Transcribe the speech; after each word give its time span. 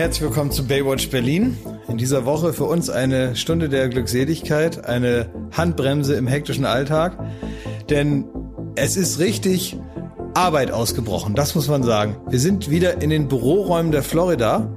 Herzlich 0.00 0.22
willkommen 0.22 0.50
zu 0.50 0.66
Baywatch 0.66 1.10
Berlin. 1.10 1.58
In 1.86 1.98
dieser 1.98 2.24
Woche 2.24 2.54
für 2.54 2.64
uns 2.64 2.88
eine 2.88 3.36
Stunde 3.36 3.68
der 3.68 3.90
Glückseligkeit, 3.90 4.86
eine 4.86 5.28
Handbremse 5.52 6.14
im 6.14 6.26
hektischen 6.26 6.64
Alltag. 6.64 7.22
Denn 7.90 8.24
es 8.76 8.96
ist 8.96 9.18
richtig 9.18 9.76
Arbeit 10.32 10.70
ausgebrochen, 10.70 11.34
das 11.34 11.54
muss 11.54 11.68
man 11.68 11.82
sagen. 11.82 12.16
Wir 12.30 12.38
sind 12.38 12.70
wieder 12.70 13.02
in 13.02 13.10
den 13.10 13.28
Büroräumen 13.28 13.92
der 13.92 14.02
Florida 14.02 14.74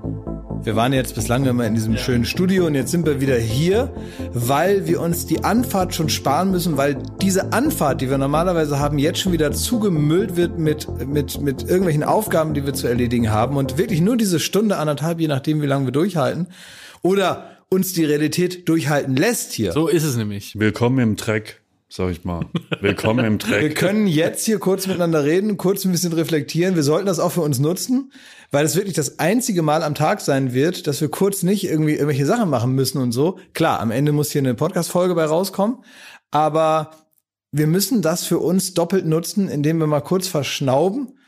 wir 0.64 0.76
waren 0.78 0.94
jetzt 0.94 1.16
bislang 1.16 1.46
immer 1.46 1.66
in 1.66 1.76
diesem 1.76 1.94
ja. 1.94 2.00
schönen 2.00 2.26
Studio 2.26 2.68
und 2.68 2.76
jetzt 2.76 2.92
sind 2.92 3.06
wir 3.06 3.20
wieder 3.20 3.38
hier, 3.38 3.94
weil 4.34 4.88
wir 4.88 5.02
uns 5.02 5.26
die 5.26 5.44
Anfahrt 5.44 5.94
schon 5.94 6.10
sparen 6.10 6.52
müssen, 6.52 6.78
weil 6.78 6.98
diese 7.22 7.52
Anfahrt, 7.52 8.00
die 8.02 8.10
wir 8.10 8.18
normalerweise 8.18 8.80
haben, 8.80 8.98
jetzt 8.98 9.20
schon 9.20 9.34
wieder 9.34 9.52
zugemüllt 9.52 10.38
wird 10.38 10.58
mit, 10.58 10.88
mit, 11.06 11.42
mit 11.42 11.64
irgendwelchen 11.64 12.04
Aufgaben, 12.04 12.54
die 12.54 12.66
wir 12.66 12.74
zu 12.74 12.88
erledigen 12.88 13.30
haben 13.30 13.58
und 13.58 13.78
wirklich 13.78 14.00
nur 14.00 14.16
diese 14.16 14.40
Stunde, 14.40 14.78
anderthalb, 14.78 15.20
je 15.20 15.28
nachdem, 15.28 15.62
wie 15.62 15.68
lange 15.68 15.86
wir 15.86 15.92
durchhalten. 15.92 16.48
Oder 17.02 17.50
uns 17.70 17.94
die 17.94 18.06
Realität 18.06 18.70
durchhalten 18.70 19.16
lässt 19.16 19.52
hier. 19.52 19.74
So 19.74 19.88
ist 19.88 20.04
es 20.04 20.16
nämlich. 20.16 20.58
Willkommen 20.58 21.00
im 21.00 21.18
Track 21.18 21.63
sag 21.96 22.10
ich 22.10 22.24
mal. 22.24 22.48
Willkommen 22.82 23.24
im 23.24 23.38
Track. 23.38 23.62
Wir 23.62 23.74
können 23.76 24.08
jetzt 24.08 24.46
hier 24.46 24.58
kurz 24.58 24.88
miteinander 24.88 25.26
reden, 25.26 25.58
kurz 25.58 25.86
ein 25.86 25.92
bisschen 25.92 26.14
reflektieren. 26.14 26.74
Wir 26.74 26.82
sollten 26.82 27.06
das 27.06 27.20
auch 27.20 27.32
für 27.32 27.42
uns 27.42 27.60
nutzen, 27.60 28.12
weil 28.50 28.66
es 28.66 28.76
wirklich 28.76 28.96
das 28.96 29.20
einzige 29.20 29.62
Mal 29.62 29.84
am 29.84 29.94
Tag 29.94 30.20
sein 30.20 30.54
wird, 30.54 30.88
dass 30.88 31.02
wir 31.02 31.10
kurz 31.10 31.44
nicht 31.44 31.66
irgendwie 31.66 31.94
irgendwelche 31.94 32.26
Sachen 32.26 32.50
machen 32.50 32.72
müssen 32.74 32.98
und 32.98 33.12
so. 33.12 33.38
Klar, 33.54 33.80
am 33.80 33.92
Ende 33.92 34.12
muss 34.12 34.32
hier 34.32 34.42
eine 34.42 34.56
Podcast-Folge 34.56 35.14
bei 35.14 35.26
rauskommen, 35.26 35.84
aber 36.32 36.90
wir 37.52 37.68
müssen 37.68 38.02
das 38.02 38.26
für 38.26 38.40
uns 38.40 38.74
doppelt 38.74 39.06
nutzen, 39.06 39.48
indem 39.48 39.78
wir 39.78 39.86
mal 39.86 40.02
kurz 40.02 40.28
verschnauben 40.28 41.20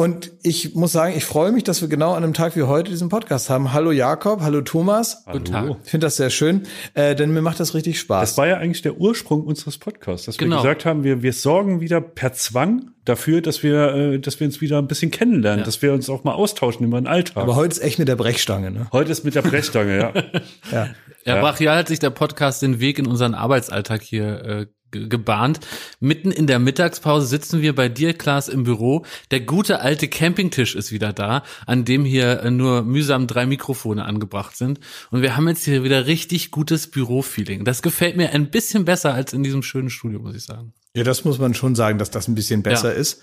und 0.00 0.30
ich 0.44 0.76
muss 0.76 0.92
sagen, 0.92 1.14
ich 1.16 1.24
freue 1.24 1.50
mich, 1.50 1.64
dass 1.64 1.80
wir 1.80 1.88
genau 1.88 2.12
an 2.12 2.22
einem 2.22 2.32
Tag 2.32 2.54
wie 2.54 2.62
heute 2.62 2.88
diesen 2.88 3.08
Podcast 3.08 3.50
haben. 3.50 3.72
Hallo 3.72 3.90
Jakob, 3.90 4.42
hallo 4.42 4.60
Thomas. 4.60 5.24
Hallo. 5.26 5.38
Guten 5.38 5.52
Tag. 5.52 5.76
Ich 5.82 5.90
finde 5.90 6.06
das 6.06 6.16
sehr 6.16 6.30
schön, 6.30 6.68
äh, 6.94 7.16
denn 7.16 7.32
mir 7.32 7.42
macht 7.42 7.58
das 7.58 7.74
richtig 7.74 7.98
Spaß. 7.98 8.30
Das 8.30 8.38
war 8.38 8.46
ja 8.46 8.58
eigentlich 8.58 8.82
der 8.82 8.96
Ursprung 8.96 9.42
unseres 9.42 9.76
Podcasts, 9.76 10.26
dass 10.26 10.38
genau. 10.38 10.58
wir 10.58 10.62
gesagt 10.62 10.84
haben, 10.84 11.02
wir, 11.02 11.22
wir 11.22 11.32
sorgen 11.32 11.80
wieder 11.80 12.00
per 12.00 12.32
Zwang 12.32 12.92
dafür, 13.04 13.40
dass 13.40 13.64
wir, 13.64 13.92
äh, 13.92 14.20
dass 14.20 14.38
wir 14.38 14.46
uns 14.46 14.60
wieder 14.60 14.78
ein 14.78 14.86
bisschen 14.86 15.10
kennenlernen, 15.10 15.60
ja. 15.60 15.64
dass 15.64 15.82
wir 15.82 15.92
uns 15.92 16.08
auch 16.08 16.22
mal 16.22 16.34
austauschen 16.34 16.86
über 16.86 17.00
den 17.00 17.08
Alltag. 17.08 17.42
Aber 17.42 17.56
heute 17.56 17.72
ist 17.72 17.82
echt 17.82 17.98
mit 17.98 18.06
der 18.06 18.14
Brechstange, 18.16 18.70
ne? 18.70 18.86
Heute 18.92 19.10
ist 19.10 19.24
mit 19.24 19.34
der 19.34 19.42
Brechstange, 19.42 19.98
ja. 19.98 20.12
ja. 20.70 20.88
Ja, 21.24 21.40
brachial 21.40 21.76
hat 21.76 21.88
sich 21.88 21.98
der 21.98 22.10
Podcast 22.10 22.62
den 22.62 22.78
Weg 22.78 23.00
in 23.00 23.06
unseren 23.06 23.34
Arbeitsalltag 23.34 24.02
hier 24.02 24.44
äh, 24.44 24.66
gebahnt. 24.90 25.60
Mitten 26.00 26.30
in 26.30 26.46
der 26.46 26.58
Mittagspause 26.58 27.26
sitzen 27.26 27.62
wir 27.62 27.74
bei 27.74 27.88
dir, 27.88 28.14
Klaas, 28.14 28.48
im 28.48 28.64
Büro. 28.64 29.04
Der 29.30 29.40
gute 29.40 29.80
alte 29.80 30.08
Campingtisch 30.08 30.74
ist 30.74 30.92
wieder 30.92 31.12
da, 31.12 31.42
an 31.66 31.84
dem 31.84 32.04
hier 32.04 32.40
äh, 32.42 32.50
nur 32.50 32.82
mühsam 32.82 33.26
drei 33.26 33.46
Mikrofone 33.46 34.04
angebracht 34.04 34.56
sind. 34.56 34.80
Und 35.10 35.22
wir 35.22 35.36
haben 35.36 35.48
jetzt 35.48 35.64
hier 35.64 35.84
wieder 35.84 36.06
richtig 36.06 36.50
gutes 36.50 36.90
Bürofeeling. 36.90 37.64
Das 37.64 37.82
gefällt 37.82 38.16
mir 38.16 38.30
ein 38.30 38.50
bisschen 38.50 38.84
besser 38.84 39.14
als 39.14 39.32
in 39.32 39.42
diesem 39.42 39.62
schönen 39.62 39.90
Studio, 39.90 40.20
muss 40.20 40.34
ich 40.34 40.44
sagen. 40.44 40.72
Ja, 40.94 41.04
das 41.04 41.24
muss 41.24 41.38
man 41.38 41.54
schon 41.54 41.74
sagen, 41.74 41.98
dass 41.98 42.10
das 42.10 42.28
ein 42.28 42.34
bisschen 42.34 42.62
besser 42.62 42.92
ja. 42.92 42.98
ist. 42.98 43.22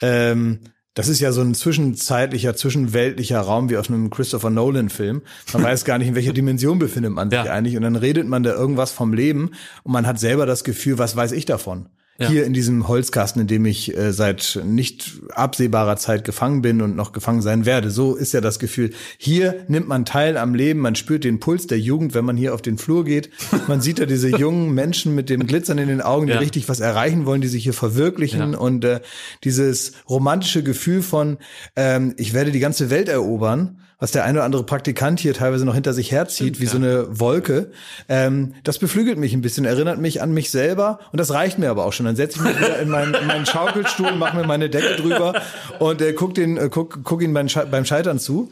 Ähm 0.00 0.60
das 0.96 1.08
ist 1.08 1.20
ja 1.20 1.30
so 1.30 1.42
ein 1.42 1.52
zwischenzeitlicher, 1.54 2.56
zwischenweltlicher 2.56 3.38
Raum 3.38 3.68
wie 3.68 3.76
aus 3.76 3.88
einem 3.88 4.08
Christopher 4.08 4.48
Nolan-Film. 4.48 5.20
Man 5.52 5.62
weiß 5.62 5.84
gar 5.84 5.98
nicht, 5.98 6.08
in 6.08 6.14
welcher 6.14 6.32
Dimension 6.32 6.78
befindet 6.78 7.12
man 7.12 7.28
sich 7.28 7.38
ja. 7.38 7.52
eigentlich. 7.52 7.76
Und 7.76 7.82
dann 7.82 7.96
redet 7.96 8.26
man 8.26 8.42
da 8.42 8.54
irgendwas 8.54 8.92
vom 8.92 9.12
Leben 9.12 9.50
und 9.84 9.92
man 9.92 10.06
hat 10.06 10.18
selber 10.18 10.46
das 10.46 10.64
Gefühl, 10.64 10.96
was 10.96 11.14
weiß 11.14 11.32
ich 11.32 11.44
davon? 11.44 11.90
Ja. 12.18 12.28
Hier 12.28 12.46
in 12.46 12.54
diesem 12.54 12.88
Holzkasten, 12.88 13.42
in 13.42 13.46
dem 13.46 13.66
ich 13.66 13.96
äh, 13.96 14.12
seit 14.12 14.60
nicht 14.64 15.20
absehbarer 15.34 15.96
Zeit 15.96 16.24
gefangen 16.24 16.62
bin 16.62 16.80
und 16.80 16.96
noch 16.96 17.12
gefangen 17.12 17.42
sein 17.42 17.66
werde. 17.66 17.90
So 17.90 18.14
ist 18.14 18.32
ja 18.32 18.40
das 18.40 18.58
Gefühl. 18.58 18.92
Hier 19.18 19.64
nimmt 19.68 19.86
man 19.86 20.06
teil 20.06 20.38
am 20.38 20.54
Leben, 20.54 20.80
man 20.80 20.94
spürt 20.94 21.24
den 21.24 21.40
Puls 21.40 21.66
der 21.66 21.78
Jugend, 21.78 22.14
wenn 22.14 22.24
man 22.24 22.36
hier 22.36 22.54
auf 22.54 22.62
den 22.62 22.78
Flur 22.78 23.04
geht. 23.04 23.30
Man 23.68 23.82
sieht 23.82 23.98
ja 23.98 24.06
diese 24.06 24.28
jungen 24.38 24.72
Menschen 24.72 25.14
mit 25.14 25.28
dem 25.28 25.46
Glitzern 25.46 25.78
in 25.78 25.88
den 25.88 26.00
Augen, 26.00 26.26
die 26.26 26.32
ja. 26.32 26.38
richtig 26.38 26.68
was 26.68 26.80
erreichen 26.80 27.26
wollen, 27.26 27.42
die 27.42 27.48
sich 27.48 27.64
hier 27.64 27.74
verwirklichen 27.74 28.52
ja. 28.52 28.58
und 28.58 28.84
äh, 28.84 29.00
dieses 29.44 29.92
romantische 30.08 30.62
Gefühl 30.62 31.02
von, 31.02 31.36
ähm, 31.76 32.14
ich 32.16 32.32
werde 32.32 32.50
die 32.50 32.60
ganze 32.60 32.88
Welt 32.88 33.08
erobern 33.08 33.78
was 33.98 34.10
der 34.10 34.24
eine 34.24 34.38
oder 34.38 34.44
andere 34.44 34.64
Praktikant 34.64 35.20
hier 35.20 35.32
teilweise 35.32 35.64
noch 35.64 35.74
hinter 35.74 35.94
sich 35.94 36.12
herzieht, 36.12 36.56
Stimmt, 36.56 36.60
wie 36.60 36.64
ja. 36.64 36.70
so 36.70 36.76
eine 36.76 37.20
Wolke. 37.20 37.70
Ähm, 38.08 38.54
das 38.62 38.78
beflügelt 38.78 39.16
mich 39.18 39.32
ein 39.32 39.40
bisschen, 39.40 39.64
erinnert 39.64 39.98
mich 39.98 40.20
an 40.20 40.32
mich 40.32 40.50
selber 40.50 40.98
und 41.12 41.18
das 41.18 41.32
reicht 41.32 41.58
mir 41.58 41.70
aber 41.70 41.86
auch 41.86 41.92
schon. 41.92 42.04
Dann 42.04 42.16
setze 42.16 42.38
ich 42.38 42.44
mich 42.44 42.58
wieder 42.58 42.78
in 42.78 42.90
meinen, 42.90 43.14
in 43.14 43.26
meinen 43.26 43.46
Schaukelstuhl, 43.46 44.12
mache 44.12 44.36
mir 44.36 44.46
meine 44.46 44.68
Decke 44.68 44.96
drüber 44.96 45.40
und 45.78 46.02
äh, 46.02 46.12
guck 46.12 46.34
den, 46.34 46.58
äh, 46.58 46.68
guck, 46.70 47.04
guck 47.04 47.22
ihn 47.22 47.32
beim, 47.32 47.48
beim 47.70 47.84
Scheitern 47.86 48.18
zu. 48.18 48.50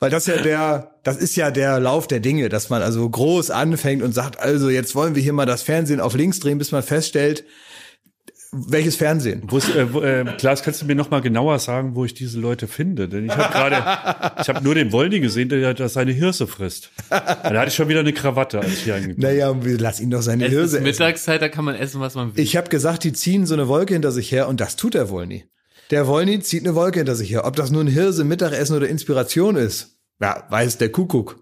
Weil 0.00 0.10
das 0.10 0.26
ja 0.26 0.36
der, 0.36 0.90
das 1.04 1.16
ist 1.16 1.36
ja 1.36 1.50
der 1.52 1.78
Lauf 1.78 2.08
der 2.08 2.20
Dinge, 2.20 2.48
dass 2.48 2.68
man 2.68 2.82
also 2.82 3.08
groß 3.08 3.50
anfängt 3.50 4.02
und 4.02 4.12
sagt, 4.12 4.38
also 4.38 4.68
jetzt 4.68 4.94
wollen 4.94 5.14
wir 5.14 5.22
hier 5.22 5.32
mal 5.32 5.46
das 5.46 5.62
Fernsehen 5.62 6.00
auf 6.00 6.14
links 6.14 6.40
drehen, 6.40 6.58
bis 6.58 6.72
man 6.72 6.82
feststellt, 6.82 7.44
welches 8.54 8.96
Fernsehen? 8.96 9.42
Wo 9.46 9.58
ist, 9.58 9.74
äh, 9.74 9.92
wo, 9.92 10.00
äh, 10.00 10.24
Klaas, 10.38 10.62
kannst 10.62 10.82
du 10.82 10.86
mir 10.86 10.94
noch 10.94 11.10
mal 11.10 11.20
genauer 11.20 11.58
sagen, 11.58 11.94
wo 11.94 12.04
ich 12.04 12.14
diese 12.14 12.38
Leute 12.38 12.66
finde? 12.68 13.08
Denn 13.08 13.26
ich 13.26 13.36
habe 13.36 13.52
gerade, 13.52 13.76
ich 14.40 14.48
habe 14.48 14.62
nur 14.62 14.74
den 14.74 14.92
Wolny 14.92 15.20
gesehen, 15.20 15.48
der, 15.48 15.74
der 15.74 15.88
seine 15.88 16.12
Hirse 16.12 16.46
frisst. 16.46 16.90
Da 17.10 17.42
hatte 17.42 17.68
ich 17.68 17.74
schon 17.74 17.88
wieder 17.88 18.00
eine 18.00 18.12
Krawatte, 18.12 18.60
als 18.60 18.72
ich 18.72 18.84
hier 18.84 18.94
angekommen 18.94 19.20
Naja, 19.20 19.54
lass 19.78 20.00
ihn 20.00 20.10
doch 20.10 20.22
seine 20.22 20.46
es 20.46 20.50
Hirse 20.50 20.78
ist 20.78 20.82
Mittagszeit, 20.82 21.42
da 21.42 21.48
kann 21.48 21.64
man 21.64 21.74
essen, 21.74 22.00
was 22.00 22.14
man 22.14 22.36
will. 22.36 22.42
Ich 22.42 22.56
habe 22.56 22.68
gesagt, 22.68 23.04
die 23.04 23.12
ziehen 23.12 23.46
so 23.46 23.54
eine 23.54 23.68
Wolke 23.68 23.94
hinter 23.94 24.12
sich 24.12 24.30
her 24.32 24.48
und 24.48 24.60
das 24.60 24.76
tut 24.76 24.94
der 24.94 25.10
Wolny. 25.10 25.44
Der 25.90 26.06
Wolny 26.06 26.40
zieht 26.40 26.64
eine 26.64 26.74
Wolke 26.74 27.00
hinter 27.00 27.14
sich 27.14 27.30
her. 27.30 27.44
Ob 27.44 27.56
das 27.56 27.70
nun 27.70 27.86
Hirse, 27.86 28.24
Mittagessen 28.24 28.76
oder 28.76 28.88
Inspiration 28.88 29.56
ist, 29.56 29.93
ja, 30.20 30.44
weiß 30.48 30.78
der 30.78 30.92
Kuckuck. 30.92 31.40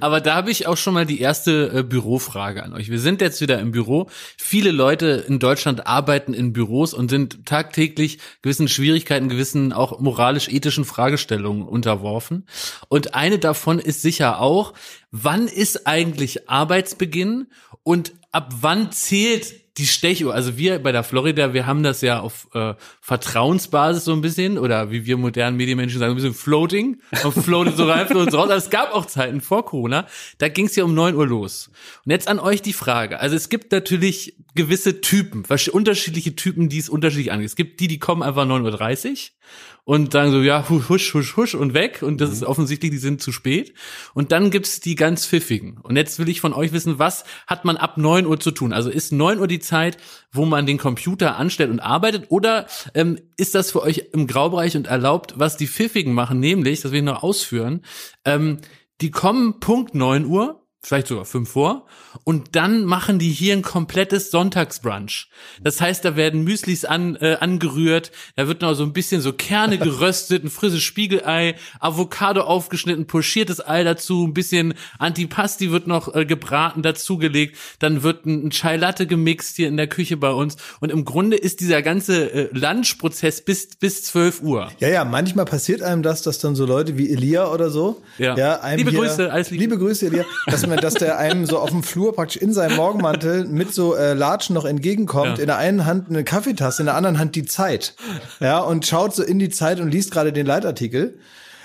Aber 0.00 0.20
da 0.20 0.34
habe 0.34 0.50
ich 0.50 0.66
auch 0.66 0.76
schon 0.76 0.94
mal 0.94 1.04
die 1.04 1.20
erste 1.20 1.70
äh, 1.74 1.82
Bürofrage 1.82 2.62
an 2.62 2.72
euch. 2.72 2.90
Wir 2.90 2.98
sind 2.98 3.20
jetzt 3.20 3.40
wieder 3.40 3.58
im 3.60 3.72
Büro. 3.72 4.08
Viele 4.38 4.70
Leute 4.70 5.24
in 5.28 5.38
Deutschland 5.38 5.86
arbeiten 5.86 6.32
in 6.32 6.52
Büros 6.52 6.94
und 6.94 7.10
sind 7.10 7.44
tagtäglich 7.44 8.18
gewissen 8.40 8.68
Schwierigkeiten, 8.68 9.28
gewissen 9.28 9.72
auch 9.72 10.00
moralisch-ethischen 10.00 10.84
Fragestellungen 10.84 11.62
unterworfen. 11.62 12.46
Und 12.88 13.14
eine 13.14 13.38
davon 13.38 13.78
ist 13.78 14.02
sicher 14.02 14.40
auch, 14.40 14.72
wann 15.10 15.46
ist 15.46 15.86
eigentlich 15.86 16.48
Arbeitsbeginn 16.48 17.48
und 17.82 18.12
ab 18.32 18.52
wann 18.60 18.92
zählt 18.92 19.63
die 19.76 19.86
Stechuhr, 19.86 20.32
also 20.32 20.56
wir 20.56 20.78
bei 20.78 20.92
der 20.92 21.02
Florida, 21.02 21.52
wir 21.52 21.66
haben 21.66 21.82
das 21.82 22.00
ja 22.00 22.20
auf 22.20 22.48
äh, 22.54 22.74
Vertrauensbasis 23.00 24.04
so 24.04 24.12
ein 24.12 24.20
bisschen, 24.20 24.56
oder 24.56 24.92
wie 24.92 25.04
wir 25.04 25.16
modernen 25.16 25.56
Medienmenschen 25.56 25.98
sagen, 25.98 26.12
ein 26.12 26.16
bisschen 26.16 26.34
floating. 26.34 27.00
Man 27.22 27.32
floatet 27.32 27.76
so 27.76 27.84
rein, 27.84 28.06
floatet 28.08 28.30
so 28.30 28.38
raus. 28.38 28.46
Aber 28.46 28.56
es 28.56 28.70
gab 28.70 28.94
auch 28.94 29.06
Zeiten 29.06 29.40
vor 29.40 29.64
Corona, 29.64 30.06
da 30.38 30.48
ging 30.48 30.66
es 30.66 30.76
ja 30.76 30.84
um 30.84 30.94
neun 30.94 31.16
Uhr 31.16 31.26
los. 31.26 31.70
Und 32.04 32.12
jetzt 32.12 32.28
an 32.28 32.38
euch 32.38 32.62
die 32.62 32.72
Frage. 32.72 33.18
Also 33.18 33.34
es 33.34 33.48
gibt 33.48 33.72
natürlich 33.72 34.36
gewisse 34.54 35.00
Typen, 35.00 35.44
unterschiedliche 35.72 36.36
Typen, 36.36 36.68
die 36.68 36.78
es 36.78 36.88
unterschiedlich 36.88 37.32
angeht. 37.32 37.48
Es 37.48 37.56
gibt 37.56 37.80
die, 37.80 37.88
die 37.88 37.98
kommen 37.98 38.22
einfach 38.22 38.46
neun 38.46 38.62
Uhr 38.62 38.70
dreißig 38.70 39.34
und 39.84 40.12
sagen 40.12 40.30
so, 40.30 40.40
ja, 40.40 40.66
husch, 40.68 41.12
husch, 41.12 41.36
husch 41.36 41.54
und 41.54 41.74
weg. 41.74 42.02
Und 42.02 42.20
das 42.20 42.30
mhm. 42.30 42.34
ist 42.36 42.44
offensichtlich, 42.44 42.90
die 42.90 42.98
sind 42.98 43.20
zu 43.20 43.32
spät. 43.32 43.74
Und 44.14 44.32
dann 44.32 44.50
gibt's 44.50 44.80
die 44.80 44.94
ganz 44.94 45.26
pfiffigen. 45.26 45.78
Und 45.82 45.96
jetzt 45.96 46.18
will 46.18 46.28
ich 46.28 46.40
von 46.40 46.54
euch 46.54 46.72
wissen, 46.72 46.98
was 46.98 47.24
hat 47.46 47.64
man 47.64 47.76
ab 47.76 47.98
neun 47.98 48.26
Uhr 48.26 48.40
zu 48.40 48.50
tun? 48.50 48.72
Also 48.72 48.88
ist 48.88 49.12
neun 49.12 49.38
Uhr 49.38 49.46
die 49.46 49.58
Zeit, 49.58 49.98
wo 50.32 50.46
man 50.46 50.64
den 50.64 50.78
Computer 50.78 51.36
anstellt 51.36 51.70
und 51.70 51.80
arbeitet? 51.80 52.26
Oder 52.30 52.66
ähm, 52.94 53.18
ist 53.36 53.54
das 53.54 53.72
für 53.72 53.82
euch 53.82 54.08
im 54.12 54.26
Graubereich 54.26 54.74
und 54.76 54.86
erlaubt, 54.86 55.34
was 55.36 55.58
die 55.58 55.68
pfiffigen 55.68 56.14
machen? 56.14 56.40
Nämlich, 56.40 56.80
das 56.80 56.92
will 56.92 56.98
ich 57.00 57.04
noch 57.04 57.22
ausführen, 57.22 57.82
ähm, 58.24 58.58
die 59.00 59.10
kommen 59.10 59.60
Punkt 59.60 59.94
neun 59.94 60.24
Uhr 60.24 60.63
vielleicht 60.84 61.06
sogar 61.06 61.24
fünf 61.24 61.50
vor. 61.50 61.86
Und 62.24 62.54
dann 62.56 62.84
machen 62.84 63.18
die 63.18 63.30
hier 63.30 63.54
ein 63.54 63.62
komplettes 63.62 64.30
Sonntagsbrunch. 64.30 65.28
Das 65.62 65.80
heißt, 65.80 66.04
da 66.04 66.14
werden 66.14 66.44
Müslis 66.44 66.84
an, 66.84 67.16
äh, 67.16 67.36
angerührt, 67.40 68.12
da 68.36 68.46
wird 68.46 68.60
noch 68.60 68.74
so 68.74 68.84
ein 68.84 68.92
bisschen 68.92 69.20
so 69.20 69.32
Kerne 69.32 69.78
geröstet, 69.78 70.44
ein 70.44 70.50
frisches 70.50 70.82
Spiegelei, 70.82 71.56
Avocado 71.80 72.42
aufgeschnitten, 72.42 73.06
pochiertes 73.06 73.66
Ei 73.66 73.82
dazu, 73.82 74.26
ein 74.26 74.34
bisschen 74.34 74.74
Antipasti 74.98 75.70
wird 75.70 75.86
noch 75.86 76.14
äh, 76.14 76.26
gebraten, 76.26 76.82
dazugelegt, 76.82 77.56
dann 77.78 78.02
wird 78.02 78.26
ein, 78.26 78.46
ein 78.46 78.50
Chai 78.50 78.76
Latte 78.76 79.06
gemixt 79.06 79.56
hier 79.56 79.68
in 79.68 79.76
der 79.76 79.86
Küche 79.86 80.16
bei 80.16 80.30
uns. 80.30 80.56
Und 80.80 80.92
im 80.92 81.04
Grunde 81.04 81.36
ist 81.36 81.60
dieser 81.60 81.82
ganze 81.82 82.30
äh, 82.30 82.48
Lunchprozess 82.52 83.42
bis, 83.42 83.68
bis 83.76 84.04
12 84.04 84.42
Uhr. 84.42 84.70
Ja, 84.78 84.88
ja, 84.88 85.04
manchmal 85.04 85.46
passiert 85.46 85.82
einem 85.82 86.02
das, 86.02 86.22
dass 86.22 86.38
dann 86.38 86.54
so 86.54 86.66
Leute 86.66 86.98
wie 86.98 87.10
Elia 87.10 87.50
oder 87.50 87.70
so, 87.70 88.02
ja, 88.18 88.36
ja 88.36 88.60
einem 88.60 88.78
liebe 88.78 88.90
hier, 88.90 89.00
Grüße, 89.00 89.32
alles 89.32 89.50
liebe. 89.50 89.62
liebe 89.62 89.78
Grüße, 89.78 90.06
Elia, 90.06 90.24
dass 90.46 90.66
man 90.66 90.73
mir, 90.74 90.80
dass 90.80 90.94
der 90.94 91.18
einem 91.18 91.46
so 91.46 91.58
auf 91.58 91.70
dem 91.70 91.82
Flur 91.82 92.14
praktisch 92.14 92.40
in 92.40 92.52
seinem 92.52 92.76
Morgenmantel 92.76 93.44
mit 93.44 93.72
so 93.74 93.94
äh, 93.94 94.14
Latschen 94.14 94.54
noch 94.54 94.64
entgegenkommt. 94.64 95.38
Ja. 95.38 95.42
In 95.42 95.46
der 95.46 95.58
einen 95.58 95.86
Hand 95.86 96.08
eine 96.08 96.24
Kaffeetasse, 96.24 96.82
in 96.82 96.86
der 96.86 96.96
anderen 96.96 97.18
Hand 97.18 97.36
die 97.36 97.44
Zeit. 97.44 97.94
Ja, 98.40 98.60
und 98.60 98.86
schaut 98.86 99.14
so 99.14 99.22
in 99.22 99.38
die 99.38 99.50
Zeit 99.50 99.80
und 99.80 99.90
liest 99.90 100.10
gerade 100.10 100.32
den 100.32 100.46
Leitartikel. 100.46 101.18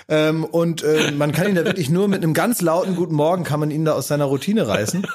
Ähm, 0.08 0.44
und 0.44 0.82
äh, 0.82 1.12
man 1.12 1.32
kann 1.32 1.48
ihn 1.48 1.54
da 1.54 1.64
wirklich 1.64 1.88
nur 1.88 2.08
mit 2.08 2.22
einem 2.22 2.34
ganz 2.34 2.60
lauten 2.60 2.96
Guten 2.96 3.14
Morgen 3.14 3.44
kann 3.44 3.60
man 3.60 3.70
ihn 3.70 3.84
da 3.84 3.92
aus 3.92 4.08
seiner 4.08 4.24
Routine 4.24 4.66
reißen. 4.66 5.06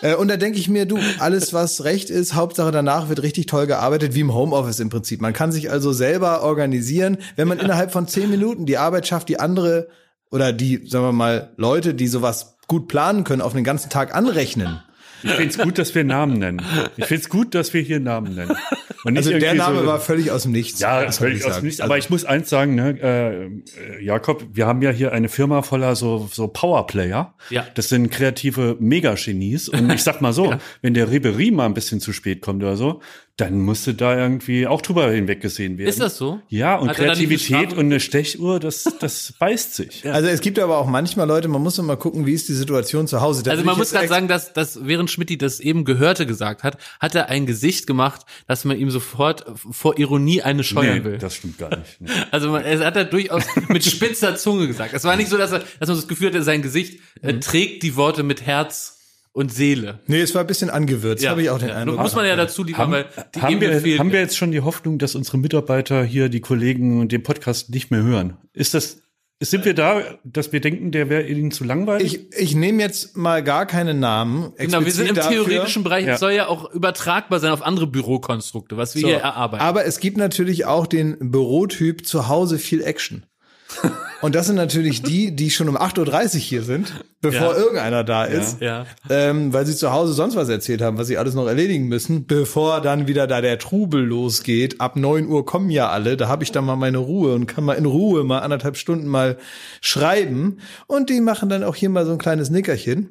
Äh, 0.00 0.14
und 0.14 0.28
da 0.28 0.36
denke 0.36 0.58
ich 0.58 0.68
mir, 0.68 0.86
du, 0.86 0.98
alles 1.18 1.52
was 1.52 1.82
recht 1.82 2.08
ist, 2.08 2.34
Hauptsache 2.34 2.70
danach 2.70 3.08
wird 3.08 3.22
richtig 3.22 3.46
toll 3.46 3.66
gearbeitet, 3.66 4.14
wie 4.14 4.20
im 4.20 4.32
Homeoffice 4.32 4.80
im 4.80 4.90
Prinzip. 4.90 5.20
Man 5.20 5.32
kann 5.32 5.50
sich 5.50 5.70
also 5.70 5.92
selber 5.92 6.42
organisieren, 6.42 7.18
wenn 7.34 7.48
man 7.48 7.58
innerhalb 7.58 7.90
von 7.90 8.06
zehn 8.06 8.30
Minuten 8.30 8.64
die 8.64 8.78
Arbeit 8.78 9.06
schafft, 9.06 9.28
die 9.28 9.40
andere 9.40 9.88
oder 10.30 10.52
die, 10.52 10.86
sagen 10.86 11.04
wir 11.04 11.12
mal, 11.12 11.52
Leute, 11.56 11.94
die 11.94 12.06
sowas 12.06 12.57
gut 12.68 12.86
planen 12.86 13.24
können, 13.24 13.42
auf 13.42 13.54
den 13.54 13.64
ganzen 13.64 13.90
Tag 13.90 14.14
anrechnen. 14.14 14.80
Ich 15.22 15.32
finde 15.32 15.48
es 15.48 15.58
gut, 15.58 15.78
dass 15.78 15.94
wir 15.94 16.04
Namen 16.04 16.38
nennen. 16.38 16.62
Ich 16.96 17.06
finde 17.06 17.22
es 17.22 17.28
gut, 17.28 17.54
dass 17.54 17.74
wir 17.74 17.80
hier 17.80 17.98
Namen 17.98 18.34
nennen. 18.34 18.56
also 19.04 19.30
der 19.30 19.54
Name 19.54 19.80
so, 19.80 19.86
war 19.86 20.00
völlig 20.00 20.30
aus 20.30 20.42
dem 20.42 20.52
Nichts. 20.52 20.78
Ja, 20.80 21.10
völlig 21.10 21.44
aus 21.44 21.56
dem 21.56 21.64
Nichts. 21.64 21.80
Aber 21.80 21.94
also 21.94 22.04
ich 22.04 22.10
muss 22.10 22.24
eins 22.24 22.48
sagen, 22.48 22.74
ne, 22.74 22.90
äh, 23.00 24.04
Jakob, 24.04 24.44
wir 24.52 24.66
haben 24.66 24.80
ja 24.82 24.90
hier 24.90 25.12
eine 25.12 25.28
Firma 25.28 25.62
voller 25.62 25.96
so, 25.96 26.28
so 26.32 26.46
Powerplayer. 26.48 27.34
Ja. 27.50 27.66
Das 27.74 27.88
sind 27.88 28.10
kreative 28.10 28.76
Megagenies. 28.78 29.68
Und 29.68 29.90
ich 29.90 30.02
sag 30.02 30.20
mal 30.20 30.32
so, 30.32 30.44
ja. 30.52 30.58
wenn 30.82 30.94
der 30.94 31.10
Ribery 31.10 31.50
mal 31.50 31.66
ein 31.66 31.74
bisschen 31.74 32.00
zu 32.00 32.12
spät 32.12 32.40
kommt 32.40 32.62
oder 32.62 32.76
so, 32.76 33.00
dann 33.38 33.60
musste 33.60 33.94
da 33.94 34.18
irgendwie 34.18 34.66
auch 34.66 34.82
drüber 34.82 35.12
hinweggesehen 35.12 35.78
werden. 35.78 35.88
Ist 35.88 36.00
das 36.00 36.16
so? 36.16 36.40
Ja, 36.48 36.74
und 36.74 36.88
Hat 36.88 36.96
Kreativität 36.96 37.72
und 37.72 37.86
eine 37.86 38.00
Stechuhr, 38.00 38.58
das, 38.58 38.88
das 38.98 39.32
beißt 39.38 39.76
sich. 39.76 40.02
Ja. 40.02 40.12
Also 40.12 40.28
es 40.28 40.40
gibt 40.40 40.58
aber 40.58 40.76
auch 40.76 40.88
manchmal 40.88 41.28
Leute, 41.28 41.46
man 41.46 41.62
muss 41.62 41.78
immer 41.78 41.96
gucken, 41.96 42.26
wie 42.26 42.32
ist 42.32 42.48
die 42.48 42.54
Situation 42.54 43.06
zu 43.06 43.20
Hause. 43.20 43.44
Da 43.44 43.52
also 43.52 43.62
man 43.62 43.78
muss 43.78 43.92
gerade 43.92 44.08
sagen, 44.08 44.26
dass, 44.26 44.52
dass 44.52 44.84
während 44.84 45.08
Schmidt 45.12 45.40
das 45.40 45.60
eben 45.60 45.84
Gehörte 45.84 46.26
gesagt 46.26 46.64
hat, 46.64 46.78
hat 46.98 47.14
er 47.14 47.28
ein 47.28 47.46
Gesicht 47.46 47.86
gemacht, 47.86 48.22
dass 48.48 48.64
man 48.64 48.76
ihm 48.76 48.90
sofort 48.90 49.44
vor 49.70 49.98
Ironie 49.98 50.42
eine 50.42 50.64
scheuern 50.64 50.98
nee, 50.98 51.04
will. 51.04 51.18
das 51.18 51.36
stimmt 51.36 51.58
gar 51.58 51.70
nicht. 51.76 52.00
Nee. 52.00 52.10
Also 52.30 52.50
man, 52.50 52.64
er 52.64 52.84
hat 52.84 52.96
er 52.96 53.04
durchaus 53.04 53.44
mit 53.68 53.84
spitzer 53.84 54.36
Zunge 54.36 54.66
gesagt. 54.66 54.92
Es 54.92 55.04
war 55.04 55.16
nicht 55.16 55.30
so, 55.30 55.38
dass, 55.38 55.52
er, 55.52 55.60
dass 55.78 55.88
man 55.88 55.96
das 55.96 56.08
Gefühl 56.08 56.28
hatte, 56.28 56.42
sein 56.42 56.62
Gesicht 56.62 57.00
mhm. 57.22 57.40
trägt 57.40 57.82
die 57.84 57.96
Worte 57.96 58.22
mit 58.22 58.42
Herz 58.42 58.97
und 59.38 59.52
Seele. 59.52 60.00
Nee, 60.08 60.20
es 60.20 60.34
war 60.34 60.40
ein 60.40 60.48
bisschen 60.48 60.68
angewürzt, 60.68 61.22
ja. 61.22 61.30
habe 61.30 61.42
ich 61.42 61.50
auch 61.50 61.60
den 61.60 61.70
Eindruck. 61.70 62.00
Muss 62.00 62.16
man 62.16 62.26
ja 62.26 62.34
dazu 62.34 62.64
liefern, 62.64 62.82
haben, 62.82 62.92
weil 62.92 63.06
die 63.36 63.40
haben 63.40 63.60
wir, 63.60 63.80
fehlt. 63.80 64.00
haben 64.00 64.10
wir 64.10 64.18
jetzt 64.18 64.36
schon 64.36 64.50
die 64.50 64.62
Hoffnung, 64.62 64.98
dass 64.98 65.14
unsere 65.14 65.38
Mitarbeiter 65.38 66.02
hier, 66.02 66.28
die 66.28 66.40
Kollegen 66.40 67.00
und 67.00 67.12
den 67.12 67.22
Podcast 67.22 67.70
nicht 67.70 67.92
mehr 67.92 68.02
hören? 68.02 68.36
Ist 68.52 68.74
das 68.74 69.00
sind 69.40 69.64
wir 69.64 69.74
da, 69.74 70.02
dass 70.24 70.50
wir 70.52 70.60
denken, 70.60 70.90
der 70.90 71.08
wäre 71.08 71.22
ihnen 71.22 71.52
zu 71.52 71.62
langweilig? 71.62 72.26
Ich, 72.32 72.36
ich 72.36 72.54
nehme 72.56 72.82
jetzt 72.82 73.16
mal 73.16 73.44
gar 73.44 73.66
keine 73.66 73.94
Namen. 73.94 74.52
Genau, 74.56 74.84
wir 74.84 74.90
sind 74.90 75.10
im 75.10 75.14
dafür. 75.14 75.44
theoretischen 75.44 75.84
Bereich. 75.84 76.04
Ja. 76.06 76.14
Es 76.14 76.20
soll 76.20 76.32
ja 76.32 76.48
auch 76.48 76.72
übertragbar 76.72 77.38
sein 77.38 77.52
auf 77.52 77.62
andere 77.62 77.86
Bürokonstrukte, 77.86 78.76
was 78.76 78.96
wir 78.96 79.02
so, 79.02 79.06
hier 79.06 79.18
erarbeiten. 79.18 79.62
Aber 79.62 79.84
es 79.84 80.00
gibt 80.00 80.16
natürlich 80.16 80.66
auch 80.66 80.88
den 80.88 81.16
Bürotyp 81.30 82.04
zu 82.04 82.26
Hause 82.26 82.58
viel 82.58 82.82
Action. 82.82 83.26
Und 84.20 84.34
das 84.34 84.46
sind 84.46 84.56
natürlich 84.56 85.02
die, 85.02 85.34
die 85.34 85.50
schon 85.50 85.68
um 85.68 85.76
8.30 85.76 86.34
Uhr 86.34 86.40
hier 86.40 86.62
sind, 86.62 87.04
bevor 87.20 87.52
ja. 87.52 87.56
irgendeiner 87.56 88.02
da 88.02 88.24
ist, 88.24 88.60
ja. 88.60 88.84
Ähm, 89.08 89.52
weil 89.52 89.64
sie 89.64 89.76
zu 89.76 89.92
Hause 89.92 90.12
sonst 90.12 90.34
was 90.34 90.48
erzählt 90.48 90.82
haben, 90.82 90.98
was 90.98 91.06
sie 91.06 91.18
alles 91.18 91.34
noch 91.34 91.46
erledigen 91.46 91.86
müssen, 91.86 92.26
bevor 92.26 92.80
dann 92.80 93.06
wieder 93.06 93.28
da 93.28 93.40
der 93.40 93.60
Trubel 93.60 94.04
losgeht. 94.04 94.80
Ab 94.80 94.96
9 94.96 95.28
Uhr 95.28 95.46
kommen 95.46 95.70
ja 95.70 95.88
alle, 95.88 96.16
da 96.16 96.26
habe 96.26 96.42
ich 96.42 96.50
dann 96.50 96.64
mal 96.64 96.74
meine 96.74 96.98
Ruhe 96.98 97.34
und 97.34 97.46
kann 97.46 97.62
mal 97.62 97.74
in 97.74 97.86
Ruhe 97.86 98.24
mal 98.24 98.40
anderthalb 98.40 98.76
Stunden 98.76 99.06
mal 99.06 99.38
schreiben. 99.80 100.58
Und 100.88 101.10
die 101.10 101.20
machen 101.20 101.48
dann 101.48 101.62
auch 101.62 101.76
hier 101.76 101.90
mal 101.90 102.04
so 102.04 102.12
ein 102.12 102.18
kleines 102.18 102.50
Nickerchen. 102.50 103.10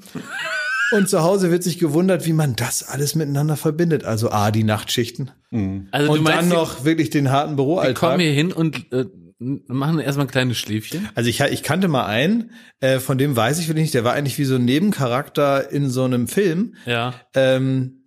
Und 0.92 1.10
zu 1.10 1.21
Hause 1.21 1.51
wird 1.51 1.63
sich 1.63 1.80
gewundert, 1.80 2.25
wie 2.25 2.33
man 2.33 2.56
das 2.56 2.83
alles 2.83 3.15
miteinander 3.15 3.57
verbindet. 3.57 4.03
Also 4.06 4.30
A, 4.31 4.51
die 4.51 4.63
Nachtschichten. 4.63 5.31
Mhm. 5.51 5.88
Also 5.92 6.12
und 6.12 6.24
meinst, 6.24 6.39
dann 6.39 6.50
noch 6.50 6.86
wirklich 6.86 7.10
den 7.10 7.30
harten 7.31 7.56
Büroalltag. 7.56 7.95
Die 7.95 8.00
kommen 8.00 8.19
hier 8.19 8.31
hin 8.31 8.53
und 8.53 8.92
äh, 8.92 9.06
machen 9.39 10.00
erstmal 10.00 10.25
ein 10.25 10.31
kleines 10.31 10.57
Schläfchen. 10.57 11.10
Also 11.16 11.30
ich, 11.30 11.42
ich 11.42 11.63
kannte 11.63 11.88
mal 11.88 12.06
einen, 12.06 12.51
äh, 12.80 13.00
von 13.00 13.18
dem 13.18 13.36
weiß 13.36 13.60
ich 13.60 13.72
nicht, 13.74 13.94
der 13.94 14.04
war 14.04 14.13
eigentlich 14.13 14.38
wie 14.39 14.45
so 14.45 14.56
ein 14.56 14.66
Nebencharakter 14.66 15.72
in 15.72 15.89
so 15.89 16.04
einem 16.04 16.28
Film. 16.28 16.75
Ja. 16.86 17.13
Ähm, 17.36 18.06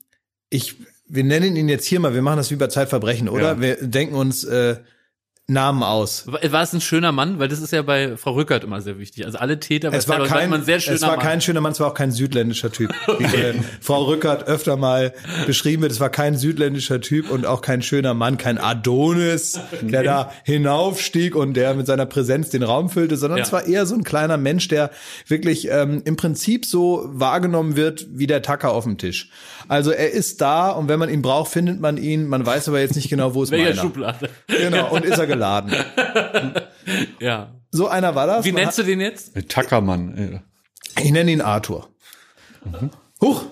ich, 0.48 0.76
wir 1.06 1.24
nennen 1.24 1.56
ihn 1.56 1.68
jetzt 1.68 1.86
hier 1.86 2.00
mal, 2.00 2.14
wir 2.14 2.22
machen 2.22 2.38
das 2.38 2.50
wie 2.50 2.56
bei 2.56 2.66
Zeitverbrechen, 2.66 3.28
oder? 3.28 3.52
Ja. 3.52 3.60
Wir 3.60 3.76
denken 3.76 4.14
uns, 4.14 4.44
äh, 4.44 4.76
Namen 5.50 5.82
aus. 5.82 6.26
War 6.26 6.62
es 6.62 6.72
ein 6.72 6.80
schöner 6.80 7.12
Mann? 7.12 7.38
Weil 7.38 7.48
das 7.48 7.60
ist 7.60 7.72
ja 7.72 7.82
bei 7.82 8.16
Frau 8.16 8.32
Rückert 8.32 8.64
immer 8.64 8.80
sehr 8.80 8.98
wichtig. 8.98 9.26
Also 9.26 9.38
alle 9.38 9.60
Täter, 9.60 9.92
es 9.92 10.08
war 10.08 10.24
kein, 10.26 10.48
man 10.48 10.64
sehr 10.64 10.80
schöner 10.80 10.96
Es 10.96 11.02
war 11.02 11.16
Mann. 11.16 11.20
kein 11.20 11.40
schöner 11.40 11.60
Mann, 11.60 11.72
es 11.72 11.80
war 11.80 11.88
auch 11.88 11.94
kein 11.94 12.12
südländischer 12.12 12.70
Typ. 12.72 12.92
okay. 13.06 13.50
äh, 13.50 13.54
Frau 13.80 14.04
Rückert 14.04 14.46
öfter 14.46 14.76
mal 14.76 15.12
beschrieben 15.46 15.82
wird, 15.82 15.92
es 15.92 16.00
war 16.00 16.10
kein 16.10 16.36
südländischer 16.36 17.00
Typ 17.00 17.30
und 17.30 17.46
auch 17.46 17.60
kein 17.60 17.82
schöner 17.82 18.14
Mann, 18.14 18.38
kein 18.38 18.58
Adonis, 18.58 19.58
okay. 19.72 19.90
der 19.90 20.02
da 20.02 20.32
hinaufstieg 20.44 21.34
und 21.34 21.54
der 21.54 21.74
mit 21.74 21.86
seiner 21.86 22.06
Präsenz 22.06 22.50
den 22.50 22.62
Raum 22.62 22.88
füllte, 22.88 23.16
sondern 23.16 23.38
ja. 23.38 23.44
es 23.44 23.52
war 23.52 23.66
eher 23.66 23.86
so 23.86 23.94
ein 23.94 24.04
kleiner 24.04 24.36
Mensch, 24.36 24.68
der 24.68 24.90
wirklich 25.26 25.68
ähm, 25.68 26.02
im 26.04 26.16
Prinzip 26.16 26.64
so 26.64 27.04
wahrgenommen 27.08 27.76
wird 27.76 28.06
wie 28.12 28.26
der 28.26 28.42
Tacker 28.42 28.72
auf 28.72 28.84
dem 28.84 28.98
Tisch. 28.98 29.30
Also 29.70 29.92
er 29.92 30.10
ist 30.10 30.40
da 30.40 30.70
und 30.70 30.88
wenn 30.88 30.98
man 30.98 31.08
ihn 31.08 31.22
braucht, 31.22 31.52
findet 31.52 31.78
man 31.78 31.96
ihn. 31.96 32.26
Man 32.26 32.44
weiß 32.44 32.66
aber 32.68 32.80
jetzt 32.80 32.96
nicht 32.96 33.08
genau, 33.08 33.34
wo 33.34 33.44
es 33.44 33.52
Welcher 33.52 33.80
Schublade. 33.80 34.28
Genau, 34.48 34.92
und 34.92 35.04
ist 35.04 35.16
er 35.16 35.28
geladen. 35.28 35.72
ja. 37.20 37.54
So 37.70 37.86
einer 37.86 38.16
war 38.16 38.26
das. 38.26 38.44
Wie 38.44 38.50
nennst 38.50 38.78
du 38.78 38.82
den 38.82 39.00
jetzt? 39.00 39.32
Tackermann. 39.48 40.42
Ich 41.00 41.12
nenne 41.12 41.30
ihn 41.30 41.40
Arthur. 41.40 41.88
Mhm. 42.64 42.90
Huch! 43.20 43.44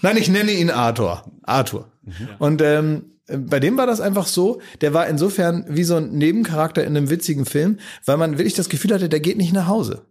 Nein, 0.00 0.16
ich 0.16 0.30
nenne 0.30 0.50
ihn 0.50 0.70
Arthur. 0.70 1.30
Arthur. 1.42 1.92
Mhm. 2.04 2.28
Und 2.38 2.62
ähm, 2.62 3.18
bei 3.26 3.60
dem 3.60 3.76
war 3.76 3.86
das 3.86 4.00
einfach 4.00 4.26
so, 4.26 4.62
der 4.80 4.94
war 4.94 5.08
insofern 5.08 5.66
wie 5.68 5.84
so 5.84 5.96
ein 5.96 6.12
Nebencharakter 6.12 6.84
in 6.84 6.96
einem 6.96 7.10
witzigen 7.10 7.44
Film, 7.44 7.80
weil 8.06 8.16
man 8.16 8.38
wirklich 8.38 8.54
das 8.54 8.70
Gefühl 8.70 8.94
hatte, 8.94 9.10
der 9.10 9.20
geht 9.20 9.36
nicht 9.36 9.52
nach 9.52 9.66
Hause. 9.66 10.06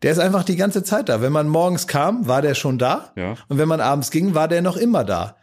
Der 0.00 0.12
ist 0.12 0.18
einfach 0.18 0.44
die 0.44 0.56
ganze 0.56 0.82
Zeit 0.82 1.08
da. 1.08 1.20
Wenn 1.20 1.32
man 1.32 1.48
morgens 1.48 1.86
kam, 1.86 2.26
war 2.26 2.42
der 2.42 2.54
schon 2.54 2.78
da. 2.78 3.12
Ja. 3.16 3.34
Und 3.48 3.58
wenn 3.58 3.68
man 3.68 3.80
abends 3.80 4.10
ging, 4.10 4.34
war 4.34 4.48
der 4.48 4.62
noch 4.62 4.76
immer 4.76 5.04
da. 5.04 5.36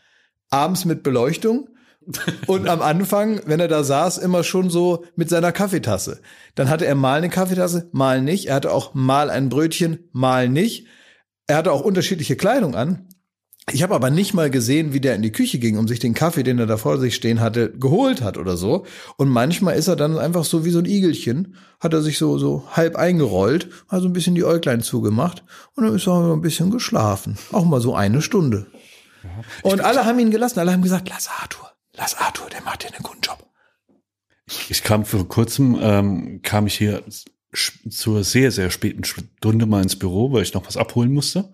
Abends 0.49 0.85
mit 0.85 1.03
Beleuchtung. 1.03 1.69
und 2.47 2.67
am 2.67 2.81
Anfang, 2.81 3.41
wenn 3.45 3.59
er 3.59 3.67
da 3.67 3.83
saß, 3.83 4.17
immer 4.17 4.43
schon 4.43 4.69
so 4.69 5.05
mit 5.15 5.29
seiner 5.29 5.51
Kaffeetasse. 5.51 6.21
Dann 6.55 6.69
hatte 6.69 6.85
er 6.85 6.95
mal 6.95 7.17
eine 7.17 7.29
Kaffeetasse, 7.29 7.89
mal 7.91 8.21
nicht. 8.21 8.47
Er 8.47 8.55
hatte 8.55 8.71
auch 8.71 8.93
mal 8.93 9.29
ein 9.29 9.49
Brötchen, 9.49 10.09
mal 10.11 10.49
nicht. 10.49 10.87
Er 11.47 11.57
hatte 11.57 11.71
auch 11.71 11.81
unterschiedliche 11.81 12.35
Kleidung 12.35 12.75
an. 12.75 13.07
Ich 13.71 13.83
habe 13.83 13.95
aber 13.95 14.09
nicht 14.09 14.33
mal 14.33 14.49
gesehen, 14.49 14.93
wie 14.93 14.99
der 14.99 15.15
in 15.15 15.21
die 15.21 15.31
Küche 15.31 15.59
ging, 15.59 15.77
um 15.77 15.87
sich 15.87 15.99
den 15.99 16.13
Kaffee, 16.13 16.43
den 16.43 16.59
er 16.59 16.65
da 16.65 16.77
vor 16.77 16.97
sich 16.97 17.15
stehen 17.15 17.39
hatte, 17.39 17.71
geholt 17.71 18.21
hat 18.21 18.37
oder 18.37 18.57
so. 18.57 18.85
Und 19.17 19.29
manchmal 19.29 19.75
ist 19.75 19.87
er 19.87 19.95
dann 19.95 20.17
einfach 20.17 20.45
so 20.45 20.65
wie 20.65 20.69
so 20.69 20.79
ein 20.79 20.85
Igelchen, 20.85 21.55
hat 21.79 21.93
er 21.93 22.01
sich 22.01 22.17
so 22.17 22.37
so 22.37 22.63
halb 22.71 22.95
eingerollt, 22.95 23.69
also 23.87 24.07
ein 24.07 24.13
bisschen 24.13 24.35
die 24.35 24.43
Äuglein 24.43 24.81
zugemacht 24.81 25.43
und 25.75 25.83
dann 25.85 25.95
ist 25.95 26.07
er 26.07 26.33
ein 26.33 26.41
bisschen 26.41 26.71
geschlafen, 26.71 27.37
auch 27.51 27.65
mal 27.65 27.81
so 27.81 27.95
eine 27.95 28.21
Stunde. 28.21 28.67
Ja, 29.23 29.29
und 29.63 29.81
alle 29.81 30.05
haben 30.05 30.19
ihn 30.19 30.31
gelassen, 30.31 30.59
alle 30.59 30.71
haben 30.71 30.81
gesagt, 30.81 31.09
lass 31.09 31.29
Arthur, 31.41 31.69
lass 31.95 32.17
Arthur, 32.17 32.49
der 32.49 32.61
macht 32.63 32.83
dir 32.83 32.93
einen 32.93 33.03
guten 33.03 33.21
Job. 33.21 33.45
Ich, 34.47 34.71
ich 34.71 34.83
kam 34.83 35.05
vor 35.05 35.27
kurzem, 35.27 35.77
ähm, 35.81 36.41
kam 36.41 36.67
ich 36.67 36.77
hier 36.77 37.03
zur 37.89 38.23
sehr 38.23 38.51
sehr 38.51 38.71
späten 38.71 39.03
Stunde 39.03 39.65
mal 39.65 39.81
ins 39.81 39.97
Büro, 39.97 40.31
weil 40.31 40.43
ich 40.43 40.53
noch 40.53 40.67
was 40.67 40.77
abholen 40.77 41.11
musste. 41.11 41.51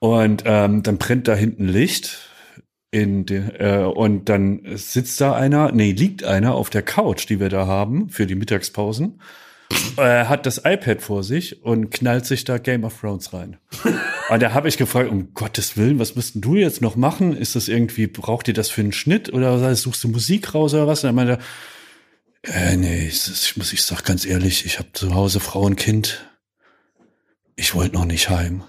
Und 0.00 0.42
ähm, 0.46 0.82
dann 0.82 0.98
brennt 0.98 1.28
da 1.28 1.34
hinten 1.34 1.68
Licht 1.68 2.18
in 2.90 3.26
den, 3.26 3.50
äh, 3.58 3.84
und 3.84 4.28
dann 4.28 4.62
sitzt 4.76 5.20
da 5.20 5.34
einer, 5.34 5.70
nee, 5.72 5.92
liegt 5.92 6.24
einer 6.24 6.54
auf 6.54 6.70
der 6.70 6.82
Couch, 6.82 7.28
die 7.28 7.38
wir 7.38 7.50
da 7.50 7.66
haben 7.66 8.08
für 8.08 8.26
die 8.26 8.34
Mittagspausen. 8.34 9.20
Er 9.96 10.28
hat 10.28 10.46
das 10.46 10.58
iPad 10.64 11.00
vor 11.00 11.22
sich 11.22 11.62
und 11.62 11.90
knallt 11.90 12.26
sich 12.26 12.44
da 12.44 12.58
Game 12.58 12.82
of 12.82 12.98
Thrones 13.00 13.32
rein. 13.32 13.58
und 14.28 14.42
da 14.42 14.52
habe 14.52 14.68
ich 14.68 14.76
gefragt, 14.76 15.10
um 15.10 15.32
Gottes 15.32 15.76
Willen, 15.76 16.00
was 16.00 16.16
müssten 16.16 16.40
du 16.40 16.56
jetzt 16.56 16.80
noch 16.80 16.96
machen? 16.96 17.36
Ist 17.36 17.54
das 17.54 17.68
irgendwie, 17.68 18.08
braucht 18.08 18.48
ihr 18.48 18.54
das 18.54 18.68
für 18.68 18.80
einen 18.80 18.92
Schnitt 18.92 19.32
oder 19.32 19.74
suchst 19.76 20.02
du 20.02 20.08
Musik 20.08 20.54
raus 20.54 20.74
oder 20.74 20.88
was? 20.88 21.04
Und 21.04 21.10
er 21.10 21.12
meinte, 21.12 21.38
äh, 22.42 22.76
nee, 22.76 23.06
ich 23.06 23.56
muss, 23.56 23.72
ich 23.72 23.82
sag 23.82 24.04
ganz 24.04 24.24
ehrlich, 24.24 24.66
ich 24.66 24.78
habe 24.78 24.88
zu 24.92 25.14
Hause 25.14 25.38
Frau 25.38 25.60
und 25.60 25.76
Kind. 25.76 26.26
Ich 27.54 27.74
wollte 27.74 27.94
noch 27.94 28.06
nicht 28.06 28.30
heim. 28.30 28.64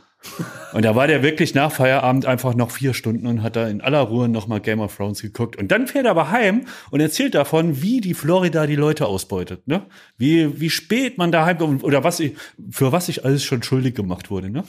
Und 0.73 0.85
da 0.85 0.95
war 0.95 1.07
der 1.07 1.23
wirklich 1.23 1.53
nach 1.53 1.71
Feierabend 1.71 2.25
einfach 2.25 2.55
noch 2.55 2.71
vier 2.71 2.93
Stunden 2.93 3.27
und 3.27 3.43
hat 3.43 3.55
da 3.55 3.67
in 3.67 3.81
aller 3.81 3.99
Ruhe 3.99 4.29
nochmal 4.29 4.61
Game 4.61 4.79
of 4.79 4.95
Thrones 4.95 5.21
geguckt. 5.21 5.57
Und 5.57 5.71
dann 5.71 5.87
fährt 5.87 6.05
er 6.05 6.11
aber 6.11 6.31
heim 6.31 6.65
und 6.91 6.99
erzählt 6.99 7.35
davon, 7.35 7.81
wie 7.81 8.01
die 8.01 8.13
Florida 8.13 8.67
die 8.67 8.75
Leute 8.75 9.07
ausbeutet, 9.07 9.67
ne? 9.67 9.85
Wie, 10.17 10.61
wie 10.61 10.69
spät 10.69 11.17
man 11.17 11.31
da 11.31 11.45
heimkommt 11.45 11.83
oder 11.83 12.03
was 12.03 12.19
ich, 12.19 12.35
für 12.69 12.91
was 12.91 13.09
ich 13.09 13.25
alles 13.25 13.43
schon 13.43 13.63
schuldig 13.63 13.95
gemacht 13.95 14.29
wurde, 14.29 14.49
ne? 14.49 14.63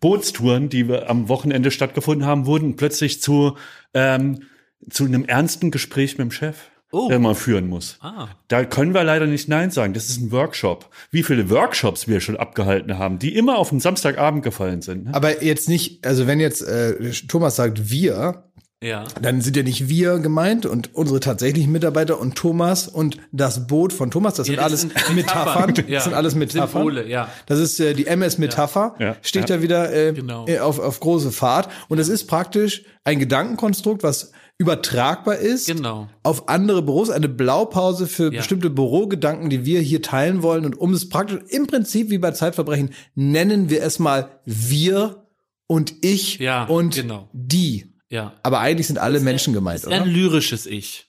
Bootstouren, 0.00 0.68
die 0.68 0.88
wir 0.88 1.10
am 1.10 1.28
Wochenende 1.28 1.70
stattgefunden 1.70 2.26
haben, 2.26 2.46
wurden 2.46 2.76
plötzlich 2.76 3.20
zu, 3.20 3.56
ähm, 3.94 4.42
zu 4.88 5.06
einem 5.06 5.24
ernsten 5.24 5.70
Gespräch 5.70 6.18
mit 6.18 6.26
dem 6.26 6.30
Chef 6.30 6.56
oh. 6.92 7.08
der 7.08 7.18
man 7.18 7.34
führen 7.34 7.68
muss. 7.68 7.98
Ah. 8.00 8.28
Da 8.48 8.64
können 8.64 8.94
wir 8.94 9.04
leider 9.04 9.26
nicht 9.26 9.48
Nein 9.48 9.70
sagen. 9.70 9.94
Das 9.94 10.08
ist 10.08 10.20
ein 10.20 10.30
Workshop. 10.32 10.88
Wie 11.10 11.22
viele 11.22 11.50
Workshops 11.50 12.08
wir 12.08 12.20
schon 12.20 12.36
abgehalten 12.36 12.98
haben, 12.98 13.18
die 13.18 13.34
immer 13.34 13.58
auf 13.58 13.70
den 13.70 13.80
Samstagabend 13.80 14.42
gefallen 14.42 14.82
sind. 14.82 15.04
Ne? 15.06 15.14
Aber 15.14 15.42
jetzt 15.42 15.68
nicht, 15.68 16.06
also 16.06 16.26
wenn 16.26 16.40
jetzt 16.40 16.62
äh, 16.62 17.10
Thomas 17.28 17.56
sagt 17.56 17.90
wir, 17.90 18.44
Ja. 18.80 19.04
Dann 19.20 19.40
sind 19.40 19.56
ja 19.56 19.64
nicht 19.64 19.88
wir 19.88 20.20
gemeint 20.20 20.64
und 20.64 20.94
unsere 20.94 21.18
tatsächlichen 21.18 21.72
Mitarbeiter 21.72 22.20
und 22.20 22.36
Thomas 22.36 22.86
und 22.86 23.18
das 23.32 23.66
Boot 23.66 23.92
von 23.92 24.12
Thomas. 24.12 24.34
Das 24.34 24.46
sind 24.46 24.56
das 24.56 24.64
alles 24.66 24.80
sind 24.82 24.92
Metaphern. 25.16 25.66
Metaphern. 25.66 25.88
Ja. 25.88 25.94
Das 25.96 26.04
sind 26.04 26.14
alles 26.14 26.34
Metaphern. 26.36 26.68
Symbole, 26.68 27.08
ja. 27.08 27.28
Das 27.46 27.58
ist 27.58 27.80
äh, 27.80 27.94
die 27.94 28.06
MS-Metapher. 28.06 28.94
Ja. 29.00 29.16
Steht 29.22 29.50
Ja. 29.50 29.56
da 29.56 29.62
wieder 29.62 29.92
äh, 29.92 30.12
Genau. 30.12 30.46
äh, 30.46 30.60
auf, 30.60 30.78
auf 30.78 31.00
große 31.00 31.32
Fahrt. 31.32 31.68
Und 31.88 31.98
es 31.98 32.08
ist 32.08 32.26
praktisch 32.28 32.84
ein 33.02 33.18
Gedankenkonstrukt, 33.18 34.04
was 34.04 34.30
übertragbar 34.58 35.36
ist 35.36 35.66
Genau. 35.68 36.08
auf 36.24 36.48
andere 36.48 36.82
Büros, 36.82 37.10
eine 37.10 37.28
Blaupause 37.28 38.06
für 38.06 38.24
Ja. 38.32 38.40
bestimmte 38.40 38.70
Bürogedanken, 38.70 39.50
die 39.50 39.64
wir 39.64 39.80
hier 39.80 40.02
teilen 40.02 40.42
wollen. 40.42 40.64
Und 40.66 40.74
um 40.78 40.92
es 40.92 41.08
praktisch 41.08 41.38
im 41.48 41.66
Prinzip 41.66 42.10
wie 42.10 42.18
bei 42.18 42.32
Zeitverbrechen 42.32 42.90
nennen 43.14 43.70
wir 43.70 43.82
es 43.82 43.98
mal 43.98 44.40
wir 44.44 45.24
und 45.68 45.94
ich 46.04 46.38
Ja, 46.38 46.64
und 46.64 46.94
genau. 46.96 47.28
die. 47.32 47.94
Ja. 48.10 48.34
Aber 48.42 48.58
eigentlich 48.60 48.86
sind 48.88 48.98
alle 48.98 49.20
Menschen 49.20 49.52
gemeint, 49.52 49.80
ist 49.80 49.88
ein 49.88 50.02
oder? 50.02 50.10
lyrisches 50.10 50.66
Ich. 50.66 51.07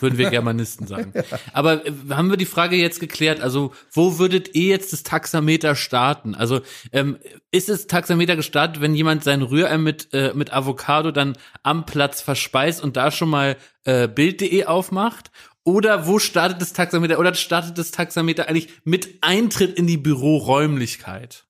Würden 0.00 0.18
wir 0.18 0.30
Germanisten 0.30 0.86
sagen. 0.86 1.12
Aber 1.52 1.86
äh, 1.86 1.92
haben 2.10 2.30
wir 2.30 2.36
die 2.36 2.46
Frage 2.46 2.76
jetzt 2.76 3.00
geklärt? 3.00 3.40
Also, 3.40 3.72
wo 3.92 4.18
würdet 4.18 4.54
ihr 4.54 4.68
jetzt 4.68 4.92
das 4.92 5.02
Taxameter 5.02 5.74
starten? 5.74 6.34
Also, 6.34 6.60
ähm, 6.92 7.18
ist 7.50 7.68
das 7.68 7.86
Taxameter 7.86 8.36
gestartet, 8.36 8.80
wenn 8.80 8.94
jemand 8.94 9.24
sein 9.24 9.42
Rührei 9.42 9.78
mit, 9.78 10.08
äh, 10.12 10.32
mit 10.34 10.52
Avocado 10.52 11.10
dann 11.10 11.36
am 11.62 11.84
Platz 11.86 12.20
verspeist 12.20 12.82
und 12.82 12.96
da 12.96 13.10
schon 13.10 13.28
mal 13.30 13.56
äh, 13.84 14.08
Bild.de 14.08 14.64
aufmacht? 14.64 15.30
Oder 15.64 16.06
wo 16.06 16.18
startet 16.18 16.60
das 16.60 16.72
Taxameter? 16.72 17.18
Oder 17.18 17.34
startet 17.34 17.78
das 17.78 17.90
Taxameter 17.90 18.48
eigentlich 18.48 18.68
mit 18.84 19.18
Eintritt 19.20 19.76
in 19.78 19.86
die 19.86 19.96
Büroräumlichkeit? 19.96 21.44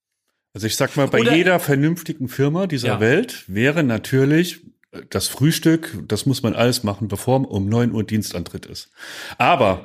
Also 0.55 0.67
ich 0.67 0.77
sag 0.77 0.97
mal, 0.97 1.09
bei 1.09 1.21
Oder- 1.21 1.35
jeder 1.35 1.59
vernünftigen 1.61 2.29
Firma 2.29 2.67
dieser 2.67 2.89
Ja. 2.89 3.01
Welt 3.01 3.45
wäre 3.47 3.83
natürlich 3.83 4.61
das 5.11 5.29
Frühstück, 5.29 5.99
das 6.07 6.27
muss 6.27 6.43
man 6.43 6.55
alles 6.55 6.83
machen, 6.83 7.09
bevor 7.09 7.51
um 7.51 7.69
9 7.69 7.93
Uhr 7.93 8.05
Dienstantritt 8.05 8.67
ist. 8.67 8.91
Aber 9.39 9.85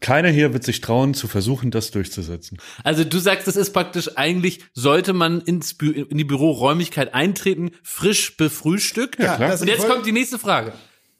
keiner 0.00 0.28
hier 0.28 0.52
wird 0.52 0.64
sich 0.64 0.80
trauen, 0.80 1.14
zu 1.14 1.28
versuchen, 1.28 1.70
das 1.70 1.90
durchzusetzen. 1.90 2.58
Also 2.82 3.04
du 3.04 3.18
sagst, 3.18 3.46
das 3.46 3.56
ist 3.56 3.72
praktisch 3.72 4.16
eigentlich, 4.16 4.60
sollte 4.72 5.12
man 5.12 5.40
ins 5.40 5.74
Bü 5.74 5.90
in 5.90 6.18
die 6.18 6.24
Büroräumlichkeit 6.24 7.14
eintreten, 7.14 7.72
frisch 7.82 8.36
befrühstückt. 8.36 9.20
Ja, 9.20 9.36
klar. 9.36 9.60
Und 9.60 9.68
jetzt 9.68 9.88
kommt 9.88 10.06
die 10.06 10.12
nächste 10.12 10.38
Frage. 10.38 10.72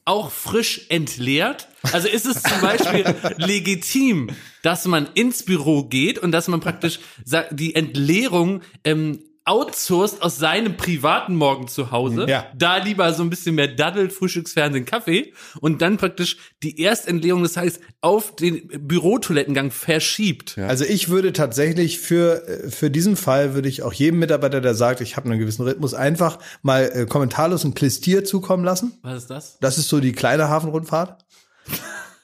Auch 0.03 0.29
frisch 0.31 0.85
entleert? 0.89 1.67
Also 1.81 2.07
ist 2.07 2.25
es 2.25 2.43
zum 2.43 2.61
Beispiel 2.61 3.15
legitim, 3.37 4.29
dass 4.61 4.85
man 4.85 5.09
ins 5.13 5.43
Büro 5.43 5.85
geht 5.85 6.19
und 6.19 6.31
dass 6.31 6.47
man 6.47 6.59
praktisch 6.59 6.99
die 7.51 7.75
Entleerung 7.75 8.61
ähm, 8.83 9.19
outsourced 9.45 10.21
aus 10.23 10.37
seinem 10.37 10.75
privaten 10.75 11.35
Morgen 11.35 11.67
zu 11.67 11.91
Hause, 11.91 12.25
Ja. 12.27 12.47
da 12.55 12.77
lieber 12.77 13.13
so 13.13 13.21
ein 13.23 13.29
bisschen 13.29 13.55
mehr 13.55 13.67
daddelt, 13.67 14.11
Frühstücksfernsehen, 14.11 14.85
Kaffee 14.85 15.33
und 15.61 15.81
dann 15.83 15.97
praktisch 15.97 16.37
die 16.63 16.81
Erstentleerung 16.81 17.43
des 17.43 17.53
Tages 17.53 17.79
auf 18.01 18.35
den 18.35 18.67
Bürotoilettengang 18.87 19.69
verschiebt. 19.71 20.57
Also 20.57 20.83
ich 20.83 21.09
würde 21.09 21.31
tatsächlich 21.31 21.99
für, 21.99 22.47
äh, 22.47 22.69
für 22.71 22.89
diesen 22.89 23.15
Fall 23.15 23.53
würde 23.53 23.69
ich 23.69 23.83
auch 23.83 23.93
jedem 23.93 24.19
Mitarbeiter, 24.19 24.61
der 24.61 24.73
sagt, 24.73 24.99
ich 25.01 25.15
habe 25.15 25.29
einen 25.29 25.39
gewissen 25.39 25.61
Rhythmus, 25.63 25.93
einfach 25.93 26.39
mal 26.63 26.89
äh, 26.93 27.05
kommentarlos 27.05 27.63
ein 27.63 27.75
Klistier 27.75 28.25
zukommen 28.25 28.63
lassen. 28.63 28.97
Was 29.03 29.17
ist 29.23 29.29
das? 29.29 29.57
Das 29.59 29.77
ist 29.77 29.89
so 29.89 29.99
die 29.99 30.11
kleine 30.13 30.49
Hafenrundfahrt. 30.49 31.23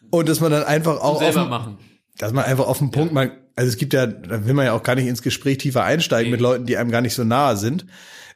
Und 0.09 0.27
dass 0.27 0.39
man 0.39 0.51
dann 0.51 0.63
einfach 0.63 0.99
auch 1.01 1.19
Selber 1.19 1.41
den- 1.41 1.49
machen. 1.49 1.77
dass 2.17 2.33
man 2.33 2.45
einfach 2.45 2.65
auf 2.67 2.79
den 2.79 2.91
Punkt 2.91 3.13
mal, 3.13 3.31
also 3.62 3.70
es 3.70 3.77
gibt 3.77 3.94
ja, 3.94 4.08
da 4.08 4.46
will 4.46 4.53
man 4.53 4.65
ja 4.65 4.74
auch 4.74 4.84
gar 4.84 4.96
nicht 4.96 5.08
ins 5.08 5.22
Gespräch 5.22 5.60
tiefer 5.60 5.84
einsteigen 5.84 6.27
Nee. 6.30 6.32
mit 6.32 6.41
Leuten, 6.41 6.65
die 6.65 6.77
einem 6.77 6.89
gar 6.91 7.01
nicht 7.01 7.13
so 7.13 7.24
nahe 7.24 7.56
sind, 7.58 7.86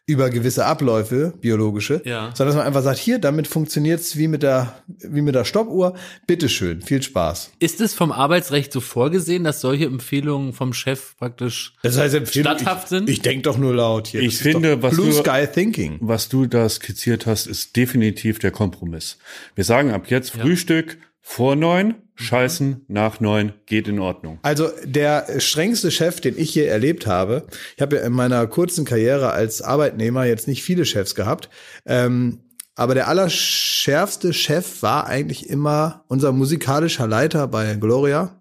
über 0.07 0.29
gewisse 0.29 0.65
Abläufe, 0.65 1.33
biologische, 1.41 1.99
Ja. 2.05 2.25
sondern 2.35 2.47
dass 2.49 2.55
man 2.57 2.67
einfach 2.67 2.83
sagt, 2.83 2.99
hier, 2.99 3.17
damit 3.17 3.47
funktioniert's 3.47 4.17
wie 4.17 4.27
mit 4.27 4.43
der, 4.43 4.75
wie 4.87 5.23
mit 5.23 5.33
der 5.33 5.45
Stoppuhr. 5.45 5.95
Bitteschön, 6.27 6.83
viel 6.83 7.01
Spaß. 7.01 7.49
Ist 7.57 7.81
es 7.81 7.95
vom 7.95 8.11
Arbeitsrecht 8.11 8.71
so 8.71 8.81
vorgesehen, 8.81 9.43
dass 9.43 9.61
solche 9.61 9.85
Empfehlungen 9.85 10.53
vom 10.53 10.73
Chef 10.73 11.17
praktisch 11.17 11.73
Das 11.81 11.97
heißt, 11.97 12.13
Empfehlung, 12.13 12.53
Statthaft 12.55 12.83
ich, 12.83 12.89
sind? 12.89 13.09
Ich 13.09 13.21
denk 13.23 13.41
doch 13.43 13.57
nur 13.57 13.73
laut 13.73 14.05
hier. 14.05 14.21
Ich 14.21 14.35
Das 14.35 14.41
finde, 14.43 14.83
was 14.83 14.93
Blue 14.93 15.07
du- 15.07 15.11
Sky 15.13 15.47
Thinking. 15.51 15.97
Was 16.01 16.29
du 16.29 16.45
da 16.45 16.69
skizziert 16.69 17.25
hast, 17.25 17.47
ist 17.47 17.75
definitiv 17.75 18.37
der 18.37 18.51
Kompromiss. 18.51 19.17
Wir 19.55 19.63
sagen 19.63 19.89
ab 19.91 20.11
jetzt 20.11 20.29
Frühstück 20.33 20.97
vor 21.27 21.55
neun, 21.55 21.95
scheißen 22.13 22.85
nach 22.87 23.19
neun, 23.19 23.53
geht 23.65 23.87
in 23.87 23.97
Ordnung. 23.99 24.37
Also 24.43 24.69
der 24.83 25.39
strengste 25.39 25.89
Chef, 25.89 26.21
den 26.21 26.37
ich 26.37 26.53
je 26.53 26.65
erlebt 26.65 27.07
habe, 27.07 27.47
ich 27.75 27.81
habe 27.81 27.95
ja 27.95 28.03
in 28.03 28.13
meiner 28.13 28.45
kurzen 28.45 28.85
Karriere 28.85 29.31
als 29.31 29.63
Arbeitnehmer 29.63 30.25
jetzt 30.25 30.47
nicht 30.47 30.63
viele 30.63 30.85
Chefs 30.85 31.15
gehabt, 31.15 31.49
ähm, 31.87 32.43
aber 32.75 32.93
der 32.93 33.07
allerschärfste 33.07 34.33
Chef 34.33 34.83
war 34.83 35.07
eigentlich 35.07 35.49
immer 35.49 36.05
unser 36.07 36.31
musikalischer 36.31 37.07
Leiter 37.07 37.47
bei 37.47 37.73
Gloria, 37.73 38.39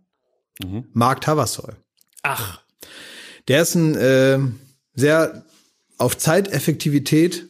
Mark 0.93 1.23
Tavassoy. 1.23 1.73
Ach, 2.23 2.61
Der 3.49 3.63
ist 3.63 3.75
ein 3.75 3.95
äh, 3.97 4.39
sehr 4.95 5.47
auf 5.97 6.19
Zeiteffektivität 6.19 7.49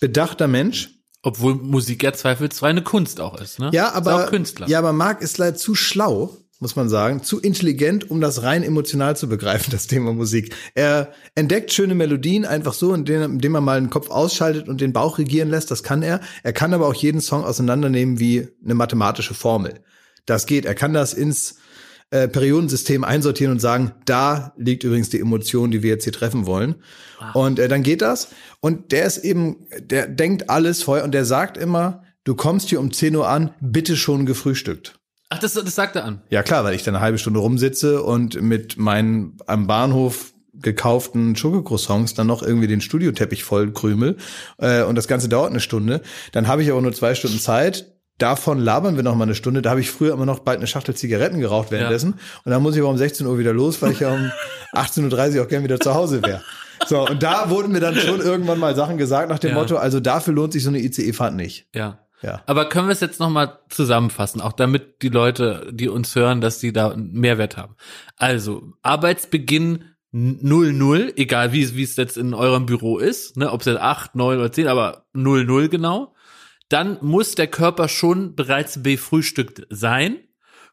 bedachter 0.00 0.48
Mensch. 0.48 0.93
Obwohl 1.24 1.54
Musik 1.56 2.02
ja 2.02 2.12
zweifelsfrei 2.12 2.68
eine 2.68 2.82
Kunst 2.82 3.20
auch 3.20 3.40
ist, 3.40 3.58
ne? 3.58 3.70
Ja, 3.72 3.88
Ist 3.88 3.94
aber 3.94 4.14
auch 4.24 4.30
Künstler. 4.30 4.68
ja, 4.68 4.78
aber 4.78 4.92
Marc 4.92 5.22
ist 5.22 5.38
leider 5.38 5.56
zu 5.56 5.74
schlau, 5.74 6.36
muss 6.60 6.76
man 6.76 6.88
sagen, 6.88 7.22
zu 7.22 7.40
intelligent, 7.40 8.10
um 8.10 8.20
das 8.20 8.42
rein 8.42 8.62
emotional 8.62 9.16
zu 9.16 9.28
begreifen, 9.28 9.70
das 9.72 9.86
Thema 9.86 10.12
Musik. 10.12 10.54
Er 10.74 11.12
entdeckt 11.34 11.72
schöne 11.72 11.94
Melodien 11.94 12.44
einfach 12.44 12.72
so, 12.74 12.94
indem, 12.94 13.22
indem 13.22 13.54
er 13.54 13.60
mal 13.60 13.80
den 13.80 13.90
Kopf 13.90 14.08
ausschaltet 14.10 14.68
und 14.68 14.80
den 14.80 14.92
Bauch 14.92 15.18
regieren 15.18 15.50
lässt. 15.50 15.70
Das 15.70 15.82
kann 15.82 16.02
er. 16.02 16.20
Er 16.42 16.52
kann 16.52 16.72
aber 16.72 16.86
auch 16.86 16.94
jeden 16.94 17.20
Song 17.20 17.44
auseinandernehmen 17.44 18.18
wie 18.20 18.48
eine 18.64 18.74
mathematische 18.74 19.34
Formel. 19.34 19.80
Das 20.26 20.46
geht. 20.46 20.64
Er 20.64 20.74
kann 20.74 20.94
das 20.94 21.12
ins 21.12 21.56
äh, 22.14 22.28
Periodensystem 22.28 23.02
einsortieren 23.02 23.50
und 23.50 23.58
sagen, 23.58 23.90
da 24.04 24.52
liegt 24.56 24.84
übrigens 24.84 25.10
die 25.10 25.18
Emotion, 25.18 25.72
die 25.72 25.82
wir 25.82 25.90
jetzt 25.90 26.04
hier 26.04 26.12
treffen 26.12 26.46
wollen. 26.46 26.76
Und 27.32 27.58
äh, 27.58 27.66
dann 27.66 27.82
geht 27.82 28.02
das. 28.02 28.28
Und 28.60 28.92
der 28.92 29.04
ist 29.04 29.18
eben, 29.18 29.66
der 29.80 30.06
denkt 30.06 30.48
alles 30.48 30.84
vorher 30.84 31.04
und 31.04 31.12
der 31.12 31.24
sagt 31.24 31.56
immer, 31.56 32.04
du 32.22 32.36
kommst 32.36 32.68
hier 32.68 32.78
um 32.78 32.92
10 32.92 33.16
Uhr 33.16 33.28
an, 33.28 33.50
bitte 33.60 33.96
schon 33.96 34.26
gefrühstückt. 34.26 34.96
Ach, 35.28 35.40
das, 35.40 35.54
das 35.54 35.74
sagt 35.74 35.96
er 35.96 36.04
an. 36.04 36.22
Ja 36.30 36.44
klar, 36.44 36.62
weil 36.62 36.76
ich 36.76 36.84
dann 36.84 36.94
eine 36.94 37.02
halbe 37.02 37.18
Stunde 37.18 37.40
rumsitze 37.40 38.00
und 38.04 38.40
mit 38.40 38.76
meinen 38.76 39.36
am 39.48 39.66
Bahnhof 39.66 40.34
gekauften 40.52 41.34
Schokocroissants 41.34 42.14
dann 42.14 42.28
noch 42.28 42.44
irgendwie 42.44 42.68
den 42.68 42.80
Studioteppich 42.80 43.42
voll 43.42 43.72
krümel 43.72 44.18
äh, 44.58 44.84
und 44.84 44.94
das 44.94 45.08
Ganze 45.08 45.28
dauert 45.28 45.50
eine 45.50 45.58
Stunde. 45.58 46.00
Dann 46.30 46.46
habe 46.46 46.62
ich 46.62 46.70
aber 46.70 46.80
nur 46.80 46.92
zwei 46.92 47.16
Stunden 47.16 47.40
Zeit. 47.40 47.93
Davon 48.18 48.58
labern 48.60 48.96
wir 48.96 49.02
noch 49.02 49.16
mal 49.16 49.24
eine 49.24 49.34
Stunde. 49.34 49.60
Da 49.60 49.70
habe 49.70 49.80
ich 49.80 49.90
früher 49.90 50.12
immer 50.12 50.26
noch 50.26 50.38
bald 50.40 50.58
eine 50.58 50.66
Schachtel 50.68 50.94
Zigaretten 50.94 51.40
geraucht 51.40 51.70
währenddessen. 51.70 52.14
Und 52.44 52.50
dann 52.52 52.62
muss 52.62 52.74
ich 52.76 52.80
aber 52.80 52.90
um 52.90 52.96
16 52.96 53.26
Uhr 53.26 53.38
wieder 53.38 53.52
los, 53.52 53.82
weil 53.82 53.92
ich 53.92 54.00
ja 54.00 54.14
um 54.14 54.30
18.30 54.72 55.36
Uhr 55.38 55.44
auch 55.44 55.48
gern 55.48 55.64
wieder 55.64 55.80
zu 55.80 55.94
Hause 55.94 56.22
wäre. 56.22 56.42
So, 56.86 57.06
und 57.06 57.22
da 57.22 57.50
wurden 57.50 57.72
mir 57.72 57.80
dann 57.80 57.94
schon 57.96 58.20
irgendwann 58.20 58.58
mal 58.58 58.74
Sachen 58.76 58.98
gesagt 58.98 59.28
nach 59.28 59.38
dem 59.38 59.50
Ja. 59.50 59.56
Motto, 59.56 59.76
also 59.76 60.00
dafür 60.00 60.34
lohnt 60.34 60.52
sich 60.52 60.62
so 60.62 60.68
eine 60.68 60.78
ICE-Fahrt 60.80 61.34
nicht. 61.34 61.66
Ja. 61.74 62.00
Ja. 62.22 62.42
Aber 62.46 62.68
können 62.68 62.88
wir 62.88 62.92
es 62.92 63.00
jetzt 63.00 63.20
nochmal 63.20 63.58
zusammenfassen, 63.68 64.40
auch 64.40 64.52
damit 64.52 65.02
die 65.02 65.10
Leute, 65.10 65.70
die 65.72 65.88
uns 65.88 66.14
hören, 66.14 66.40
dass 66.40 66.58
die 66.58 66.72
da 66.72 66.90
einen 66.90 67.12
Mehrwert 67.12 67.56
haben. 67.58 67.76
Also, 68.16 68.72
Arbeitsbeginn 68.82 69.84
00, 70.12 71.12
egal 71.16 71.52
wie, 71.52 71.74
wie 71.76 71.82
es 71.82 71.96
jetzt 71.96 72.16
in 72.16 72.32
eurem 72.34 72.66
Büro 72.66 72.98
ist, 72.98 73.36
ne, 73.36 73.50
ob 73.50 73.60
es 73.60 73.66
jetzt 73.66 73.80
8, 73.80 74.14
9 74.14 74.38
oder 74.38 74.52
10, 74.52 74.68
aber 74.68 75.04
00 75.12 75.68
genau. 75.68 76.13
Dann 76.68 76.98
muss 77.02 77.34
der 77.34 77.46
Körper 77.46 77.88
schon 77.88 78.34
bereits 78.34 78.82
befrühstückt 78.82 79.66
sein. 79.70 80.18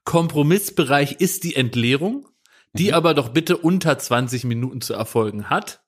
Kompromissbereich 0.03 1.17
ist 1.19 1.43
die 1.43 1.55
Entleerung, 1.55 2.27
die 2.73 2.93
aber 2.93 3.13
doch 3.13 3.29
bitte 3.29 3.57
unter 3.57 3.97
20 3.97 4.45
Minuten 4.45 4.81
zu 4.81 4.93
erfolgen 4.93 5.49
hat. 5.49 5.80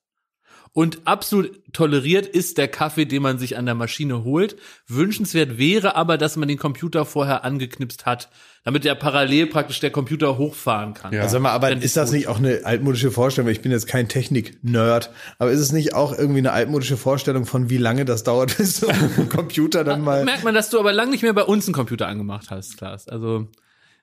Und 0.76 1.02
absolut 1.04 1.52
toleriert 1.72 2.26
ist 2.26 2.58
der 2.58 2.66
Kaffee, 2.66 3.04
den 3.04 3.22
man 3.22 3.38
sich 3.38 3.56
an 3.56 3.64
der 3.64 3.76
Maschine 3.76 4.24
holt. 4.24 4.56
Wünschenswert 4.88 5.56
wäre 5.56 5.94
aber, 5.94 6.18
dass 6.18 6.34
man 6.34 6.48
den 6.48 6.58
Computer 6.58 7.04
vorher 7.04 7.44
angeknipst 7.44 8.06
hat, 8.06 8.28
damit 8.64 8.84
er 8.84 8.96
parallel 8.96 9.46
praktisch 9.46 9.78
der 9.78 9.92
Computer 9.92 10.36
hochfahren 10.36 10.92
kann. 10.92 11.12
Ja. 11.12 11.22
Also 11.22 11.34
sag 11.34 11.42
mal, 11.42 11.52
aber 11.52 11.68
Fänd 11.68 11.78
ich 11.78 11.84
ist 11.84 11.96
das 11.96 12.10
gut. 12.10 12.16
nicht 12.16 12.26
auch 12.26 12.38
eine 12.38 12.62
altmodische 12.64 13.12
Vorstellung? 13.12 13.50
Ich 13.52 13.62
bin 13.62 13.70
jetzt 13.70 13.86
kein 13.86 14.08
Technik-Nerd, 14.08 15.10
aber 15.38 15.52
ist 15.52 15.60
es 15.60 15.70
nicht 15.70 15.94
auch 15.94 16.12
irgendwie 16.12 16.40
eine 16.40 16.50
altmodische 16.50 16.96
Vorstellung 16.96 17.46
von 17.46 17.70
wie 17.70 17.78
lange 17.78 18.04
das 18.04 18.24
dauert, 18.24 18.56
bis 18.58 18.78
so 18.78 18.88
ein 18.88 19.28
Computer 19.28 19.84
dann 19.84 20.00
mal. 20.00 20.24
Merkt 20.24 20.42
man, 20.42 20.56
dass 20.56 20.70
du 20.70 20.80
aber 20.80 20.92
lang 20.92 21.08
nicht 21.08 21.22
mehr 21.22 21.34
bei 21.34 21.44
uns 21.44 21.68
einen 21.68 21.74
Computer 21.74 22.08
angemacht 22.08 22.50
hast, 22.50 22.78
Klaas. 22.78 23.06
Also 23.06 23.46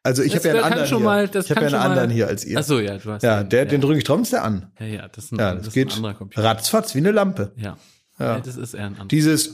Also 0.03 0.24
ich 0.24 0.36
habe 0.36 0.48
ja 0.48 0.53
einen 0.55 0.63
anderen 0.63 0.88
schon 0.88 0.98
hier. 1.00 1.05
mal, 1.05 1.27
das 1.27 1.46
ich 1.46 1.51
habe 1.51 1.62
ja 1.62 1.67
einen 1.67 1.70
schon 1.72 1.79
mal- 1.79 1.86
anderen 1.89 2.10
hier 2.10 2.27
als 2.27 2.43
ihr. 2.46 2.58
Ach 2.60 2.63
so, 2.63 2.79
ja, 2.79 2.98
du 2.98 3.12
hast 3.12 3.22
ja, 3.24 3.39
einen, 3.39 3.50
der, 3.50 3.60
ja. 3.60 3.65
den 3.65 3.81
drücke 3.81 3.98
ich 4.00 4.03
trotzdem 4.03 4.39
an. 4.39 4.72
ja, 4.79 4.86
ja, 4.86 5.08
das 5.08 5.25
ist 5.25 5.31
ein, 5.34 5.39
Ja, 5.39 5.53
das 5.55 5.65
das 5.65 5.74
geht 5.74 5.89
ein 5.91 5.96
anderer 5.98 6.13
Computer. 6.15 6.43
ratzfatz 6.43 6.96
wie 6.96 7.00
eine 7.00 7.12
Lampe. 7.12 7.51
Ja. 7.55 7.77
ja. 8.20 8.39
das 8.39 8.58
ist 8.58 8.74
eher 8.74 8.81
ein 8.86 8.93
anderer. 8.93 9.08
Dieses 9.08 9.53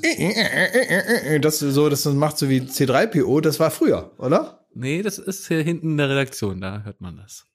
das 1.41 1.59
so, 1.59 1.89
das 1.89 2.05
macht 2.05 2.37
so 2.37 2.49
wie 2.49 2.61
C3PO, 2.61 3.41
das 3.41 3.59
war 3.59 3.71
früher, 3.71 4.11
oder? 4.17 4.65
Nee, 4.73 5.01
das 5.01 5.17
ist 5.17 5.47
hier 5.47 5.61
hinten 5.63 5.91
in 5.91 5.97
der 5.97 6.09
Redaktion, 6.09 6.61
da 6.61 6.81
hört 6.83 7.01
man 7.01 7.17
das. 7.17 7.45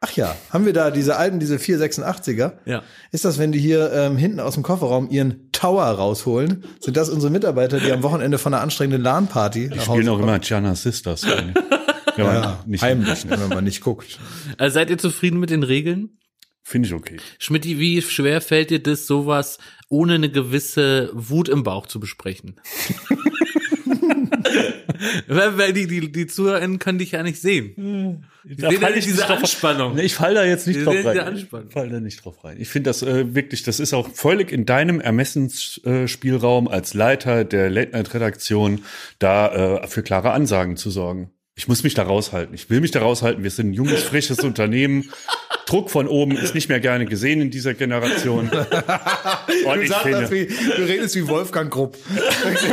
Ach 0.00 0.12
ja, 0.12 0.36
haben 0.50 0.66
wir 0.66 0.74
da 0.74 0.90
diese 0.90 1.16
alten, 1.16 1.40
diese 1.40 1.56
486er? 1.56 2.52
Ja. 2.66 2.82
Ist 3.12 3.24
das, 3.24 3.38
wenn 3.38 3.50
die 3.50 3.58
hier 3.58 3.90
ähm, 3.92 4.16
hinten 4.18 4.40
aus 4.40 4.54
dem 4.54 4.62
Kofferraum 4.62 5.08
ihren 5.10 5.50
Tower 5.52 5.84
rausholen, 5.84 6.64
sind 6.80 6.98
das 6.98 7.08
unsere 7.08 7.32
Mitarbeiter, 7.32 7.80
die 7.80 7.90
am 7.90 8.02
Wochenende 8.02 8.36
von 8.38 8.52
einer 8.52 8.62
anstrengenden 8.62 9.02
LAN-Party 9.02 9.70
Die 9.70 9.80
spielen 9.80 10.08
auch 10.10 10.18
immer 10.20 10.38
Gianna 10.38 10.74
Sisters. 10.74 11.26
wenn 12.16 12.26
man 12.26 12.34
ja, 12.42 12.64
nicht, 12.66 12.82
heimlich, 12.82 13.24
ne, 13.24 13.38
wenn 13.40 13.48
man 13.48 13.64
nicht 13.64 13.80
guckt. 13.80 14.18
Also 14.58 14.74
seid 14.74 14.90
ihr 14.90 14.98
zufrieden 14.98 15.38
mit 15.40 15.50
den 15.50 15.62
Regeln? 15.62 16.18
Finde 16.62 16.88
ich 16.88 16.94
okay. 16.94 17.18
Schmidt, 17.38 17.64
wie 17.64 18.02
schwer 18.02 18.40
fällt 18.40 18.70
dir 18.70 18.82
das, 18.82 19.06
sowas 19.06 19.58
ohne 19.88 20.14
eine 20.14 20.28
gewisse 20.30 21.10
Wut 21.14 21.48
im 21.48 21.62
Bauch 21.62 21.86
zu 21.86 22.00
besprechen? 22.00 22.60
weil, 25.28 25.58
weil 25.58 25.72
die, 25.72 25.86
die, 25.86 26.10
die 26.10 26.26
ZuhörerInnen 26.26 26.78
können 26.78 26.98
dich 26.98 27.12
ja 27.12 27.22
nicht 27.22 27.40
sehen. 27.40 28.24
Die 28.44 28.54
sehen 28.60 28.80
ja 28.80 28.90
nicht 28.90 29.06
diese 29.06 29.22
drauf- 29.22 29.38
Anspannung. 29.38 29.94
Nee, 29.94 30.02
ich 30.02 30.14
fall 30.14 30.34
da 30.34 30.44
jetzt 30.44 30.66
nicht 30.66 30.76
Wir 30.78 30.84
drauf 30.84 30.94
die 30.94 31.06
rein. 31.06 31.18
Anspannung. 31.20 31.68
Ich 31.68 31.72
fall 31.74 31.88
da 31.88 32.00
nicht 32.00 32.24
drauf 32.24 32.42
rein. 32.44 32.56
Ich 32.60 32.68
finde 32.68 32.90
das 32.90 33.02
äh, 33.02 33.34
wirklich, 33.34 33.62
das 33.62 33.80
ist 33.80 33.94
auch 33.94 34.08
völlig 34.10 34.52
in 34.52 34.66
deinem 34.66 35.00
Ermessensspielraum 35.00 36.68
als 36.68 36.94
Leiter 36.94 37.44
der 37.44 37.70
Late-Night-Redaktion, 37.70 38.82
da 39.18 39.82
äh, 39.82 39.86
für 39.86 40.02
klare 40.02 40.32
Ansagen 40.32 40.76
zu 40.76 40.90
sorgen. 40.90 41.30
Ich 41.58 41.68
muss 41.68 41.82
mich 41.82 41.94
da 41.94 42.02
raushalten. 42.02 42.54
Ich 42.54 42.68
will 42.68 42.82
mich 42.82 42.90
da 42.90 43.00
raushalten. 43.00 43.42
Wir 43.42 43.50
sind 43.50 43.70
ein 43.70 43.72
junges, 43.72 44.02
frisches 44.02 44.40
Unternehmen. 44.44 45.10
Druck 45.64 45.90
von 45.90 46.06
oben 46.06 46.36
ist 46.36 46.54
nicht 46.54 46.68
mehr 46.68 46.78
gerne 46.80 47.06
gesehen 47.06 47.40
in 47.40 47.50
dieser 47.50 47.72
Generation. 47.74 48.50
Und 49.66 49.76
Du, 49.76 49.80
ich 49.80 49.88
sagst 49.88 50.06
das 50.06 50.28
finde, 50.28 50.30
wie, 50.30 50.46
du 50.46 50.82
redest 50.82 51.16
wie 51.16 51.26
Wolfgang 51.26 51.70
Grupp. 51.72 51.96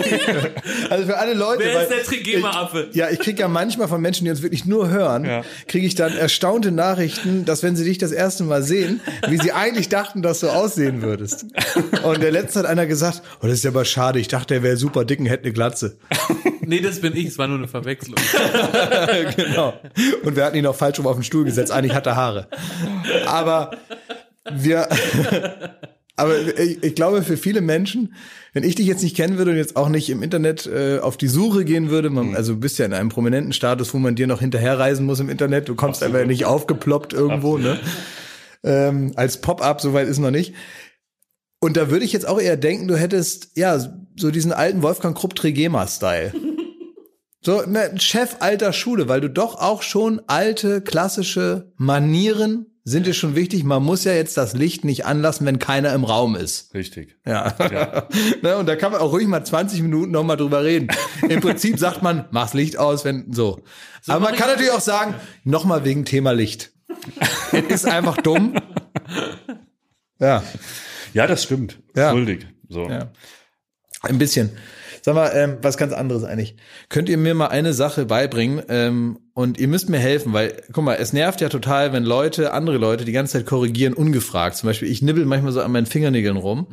also 0.89 1.05
für 1.05 1.17
alle 1.17 1.33
Leute. 1.33 1.63
Wer 1.63 1.81
ist 1.83 1.89
der 1.91 2.03
Trigema-Affe? 2.03 2.89
Ja, 2.91 3.09
ich 3.09 3.19
krieg 3.19 3.39
ja 3.39 3.47
manchmal 3.47 3.87
von 3.87 4.01
Menschen, 4.01 4.25
die 4.25 4.31
uns 4.31 4.41
wirklich 4.43 4.65
nur 4.65 4.89
hören, 4.89 5.25
Ja. 5.25 5.43
kriege 5.67 5.87
ich 5.87 5.95
dann 5.95 6.15
erstaunte 6.15 6.71
Nachrichten, 6.71 7.45
dass 7.45 7.63
wenn 7.63 7.75
sie 7.77 7.85
dich 7.85 7.97
das 7.99 8.11
erste 8.11 8.43
Mal 8.43 8.61
sehen, 8.63 8.99
wie 9.29 9.37
sie 9.37 9.53
eigentlich 9.53 9.87
dachten, 9.89 10.21
dass 10.21 10.41
du 10.41 10.49
aussehen 10.49 11.01
würdest. 11.01 11.45
Und 12.03 12.21
der 12.21 12.31
letzte 12.31 12.59
hat 12.59 12.65
einer 12.67 12.85
gesagt, 12.85 13.21
oh, 13.41 13.47
das 13.47 13.53
ist 13.53 13.63
ja 13.63 13.71
aber 13.71 13.85
schade, 13.85 14.19
ich 14.19 14.27
dachte, 14.27 14.53
er 14.55 14.61
wäre 14.61 14.75
super 14.77 15.03
dick 15.05 15.19
und 15.19 15.25
hätte 15.27 15.45
eine 15.45 15.53
Glatze. 15.53 15.95
Nee, 16.65 16.79
das 16.79 17.01
bin 17.01 17.15
ich, 17.15 17.27
es 17.27 17.37
war 17.37 17.47
nur 17.47 17.57
eine 17.57 17.67
Verwechslung. 17.67 18.15
genau. 19.35 19.73
Und 20.23 20.35
wir 20.35 20.45
hatten 20.45 20.57
ihn 20.57 20.65
auch 20.65 20.75
falsch 20.75 20.99
rum 20.99 21.07
auf 21.07 21.15
den 21.15 21.23
Stuhl 21.23 21.45
gesetzt. 21.45 21.71
Eigentlich 21.71 21.93
hat 21.93 22.07
er 22.07 22.15
Haare. 22.15 22.47
Aber 23.25 23.71
wir, 24.51 24.87
aber 26.15 26.59
ich, 26.59 26.83
ich 26.83 26.95
glaube, 26.95 27.23
für 27.23 27.37
viele 27.37 27.61
Menschen, 27.61 28.13
wenn 28.53 28.63
ich 28.63 28.75
dich 28.75 28.87
jetzt 28.87 29.03
nicht 29.03 29.15
kennen 29.15 29.37
würde 29.37 29.51
und 29.51 29.57
jetzt 29.57 29.75
auch 29.75 29.89
nicht 29.89 30.09
im 30.09 30.21
Internet 30.23 30.67
äh, 30.67 30.99
auf 30.99 31.17
die 31.17 31.27
Suche 31.27 31.65
gehen 31.65 31.89
würde, 31.89 32.09
man, 32.09 32.35
also 32.35 32.53
du 32.53 32.59
bist 32.59 32.77
ja 32.79 32.85
in 32.85 32.93
einem 32.93 33.09
prominenten 33.09 33.53
Status, 33.53 33.93
wo 33.93 33.97
man 33.97 34.15
dir 34.15 34.27
noch 34.27 34.39
hinterherreisen 34.39 35.05
muss 35.05 35.19
im 35.19 35.29
Internet, 35.29 35.69
du 35.69 35.75
kommst 35.75 36.03
einfach 36.03 36.25
nicht 36.25 36.45
aufgeploppt 36.45 37.13
irgendwo, 37.13 37.57
ne? 37.57 37.79
Ähm, 38.65 39.11
als 39.15 39.41
Pop-up, 39.41 39.81
soweit 39.81 40.07
ist 40.07 40.19
noch 40.19 40.31
nicht. 40.31 40.53
Und 41.59 41.77
da 41.77 41.89
würde 41.89 42.05
ich 42.05 42.13
jetzt 42.13 42.27
auch 42.27 42.39
eher 42.39 42.57
denken, 42.57 42.87
du 42.87 42.97
hättest, 42.97 43.51
ja, 43.55 43.79
so 44.17 44.31
diesen 44.31 44.51
alten 44.51 44.81
Wolfgang 44.81 45.17
Krupp 45.17 45.35
Trigema-Style. 45.35 46.33
So, 47.45 47.61
ne, 47.63 47.91
Chef 47.99 48.37
alter 48.39 48.71
Schule, 48.73 49.07
weil 49.09 49.21
du 49.21 49.29
doch 49.29 49.55
auch 49.55 49.81
schon 49.81 50.21
alte, 50.27 50.81
klassische 50.81 51.71
Manieren 51.77 52.67
sind 52.85 53.05
dir 53.05 53.13
schon 53.13 53.35
wichtig. 53.35 53.63
Man 53.63 53.81
muss 53.83 54.03
ja 54.03 54.13
jetzt 54.13 54.35
das 54.37 54.53
Licht 54.53 54.83
nicht 54.85 55.05
anlassen, 55.05 55.45
wenn 55.45 55.57
keiner 55.59 55.93
im 55.93 56.03
Raum 56.03 56.35
ist. 56.35 56.73
richtig. 56.73 57.15
Ja. 57.25 57.53
Ja. 57.59 58.07
ne, 58.41 58.57
und 58.57 58.65
da 58.67 58.75
kann 58.75 58.91
man 58.91 59.01
auch 59.01 59.11
ruhig 59.13 59.27
mal 59.27 59.43
20 59.43 59.81
Minuten 59.81 60.11
noch 60.11 60.23
mal 60.23 60.35
drüber 60.35 60.63
reden. 60.63 60.87
Im 61.27 61.39
Prinzip 61.41 61.79
sagt 61.79 62.01
man, 62.01 62.25
mach's 62.31 62.53
Licht 62.53 62.77
aus, 62.77 63.03
wenn 63.05 63.31
so. 63.33 63.61
Aber 64.07 64.19
man 64.19 64.35
kann 64.35 64.47
ich- 64.49 64.53
natürlich 64.55 64.71
auch 64.71 64.81
sagen, 64.81 65.15
noch 65.43 65.63
mal 65.65 65.83
wegen 65.85 66.05
Thema 66.05 66.31
Licht. 66.31 66.71
Es 67.51 67.63
ist 67.83 67.85
einfach 67.85 68.17
dumm. 68.17 68.53
Ja. 70.19 70.43
Ja, 71.13 71.27
das 71.27 71.43
stimmt. 71.43 71.79
Ja. 71.95 72.11
Schuldig. 72.11 72.47
So. 72.69 72.89
Ja. 72.89 73.11
Ein 74.01 74.17
bisschen. 74.17 74.51
Sag 75.05 75.15
mal, 75.15 75.31
ähm, 75.35 75.57
was 75.61 75.75
ganz 75.75 75.91
anderes 75.91 76.23
eigentlich. 76.23 76.55
Könnt 76.87 77.09
ihr 77.09 77.17
mir 77.17 77.33
mal 77.33 77.47
eine 77.47 77.73
Sache 77.73 78.05
beibringen? 78.05 78.63
Ähm, 78.69 79.19
und 79.35 79.59
ihr 79.59 79.67
müsst 79.67 79.89
mir 79.89 79.97
helfen, 79.97 80.31
weil, 80.31 80.61
guck 80.71 80.83
mal, 80.83 80.93
es 80.93 81.11
nervt 81.11 81.41
ja 81.41 81.49
total, 81.49 81.91
wenn 81.91 82.03
Leute, 82.03 82.53
andere 82.53 82.77
Leute 82.77 83.03
die 83.03 83.11
ganze 83.11 83.33
Zeit 83.33 83.47
korrigieren, 83.47 83.95
ungefragt. 83.95 84.57
Zum 84.57 84.67
Beispiel, 84.67 84.87
ich 84.87 85.01
nibbel 85.01 85.25
manchmal 85.25 85.51
so 85.51 85.61
an 85.61 85.71
meinen 85.71 85.87
Fingernägeln 85.87 86.37
rum. 86.37 86.67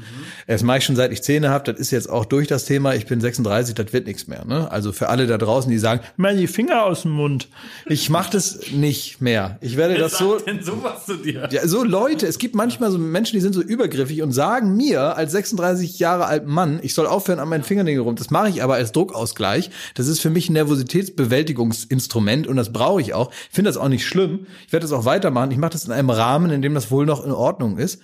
Das 0.46 0.62
mache 0.62 0.76
ich 0.76 0.84
schon 0.84 0.94
seit 0.94 1.10
ich 1.10 1.22
Zähne 1.22 1.48
habe. 1.48 1.72
Das 1.72 1.80
ist 1.80 1.90
jetzt 1.90 2.10
auch 2.10 2.26
durch 2.26 2.48
das 2.48 2.66
Thema. 2.66 2.94
Ich 2.94 3.06
bin 3.06 3.18
36, 3.18 3.74
das 3.74 3.94
wird 3.94 4.06
nichts 4.06 4.26
mehr. 4.26 4.44
Ne? 4.44 4.70
Also 4.70 4.92
für 4.92 5.08
alle 5.08 5.26
da 5.26 5.38
draußen, 5.38 5.70
die 5.70 5.78
sagen, 5.78 6.02
mal 6.18 6.36
die 6.36 6.48
Finger 6.48 6.84
aus 6.84 7.00
dem 7.02 7.12
Mund. 7.12 7.48
Ich 7.86 8.10
mache 8.10 8.32
das 8.32 8.72
nicht 8.72 9.22
mehr. 9.22 9.56
Ich 9.62 9.78
werde 9.78 9.96
das 9.96 10.18
so, 10.18 10.38
denn 10.38 10.62
sowas 10.62 11.06
zu 11.06 11.16
dir? 11.16 11.48
ja, 11.50 11.66
so 11.66 11.82
Leute, 11.82 12.26
es 12.26 12.36
gibt 12.38 12.54
manchmal 12.54 12.90
so 12.90 12.98
Menschen, 12.98 13.36
die 13.36 13.40
sind 13.40 13.54
so 13.54 13.62
übergriffig 13.62 14.20
und 14.20 14.32
sagen 14.32 14.76
mir 14.76 15.16
als 15.16 15.32
36 15.32 15.98
Jahre 15.98 16.26
alten 16.26 16.50
Mann, 16.50 16.80
ich 16.82 16.92
soll 16.92 17.06
aufhören 17.06 17.38
an 17.38 17.48
meinen 17.48 17.64
Fingernägeln 17.64 18.04
rum. 18.04 18.16
Das 18.16 18.28
mache 18.28 18.50
ich 18.50 18.62
aber 18.62 18.74
als 18.74 18.92
Druckausgleich. 18.92 19.70
Das 19.94 20.08
ist 20.08 20.20
für 20.20 20.28
mich 20.28 20.50
ein 20.50 20.52
Nervositätsbewältigungsinstrument 20.52 22.49
und 22.50 22.56
das 22.56 22.72
brauche 22.72 23.00
ich 23.00 23.14
auch. 23.14 23.30
Ich 23.48 23.54
finde 23.54 23.70
das 23.70 23.76
auch 23.78 23.88
nicht 23.88 24.06
schlimm. 24.06 24.46
Ich 24.66 24.72
werde 24.72 24.84
das 24.84 24.92
auch 24.92 25.04
weitermachen. 25.06 25.50
Ich 25.50 25.58
mache 25.58 25.70
das 25.72 25.84
in 25.86 25.92
einem 25.92 26.10
Rahmen, 26.10 26.50
in 26.50 26.60
dem 26.62 26.74
das 26.74 26.90
wohl 26.90 27.06
noch 27.06 27.24
in 27.24 27.32
Ordnung 27.32 27.78
ist. 27.78 28.02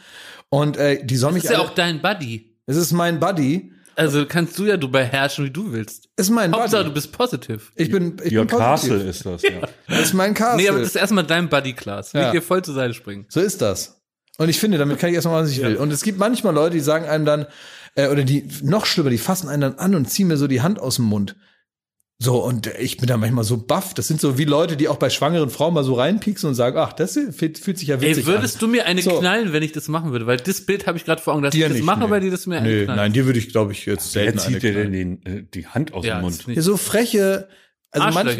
Und 0.49 0.77
äh, 0.77 1.05
die 1.05 1.17
soll 1.17 1.33
mich 1.33 1.43
Das 1.43 1.53
ist 1.53 1.59
ja 1.59 1.63
auch 1.65 1.75
dein 1.75 2.01
Buddy. 2.01 2.57
es 2.67 2.77
ist 2.77 2.93
mein 2.93 3.21
Buddy. 3.21 3.73
Also 3.99 4.27
kannst 4.27 4.59
du 4.59 4.67
ja 4.67 4.77
du 4.77 4.91
beherrschen, 4.91 5.47
wie 5.47 5.51
du 5.51 5.73
willst. 5.73 6.09
Es 6.17 6.27
ist 6.27 6.31
mein 6.35 6.53
Hauptsache, 6.53 6.83
du 6.85 6.91
Buddy. 6.91 6.95
bist 6.95 7.13
positiv. 7.13 7.73
Ich 7.77 7.91
bin, 7.91 8.17
ich 8.23 8.37
Your 8.37 8.45
bin 8.45 8.59
Castle 8.59 8.91
positiv. 8.99 9.11
ist 9.11 9.27
das, 9.27 9.43
ja. 9.43 9.61
Das 9.89 10.01
ist 10.03 10.13
mein 10.15 10.35
Castle. 10.35 10.63
Nee, 10.63 10.69
aber 10.69 10.79
das 10.81 10.89
ist 10.89 10.97
erstmal 10.97 11.25
dein 11.25 11.49
Buddy, 11.49 11.73
Klaas. 11.73 12.13
Will 12.15 12.21
Ja. 12.21 12.27
ich 12.29 12.33
dir 12.33 12.43
voll 12.43 12.63
zur 12.63 12.75
Seite 12.75 12.93
springen. 12.95 13.25
So 13.31 13.41
ist 13.41 13.63
das. 13.63 14.03
Und 14.39 14.51
ich 14.51 14.61
finde, 14.61 14.77
damit 14.77 14.99
kann 14.99 15.09
ich 15.09 15.15
erstmal 15.15 15.37
machen, 15.37 15.47
was 15.47 15.53
ich 15.53 15.63
will. 15.63 15.77
Und 15.77 15.91
es 15.93 16.03
gibt 16.03 16.19
manchmal 16.19 16.53
Leute, 16.55 16.75
die 16.75 16.81
sagen 16.81 17.07
einem 17.07 17.25
dann, 17.25 17.47
äh, 17.95 18.09
oder 18.09 18.23
die, 18.23 18.47
noch 18.63 18.85
schlimmer, 18.85 19.09
die 19.09 19.17
fassen 19.17 19.49
einen 19.49 19.63
dann 19.63 19.75
an 19.77 19.95
und 19.95 20.11
ziehen 20.11 20.29
mir 20.29 20.37
so 20.37 20.47
die 20.47 20.61
Hand 20.61 20.79
aus 20.79 20.97
dem 20.97 21.07
Mund. 21.07 21.35
So, 22.19 22.43
und 22.43 22.69
ich 22.79 22.97
bin 22.97 23.09
da 23.09 23.19
manchmal 23.19 23.45
so 23.45 23.59
baff. 23.59 23.93
Das 23.93 24.09
sind 24.09 24.23
so 24.23 24.39
wie 24.39 24.45
Leute, 24.45 24.79
die 24.79 24.89
auch 24.89 24.97
bei 24.97 25.11
schwangeren 25.11 25.51
Frauen 25.51 25.75
mal 25.75 25.85
so 25.85 25.93
reinpieksen 25.95 26.49
und 26.49 26.55
sagen, 26.55 26.79
ach, 26.79 26.95
das 26.95 27.13
fühlt, 27.13 27.59
fühlt 27.59 27.79
sich 27.79 27.89
ja 27.89 28.01
witzig 28.01 28.27
Ey, 28.27 28.33
würdest 28.33 28.55
an. 28.57 28.61
du 28.61 28.69
mir 28.69 28.87
eine 28.87 29.03
So. 29.03 29.19
knallen, 29.19 29.53
wenn 29.53 29.63
ich 29.63 29.73
das 29.73 29.89
machen 29.89 30.13
würde? 30.13 30.27
Weil 30.27 30.39
das 30.39 30.63
Bild 30.63 30.87
habe 30.87 30.97
ich 30.97 31.05
gerade 31.05 31.21
vor 31.21 31.35
Augen, 31.35 31.43
dass 31.43 31.53
Dir 31.53 31.67
ich 31.67 31.73
das 31.73 31.77
nicht, 31.77 31.85
mache, 31.85 31.99
nee. 31.99 32.05
aber 32.07 32.21
die 32.21 32.31
das 32.31 32.47
mir 32.47 32.57
eine 32.57 32.69
Nö, 32.69 32.85
knallen. 32.85 32.97
nein, 33.01 33.13
dir 33.13 33.27
würde 33.27 33.39
ich, 33.39 33.51
glaube 33.51 33.73
ich, 33.73 33.85
jetzt 33.85 34.15
Wer 34.15 34.23
selten 34.25 34.39
zieht 34.39 34.63
dir 34.63 34.73
denn 34.73 34.93
den, 34.93 35.27
äh, 35.27 35.45
die 35.53 35.67
Hand 35.67 35.93
aus 35.93 36.07
ja, 36.07 36.19
dem 36.19 36.23
Mund? 36.23 36.47
Ja, 36.47 36.63
so 36.63 36.79
freche, 36.79 37.49
also 37.91 38.09
manch, 38.19 38.39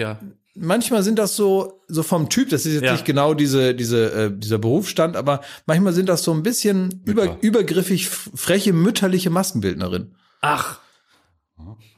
manchmal 0.55 1.03
sind 1.03 1.19
das 1.19 1.37
so 1.37 1.83
so 1.87 2.03
vom 2.03 2.31
Typ, 2.31 2.49
das 2.49 2.65
ist 2.65 2.73
jetzt 2.73 2.85
Ja. 2.85 2.93
nicht 2.93 3.05
genau 3.05 3.35
diese 3.35 3.75
diese 3.75 4.11
äh, 4.11 4.31
dieser 4.35 4.57
Berufsstand, 4.57 5.17
aber 5.17 5.43
manchmal 5.67 5.93
sind 5.93 6.09
das 6.09 6.23
so 6.23 6.33
ein 6.33 6.43
bisschen 6.43 7.03
über, 7.05 7.37
übergriffig 7.43 8.09
freche 8.09 8.73
mütterliche 8.73 9.29
Maskenbildnerin. 9.29 10.15
Ach, 10.41 10.81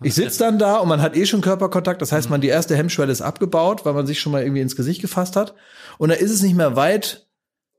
Ich 0.03 0.15
sitze 0.15 0.39
dann 0.39 0.59
da 0.59 0.77
und 0.77 0.89
man 0.89 1.03
hat 1.03 1.17
eh 1.17 1.27
schon 1.27 1.41
Körperkontakt, 1.41 2.01
das 2.03 2.13
heißt, 2.13 2.31
man 2.31 2.41
die 2.41 2.49
erste 2.49 2.77
Hemmschwelle 2.77 3.13
ist 3.13 3.21
abgebaut, 3.21 3.85
weil 3.85 3.95
man 3.95 4.07
sich 4.07 4.21
schon 4.21 4.33
mal 4.33 4.43
irgendwie 4.43 4.61
ins 4.61 4.77
Gesicht 4.77 5.01
gefasst 5.01 5.37
hat 5.37 5.55
und 5.99 6.11
da 6.11 6.15
ist 6.15 6.31
es 6.31 6.43
nicht 6.43 6.55
mehr 6.55 6.77
weit, 6.77 7.27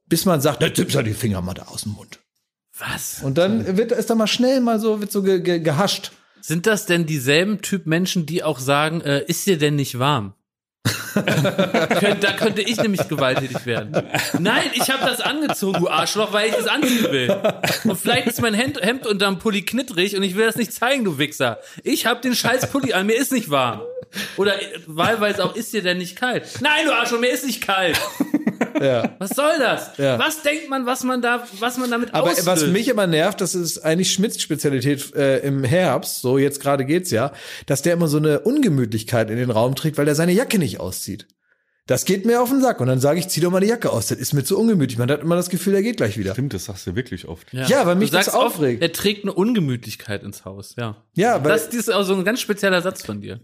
bis 0.07 0.25
man 0.25 0.41
sagt, 0.41 0.61
jetzt 0.61 0.77
nimmst 0.77 0.95
du 0.95 1.01
die 1.03 1.13
Finger 1.13 1.41
mal 1.41 1.53
da 1.53 1.63
aus 1.63 1.83
dem 1.83 1.93
Mund. 1.93 2.19
was? 2.77 3.21
Und 3.23 3.37
dann 3.37 3.77
wird 3.77 3.91
ist 3.91 4.09
da 4.09 4.15
mal 4.15 4.27
schnell 4.27 4.59
mal 4.59 4.79
so 4.79 4.99
wird 5.01 5.11
so 5.11 5.23
ge, 5.23 5.39
ge, 5.41 5.59
gehascht. 5.59 6.11
Sind 6.41 6.65
das 6.65 6.85
denn 6.85 7.05
dieselben 7.05 7.61
Typ 7.61 7.85
Menschen, 7.85 8.25
die 8.25 8.43
auch 8.43 8.59
sagen, 8.59 9.01
äh, 9.01 9.23
ist 9.27 9.45
dir 9.45 9.57
denn 9.57 9.75
nicht 9.75 9.99
warm? 9.99 10.33
Da 11.13 12.31
könnte 12.33 12.61
ich 12.61 12.77
nämlich 12.77 13.07
gewalttätig 13.07 13.65
werden. 13.65 13.91
Nein, 14.39 14.71
ich 14.73 14.89
habe 14.89 15.05
das 15.05 15.21
angezogen, 15.21 15.79
du 15.79 15.89
Arschloch, 15.89 16.33
weil 16.33 16.49
ich 16.49 16.57
es 16.57 16.67
anziehen 16.67 17.11
will. 17.11 17.35
Und 17.83 17.97
vielleicht 17.97 18.27
ist 18.27 18.41
mein 18.41 18.53
Hemd, 18.53 18.81
Hemd 18.81 19.05
unterm 19.07 19.39
Pulli 19.39 19.63
knittrig 19.63 20.15
und 20.15 20.23
ich 20.23 20.35
will 20.35 20.45
das 20.45 20.55
nicht 20.55 20.73
zeigen, 20.73 21.03
du 21.03 21.17
Wichser. 21.17 21.59
Ich 21.83 22.05
habe 22.05 22.21
den 22.21 22.35
scheiß 22.35 22.69
Pulli 22.71 22.93
an, 22.93 23.05
mir 23.05 23.17
ist 23.17 23.31
nicht 23.31 23.49
warm. 23.49 23.81
Oder 24.37 24.55
wahlweise 24.87 25.43
auch, 25.43 25.55
ist 25.55 25.73
dir 25.73 25.83
denn 25.83 25.97
nicht 25.97 26.15
kalt? 26.15 26.43
Nein, 26.61 26.85
du 26.85 26.93
Arschloch, 26.93 27.19
mir 27.19 27.29
ist 27.29 27.45
nicht 27.45 27.61
kalt. 27.65 27.99
Ja. 28.81 29.15
Was 29.19 29.31
soll 29.31 29.57
das? 29.59 29.97
Ja. 29.97 30.17
Was 30.19 30.41
denkt 30.41 30.69
man, 30.69 30.85
was 30.85 31.03
man 31.03 31.21
da, 31.21 31.45
was 31.59 31.77
man 31.77 31.89
damit 31.91 32.13
Aber 32.13 32.29
auslöst? 32.29 32.45
was 32.47 32.65
mich 32.67 32.87
immer 32.87 33.07
nervt, 33.07 33.41
das 33.41 33.55
ist 33.55 33.79
eigentlich 33.79 34.11
Schmidts 34.11 34.41
Spezialität 34.41 35.13
äh, 35.15 35.39
im 35.39 35.63
Herbst, 35.63 36.21
so 36.21 36.37
jetzt 36.37 36.59
gerade 36.61 36.85
geht's 36.85 37.11
ja, 37.11 37.31
dass 37.65 37.81
der 37.81 37.93
immer 37.93 38.07
so 38.07 38.17
eine 38.17 38.39
Ungemütlichkeit 38.41 39.29
in 39.29 39.37
den 39.37 39.51
Raum 39.51 39.75
trägt, 39.75 39.97
weil 39.97 40.07
er 40.07 40.15
seine 40.15 40.31
Jacke 40.31 40.59
nicht 40.59 40.79
auszieht. 40.79 41.27
Das 41.87 42.05
geht 42.05 42.23
mir 42.23 42.39
auf 42.39 42.49
den 42.49 42.61
Sack 42.61 42.81
und 42.81 42.87
dann 42.87 42.99
sage 42.99 43.19
ich, 43.19 43.29
zieh 43.29 43.41
doch 43.41 43.49
mal 43.49 43.61
die 43.61 43.67
Jacke 43.67 43.91
aus. 43.91 44.07
Das 44.07 44.19
ist 44.19 44.33
mir 44.33 44.43
zu 44.43 44.59
ungemütlich. 44.59 44.99
Man 44.99 45.09
hat 45.09 45.21
immer 45.21 45.35
das 45.35 45.49
Gefühl, 45.49 45.73
er 45.73 45.81
geht 45.81 45.97
gleich 45.97 46.19
wieder. 46.19 46.33
Stimmt, 46.33 46.53
das 46.53 46.65
sagst 46.65 46.85
du 46.85 46.95
wirklich 46.95 47.27
oft. 47.27 47.51
Ja, 47.51 47.87
weil 47.87 47.95
mich 47.95 48.11
Du 48.11 48.17
sagst 48.17 48.27
das 48.27 48.35
oft, 48.35 48.57
aufregt. 48.57 48.83
Er 48.83 48.91
trägt 48.91 49.23
eine 49.23 49.33
Ungemütlichkeit 49.33 50.21
ins 50.21 50.45
Haus, 50.45 50.75
ja. 50.77 50.97
Ja, 51.15 51.43
weil 51.43 51.51
Das, 51.51 51.65
das 51.65 51.73
ist 51.75 51.89
auch 51.91 52.03
so 52.03 52.13
ein 52.13 52.23
ganz 52.23 52.41
spezieller 52.41 52.79
Satz 52.83 53.03
von 53.03 53.21
dir. 53.21 53.39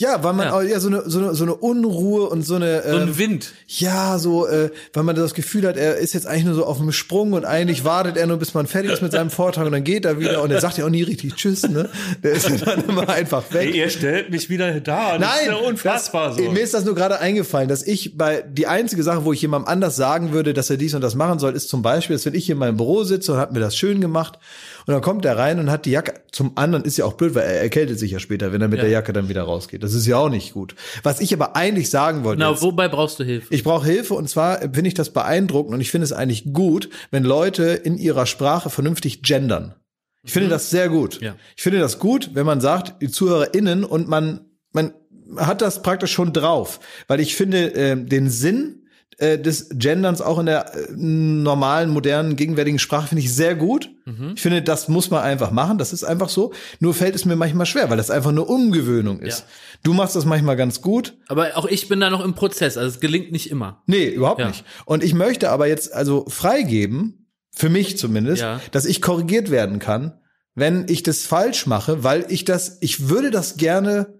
Ja, 0.00 0.24
weil 0.24 0.32
man 0.32 0.48
Ja. 0.48 0.62
ja 0.62 0.80
so 0.80 0.88
eine 0.88 1.02
so 1.04 1.18
eine 1.18 1.34
so 1.34 1.44
eine 1.44 1.54
Unruhe 1.54 2.30
und 2.30 2.42
so 2.42 2.54
eine 2.54 2.82
So 2.82 2.88
ähm, 2.88 3.02
ein 3.02 3.18
Wind. 3.18 3.52
Ja, 3.66 4.18
so, 4.18 4.46
äh, 4.46 4.70
weil 4.94 5.02
man 5.02 5.14
das 5.14 5.34
Gefühl 5.34 5.66
hat, 5.68 5.76
er 5.76 5.96
ist 5.96 6.14
jetzt 6.14 6.26
eigentlich 6.26 6.46
nur 6.46 6.54
so 6.54 6.64
auf 6.64 6.78
dem 6.78 6.90
Sprung 6.90 7.34
und 7.34 7.44
eigentlich 7.44 7.84
wartet 7.84 8.16
er 8.16 8.26
nur, 8.26 8.38
bis 8.38 8.54
man 8.54 8.66
fertig 8.66 8.92
ist 8.92 9.02
mit 9.02 9.12
seinem 9.12 9.28
Vortrag 9.28 9.66
und 9.66 9.72
dann 9.72 9.84
geht 9.84 10.06
er 10.06 10.18
wieder 10.18 10.40
und 10.42 10.50
er 10.50 10.60
sagt 10.62 10.78
ja 10.78 10.86
auch 10.86 10.90
nie 10.90 11.02
richtig 11.02 11.34
Tschüss, 11.34 11.68
ne? 11.68 11.90
Der 12.22 12.32
ist 12.32 12.48
ja 12.48 12.56
dann 12.56 12.82
immer 12.88 13.10
einfach 13.10 13.42
weg. 13.52 13.74
Ey, 13.74 13.78
ihr 13.78 13.90
stellt 13.90 14.30
mich 14.30 14.48
wieder 14.48 14.80
da. 14.80 15.18
Das 15.18 15.20
Nein, 15.20 15.40
ist 15.42 15.46
ja 15.48 15.68
unfassbar 15.68 16.28
das, 16.28 16.38
so. 16.38 16.50
Mir 16.50 16.62
ist 16.62 16.72
das 16.72 16.86
nur 16.86 16.94
gerade 16.94 17.18
eingefallen, 17.20 17.68
dass 17.68 17.86
ich 17.86 18.16
bei 18.16 18.40
die 18.40 18.66
einzige 18.66 19.02
Sache, 19.02 19.26
wo 19.26 19.34
ich 19.34 19.42
jemandem 19.42 19.68
anders 19.68 19.96
sagen 19.96 20.32
würde, 20.32 20.54
dass 20.54 20.70
er 20.70 20.78
dies 20.78 20.94
und 20.94 21.02
das 21.02 21.14
machen 21.14 21.38
soll, 21.38 21.54
ist 21.54 21.68
zum 21.68 21.82
Beispiel, 21.82 22.16
dass 22.16 22.24
wenn 22.24 22.34
ich 22.34 22.46
hier 22.46 22.54
in 22.54 22.58
meinem 22.58 22.78
Büro 22.78 23.04
sitze 23.04 23.34
und 23.34 23.38
hab 23.38 23.52
mir 23.52 23.60
das 23.60 23.76
schön 23.76 24.00
gemacht 24.00 24.38
Und 24.86 24.92
dann 24.94 25.00
kommt 25.02 25.24
er 25.24 25.36
rein 25.36 25.58
und 25.58 25.70
hat 25.70 25.84
die 25.86 25.90
Jacke. 25.90 26.14
Zum 26.32 26.52
anderen 26.56 26.84
ist 26.84 26.96
ja 26.96 27.04
auch 27.04 27.14
blöd, 27.14 27.34
weil 27.34 27.42
er 27.44 27.60
erkältet 27.60 27.98
sich 27.98 28.10
ja 28.12 28.18
später, 28.18 28.52
wenn 28.52 28.60
er 28.62 28.68
mit 28.68 28.78
Ja. 28.78 28.84
der 28.84 28.92
Jacke 28.92 29.12
dann 29.12 29.28
wieder 29.28 29.42
rausgeht. 29.42 29.82
Das 29.82 29.94
ist 29.94 30.06
ja 30.06 30.16
auch 30.16 30.28
nicht 30.30 30.52
gut. 30.54 30.74
Was 31.02 31.20
ich 31.20 31.32
aber 31.34 31.56
eigentlich 31.56 31.90
sagen 31.90 32.24
wollte. 32.24 32.40
Na, 32.40 32.50
jetzt- 32.50 32.62
wobei 32.62 32.88
brauchst 32.88 33.18
du 33.20 33.24
Hilfe? 33.24 33.52
ich 33.54 33.64
brauche 33.64 33.86
Hilfe 33.86 34.14
und 34.14 34.28
zwar 34.28 34.60
finde 34.60 34.88
ich 34.88 34.94
das 34.94 35.10
beeindruckend 35.10 35.74
und 35.74 35.80
ich 35.80 35.90
finde 35.90 36.04
es 36.04 36.12
eigentlich 36.12 36.52
gut, 36.52 36.88
wenn 37.10 37.24
Leute 37.24 37.64
in 37.64 37.98
ihrer 37.98 38.26
Sprache 38.26 38.70
vernünftig 38.70 39.22
gendern. 39.22 39.74
Ich 40.22 40.32
finde 40.32 40.48
das 40.50 40.68
sehr 40.70 40.88
gut. 40.88 41.20
Mhm. 41.20 41.26
Ja. 41.26 41.34
Ich 41.56 41.62
finde 41.62 41.78
das 41.80 41.98
gut, 41.98 42.30
wenn 42.34 42.44
man 42.46 42.60
sagt, 42.60 43.00
die 43.00 43.10
ZuhörerInnen 43.10 43.84
und 43.84 44.08
man, 44.08 44.40
man 44.72 44.92
hat 45.36 45.62
das 45.62 45.82
praktisch 45.82 46.12
schon 46.12 46.32
drauf. 46.32 46.80
Weil 47.08 47.20
ich 47.20 47.36
finde 47.36 47.72
äh, 47.74 47.96
den 47.96 48.28
Sinn 48.28 48.79
äh, 49.20 49.38
des 49.38 49.68
Genderns 49.72 50.20
auch 50.20 50.38
in 50.38 50.46
der 50.46 50.74
äh, 50.74 50.86
normalen, 50.96 51.90
modernen, 51.90 52.36
gegenwärtigen 52.36 52.78
Sprache 52.78 53.08
finde 53.08 53.22
ich 53.22 53.32
sehr 53.34 53.54
gut. 53.54 53.90
Mhm. 54.06 54.32
Ich 54.34 54.40
finde, 54.42 54.62
das 54.62 54.88
muss 54.88 55.10
man 55.10 55.22
einfach 55.22 55.50
machen. 55.50 55.78
Das 55.78 55.92
ist 55.92 56.04
einfach 56.04 56.28
so. 56.28 56.52
Nur 56.80 56.94
fällt 56.94 57.14
es 57.14 57.24
mir 57.24 57.36
manchmal 57.36 57.66
schwer, 57.66 57.90
weil 57.90 57.96
das 57.96 58.10
einfach 58.10 58.30
eine 58.30 58.42
Umgewöhnung 58.44 59.20
ist. 59.20 59.40
Ja. 59.40 59.44
Du 59.82 59.92
machst 59.94 60.16
das 60.16 60.24
manchmal 60.24 60.56
ganz 60.56 60.80
gut. 60.82 61.16
Aber 61.28 61.56
auch 61.56 61.66
ich 61.66 61.88
bin 61.88 62.00
da 62.00 62.10
noch 62.10 62.24
im 62.24 62.34
Prozess, 62.34 62.76
also 62.76 62.88
es 62.88 63.00
gelingt 63.00 63.30
nicht 63.32 63.50
immer. 63.50 63.82
Nee, 63.86 64.08
überhaupt 64.08 64.40
Ja. 64.40 64.48
nicht. 64.48 64.64
Und 64.86 65.04
ich 65.04 65.14
möchte 65.14 65.50
aber 65.50 65.66
jetzt 65.68 65.92
also 65.94 66.24
freigeben, 66.28 67.28
für 67.52 67.68
mich 67.68 67.98
zumindest, 67.98 68.42
Ja. 68.42 68.60
dass 68.72 68.84
ich 68.86 69.00
korrigiert 69.02 69.50
werden 69.50 69.78
kann, 69.78 70.18
wenn 70.54 70.86
ich 70.88 71.02
das 71.02 71.26
falsch 71.26 71.66
mache, 71.66 72.04
weil 72.04 72.26
ich 72.28 72.44
das, 72.44 72.78
ich 72.80 73.08
würde 73.08 73.30
das 73.30 73.56
gerne 73.56 74.19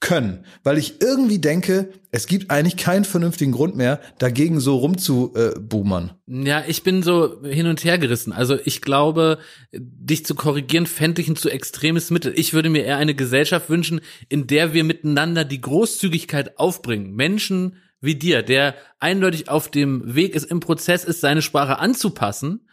können, 0.00 0.44
weil 0.62 0.76
ich 0.76 1.00
irgendwie 1.00 1.38
denke, 1.38 1.90
es 2.10 2.26
gibt 2.26 2.50
eigentlich 2.50 2.76
keinen 2.76 3.04
vernünftigen 3.04 3.52
Grund 3.52 3.76
mehr, 3.76 4.00
dagegen 4.18 4.60
so 4.60 4.76
rumzuboomern. 4.76 6.12
Ja, 6.26 6.64
ich 6.66 6.82
bin 6.82 7.02
so 7.02 7.42
hin 7.42 7.66
und 7.66 7.82
her 7.82 7.98
gerissen. 7.98 8.32
Also 8.32 8.58
ich 8.64 8.82
glaube, 8.82 9.38
dich 9.72 10.26
zu 10.26 10.34
korrigieren, 10.34 10.86
fände 10.86 11.22
ich 11.22 11.28
ein 11.28 11.36
zu 11.36 11.48
extremes 11.48 12.10
Mittel. 12.10 12.34
Ich 12.36 12.52
würde 12.52 12.68
mir 12.68 12.84
eher 12.84 12.98
eine 12.98 13.14
Gesellschaft 13.14 13.70
wünschen, 13.70 14.00
in 14.28 14.46
der 14.46 14.74
wir 14.74 14.84
miteinander 14.84 15.44
die 15.44 15.60
Großzügigkeit 15.60 16.58
aufbringen. 16.58 17.14
Menschen 17.14 17.76
wie 18.00 18.14
dir, 18.14 18.42
der 18.42 18.74
eindeutig 18.98 19.48
auf 19.48 19.70
dem 19.70 20.14
Weg 20.14 20.34
ist, 20.34 20.44
im 20.44 20.60
Prozess 20.60 21.04
ist, 21.04 21.20
seine 21.22 21.42
Sprache 21.42 21.78
anzupassen, 21.78 22.68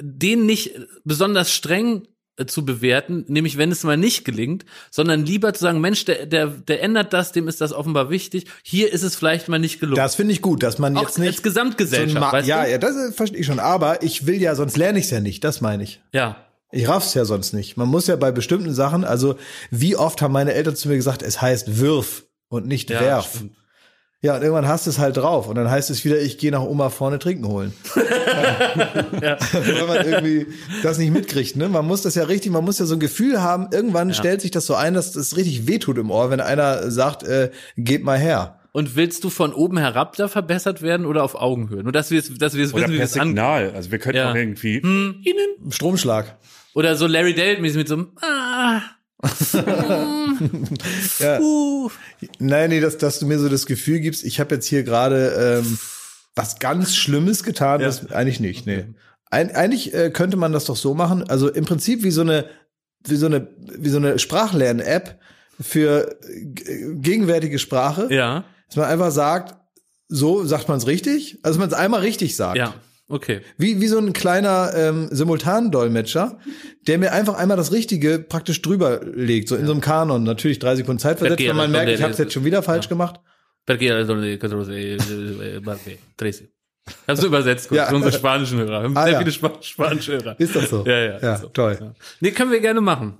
den 0.00 0.46
nicht 0.46 0.72
besonders 1.04 1.52
streng 1.52 2.04
äh, 2.04 2.08
zu 2.46 2.64
bewerten, 2.64 3.24
nämlich 3.28 3.56
wenn 3.58 3.70
es 3.70 3.84
mal 3.84 3.96
nicht 3.96 4.24
gelingt, 4.24 4.64
sondern 4.90 5.24
lieber 5.24 5.52
zu 5.54 5.60
sagen, 5.60 5.80
Mensch, 5.80 6.04
der, 6.04 6.26
der, 6.26 6.46
der 6.48 6.82
ändert 6.82 7.12
das, 7.12 7.32
dem 7.32 7.48
ist 7.48 7.60
das 7.60 7.72
offenbar 7.72 8.10
wichtig. 8.10 8.46
Hier 8.62 8.92
ist 8.92 9.02
es 9.02 9.16
vielleicht 9.16 9.48
mal 9.48 9.58
nicht 9.58 9.80
gelungen. 9.80 9.96
Das 9.96 10.14
finde 10.14 10.32
ich 10.32 10.42
gut, 10.42 10.62
dass 10.62 10.78
man 10.78 10.96
Auch 10.96 11.02
jetzt 11.02 11.18
nicht 11.18 11.28
als 11.28 11.42
Gesamtgesellschaft, 11.42 12.26
so 12.30 12.32
weißt 12.36 12.48
ja, 12.48 12.64
du? 12.64 12.70
ja, 12.70 12.78
das 12.78 12.96
äh, 12.96 13.12
verstehe 13.12 13.40
ich 13.40 13.46
schon, 13.46 13.58
aber 13.58 14.02
ich 14.02 14.26
will 14.26 14.40
ja, 14.40 14.54
sonst 14.54 14.76
lerne 14.76 14.98
ich 14.98 15.06
es 15.06 15.10
ja 15.10 15.20
nicht, 15.20 15.44
das 15.44 15.60
meine 15.60 15.82
ich. 15.82 16.00
ja. 16.12 16.36
Ich 16.72 16.86
raff's 16.88 17.14
ja 17.14 17.24
sonst 17.24 17.52
nicht. 17.52 17.76
Man 17.76 17.88
muss 17.88 18.06
ja 18.06 18.14
bei 18.14 18.30
bestimmten 18.30 18.72
Sachen, 18.72 19.02
also 19.04 19.34
wie 19.72 19.96
oft 19.96 20.22
haben 20.22 20.30
meine 20.32 20.52
Eltern 20.54 20.76
zu 20.76 20.86
mir 20.88 20.94
gesagt, 20.94 21.20
es 21.20 21.42
heißt 21.42 21.80
wirf 21.80 22.26
und 22.48 22.68
nicht 22.68 22.90
Ja, 22.90 23.00
werf. 23.00 23.28
stimmt. 23.34 23.56
Ja, 24.22 24.36
und 24.36 24.42
irgendwann 24.42 24.68
hast 24.68 24.84
du 24.84 24.90
es 24.90 24.98
halt 24.98 25.16
drauf 25.16 25.48
und 25.48 25.54
dann 25.54 25.70
heißt 25.70 25.88
es 25.88 26.04
wieder, 26.04 26.20
ich 26.20 26.36
gehe 26.36 26.50
nach 26.50 26.60
Oma 26.62 26.90
vorne 26.90 27.18
trinken 27.18 27.46
holen. 27.48 27.72
Wenn 27.94 29.86
man 29.86 30.04
irgendwie 30.06 30.46
das 30.82 30.98
nicht 30.98 31.10
mitkriegt, 31.10 31.56
ne? 31.56 31.68
Man 31.70 31.86
muss 31.86 32.02
das 32.02 32.14
ja 32.16 32.24
richtig, 32.24 32.52
man 32.52 32.64
muss 32.64 32.78
ja 32.78 32.84
so 32.84 32.96
ein 32.96 33.00
Gefühl 33.00 33.40
haben, 33.40 33.68
irgendwann 33.72 34.12
stellt 34.12 34.42
sich 34.42 34.50
das 34.50 34.66
so 34.66 34.74
ein, 34.74 34.92
dass 34.94 35.12
das 35.12 35.36
richtig 35.38 35.66
wehtut 35.66 35.96
im 35.96 36.10
Ohr, 36.10 36.28
wenn 36.30 36.40
einer 36.40 36.90
sagt, 36.90 37.22
äh, 37.22 37.50
geht 37.78 38.04
mal 38.04 38.18
her. 38.18 38.56
Und 38.72 38.94
willst 38.94 39.24
du 39.24 39.30
von 39.30 39.52
oben 39.54 39.78
herab 39.78 40.14
da 40.16 40.28
verbessert 40.28 40.82
werden 40.82 41.06
oder 41.06 41.24
auf 41.24 41.34
Augenhöhe? 41.34 41.82
Nur 41.82 41.92
dass 41.92 42.10
wir 42.10 42.18
es, 42.20 42.32
dass 42.38 42.54
wir 42.54 42.64
es 42.64 42.74
wissen, 42.74 42.90
wie 42.92 42.98
wir 42.98 43.04
es 43.04 43.14
Signal. 43.14 43.72
Also 43.74 43.90
wir 43.90 43.98
könnten 43.98 44.18
Ja. 44.18 44.30
auch 44.30 44.34
irgendwie, 44.34 44.82
Stromschlag. 45.70 46.36
oder 46.74 46.94
so 46.96 47.06
Larry 47.06 47.34
David 47.34 47.62
mit 47.62 47.88
so 47.88 47.94
einem 47.94 48.08
ah, 48.20 48.80
Ja. 51.18 51.40
uh. 51.40 51.90
Nein, 52.38 52.70
nee, 52.70 52.80
dass, 52.80 52.98
dass 52.98 53.18
du 53.18 53.26
mir 53.26 53.38
so 53.38 53.48
das 53.48 53.66
Gefühl 53.66 54.00
gibst, 54.00 54.24
ich 54.24 54.40
habe 54.40 54.54
jetzt 54.54 54.66
hier 54.66 54.82
gerade 54.82 55.60
ähm, 55.62 55.78
was 56.34 56.58
ganz 56.58 56.94
Schlimmes 56.96 57.42
getan, 57.42 57.80
das 57.80 58.10
eigentlich 58.12 58.40
nicht. 58.40 58.66
Nee. 58.66 58.86
Ein, 59.30 59.54
eigentlich 59.54 59.94
äh, 59.94 60.10
könnte 60.10 60.36
man 60.36 60.52
das 60.52 60.64
doch 60.64 60.76
so 60.76 60.94
machen. 60.94 61.28
Also 61.28 61.48
im 61.48 61.64
Prinzip 61.64 62.02
wie 62.02 62.10
so 62.10 62.22
eine, 62.22 62.46
wie 63.06 63.16
so 63.16 63.26
eine, 63.26 63.48
wie 63.58 63.88
so 63.88 63.98
eine 63.98 64.18
Sprachlern-App 64.18 65.20
für 65.60 66.18
äh, 66.22 66.94
gegenwärtige 66.94 67.58
Sprache, 67.58 68.08
Ja, 68.10 68.44
dass 68.68 68.76
man 68.76 68.86
einfach 68.86 69.10
sagt, 69.10 69.56
so 70.08 70.44
sagt 70.44 70.68
man 70.68 70.78
es 70.78 70.86
richtig, 70.86 71.38
also 71.42 71.58
man 71.58 71.68
es 71.68 71.74
einmal 71.74 72.00
richtig 72.00 72.36
sagt. 72.36 72.56
ja, 72.56 72.74
okay. 73.10 73.40
Wie, 73.58 73.80
wie 73.80 73.86
so 73.86 73.98
ein 73.98 74.12
kleiner 74.12 74.72
ähm, 74.74 75.08
Simultandolmetscher, 75.10 76.38
der 76.86 76.98
mir 76.98 77.12
einfach 77.12 77.34
einmal 77.34 77.56
das 77.56 77.72
Richtige 77.72 78.18
praktisch 78.18 78.62
drüber 78.62 79.00
legt, 79.04 79.48
so 79.48 79.56
in 79.56 79.66
so 79.66 79.72
einem 79.72 79.80
Kanon. 79.80 80.22
Natürlich 80.24 80.58
drei 80.58 80.76
Sekunden 80.76 80.98
Zeit 80.98 81.18
versetzt, 81.18 81.42
wenn 81.46 81.56
man 81.56 81.70
merkt, 81.70 81.90
ich 81.90 82.02
habe 82.02 82.12
es 82.12 82.18
jetzt 82.18 82.32
schon 82.32 82.44
wieder 82.44 82.62
falsch 82.62 82.88
gemacht. 82.88 83.20
Perché 83.66 83.88
era 83.88 84.00
il 84.00 84.06
14, 84.38 84.70
eh, 84.72 85.60
Barbe, 85.60 85.98
13. 86.16 86.48
Hab's 87.06 87.22
übersetzt, 87.22 87.68
kurz, 87.68 87.76
Ja. 87.78 87.86
für 87.86 87.94
unsere 87.96 88.12
spanischen 88.12 88.58
Hörer. 88.58 88.80
Wir 88.80 88.84
haben 88.84 88.96
Ah, 88.96 89.04
sehr 89.04 89.12
ja. 89.12 89.18
viele 89.18 89.32
Spa 89.32 89.52
spanische 89.60 90.12
Hörer. 90.14 90.40
Ist 90.40 90.56
das 90.56 90.70
so? 90.70 90.84
Ja, 90.86 90.98
ja. 90.98 91.18
Ja, 91.20 91.36
so. 91.36 91.48
toll. 91.48 91.76
Ja. 91.80 91.92
Nee, 92.20 92.30
können 92.32 92.50
wir 92.50 92.60
gerne 92.60 92.80
machen. 92.80 93.18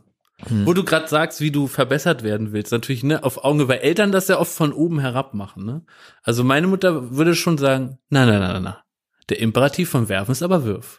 Wo 0.64 0.72
du 0.72 0.82
gerade 0.84 1.06
sagst, 1.06 1.42
wie 1.42 1.50
du 1.50 1.66
verbessert 1.66 2.22
werden 2.22 2.52
willst, 2.52 2.72
natürlich 2.72 3.04
ne, 3.04 3.22
auf 3.22 3.44
Augenhöhe, 3.44 3.68
weil 3.68 3.80
Eltern 3.80 4.10
das 4.10 4.26
ja 4.28 4.38
oft 4.38 4.50
von 4.52 4.72
oben 4.72 4.98
herab 4.98 5.34
machen. 5.34 5.66
Ne? 5.66 5.82
Also 6.22 6.44
meine 6.44 6.66
Mutter 6.66 7.14
würde 7.14 7.34
schon 7.34 7.58
sagen, 7.58 7.98
nein, 8.08 8.26
nein, 8.26 8.40
nein, 8.40 8.52
nein, 8.54 8.62
nein. 8.62 8.74
Der 9.30 9.38
Imperativ 9.40 9.90
vom 9.90 10.08
Werfen 10.08 10.32
ist 10.32 10.42
aber 10.42 10.64
Wirf. 10.64 10.98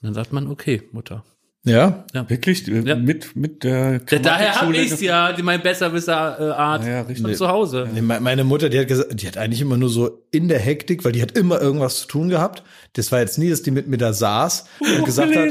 Und 0.00 0.06
dann 0.08 0.14
sagt 0.14 0.32
man, 0.32 0.48
okay, 0.48 0.82
Mutter. 0.92 1.24
Ja, 1.66 2.04
wirklich 2.28 2.68
äh, 2.68 2.80
Ja. 2.80 2.94
mit, 2.94 3.36
mit 3.36 3.64
der 3.64 4.00
Da, 4.00 4.18
daher 4.18 4.48
habe 4.56 4.72
Grammatikschule 4.72 4.82
ich's 4.82 5.00
ja, 5.00 5.32
die 5.32 5.42
mein 5.42 5.62
Besserwisser-Art 5.62 6.84
Ja, 6.84 6.90
ja, 6.90 7.04
von 7.04 7.34
zu 7.34 7.48
Hause. 7.48 7.88
Nee, 7.90 8.02
me- 8.02 8.20
Meine 8.20 8.44
Mutter, 8.44 8.68
die 8.68 8.78
hat 8.78 8.88
gesagt, 8.88 9.18
die 9.18 9.26
hat 9.26 9.38
eigentlich 9.38 9.62
immer 9.62 9.78
nur 9.78 9.88
so 9.88 10.26
in 10.30 10.48
der 10.48 10.58
Hektik, 10.58 11.06
weil 11.06 11.12
die 11.12 11.22
hat 11.22 11.38
immer 11.38 11.62
irgendwas 11.62 12.00
zu 12.00 12.06
tun 12.08 12.28
gehabt. 12.28 12.62
Das 12.94 13.10
war 13.12 13.20
jetzt 13.20 13.38
nie, 13.38 13.48
dass 13.48 13.62
die 13.62 13.70
mit 13.70 13.88
mir 13.88 13.96
da 13.96 14.12
saß 14.12 14.66
und 14.98 15.04
gesagt 15.06 15.34
hat, 15.34 15.46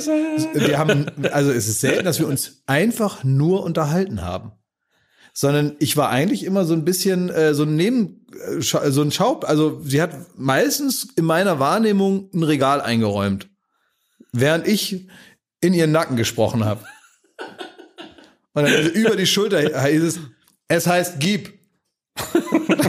wir 0.54 0.78
haben, 0.78 1.08
also 1.32 1.50
es 1.52 1.68
ist 1.68 1.82
selten, 1.82 2.06
dass 2.06 2.20
wir 2.20 2.28
uns 2.28 2.62
einfach 2.68 3.24
nur 3.24 3.64
unterhalten 3.64 4.22
haben. 4.22 4.52
Sondern 5.36 5.76
ich 5.80 5.98
war 5.98 6.10
eigentlich 6.10 6.44
immer 6.44 6.64
so 6.64 6.74
ein 6.74 6.86
bisschen 6.86 7.30
äh, 7.30 7.56
so 7.56 7.64
ein 7.64 7.76
Neben, 7.76 8.26
äh, 8.58 8.62
so 8.62 9.02
ein 9.02 9.12
Schaub, 9.12 9.46
also 9.50 9.82
sie 9.84 10.00
hat 10.02 10.12
meistens 10.38 11.08
in 11.16 11.26
meiner 11.26 11.60
Wahrnehmung 11.60 12.30
ein 12.34 12.44
Regal 12.44 12.82
eingeräumt, 12.82 13.50
während 14.32 14.68
ich 14.68 15.08
in 15.60 15.74
ihren 15.74 15.92
Nacken 15.92 16.18
gesprochen 16.18 16.66
habe. 16.66 16.86
Und 18.54 18.64
dann 18.64 18.86
über 18.94 19.16
die 19.16 19.26
Schulter 19.26 19.84
hieß 19.88 20.04
es, 20.04 20.20
es 20.68 20.86
heißt 20.86 21.20
gib. 21.20 21.54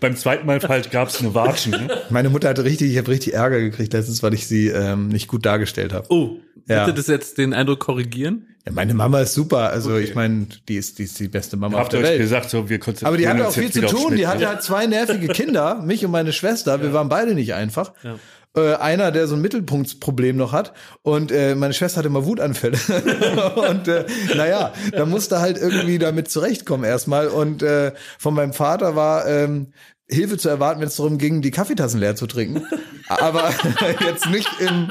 Beim 0.00 0.16
zweiten 0.16 0.46
Mal 0.46 0.60
falsch 0.60 0.88
gab's 0.90 1.20
eine 1.20 1.34
Watschen. 1.34 1.72
Ne? 1.72 1.88
Meine 2.08 2.30
Mutter 2.30 2.48
hatte 2.48 2.64
richtig, 2.64 2.90
ich 2.90 2.98
habe 2.98 3.08
richtig 3.08 3.34
Ärger 3.34 3.60
gekriegt 3.60 3.92
letztens, 3.92 4.22
weil 4.22 4.32
ich 4.32 4.46
sie 4.48 4.68
ähm, 4.68 5.08
nicht 5.08 5.28
gut 5.28 5.44
dargestellt 5.44 5.92
habe. 5.92 6.06
Oh, 6.08 6.38
Ja. 6.66 6.86
bitte 6.86 6.96
das 6.96 7.06
jetzt 7.06 7.36
den 7.38 7.52
Eindruck 7.52 7.80
korrigieren? 7.80 8.46
Ja, 8.66 8.72
meine 8.72 8.94
Mama 8.94 9.20
ist 9.20 9.34
super, 9.34 9.70
also 9.70 9.96
ich 9.96 10.14
meine, 10.14 10.46
die 10.68 10.76
ist, 10.76 10.98
die 10.98 11.04
ist 11.04 11.18
die 11.18 11.28
beste 11.28 11.56
Mama 11.56 11.76
auf 11.76 11.84
Habt 11.84 11.92
ihr 11.94 12.00
der 12.00 12.08
euch 12.08 12.12
Welt. 12.12 12.22
gesagt, 12.22 12.50
so 12.50 12.68
wir 12.68 12.78
konzentrieren 12.78 13.08
Aber 13.08 13.16
die 13.16 13.28
hatte 13.28 13.48
auch 13.48 13.52
viel 13.52 13.72
zu 13.72 13.84
auf 13.84 13.90
tun. 13.90 14.16
Die 14.16 14.26
hatte 14.26 14.40
ne? 14.40 14.48
halt 14.48 14.62
zwei 14.62 14.86
nervige 14.86 15.28
Kinder, 15.32 15.82
mich 15.82 16.04
und 16.04 16.10
meine 16.10 16.32
Schwester. 16.32 16.82
Wir 16.82 16.92
waren 16.92 17.08
beide 17.08 17.34
nicht 17.34 17.54
einfach. 17.54 17.92
Äh, 18.56 18.74
einer, 18.74 19.12
der 19.12 19.28
so 19.28 19.36
ein 19.36 19.40
Mittelpunktsproblem 19.40 20.36
noch 20.36 20.52
hat. 20.52 20.74
Und 21.02 21.30
äh, 21.30 21.54
meine 21.54 21.72
Schwester 21.72 21.98
hatte 21.98 22.08
immer 22.08 22.26
Wutanfälle. 22.26 22.78
und 23.70 23.88
äh, 23.88 24.04
naja, 24.34 24.72
da 24.92 25.06
musste 25.06 25.40
halt 25.40 25.56
irgendwie 25.56 25.98
damit 25.98 26.30
zurechtkommen 26.30 26.84
erstmal. 26.84 27.28
Und 27.28 27.62
äh, 27.62 27.92
von 28.18 28.34
meinem 28.34 28.52
Vater 28.52 28.96
war 28.96 29.26
ähm, 29.26 29.72
Hilfe 30.08 30.36
zu 30.36 30.48
erwarten, 30.48 30.80
wenn 30.80 30.88
es 30.88 30.96
darum 30.96 31.16
ging, 31.16 31.42
die 31.42 31.52
Kaffeetassen 31.52 32.00
leer 32.00 32.16
zu 32.16 32.26
trinken. 32.26 32.66
Aber 33.08 33.54
jetzt 34.06 34.28
nicht 34.28 34.48
im, 34.60 34.90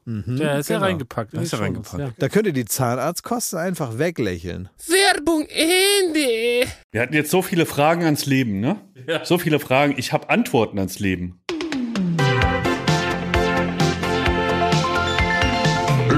Ja, 0.05 0.57
ist 0.57 0.69
ja 0.69 0.77
genau. 0.77 0.87
reingepackt. 0.87 1.33
Da 1.33 1.41
ist 1.41 1.53
er 1.53 1.59
Shownotes, 1.59 1.93
reingepackt. 1.93 2.21
Da 2.21 2.29
könnt 2.29 2.47
ihr 2.47 2.53
die 2.53 2.65
Zahnarztkosten 2.65 3.59
einfach 3.59 3.99
weglächeln. 3.99 4.69
Werbung 4.87 5.45
Ende. 5.47 6.67
Wir 6.91 7.01
hatten 7.01 7.13
jetzt 7.13 7.29
so 7.29 7.41
viele 7.41 7.65
Fragen 7.65 8.03
ans 8.03 8.25
Leben, 8.25 8.59
ne? 8.59 8.77
Ja. 9.07 9.23
So 9.25 9.37
viele 9.37 9.59
Fragen. 9.59 9.93
Ich 9.97 10.11
habe 10.11 10.29
Antworten 10.29 10.79
ans 10.79 10.99
Leben. 10.99 11.41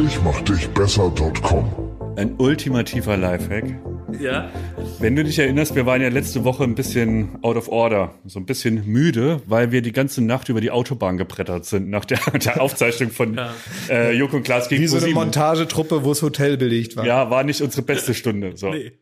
Ich 0.05 0.21
mach 0.21 0.41
dich 0.41 0.67
besser.com. 0.69 2.15
Ein 2.17 2.35
ultimativer 2.37 3.17
Lifehack. 3.17 3.75
Ja. 4.19 4.49
Wenn 4.99 5.15
du 5.15 5.23
dich 5.23 5.39
erinnerst, 5.39 5.75
wir 5.75 5.85
waren 5.85 6.01
ja 6.01 6.09
letzte 6.09 6.43
Woche 6.43 6.63
ein 6.63 6.75
bisschen 6.75 7.43
out 7.43 7.55
of 7.55 7.69
order, 7.69 8.13
so 8.25 8.39
ein 8.39 8.45
bisschen 8.45 8.85
müde, 8.85 9.41
weil 9.45 9.71
wir 9.71 9.81
die 9.81 9.91
ganze 9.91 10.23
Nacht 10.23 10.49
über 10.49 10.61
die 10.61 10.71
Autobahn 10.71 11.17
gebrettert 11.17 11.65
sind 11.65 11.89
nach 11.89 12.05
der, 12.05 12.19
der 12.45 12.61
Aufzeichnung 12.61 13.11
von 13.11 13.39
äh, 13.89 14.11
Joko 14.13 14.37
und 14.37 14.43
Klaas 14.43 14.69
gegen 14.69 14.81
Wie 14.81 14.87
so 14.87 14.97
eine. 14.97 15.07
Montagetruppe, 15.09 16.03
wo 16.03 16.09
das 16.09 16.21
Hotel 16.21 16.57
belegt 16.57 16.95
war. 16.95 17.05
Ja, 17.05 17.29
war 17.29 17.43
nicht 17.43 17.61
unsere 17.61 17.81
beste 17.81 18.13
Stunde. 18.13 18.55
So. 18.55 18.69
Nee. 18.69 18.93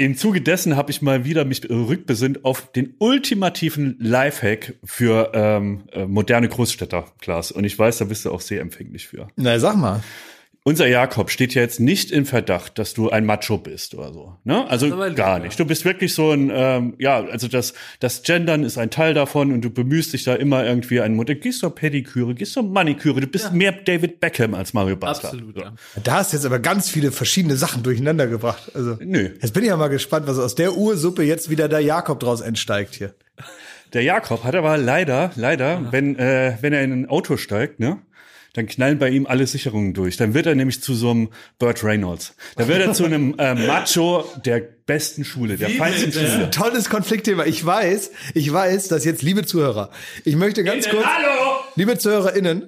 Im 0.00 0.16
Zuge 0.16 0.40
dessen 0.40 0.76
habe 0.76 0.92
ich 0.92 1.02
mal 1.02 1.24
wieder 1.24 1.44
mich 1.44 1.68
rückbesinnt 1.68 2.44
auf 2.44 2.70
den 2.70 2.94
ultimativen 2.98 3.96
Lifehack 3.98 4.74
für 4.84 5.32
ähm, 5.34 5.88
äh, 5.90 6.06
moderne 6.06 6.48
Großstädter, 6.48 7.06
Klaas. 7.20 7.50
Und 7.50 7.64
ich 7.64 7.76
weiß, 7.76 7.98
da 7.98 8.04
bist 8.04 8.24
du 8.24 8.30
auch 8.30 8.40
sehr 8.40 8.60
empfänglich 8.60 9.08
für. 9.08 9.26
Na, 9.34 9.58
sag 9.58 9.76
mal. 9.76 10.00
Unser 10.68 10.86
Jakob 10.86 11.30
steht 11.30 11.54
ja 11.54 11.62
jetzt 11.62 11.80
nicht 11.80 12.10
in 12.10 12.26
Verdacht, 12.26 12.78
dass 12.78 12.92
du 12.92 13.08
ein 13.08 13.24
Macho 13.24 13.56
bist 13.56 13.94
oder 13.94 14.12
so. 14.12 14.36
Ne? 14.44 14.68
Also 14.68 14.90
gar 14.90 15.38
ja. 15.38 15.38
nicht. 15.38 15.58
Du 15.58 15.64
bist 15.64 15.86
wirklich 15.86 16.12
so 16.12 16.30
ein, 16.32 16.52
ähm, 16.52 16.92
ja, 16.98 17.24
also 17.24 17.48
das, 17.48 17.72
das 18.00 18.22
Gendern 18.22 18.64
ist 18.64 18.76
ein 18.76 18.90
Teil 18.90 19.14
davon 19.14 19.50
und 19.50 19.62
du 19.62 19.70
bemühst 19.70 20.12
dich 20.12 20.24
da 20.24 20.34
immer 20.34 20.66
irgendwie 20.66 21.00
ein 21.00 21.14
Modell. 21.14 21.36
Gehst 21.36 21.62
du 21.62 21.70
Pediküre, 21.70 22.34
gehst 22.34 22.54
du 22.54 22.60
Maniküre, 22.60 23.22
du 23.22 23.26
bist 23.26 23.54
mehr 23.54 23.72
David 23.72 24.20
Beckham 24.20 24.52
als 24.52 24.74
Mario 24.74 24.96
Basler. 24.96 25.30
Absolut, 25.30 25.54
So. 25.54 25.62
ja. 25.62 25.72
Da 26.04 26.16
hast 26.16 26.34
du 26.34 26.36
jetzt 26.36 26.44
aber 26.44 26.58
ganz 26.58 26.90
viele 26.90 27.12
verschiedene 27.12 27.56
Sachen 27.56 27.82
durcheinander 27.82 28.26
gebracht. 28.26 28.70
Also, 28.74 28.98
Nö. 29.00 29.30
Jetzt 29.40 29.54
bin 29.54 29.62
ich 29.62 29.70
ja 29.70 29.76
mal 29.78 29.88
gespannt, 29.88 30.26
was 30.26 30.38
aus 30.38 30.54
der 30.54 30.76
Ursuppe 30.76 31.22
jetzt 31.22 31.48
wieder 31.48 31.70
der 31.70 31.80
Jakob 31.80 32.20
draus 32.20 32.42
entsteigt 32.42 32.94
hier. 32.94 33.14
Der 33.94 34.02
Jakob 34.02 34.44
hat 34.44 34.54
aber 34.54 34.76
leider, 34.76 35.30
leider, 35.34 35.90
wenn, 35.92 36.18
äh, 36.18 36.58
wenn 36.60 36.74
er 36.74 36.82
in 36.82 36.92
ein 36.92 37.08
Auto 37.08 37.38
steigt, 37.38 37.80
ne? 37.80 38.02
Dann 38.58 38.66
knallen 38.66 38.98
bei 38.98 39.08
ihm 39.10 39.24
alle 39.24 39.46
Sicherungen 39.46 39.94
durch. 39.94 40.16
Dann 40.16 40.34
wird 40.34 40.46
er 40.46 40.56
nämlich 40.56 40.82
zu 40.82 40.92
so 40.92 41.10
einem 41.10 41.28
Burt 41.60 41.84
Reynolds. 41.84 42.34
Dann 42.56 42.66
wird 42.66 42.80
er 42.80 42.92
zu 42.92 43.04
einem 43.04 43.36
äh, 43.38 43.54
Macho 43.54 44.24
der 44.44 44.58
besten 44.58 45.24
Schule, 45.24 45.56
der 45.56 45.70
feinsten 45.70 46.10
Schule. 46.10 46.50
Tolles 46.50 46.90
Konfliktthema. 46.90 47.46
Ich 47.46 47.64
weiß, 47.64 48.10
ich 48.34 48.52
weiß, 48.52 48.88
dass 48.88 49.04
jetzt, 49.04 49.22
liebe 49.22 49.46
Zuhörer, 49.46 49.90
ich 50.24 50.34
möchte 50.34 50.64
ganz 50.64 50.88
kurz, 50.88 51.04
Hallo! 51.04 51.60
liebe 51.76 51.98
ZuhörerInnen, 51.98 52.66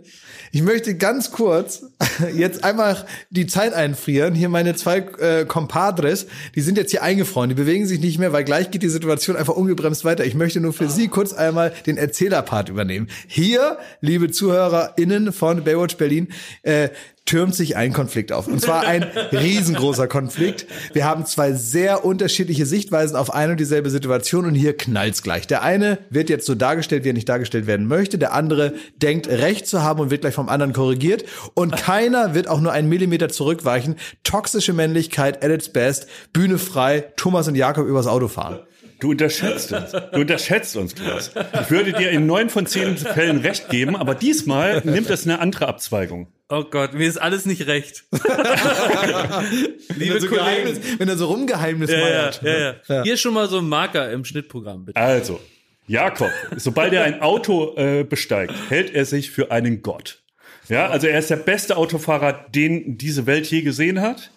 ich 0.52 0.62
möchte 0.62 0.96
ganz 0.96 1.30
kurz 1.30 1.84
jetzt 2.34 2.64
einmal 2.64 3.04
die 3.30 3.46
Zeit 3.46 3.72
einfrieren. 3.72 4.34
Hier 4.34 4.48
meine 4.48 4.74
zwei 4.74 4.98
äh, 4.98 5.44
Compadres, 5.44 6.26
die 6.54 6.60
sind 6.60 6.76
jetzt 6.76 6.90
hier 6.90 7.02
eingefroren, 7.02 7.50
die 7.50 7.54
bewegen 7.54 7.86
sich 7.86 8.00
nicht 8.00 8.18
mehr, 8.18 8.32
weil 8.32 8.44
gleich 8.44 8.70
geht 8.70 8.82
die 8.82 8.88
Situation 8.88 9.36
einfach 9.36 9.54
ungebremst 9.54 10.04
weiter. 10.04 10.24
Ich 10.24 10.34
möchte 10.34 10.60
nur 10.60 10.72
für 10.72 10.88
Sie 10.88 11.08
kurz 11.08 11.32
einmal 11.32 11.72
den 11.86 11.96
Erzählerpart 11.96 12.68
übernehmen. 12.68 13.08
Hier, 13.26 13.78
liebe 14.00 14.30
ZuhörerInnen 14.30 15.32
von 15.32 15.64
Baywatch 15.64 15.96
Berlin, 15.96 16.28
äh, 16.62 16.88
türmt 17.30 17.54
sich 17.54 17.76
ein 17.76 17.92
Konflikt 17.92 18.32
auf. 18.32 18.48
Und 18.48 18.60
zwar 18.60 18.84
ein 18.84 19.04
riesengroßer 19.04 20.08
Konflikt. 20.08 20.66
Wir 20.92 21.04
haben 21.04 21.24
zwei 21.26 21.52
sehr 21.52 22.04
unterschiedliche 22.04 22.66
Sichtweisen 22.66 23.14
auf 23.14 23.32
eine 23.32 23.52
und 23.52 23.60
dieselbe 23.60 23.88
Situation 23.88 24.46
und 24.46 24.56
hier 24.56 24.76
knallt's 24.76 25.22
gleich. 25.22 25.46
Der 25.46 25.62
eine 25.62 25.98
wird 26.10 26.28
jetzt 26.28 26.44
so 26.44 26.56
dargestellt, 26.56 27.04
wie 27.04 27.10
er 27.10 27.14
nicht 27.14 27.28
dargestellt 27.28 27.68
werden 27.68 27.86
möchte. 27.86 28.18
Der 28.18 28.32
andere 28.32 28.74
denkt, 29.00 29.28
Recht 29.28 29.68
zu 29.68 29.80
haben 29.80 30.00
und 30.00 30.10
wird 30.10 30.22
gleich 30.22 30.34
vom 30.34 30.48
anderen 30.48 30.72
korrigiert. 30.72 31.24
Und 31.54 31.76
keiner 31.76 32.34
wird 32.34 32.48
auch 32.48 32.60
nur 32.60 32.72
einen 32.72 32.88
Millimeter 32.88 33.28
zurückweichen. 33.28 33.94
Toxische 34.24 34.72
Männlichkeit 34.72 35.44
at 35.44 35.52
its 35.52 35.68
best. 35.68 36.08
Bühne 36.32 36.58
frei. 36.58 37.12
Thomas 37.14 37.46
und 37.46 37.54
Jakob 37.54 37.86
übers 37.86 38.08
Auto 38.08 38.26
fahren. 38.26 38.58
Du 39.00 39.10
unterschätzt 39.10 39.72
uns. 39.72 39.92
Du 39.92 40.20
unterschätzt 40.20 40.76
uns, 40.76 40.94
Klaus. 40.94 41.30
Ich 41.62 41.70
würde 41.70 41.92
dir 41.92 42.10
in 42.10 42.26
neun 42.26 42.50
von 42.50 42.66
zehn 42.66 42.96
Fällen 42.96 43.38
recht 43.38 43.68
geben, 43.70 43.96
aber 43.96 44.14
diesmal 44.14 44.82
nimmt 44.84 45.08
es 45.10 45.24
eine 45.24 45.40
andere 45.40 45.68
Abzweigung. 45.68 46.28
Oh 46.48 46.64
Gott, 46.64 46.94
mir 46.94 47.06
ist 47.08 47.16
alles 47.16 47.46
nicht 47.46 47.66
recht. 47.66 48.04
Liebe 49.96 50.20
so 50.20 50.26
Kollegen. 50.28 50.44
Geheimnis, 50.44 50.80
wenn 50.98 51.08
er 51.08 51.16
so 51.16 51.26
rumgeheimnis 51.26 51.90
Ja, 51.90 51.98
ja, 51.98 52.04
meiert. 52.04 52.40
ja, 52.42 52.74
ja. 52.88 53.02
Hier 53.04 53.16
schon 53.16 53.34
mal 53.34 53.48
so 53.48 53.58
ein 53.58 53.68
Marker 53.68 54.10
im 54.10 54.24
Schnittprogramm, 54.24 54.84
bitte. 54.86 54.98
Also, 55.00 55.40
Jakob, 55.86 56.30
sobald 56.56 56.92
er 56.92 57.04
ein 57.04 57.20
Auto 57.22 57.74
äh, 57.76 58.04
besteigt, 58.04 58.52
hält 58.68 58.94
er 58.94 59.04
sich 59.04 59.30
für 59.30 59.50
einen 59.50 59.82
Gott. 59.82 60.22
Ja, 60.68 60.88
also 60.88 61.06
er 61.08 61.18
ist 61.18 61.30
der 61.30 61.36
beste 61.36 61.76
Autofahrer, 61.76 62.46
den 62.54 62.96
diese 62.96 63.26
Welt 63.26 63.46
je 63.46 63.62
gesehen 63.62 64.00
hat. 64.00 64.30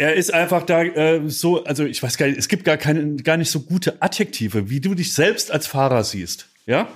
Er 0.00 0.14
ist 0.14 0.32
einfach 0.32 0.62
da 0.62 0.82
äh, 0.82 1.20
so, 1.26 1.62
also 1.64 1.84
ich 1.84 2.02
weiß 2.02 2.16
gar 2.16 2.24
nicht, 2.24 2.38
es 2.38 2.48
gibt 2.48 2.64
gar 2.64 2.78
keine, 2.78 3.16
gar 3.16 3.36
nicht 3.36 3.50
so 3.50 3.60
gute 3.60 4.00
Adjektive, 4.00 4.70
wie 4.70 4.80
du 4.80 4.94
dich 4.94 5.12
selbst 5.12 5.50
als 5.50 5.66
Fahrer 5.66 6.04
siehst. 6.04 6.46
Ja, 6.64 6.88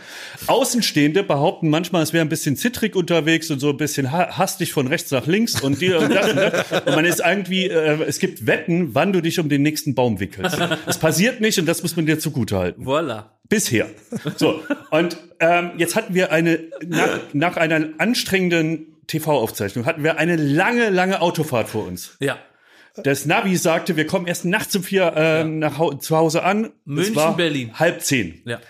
Außenstehende 0.47 1.23
behaupten 1.23 1.69
manchmal, 1.69 2.03
es 2.03 2.15
wäre 2.15 2.25
ein 2.25 2.31
bisschen 2.31 2.57
zittrig 2.57 2.97
unterwegs 2.97 3.51
und 3.51 3.59
so 3.59 3.71
ein 3.71 3.77
bisschen 3.77 4.11
ha 4.11 4.39
hastig 4.39 4.73
von 4.73 4.87
rechts 4.87 5.11
nach 5.11 5.27
links 5.27 5.61
und 5.61 5.83
dir 5.83 5.99
und 6.01 6.15
das 6.15 6.31
und 6.31 6.37
das. 6.37 6.73
Und 6.87 6.95
man 6.95 7.05
ist 7.05 7.21
irgendwie, 7.21 7.67
äh, 7.67 8.03
es 8.05 8.21
gibt 8.21 8.47
Wetten, 8.47 8.95
wann 8.95 9.13
du 9.13 9.21
dich 9.21 9.39
um 9.39 9.51
den 9.51 9.61
nächsten 9.61 9.95
Baum 9.95 10.19
wickelst. 10.19 10.57
Es 10.87 10.97
passiert 10.97 11.43
nicht 11.43 11.59
und 11.59 11.67
das 11.67 11.83
muss 11.83 11.97
man 11.97 12.07
dir 12.07 12.19
zugutehalten. 12.19 12.87
Voila. 12.87 13.33
Bisher. 13.51 13.91
So, 14.37 14.63
und 14.91 15.19
ähm, 15.41 15.73
jetzt 15.77 15.95
hatten 15.95 16.15
wir 16.15 16.33
eine, 16.33 16.59
nach, 16.87 17.19
nach 17.35 17.57
einer 17.59 17.91
anstrengenden 17.99 18.87
TV-Aufzeichnung, 19.09 19.85
hatten 19.85 20.03
wir 20.03 20.17
eine 20.17 20.37
lange, 20.37 20.89
lange 20.89 21.21
Autofahrt 21.21 21.69
vor 21.69 21.87
uns. 21.87 22.17
Ja. 22.21 22.39
Das 23.03 23.27
Navi 23.27 23.57
sagte, 23.57 23.97
wir 23.97 24.07
kommen 24.07 24.27
erst 24.27 24.45
nachts 24.45 24.75
um 24.77 24.85
vier 24.85 25.13
äh, 25.17 25.39
ja. 25.39 25.45
nach 25.45 25.79
Hause, 25.79 25.99
zu 25.99 26.17
Hause 26.17 26.45
an. 26.45 26.73
München, 26.85 27.37
Berlin. 27.37 27.79
Halb 27.79 28.03
zehn. 28.03 28.41
Ja. 28.45 28.61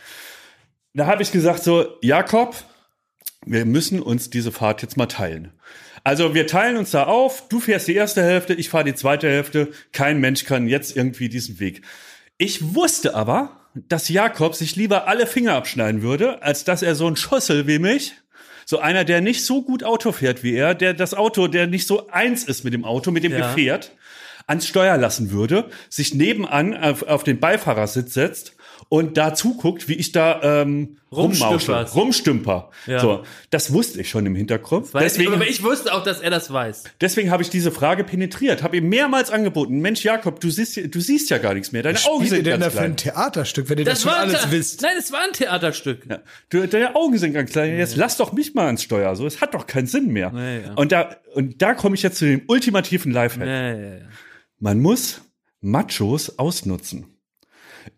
Da 0.95 1.07
habe 1.07 1.23
ich 1.23 1.31
gesagt 1.31 1.63
so, 1.63 1.99
Jakob, 2.01 2.57
wir 3.45 3.65
müssen 3.65 4.01
uns 4.01 4.31
diese 4.31 4.53
Fahrt 4.53 4.81
jetzt 4.83 4.97
mal 4.97 5.07
teilen. 5.07 5.53
Also 6.05 6.35
wir 6.35 6.47
teilen 6.47 6.77
uns 6.77 6.91
da 6.91 7.05
auf, 7.05 7.49
du 7.49 7.61
fährst 7.61 7.89
die 7.89 7.95
erste 7.95 8.23
Hälfte, 8.23 8.55
ich 8.55 8.69
fahre 8.69 8.85
die 8.85 8.95
zweite 8.95 9.29
Hälfte, 9.29 9.73
kein 9.93 10.21
Mensch 10.21 10.45
kann 10.45 10.69
jetzt 10.69 10.97
irgendwie 10.97 11.29
diesen 11.29 11.61
Weg. 11.61 11.83
Ich 12.37 12.75
wusste 12.75 13.15
aber, 13.15 13.57
dass 13.75 14.09
Jakob 14.09 14.55
sich 14.55 14.77
lieber 14.77 15.09
alle 15.09 15.27
Finger 15.27 15.55
abschneiden 15.55 16.03
würde, 16.03 16.43
als 16.43 16.65
dass 16.65 16.83
er 16.83 16.95
so 16.95 17.07
ein 17.07 17.17
Schossel 17.17 17.67
wie 17.67 17.79
mich, 17.79 18.13
so 18.67 18.79
einer, 18.79 19.05
der 19.05 19.21
nicht 19.21 19.45
so 19.45 19.63
gut 19.63 19.83
Auto 19.83 20.13
fährt 20.13 20.43
wie 20.43 20.55
er, 20.55 20.75
der 20.75 20.95
das 20.95 21.15
Auto, 21.15 21.49
der 21.49 21.67
nicht 21.67 21.87
so 21.87 22.09
eins 22.09 22.45
ist 22.45 22.65
mit 22.65 22.75
dem 22.75 22.85
Auto, 22.85 23.11
mit 23.11 23.25
dem 23.25 23.33
ja. 23.33 23.49
Gefährt, 23.49 23.93
ans 24.47 24.67
Steuer 24.67 24.97
lassen 24.97 25.31
würde, 25.31 25.71
sich 25.89 26.15
nebenan 26.15 26.77
auf, 26.77 27.03
auf 27.03 27.25
den 27.25 27.41
Beifahrersitz 27.41 28.15
setzt 28.15 28.55
und 28.89 29.17
da 29.17 29.35
zuguckt, 29.35 29.89
wie 29.89 29.95
ich 29.95 30.13
da 30.13 30.41
ähm, 30.43 30.99
rummausche, 31.11 31.73
rumstümper. 31.95 32.71
Ja. 32.87 33.01
So, 33.01 33.25
das 33.51 33.73
wusste 33.73 34.01
ich 34.01 34.11
schon 34.11 34.27
im 34.27 34.35
Hinterkopf. 34.35 34.91
deswegen, 34.93 35.31
ich, 35.31 35.37
aber 35.37 35.49
ich 35.49 35.63
wusste 35.63 35.93
auch, 35.95 36.03
dass 36.03 36.21
er 36.21 36.31
das 36.31 36.53
weiß. 36.53 36.85
Deswegen 37.01 37.31
habe 37.31 37.43
ich 37.43 37.51
diese 37.51 37.71
Frage 37.71 38.05
penetriert, 38.05 38.63
habe 38.63 38.77
ihm 38.77 38.89
mehrmals 38.89 39.31
angeboten. 39.31 39.81
Mensch, 39.81 40.05
Jakob, 40.05 40.41
du 40.41 40.51
siehst, 40.51 40.95
du 40.95 41.01
siehst 41.01 41.31
ja 41.31 41.39
gar 41.39 41.55
nichts 41.55 41.73
mehr. 41.73 41.83
Deine 41.83 41.99
Augen 42.05 42.27
sind 42.27 42.47
denn 42.47 42.61
ganz 42.61 42.75
da 42.75 42.81
für 42.81 42.85
ein 42.85 42.97
Theaterstück, 42.97 43.69
wenn 43.69 43.79
ihr 43.79 43.85
das, 43.85 44.03
das 44.03 44.13
schon 44.13 44.21
alles 44.21 44.51
wisst? 44.51 44.83
Nein, 44.83 44.97
es 44.99 45.13
war 45.13 45.21
ein 45.25 45.33
Theaterstück. 45.33 46.07
Ja. 46.09 46.21
Du, 46.51 46.67
deine 46.67 46.95
Augen 46.95 47.19
sind 47.19 47.33
ganz 47.33 47.53
klein. 47.53 47.77
Jetzt 47.79 47.97
lass 47.97 48.17
doch 48.17 48.33
mich 48.33 48.55
mal 48.55 48.67
ans 48.67 48.83
Steuer. 48.83 49.17
So, 49.17 49.27
es 49.27 49.41
hat 49.41 49.55
doch 49.55 49.67
keinen 49.67 49.87
Sinn 49.87 50.09
mehr. 50.09 50.31
Nee, 50.31 50.61
ja. 50.63 50.75
Und 50.75 50.93
da 50.93 51.17
und 51.35 51.61
da 51.63 51.75
komme 51.75 51.97
ich 51.97 52.03
jetzt 52.03 52.19
zu 52.19 52.27
dem 52.27 52.43
ultimativen 52.47 53.13
Lifehack. 53.13 53.47
Nee, 53.47 54.03
Man 54.65 54.81
muss 54.81 55.21
Machos 55.61 56.39
ausnutzen. 56.39 57.19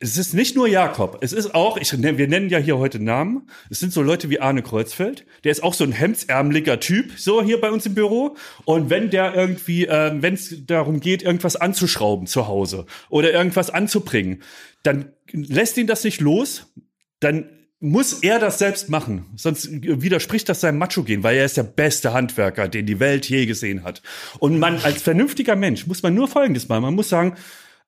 Es 0.01 0.19
ist 0.19 0.35
nicht 0.35 0.57
nur 0.57 0.67
Jakob, 0.67 1.19
es 1.21 1.33
ist 1.33 1.55
auch, 1.55 1.77
ich, 1.77 1.93
wir 1.93 2.27
nennen 2.27 2.49
ja 2.49 2.59
hier 2.59 2.77
heute 2.79 2.99
Namen, 2.99 3.49
es 3.71 3.79
sind 3.79 3.93
so 3.93 4.03
Leute 4.03 4.31
wie 4.31 4.41
Arne 4.41 4.65
Kreuzfeld, 4.65 5.27
der 5.45 5.53
ist 5.53 5.63
auch 5.63 5.75
so 5.75 5.85
ein 5.85 5.93
hemdsärmeliger 5.93 6.81
Typ, 6.81 7.13
so 7.17 7.41
hier 7.41 7.61
bei 7.61 7.71
uns 7.71 7.87
im 7.87 7.95
Büro. 7.95 8.37
Und 8.65 8.91
wenn 8.91 9.11
der 9.11 9.33
irgendwie, 9.33 9.87
äh, 9.87 10.21
wenn 10.21 10.35
es 10.35 10.67
darum 10.67 10.99
geht, 10.99 11.23
irgendwas 11.23 11.55
anzuschrauben 11.55 12.27
zu 12.27 12.49
Hause 12.49 12.87
oder 13.11 13.33
irgendwas 13.33 13.71
anzubringen, 13.71 14.43
dann 14.83 15.13
lässt 15.31 15.77
ihn 15.77 15.87
das 15.87 16.03
nicht 16.03 16.21
los, 16.21 16.75
dann 17.21 17.49
muss 17.81 18.15
er 18.23 18.39
das 18.39 18.59
selbst 18.59 18.89
machen, 18.89 19.27
sonst 19.37 19.69
widerspricht 19.71 20.49
das 20.49 20.61
seinem 20.61 20.79
Macho 20.79 21.03
gehen, 21.03 21.23
weil 21.23 21.37
er 21.37 21.45
ist 21.45 21.59
der 21.59 21.63
beste 21.63 22.15
Handwerker, 22.15 22.69
den 22.69 22.87
die 22.87 23.01
Welt 23.01 23.29
je 23.29 23.45
gesehen 23.45 23.85
hat. 23.85 24.03
Und 24.39 24.59
man 24.59 24.79
als 24.79 25.03
vernünftiger 25.03 25.57
Mensch 25.57 25.87
muss 25.87 26.03
man 26.03 26.15
nur 26.15 26.27
Folgendes 26.27 26.69
machen, 26.69 26.83
man 26.83 26.95
muss 26.95 27.11
sagen, 27.11 27.35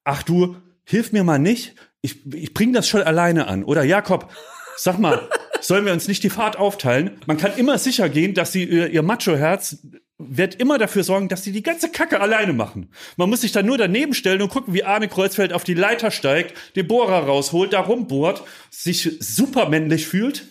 ach 0.05 0.23
du, 0.23 0.57
hilf 0.85 1.13
mir 1.13 1.25
mal 1.25 1.39
nicht, 1.39 1.75
ich, 2.03 2.33
ich 2.35 2.55
bringe 2.55 2.73
das 2.73 2.89
schon 2.89 3.03
alleine 3.03 3.47
an. 3.47 3.65
Oder 3.65 3.83
Jakob, 3.83 4.31
sag 4.77 4.99
mal, 4.99 5.29
sollen 5.61 5.85
wir 5.85 5.93
uns 5.93 6.07
nicht 6.07 6.23
die 6.23 6.31
Fahrt 6.31 6.57
aufteilen? 6.57 7.19
Man 7.27 7.39
kann 7.39 7.57
immer 7.57 7.79
sicher 7.79 8.09
gehen, 8.09 8.35
dass 8.35 8.53
sie 8.53 8.65
ihr, 8.65 8.91
ihr 8.91 9.03
Macho-Herz 9.03 9.79
wird 10.19 10.57
immer 10.57 10.79
dafür 10.79 11.05
sorgen, 11.05 11.29
dass 11.29 11.45
sie 11.45 11.53
die 11.53 11.63
ganze 11.63 11.91
Kacke 11.91 12.21
alleine 12.21 12.53
machen. 12.53 12.91
Man 13.17 13.31
muss 13.31 13.43
sich 13.43 13.53
dann 13.53 13.67
nur 13.67 13.79
daneben 13.79 14.15
stellen 14.15 14.43
und 14.43 14.51
gucken, 14.51 14.75
wie 14.75 14.83
Arne 14.83 15.09
Kreuzfeld 15.09 15.53
auf 15.53 15.63
die 15.63 15.75
Leiter 15.75 16.11
steigt, 16.11 16.55
den 16.75 16.89
Bohrer 16.89 17.25
rausholt, 17.25 17.73
da 17.73 17.81
rumbohrt, 17.81 18.43
sich 18.71 19.17
supermännlich 19.21 20.07
fühlt 20.07 20.47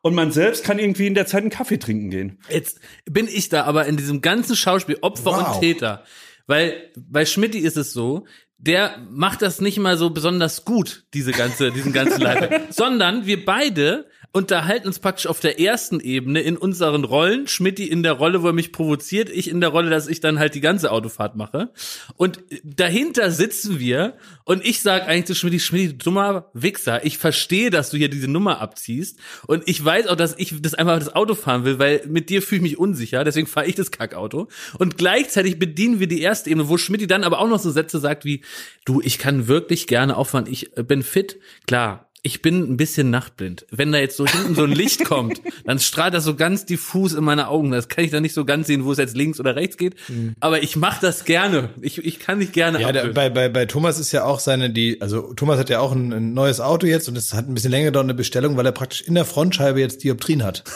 und 0.00 0.14
man 0.14 0.32
selbst 0.32 0.64
kann 0.64 0.78
irgendwie 0.78 1.06
in 1.06 1.14
der 1.14 1.26
Zeit 1.26 1.42
einen 1.42 1.50
Kaffee 1.50 1.78
trinken 1.78 2.10
gehen. 2.10 2.38
Jetzt 2.48 2.80
bin 3.04 3.28
ich 3.28 3.50
da 3.50 3.64
aber 3.64 3.86
in 3.86 3.98
diesem 3.98 4.22
ganzen 4.22 4.56
Schauspiel 4.56 4.98
Opfer 5.02 5.32
wow. 5.32 5.54
und 5.54 5.60
Täter. 5.60 6.04
Weil 6.46 6.90
bei 6.96 7.26
Schmidti 7.26 7.58
ist 7.58 7.76
es 7.76 7.92
so, 7.92 8.26
der 8.56 8.98
macht 9.10 9.42
das 9.42 9.60
nicht 9.60 9.78
mal 9.78 9.96
so 9.96 10.10
besonders 10.10 10.64
gut, 10.64 11.04
diese 11.14 11.32
ganze, 11.32 11.70
diesen 11.72 11.92
ganzen 11.92 12.20
Lifehack, 12.20 12.66
sondern 12.70 13.26
wir 13.26 13.44
beide 13.44 14.06
unterhalten 14.32 14.86
uns 14.86 15.00
praktisch 15.00 15.26
auf 15.26 15.40
der 15.40 15.58
ersten 15.60 15.98
Ebene 15.98 16.40
in 16.40 16.56
unseren 16.56 17.04
Rollen. 17.04 17.48
Schmidti 17.48 17.86
in 17.86 18.02
der 18.02 18.12
Rolle, 18.12 18.42
wo 18.42 18.48
er 18.48 18.52
mich 18.52 18.72
provoziert, 18.72 19.28
ich 19.28 19.50
in 19.50 19.60
der 19.60 19.70
Rolle, 19.70 19.90
dass 19.90 20.06
ich 20.06 20.20
dann 20.20 20.38
halt 20.38 20.54
die 20.54 20.60
ganze 20.60 20.92
Autofahrt 20.92 21.34
mache. 21.34 21.70
Und 22.16 22.40
dahinter 22.62 23.30
sitzen 23.30 23.80
wir 23.80 24.16
und 24.44 24.64
ich 24.64 24.82
sage 24.82 25.06
eigentlich 25.06 25.26
zu 25.26 25.34
Schmidti, 25.34 25.58
Schmidti, 25.58 25.98
dummer 25.98 26.50
Wichser, 26.54 27.04
ich 27.04 27.18
verstehe, 27.18 27.70
dass 27.70 27.90
du 27.90 27.96
hier 27.96 28.08
diese 28.08 28.28
Nummer 28.28 28.60
abziehst 28.60 29.18
und 29.46 29.68
ich 29.68 29.84
weiß 29.84 30.06
auch, 30.06 30.16
dass 30.16 30.36
ich 30.38 30.54
das 30.60 30.74
einfach 30.74 30.98
das 30.98 31.14
Auto 31.14 31.34
fahren 31.34 31.64
will, 31.64 31.78
weil 31.78 32.02
mit 32.06 32.30
dir 32.30 32.42
fühle 32.42 32.58
ich 32.58 32.62
mich 32.62 32.78
unsicher, 32.78 33.24
deswegen 33.24 33.46
fahre 33.46 33.66
ich 33.66 33.74
das 33.74 33.90
Kackauto. 33.90 34.48
Und 34.78 34.96
gleichzeitig 34.96 35.58
bedienen 35.58 35.98
wir 35.98 36.06
die 36.06 36.20
erste 36.20 36.50
Ebene, 36.50 36.68
wo 36.68 36.76
Schmidti 36.76 37.06
dann 37.06 37.24
aber 37.24 37.40
auch 37.40 37.48
noch 37.48 37.58
so 37.58 37.70
Sätze 37.70 37.98
sagt 37.98 38.24
wie, 38.24 38.42
du, 38.84 39.00
ich 39.02 39.18
kann 39.18 39.48
wirklich 39.48 39.86
gerne 39.86 40.16
auffahren, 40.16 40.46
ich 40.48 40.70
bin 40.74 41.02
fit, 41.02 41.38
klar, 41.66 42.09
ich 42.22 42.42
bin 42.42 42.60
ein 42.60 42.76
bisschen 42.76 43.10
nachtblind. 43.10 43.66
Wenn 43.70 43.92
da 43.92 43.98
jetzt 43.98 44.16
so 44.16 44.26
hinten 44.26 44.54
so 44.54 44.64
ein 44.64 44.72
Licht 44.72 45.04
kommt, 45.04 45.40
dann 45.64 45.78
strahlt 45.78 46.12
das 46.12 46.24
so 46.24 46.34
ganz 46.34 46.66
diffus 46.66 47.14
in 47.14 47.24
meine 47.24 47.48
Augen. 47.48 47.70
Das 47.70 47.88
kann 47.88 48.04
ich 48.04 48.10
dann 48.10 48.22
nicht 48.22 48.34
so 48.34 48.44
ganz 48.44 48.66
sehen, 48.66 48.84
wo 48.84 48.92
es 48.92 48.98
jetzt 48.98 49.16
links 49.16 49.40
oder 49.40 49.56
rechts 49.56 49.76
geht. 49.76 49.94
Mhm. 50.08 50.34
Aber 50.40 50.62
ich 50.62 50.76
mache 50.76 51.00
das 51.00 51.24
gerne. 51.24 51.70
Ich, 51.80 51.98
ich 51.98 52.18
kann 52.18 52.38
nicht 52.38 52.52
gerne. 52.52 52.80
Ja, 52.80 52.92
der, 52.92 53.08
bei, 53.08 53.30
bei, 53.30 53.48
bei 53.48 53.66
Thomas 53.66 53.98
ist 53.98 54.12
ja 54.12 54.24
auch 54.24 54.40
seine, 54.40 54.70
die, 54.70 55.00
also 55.00 55.32
Thomas 55.34 55.58
hat 55.58 55.70
ja 55.70 55.80
auch 55.80 55.92
ein, 55.92 56.12
ein 56.12 56.34
neues 56.34 56.60
Auto 56.60 56.86
jetzt 56.86 57.08
und 57.08 57.16
es 57.16 57.32
hat 57.32 57.48
ein 57.48 57.54
bisschen 57.54 57.70
länger 57.70 57.86
gedauert 57.86 58.04
eine 58.04 58.14
Bestellung, 58.14 58.56
weil 58.56 58.66
er 58.66 58.72
praktisch 58.72 59.00
in 59.02 59.14
der 59.14 59.24
Frontscheibe 59.24 59.80
jetzt 59.80 60.04
Dioptrien 60.04 60.44
hat. 60.44 60.64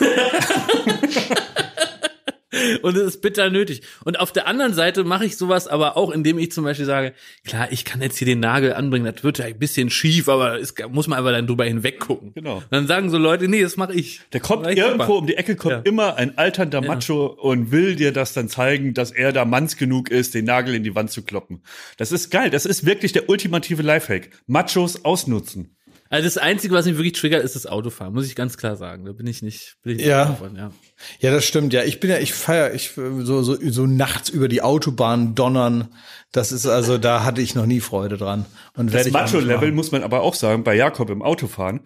und 2.83 2.96
es 2.96 3.03
ist 3.03 3.22
bitter 3.22 3.50
nötig. 3.50 3.83
Und 4.05 4.18
auf 4.20 4.33
der 4.33 4.46
anderen 4.46 4.74
Seite 4.74 5.05
mache 5.05 5.27
ich 5.27 5.37
sowas 5.37 5.68
aber 5.68 5.96
auch, 5.96 6.11
indem 6.11 6.38
ich 6.38 6.53
zum 6.53 6.64
Beispiel 6.64 6.87
sage, 6.87 7.14
klar, 7.44 7.68
ich 7.70 7.85
kann 7.85 8.00
jetzt 8.03 8.18
hier 8.18 8.27
den 8.27 8.40
Nagel 8.40 8.74
anbringen, 8.74 9.11
das 9.12 9.24
wird 9.24 9.38
ja 9.38 9.46
ein 9.46 9.59
bisschen 9.59 9.90
schief, 9.90 10.29
aber 10.29 10.61
es 10.61 10.74
muss 10.90 11.07
man 11.07 11.18
einfach 11.18 11.33
dann 11.33 11.46
drüber 11.46 11.64
hinweg 11.64 12.00
gucken. 12.00 12.33
Genau. 12.35 12.57
Und 12.57 12.66
dann 12.70 12.87
sagen 12.87 13.11
so 13.11 13.18
Leute, 13.18 13.48
nee, 13.48 13.62
das 13.62 13.77
mache 13.77 13.94
ich. 13.94 14.20
Der 14.33 14.40
kommt 14.40 14.66
irgendwo 14.66 15.05
super. 15.05 15.18
um 15.18 15.27
die 15.27 15.37
Ecke, 15.37 15.57
kommt 15.57 15.72
ja. 15.72 15.81
immer 15.85 16.16
ein 16.16 16.37
alternder 16.38 16.81
Macho 16.81 17.37
ja. 17.37 17.42
und 17.42 17.70
will 17.70 17.96
dir 17.96 18.12
das 18.12 18.33
dann 18.33 18.48
zeigen, 18.48 18.94
dass 18.94 19.11
er 19.11 19.33
da 19.33 19.44
manns 19.44 19.77
genug 19.77 20.11
ist, 20.11 20.35
den 20.35 20.44
Nagel 20.44 20.74
in 20.74 20.83
die 20.83 20.94
Wand 20.94 21.11
zu 21.11 21.22
kloppen. 21.22 21.62
Das 21.96 22.12
ist 22.12 22.31
geil. 22.31 22.50
Das 22.50 22.66
ist 22.66 22.87
wirklich 22.87 23.12
der 23.12 23.29
ultimative 23.29 23.83
Lifehack. 23.83 24.31
Machos 24.46 25.05
ausnutzen. 25.05 25.77
Also 26.11 26.27
das 26.27 26.38
Einzige, 26.38 26.74
was 26.74 26.87
mich 26.87 26.96
wirklich 26.96 27.14
triggert, 27.14 27.42
ist 27.42 27.57
das 27.57 27.66
Autofahren, 27.66 28.14
muss 28.14 28.27
ich 28.27 28.37
ganz 28.37 28.57
klar 28.57 28.77
sagen. 28.77 29.05
Da 29.05 29.12
bin 29.12 29.27
ich 29.27 29.42
nicht, 29.42 29.79
bin 29.83 29.92
ich 29.92 29.98
nicht 29.98 30.07
ja. 30.07 30.27
davon, 30.27 30.55
ja. 30.55 30.70
Ja, 31.21 31.31
das 31.31 31.45
stimmt. 31.45 31.73
Ja, 31.73 31.83
ich 31.83 32.01
bin 32.01 32.11
ja, 32.11 32.19
ich 32.19 32.35
feier, 32.35 32.75
ich 32.75 32.93
so 32.95 33.43
so 33.43 33.57
so 33.61 33.87
nachts 33.87 34.29
über 34.29 34.49
die 34.49 34.62
Autobahn 34.62 35.35
donnern. 35.35 35.88
Das 36.33 36.51
ist 36.51 36.67
also, 36.67 36.99
da 36.99 37.25
hatte 37.25 37.40
ich 37.40 37.55
noch 37.55 37.67
nie 37.67 37.81
Freude 37.81 38.17
dran. 38.17 38.47
Und 38.77 38.93
das 38.93 39.11
Macho-Level 39.11 39.73
muss 39.73 39.93
man 39.93 40.03
aber 40.03 40.23
auch 40.23 40.35
sagen 40.35 40.64
bei 40.64 40.75
Jakob 40.75 41.11
im 41.11 41.23
Autofahren. 41.23 41.81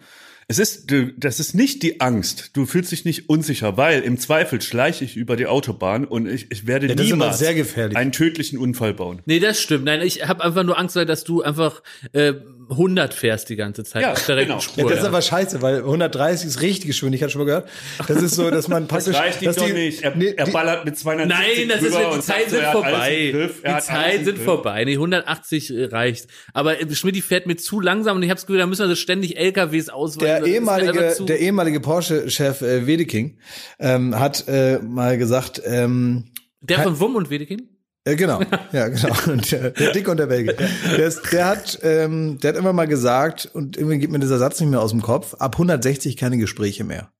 Es 0.51 0.57
ist, 0.57 0.91
das 1.17 1.39
ist 1.39 1.53
nicht 1.53 1.83
die 1.83 2.01
Angst. 2.01 2.49
Du 2.53 2.65
fühlst 2.65 2.91
dich 2.91 3.05
nicht 3.05 3.29
unsicher, 3.29 3.77
weil 3.77 4.01
im 4.01 4.17
Zweifel 4.17 4.59
schleiche 4.59 5.05
ich 5.05 5.15
über 5.15 5.35
die 5.35 5.45
Autobahn 5.45 6.05
und 6.05 6.27
ich, 6.27 6.49
ich 6.49 6.65
werde 6.65 6.87
ja, 6.87 6.95
niemals 6.95 7.39
einen 7.43 8.11
tödlichen 8.11 8.57
Unfall 8.57 8.95
bauen. 8.95 9.21
Nee, 9.27 9.39
das 9.39 9.61
stimmt. 9.61 9.85
Nein, 9.85 10.01
ich 10.01 10.27
habe 10.27 10.43
einfach 10.43 10.63
nur 10.63 10.79
Angst, 10.79 10.95
dass 10.95 11.23
du 11.23 11.43
einfach 11.43 11.83
äh, 12.13 12.33
100 12.69 13.13
fährst 13.13 13.49
die 13.49 13.55
ganze 13.55 13.83
Zeit 13.83 14.03
ja, 14.03 14.11
auf 14.11 14.25
der 14.25 14.45
genau. 14.45 14.59
Spur. 14.59 14.83
Ja, 14.83 14.89
das 14.89 14.99
ist 14.99 15.05
aber 15.05 15.21
scheiße, 15.21 15.61
weil 15.61 15.77
10030 15.79 16.47
ist 16.47 16.61
richtig 16.61 16.87
Geschwindigkeit, 16.87 17.31
schon 17.31 17.39
mal 17.39 17.45
gehört. 17.45 17.69
Das 18.07 18.21
ist 18.21 18.35
so, 18.35 18.51
dass 18.51 18.67
man 18.67 18.87
praktisch... 18.87 19.13
Das 19.13 19.23
reicht 19.23 19.45
dass 19.45 19.55
die, 19.55 19.61
doch 19.61 19.73
nicht. 19.73 20.03
Er, 20.03 20.15
nee, 20.15 20.33
er 20.35 20.47
ballert 20.47 20.85
mit 20.85 20.97
270 20.97 21.67
Nein, 21.67 21.69
das 21.69 21.81
ist, 21.81 21.97
die 21.97 22.19
Zeit 22.21 22.49
sind 22.49 22.63
vorbei. 22.65 23.49
Die 23.65 23.79
Zeit 23.79 24.25
sind 24.25 24.37
vorbei. 24.37 24.85
Nee, 24.85 24.93
180 24.93 25.73
äh, 25.73 25.85
reicht. 25.85 26.27
Aber 26.53 26.79
äh, 26.79 26.93
Schmidt 26.93 27.23
fährt 27.23 27.47
mir 27.47 27.55
zu 27.55 27.79
langsam 27.79 28.17
und 28.17 28.23
ich 28.23 28.29
habe 28.29 28.37
das 28.37 28.45
Gefühl, 28.45 28.59
da 28.59 28.67
müssen 28.67 28.83
wir 28.83 28.89
das 28.89 28.99
ständig 28.99 29.37
LKWs 29.37 29.89
ausweichen. 29.89 30.43
Der 30.43 30.53
ehemalige, 30.53 31.15
der 31.21 31.39
ehemalige 31.39 31.79
Porsche-Chef 31.79 32.61
äh, 32.61 32.85
Wedeking 32.85 33.39
ähm, 33.79 34.19
hat 34.19 34.47
äh, 34.47 34.79
mal 34.79 35.17
gesagt... 35.17 35.61
Ähm, 35.65 36.25
der 36.61 36.81
von 36.81 36.99
Wumm 36.99 37.15
und 37.15 37.29
Wedeking? 37.29 37.78
Ja, 38.09 38.15
genau, 38.15 38.41
ja, 38.71 38.87
genau. 38.87 39.15
Und 39.31 39.51
der, 39.51 39.69
der 39.69 39.91
Dick 39.91 40.07
und 40.07 40.17
der 40.17 40.25
Belgier. 40.25 40.55
Der, 40.97 41.07
ist, 41.07 41.31
der 41.31 41.45
hat, 41.45 41.79
ähm, 41.83 42.39
der 42.39 42.53
hat 42.53 42.57
immer 42.57 42.73
mal 42.73 42.87
gesagt, 42.87 43.49
und 43.53 43.77
irgendwie 43.77 43.99
geht 43.99 44.09
mir 44.09 44.19
dieser 44.19 44.39
Satz 44.39 44.59
nicht 44.59 44.69
mehr 44.69 44.81
aus 44.81 44.89
dem 44.91 45.01
Kopf, 45.01 45.35
ab 45.35 45.55
160 45.55 46.17
keine 46.17 46.37
Gespräche 46.37 46.83
mehr. 46.83 47.11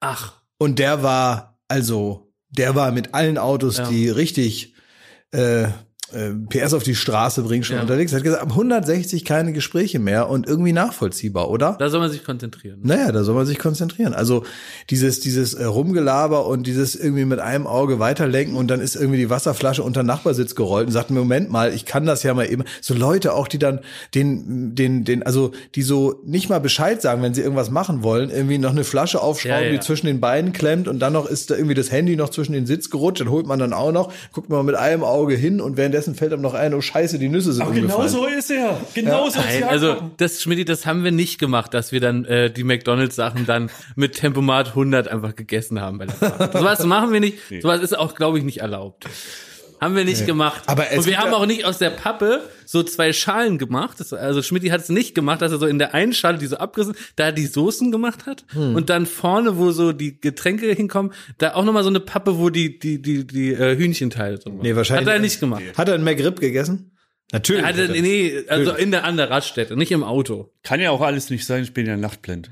Ach. 0.00 0.40
Und 0.58 0.78
der 0.78 1.02
war, 1.02 1.58
also, 1.68 2.32
der 2.48 2.74
war 2.74 2.90
mit 2.90 3.12
allen 3.12 3.36
Autos, 3.36 3.76
ja. 3.76 3.88
die 3.88 4.08
richtig 4.08 4.74
äh, 5.32 5.68
äh, 6.12 6.30
PS 6.48 6.74
auf 6.74 6.82
die 6.82 6.94
Straße 6.94 7.42
bringen, 7.42 7.64
schon 7.64 7.76
ja. 7.76 7.82
unterwegs. 7.82 8.12
Er 8.12 8.18
hat 8.18 8.24
gesagt, 8.24 8.42
ab 8.42 8.50
160 8.50 9.24
keine 9.24 9.52
Gespräche 9.52 9.98
mehr 9.98 10.28
und 10.28 10.46
irgendwie 10.46 10.72
nachvollziehbar, 10.72 11.50
oder? 11.50 11.76
Da 11.78 11.88
soll 11.88 12.00
man 12.00 12.10
sich 12.10 12.24
konzentrieren. 12.24 12.80
Naja, 12.82 13.10
da 13.10 13.24
soll 13.24 13.34
man 13.34 13.46
sich 13.46 13.58
konzentrieren. 13.58 14.14
Also 14.14 14.44
dieses, 14.90 15.20
dieses 15.20 15.54
äh, 15.54 15.64
Rumgelaber 15.64 16.46
und 16.46 16.66
dieses 16.66 16.94
irgendwie 16.94 17.24
mit 17.24 17.40
einem 17.40 17.66
Auge 17.66 17.98
weiterlenken 17.98 18.56
und 18.56 18.68
dann 18.68 18.80
ist 18.80 18.96
irgendwie 18.96 19.18
die 19.18 19.30
Wasserflasche 19.30 19.82
unter 19.82 20.02
Nachbarsitz 20.02 20.54
gerollt 20.54 20.86
und 20.86 20.92
sagt, 20.92 21.10
Moment 21.10 21.50
mal, 21.50 21.72
ich 21.72 21.86
kann 21.86 22.04
das 22.06 22.22
ja 22.22 22.34
mal 22.34 22.50
eben. 22.50 22.64
So 22.80 22.94
Leute 22.94 23.32
auch, 23.32 23.48
die 23.48 23.58
dann 23.58 23.80
den, 24.14 24.74
den, 24.74 25.04
den, 25.04 25.22
also 25.22 25.52
die 25.74 25.82
so 25.82 26.20
nicht 26.24 26.48
mal 26.48 26.60
Bescheid 26.60 27.00
sagen, 27.00 27.22
wenn 27.22 27.34
sie 27.34 27.40
irgendwas 27.40 27.70
machen 27.70 28.02
wollen, 28.02 28.30
irgendwie 28.30 28.58
noch 28.58 28.70
eine 28.70 28.84
Flasche 28.84 29.22
aufschrauben, 29.22 29.64
ja, 29.64 29.66
ja. 29.66 29.72
die 29.72 29.80
zwischen 29.80 30.06
den 30.06 30.20
Beinen 30.20 30.52
klemmt 30.52 30.86
und 30.86 31.00
dann 31.00 31.14
noch 31.14 31.26
ist 31.26 31.50
da 31.50 31.54
irgendwie 31.54 31.74
das 31.74 31.90
Handy 31.90 32.14
noch 32.14 32.28
zwischen 32.28 32.52
den 32.52 32.66
Sitz 32.66 32.90
gerutscht, 32.90 33.20
dann 33.20 33.30
holt 33.30 33.46
man 33.46 33.58
dann 33.58 33.72
auch 33.72 33.90
noch, 33.90 34.12
guckt 34.32 34.50
man 34.50 34.66
mit 34.66 34.74
einem 34.74 35.02
Auge 35.02 35.34
hin 35.34 35.60
und 35.60 35.76
währenddessen 35.76 35.93
währenddessen 35.94 36.14
fällt 36.16 36.32
ihm 36.32 36.40
noch 36.40 36.54
ein, 36.54 36.74
oh 36.74 36.80
scheiße, 36.80 37.18
die 37.18 37.28
Nüsse 37.28 37.52
sind 37.52 37.66
umgefallen. 37.66 38.38
ist 38.38 38.50
er. 38.50 38.80
Genau 38.94 39.28
so 39.30 39.38
Nein, 39.40 39.64
also 39.64 40.10
das 40.16 40.42
Schmidt, 40.42 40.68
das 40.68 40.86
haben 40.86 41.04
wir 41.04 41.12
nicht 41.12 41.38
gemacht, 41.38 41.72
dass 41.72 41.92
wir 41.92 42.00
dann 42.00 42.24
äh, 42.24 42.50
die 42.50 42.64
McDonalds 42.64 43.14
Sachen 43.14 43.46
dann 43.46 43.70
mit 43.94 44.14
Tempomat 44.14 44.68
100 44.68 45.08
einfach 45.08 45.36
gegessen 45.36 45.80
haben 45.80 45.98
bei 45.98 46.06
der 46.06 46.14
Fahrt. 46.14 46.52
Sowas 46.52 46.84
machen 46.84 47.12
wir 47.12 47.20
nicht. 47.20 47.38
Sowas 47.60 47.80
ist 47.80 47.96
auch, 47.96 48.14
glaube 48.14 48.38
ich, 48.38 48.44
nicht 48.44 48.58
erlaubt. 48.58 49.06
Haben 49.80 49.96
wir 49.96 50.04
nicht 50.04 50.26
gemacht. 50.26 50.62
Aber 50.66 50.90
es 50.90 50.98
und 50.98 51.06
wir 51.06 51.18
haben 51.18 51.32
auch 51.34 51.46
nicht 51.46 51.64
aus 51.64 51.78
der 51.78 51.90
Pappe 51.90 52.40
so 52.64 52.82
zwei 52.82 53.12
Schalen 53.12 53.58
gemacht. 53.58 54.00
Das, 54.00 54.12
also 54.12 54.42
Schmidt 54.42 54.70
hat 54.70 54.80
es 54.80 54.88
nicht 54.88 55.14
gemacht, 55.14 55.42
dass 55.42 55.52
er 55.52 55.58
so 55.58 55.66
in 55.66 55.78
der 55.78 55.94
einen 55.94 56.12
Schale 56.12 56.38
die 56.38 56.46
so 56.46 56.56
abgerissen, 56.56 56.94
da 57.16 57.32
die 57.32 57.46
Soßen 57.46 57.92
gemacht 57.92 58.26
hat 58.26 58.44
Hm. 58.52 58.74
und 58.74 58.88
dann 58.90 59.06
vorne, 59.06 59.56
wo 59.58 59.70
so 59.72 59.92
die 59.92 60.20
Getränke 60.20 60.70
hinkommen, 60.72 61.12
da 61.38 61.54
auch 61.54 61.64
nochmal 61.64 61.82
so 61.82 61.90
eine 61.90 62.00
Pappe, 62.00 62.38
wo 62.38 62.50
die 62.50 62.78
die 62.78 63.00
die 63.02 63.26
die 63.26 63.52
äh, 63.52 63.76
Hühnchenteile 63.76 64.38
drin 64.38 64.54
waren. 64.54 64.62
Nee, 64.62 64.74
wahrscheinlich. 64.76 65.06
Hat 65.06 65.14
er 65.14 65.20
nicht 65.20 65.40
gemacht. 65.40 65.62
Hat 65.76 65.88
er 65.88 65.94
einen 65.94 66.04
McRib 66.04 66.40
gegessen? 66.40 66.90
Natürlich. 67.32 67.62
Er 67.62 67.68
hatte, 67.68 67.88
hat 67.88 67.94
er. 67.96 68.02
nee, 68.02 68.44
also 68.48 68.72
in 68.74 68.90
der 68.90 69.04
an 69.04 69.16
der 69.16 69.30
Raststätte, 69.30 69.76
nicht 69.76 69.92
im 69.92 70.04
Auto. 70.04 70.52
Kann 70.62 70.80
ja 70.80 70.90
auch 70.90 71.00
alles 71.00 71.30
nicht 71.30 71.44
sein, 71.46 71.62
ich 71.62 71.72
bin 71.74 71.86
ja 71.86 71.96
nachtblind. 71.96 72.50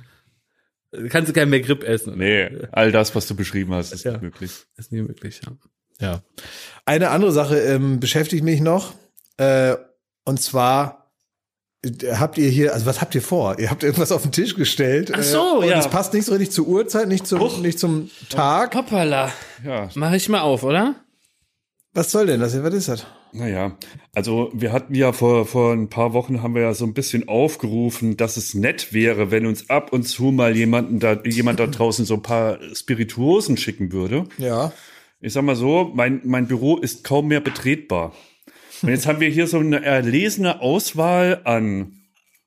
Kannst 1.08 1.30
du 1.30 1.32
kein 1.32 1.48
mehr 1.48 1.60
Grip 1.60 1.84
essen. 1.84 2.18
Nee, 2.18 2.50
all 2.70 2.92
das, 2.92 3.14
was 3.14 3.26
du 3.26 3.34
beschrieben 3.34 3.72
hast, 3.72 3.92
ist 3.94 4.04
Ja. 4.04 4.12
nicht 4.12 4.22
möglich. 4.22 4.50
Ist 4.76 4.92
nie 4.92 5.00
möglich, 5.00 5.40
ja. 5.44 5.52
Ja. 6.01 6.22
Eine 6.84 7.11
andere 7.11 7.32
Sache 7.32 7.59
ähm, 7.59 8.01
beschäftigt 8.01 8.45
mich 8.45 8.61
noch. 8.61 8.95
Äh, 9.36 9.76
und 10.24 10.40
zwar 10.40 11.11
äh, 11.84 12.14
habt 12.14 12.38
ihr 12.38 12.49
hier, 12.49 12.74
also 12.74 12.86
was 12.86 13.01
habt 13.01 13.14
ihr 13.14 13.22
vor? 13.22 13.59
Ihr 13.59 13.70
habt 13.70 13.82
irgendwas 13.82 14.12
auf 14.12 14.22
den 14.22 14.32
Tisch 14.32 14.55
gestellt. 14.55 15.12
Ach 15.14 15.22
so, 15.22 15.62
äh, 15.62 15.64
und 15.64 15.68
ja. 15.68 15.78
es 15.78 15.88
passt 15.88 16.12
nicht 16.14 16.24
so 16.24 16.32
richtig 16.32 16.53
zur 16.53 16.66
Uhrzeit, 16.66 17.09
nicht 17.09 17.26
zum, 17.26 17.62
nicht 17.62 17.78
zum 17.78 18.11
Tag. 18.28 18.74
Hoppala. 18.74 19.32
Ja, 19.64 19.88
Mach 19.95 20.12
ich 20.12 20.28
mal 20.28 20.40
auf, 20.40 20.62
oder? 20.64 20.97
Was 21.93 22.11
soll 22.11 22.26
denn 22.26 22.40
das? 22.40 22.61
Was 22.62 22.74
ist 22.74 22.88
das? 22.88 23.07
naja. 23.32 23.76
Also 24.14 24.51
wir 24.55 24.72
hatten 24.72 24.95
ja 24.95 25.12
vor, 25.12 25.47
vor 25.47 25.72
ein 25.72 25.88
paar 25.88 26.12
Wochen 26.12 26.43
haben 26.43 26.55
wir 26.55 26.62
ja 26.62 26.74
so 26.74 26.84
ein 26.84 26.95
bisschen 26.95 27.28
aufgerufen, 27.28 28.16
dass 28.16 28.36
es 28.36 28.55
nett 28.55 28.93
wäre, 28.93 29.30
wenn 29.30 29.47
uns 29.47 29.70
ab 29.70 29.93
und 29.93 30.05
zu 30.05 30.24
mal 30.24 30.57
jemanden 30.57 31.01
da, 31.01 31.18
jemand 31.24 31.59
da 31.59 31.66
draußen 31.66 32.05
so 32.05 32.14
ein 32.14 32.22
paar 32.22 32.59
Spirituosen 32.74 33.57
schicken 33.57 33.93
würde. 33.93 34.24
Ja. 34.38 34.72
Ich 35.22 35.32
sag 35.32 35.42
mal 35.44 35.56
so, 35.56 35.90
mein, 35.94 36.20
mein 36.24 36.46
Büro 36.48 36.76
ist 36.78 37.04
kaum 37.04 37.28
mehr 37.28 37.40
betretbar. 37.40 38.12
Und 38.82 38.88
jetzt 38.88 39.06
haben 39.06 39.20
wir 39.20 39.28
hier 39.28 39.46
so 39.46 39.58
eine 39.58 39.84
erlesene 39.84 40.60
Auswahl 40.60 41.40
an 41.44 41.92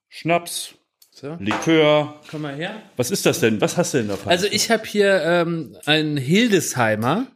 Schnaps, 0.09 0.75
So. 1.11 1.37
Likör. 1.39 2.19
Komm 2.29 2.41
mal 2.41 2.55
her. 2.55 2.75
Was 2.97 3.09
ist 3.11 3.25
das 3.25 3.39
denn? 3.39 3.61
Was 3.61 3.77
hast 3.77 3.93
du 3.93 3.99
denn 3.99 4.09
davon? 4.09 4.29
Also 4.29 4.47
ich 4.51 4.69
habe 4.69 4.83
hier 4.85 5.21
ähm, 5.23 5.77
einen 5.85 6.17
Hildesheimer 6.17 7.27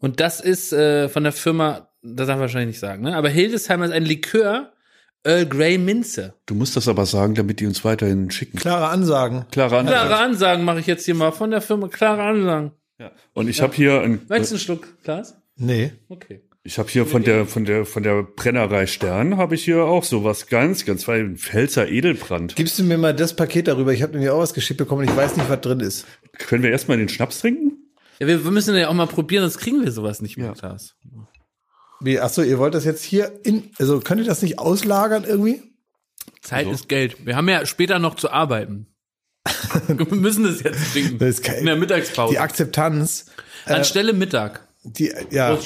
und 0.00 0.20
das 0.20 0.40
ist 0.40 0.74
äh, 0.74 1.08
von 1.08 1.22
der 1.24 1.32
Firma, 1.32 1.88
das 2.02 2.26
darf 2.26 2.36
ich 2.36 2.40
wahrscheinlich 2.42 2.74
nicht 2.74 2.80
sagen, 2.80 3.02
ne? 3.02 3.16
aber 3.16 3.30
Hildesheimer 3.30 3.86
ist 3.86 3.92
ein 3.92 4.04
Likör 4.04 4.72
Earl 5.24 5.46
Grey 5.46 5.78
Minze. 5.78 6.34
du 6.44 6.54
musst 6.54 6.76
das 6.76 6.86
aber 6.86 7.06
sagen, 7.06 7.34
damit 7.34 7.58
die 7.60 7.66
uns 7.66 7.82
weiterhin 7.84 8.30
schicken. 8.30 8.58
Klare 8.58 8.88
Ansagen. 8.88 9.46
Klare 9.50 9.78
Antwort. 9.78 9.96
Klare 9.96 10.16
Ansagen 10.18 10.64
mache 10.64 10.80
ich 10.80 10.86
jetzt 10.86 11.06
hier 11.06 11.14
mal 11.14 11.32
von 11.32 11.50
der 11.50 11.62
Firma, 11.62 11.88
klare 11.88 12.22
Ansagen. 12.22 12.72
Ja. 12.98 13.12
Und 13.32 13.48
ich 13.48 13.60
habe 13.62 13.74
hier 13.74 14.00
ein, 14.00 14.20
Möchtest 14.28 14.52
du 14.52 14.54
einen 14.56 14.60
Schluck 14.60 15.02
Glas? 15.02 15.36
Nee. 15.56 15.92
Okay. 16.08 16.42
ich 16.62 16.78
habe 16.78 16.88
hier 16.88 17.06
von 17.06 17.24
der 17.24 17.46
von 17.46 17.64
der 17.64 17.84
von 17.84 18.02
der 18.02 18.22
Brennerei 18.22 18.86
Stern 18.86 19.36
habe 19.36 19.54
ich 19.54 19.64
hier 19.64 19.84
auch 19.84 20.04
sowas 20.04 20.46
ganz 20.46 20.84
ganz 20.84 21.04
fein 21.04 21.36
Pfälzer 21.36 21.88
Edelbrand. 21.88 22.56
Gibst 22.56 22.78
du 22.78 22.84
mir 22.84 22.98
mal 22.98 23.14
das 23.14 23.34
Paket 23.36 23.68
darüber? 23.68 23.92
Ich 23.92 24.02
habe 24.02 24.12
nämlich 24.12 24.30
auch 24.30 24.38
was 24.38 24.54
geschickt 24.54 24.78
bekommen 24.78 25.02
und 25.02 25.10
ich 25.10 25.16
weiß 25.16 25.36
nicht, 25.36 25.48
was 25.48 25.60
drin 25.60 25.80
ist. 25.80 26.06
Können 26.38 26.62
wir 26.62 26.70
erstmal 26.70 26.96
den 26.98 27.08
Schnaps 27.08 27.40
trinken? 27.40 27.72
Ja, 28.18 28.26
wir, 28.26 28.44
wir 28.44 28.50
müssen 28.50 28.74
ja 28.76 28.88
auch 28.88 28.94
mal 28.94 29.06
probieren, 29.06 29.42
sonst 29.42 29.58
kriegen 29.58 29.82
wir 29.84 29.90
sowas 29.90 30.22
nicht 30.22 30.36
mehr, 30.38 30.52
Klaas. 30.52 30.94
Wie, 32.00 32.18
ach 32.20 32.30
so, 32.30 32.42
ihr 32.42 32.58
wollt 32.58 32.74
das 32.74 32.84
jetzt 32.84 33.02
hier 33.02 33.32
in, 33.44 33.70
also 33.78 34.00
könnt 34.00 34.20
ihr 34.20 34.26
das 34.26 34.42
nicht 34.42 34.58
auslagern 34.58 35.24
irgendwie? 35.24 35.62
Zeit 36.40 36.66
So. 36.66 36.72
ist 36.72 36.88
Geld. 36.88 37.26
Wir 37.26 37.36
haben 37.36 37.48
ja 37.48 37.66
später 37.66 37.98
noch 37.98 38.14
zu 38.16 38.30
arbeiten. 38.30 38.91
wir 39.88 40.14
müssen 40.14 40.44
das 40.44 40.62
jetzt 40.62 40.92
trinken. 40.92 41.18
Das 41.18 41.28
ist 41.30 41.44
kein- 41.44 41.58
In 41.58 41.66
der 41.66 41.76
Mittagspause. 41.76 42.32
Die 42.32 42.38
Akzeptanz, 42.38 43.26
Anstelle 43.66 44.12
Mittag. 44.12 44.66
die, 44.84 45.12
ja, 45.30 45.58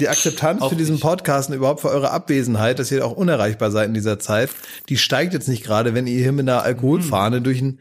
die 0.00 0.08
Akzeptanz 0.08 0.62
Auf 0.62 0.70
für 0.70 0.76
diesen. 0.76 1.00
Podcast 1.00 1.50
und 1.50 1.56
überhaupt 1.56 1.80
für 1.80 1.88
eure 1.88 2.10
Abwesenheit, 2.10 2.78
dass 2.78 2.90
ihr 2.92 3.04
auch 3.04 3.12
unerreichbar 3.12 3.70
seid 3.70 3.88
in 3.88 3.94
dieser 3.94 4.18
Zeit, 4.18 4.50
die 4.88 4.98
steigt 4.98 5.32
jetzt 5.32 5.48
nicht 5.48 5.64
gerade, 5.64 5.94
wenn 5.94 6.06
ihr 6.06 6.18
hier 6.20 6.32
mit 6.32 6.48
einer 6.48 6.62
Alkoholfahne 6.62 7.40
durch 7.42 7.60
ein, 7.60 7.80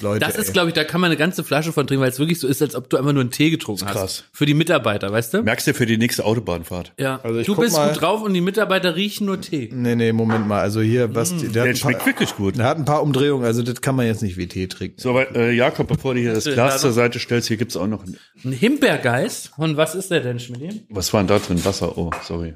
Leute, 0.00 0.20
Das 0.24 0.36
ist, 0.36 0.52
glaube 0.52 0.68
ich, 0.68 0.74
da 0.74 0.84
kann 0.84 1.00
man 1.00 1.10
eine 1.10 1.16
ganze 1.18 1.42
Flasche 1.44 1.72
von 1.72 1.86
trinken, 1.86 2.02
weil 2.02 2.10
es 2.10 2.18
wirklich 2.18 2.38
so 2.38 2.46
ist, 2.46 2.62
als 2.62 2.74
ob 2.74 2.88
du 2.88 2.96
einfach 2.96 3.12
nur 3.12 3.20
einen 3.22 3.30
Tee 3.30 3.50
getrunken 3.50 3.84
hast. 3.86 3.92
krass. 3.92 4.24
Für 4.32 4.46
die 4.46 4.54
Mitarbeiter, 4.54 5.10
weißt 5.10 5.34
du? 5.34 5.42
Merkst 5.42 5.66
du 5.66 5.74
für 5.74 5.86
die 5.86 5.98
nächste 5.98 6.24
Autobahnfahrt? 6.24 6.92
Ja. 6.98 7.20
Also 7.22 7.40
ich 7.40 7.46
du 7.46 7.56
bist 7.56 7.74
mal- 7.76 7.88
gut 7.92 8.00
drauf 8.00 8.22
und 8.22 8.32
die 8.34 8.40
Mitarbeiter 8.40 8.94
riechen 8.96 9.26
nur 9.26 9.40
Tee. 9.40 9.68
Nee, 9.72 9.96
nee, 9.96 10.12
Moment 10.12 10.46
mal. 10.46 10.60
Also 10.60 10.80
hier, 10.80 11.14
was, 11.14 11.30
der, 11.36 11.46
hat 11.48 11.54
Der 11.54 11.62
ein 11.64 11.76
schmeckt 11.76 11.98
paar, 11.98 12.06
wirklich 12.06 12.36
gut. 12.36 12.56
der 12.58 12.66
hat 12.66 12.78
ein 12.78 12.84
paar 12.84 13.02
Umdrehungen, 13.02 13.44
also 13.44 13.62
das 13.62 13.80
kann 13.80 13.96
man 13.96 14.06
jetzt 14.06 14.22
nicht 14.22 14.36
wie 14.36 14.46
Tee 14.46 14.68
trinken. 14.68 15.00
So, 15.00 15.10
aber, 15.10 15.34
äh, 15.34 15.52
Jakob, 15.52 15.88
bevor 15.88 16.14
du 16.14 16.20
hier 16.20 16.34
das 16.34 16.44
Glas 16.52 16.80
zur 16.80 16.92
Seite 16.92 17.18
stellst, 17.18 17.48
hier 17.48 17.56
gibt's 17.56 17.76
auch 17.76 17.86
noch. 17.88 18.04
ein- 18.04 18.16
Ein 18.44 18.52
Himbeergeist? 18.52 19.52
Und 19.56 19.76
was 19.76 19.94
ist 19.94 20.10
der 20.10 20.20
denn, 20.20 20.38
Schmidt? 20.38 20.84
Was 20.90 21.12
war 21.12 21.20
denn 21.20 21.28
da 21.28 21.38
drin? 21.38 21.64
Wasser. 21.64 21.98
Oh, 21.98 22.10
sorry. 22.22 22.54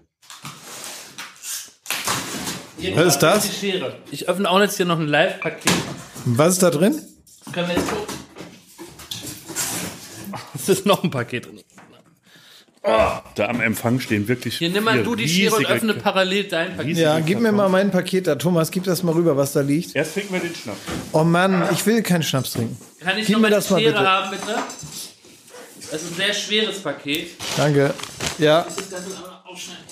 Was 2.94 3.06
ist 3.14 3.18
das? 3.20 3.48
Die 3.48 3.54
Schere. 3.54 3.94
Ich 4.10 4.28
öffne 4.28 4.50
auch 4.50 4.60
jetzt 4.60 4.76
hier 4.76 4.86
noch 4.86 4.98
ein 4.98 5.06
Live-Paket. 5.06 5.70
Was 6.24 6.54
ist 6.54 6.62
da 6.62 6.70
drin? 6.70 7.00
Können 7.52 7.68
wir 7.68 7.74
jetzt 7.76 7.88
gucken? 7.88 8.14
Es 10.54 10.68
ist 10.68 10.86
noch 10.86 11.02
ein 11.02 11.10
Paket 11.10 11.46
drin. 11.46 11.60
Da 12.82 13.46
am 13.48 13.60
Empfang 13.60 14.00
stehen 14.00 14.26
wirklich. 14.26 14.58
Hier, 14.58 14.68
nimm 14.70 14.82
mal 14.84 14.94
vier 14.94 15.04
du 15.04 15.14
die 15.14 15.28
Schere 15.28 15.54
und 15.56 15.66
öffne 15.66 15.94
parallel 15.94 16.44
dein 16.44 16.76
Paket. 16.76 16.96
Ja, 16.96 17.20
gib 17.20 17.38
mir 17.40 17.52
mal 17.52 17.68
mein 17.68 17.90
Paket 17.92 18.26
da. 18.26 18.34
Thomas, 18.34 18.70
gib 18.72 18.82
das 18.84 19.02
mal 19.04 19.12
rüber, 19.14 19.36
was 19.36 19.52
da 19.52 19.60
liegt. 19.60 19.94
Erst 19.94 20.14
trinken 20.14 20.32
wir 20.32 20.40
den 20.40 20.54
Schnaps. 20.54 20.78
Oh 21.12 21.22
Mann, 21.22 21.68
ich 21.72 21.86
will 21.86 22.02
keinen 22.02 22.24
Schnaps 22.24 22.52
trinken. 22.54 22.76
Kann 23.00 23.18
ich 23.18 23.26
Gib 23.26 23.34
noch 23.36 23.42
mir 23.42 23.50
mal 23.50 23.54
das 23.54 23.66
die 23.68 23.72
mal 23.74 23.80
Schere 23.80 23.92
bitte. 23.92 24.08
haben, 24.10 24.30
bitte? 24.30 24.54
Das 25.92 26.02
ist 26.02 26.10
ein 26.10 26.16
sehr 26.16 26.34
schweres 26.34 26.80
Paket. 26.80 27.30
Danke. 27.56 27.94
Ja, 28.38 28.62
Das 28.62 28.76
ist 28.78 28.92
das 28.92 29.00
aber 29.16 29.42
aufschneiden. 29.44 29.84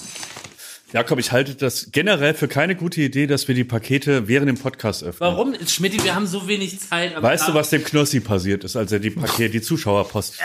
Jakob, 0.93 1.19
ich 1.21 1.31
halte 1.31 1.55
das 1.55 1.89
generell 1.93 2.35
für 2.35 2.49
keine 2.49 2.75
gute 2.75 3.01
Idee, 3.01 3.27
dass 3.29 3.47
wir 3.47 3.55
die 3.55 3.63
Pakete 3.65 4.27
während 4.27 4.49
dem 4.49 4.59
Podcast 4.59 5.05
öffnen. 5.05 5.21
Warum? 5.31 5.55
Schmidt, 5.67 6.03
wir 6.03 6.15
haben 6.17 6.27
so 6.27 6.49
wenig 6.49 6.81
Zeit. 6.81 7.15
aber- 7.15 7.29
Weißt 7.29 7.47
du, 7.47 7.55
was 7.55 7.71
dem 7.71 7.85
Knossi 7.85 8.19
passiert 8.21 8.65
ist, 8.65 8.75
als 8.77 8.91
er 8.91 8.99
die 8.99 9.11
Pakete, 9.11 9.51
die 9.51 9.63
Zuschauerpost 9.63 10.41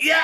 ja. 0.00 0.16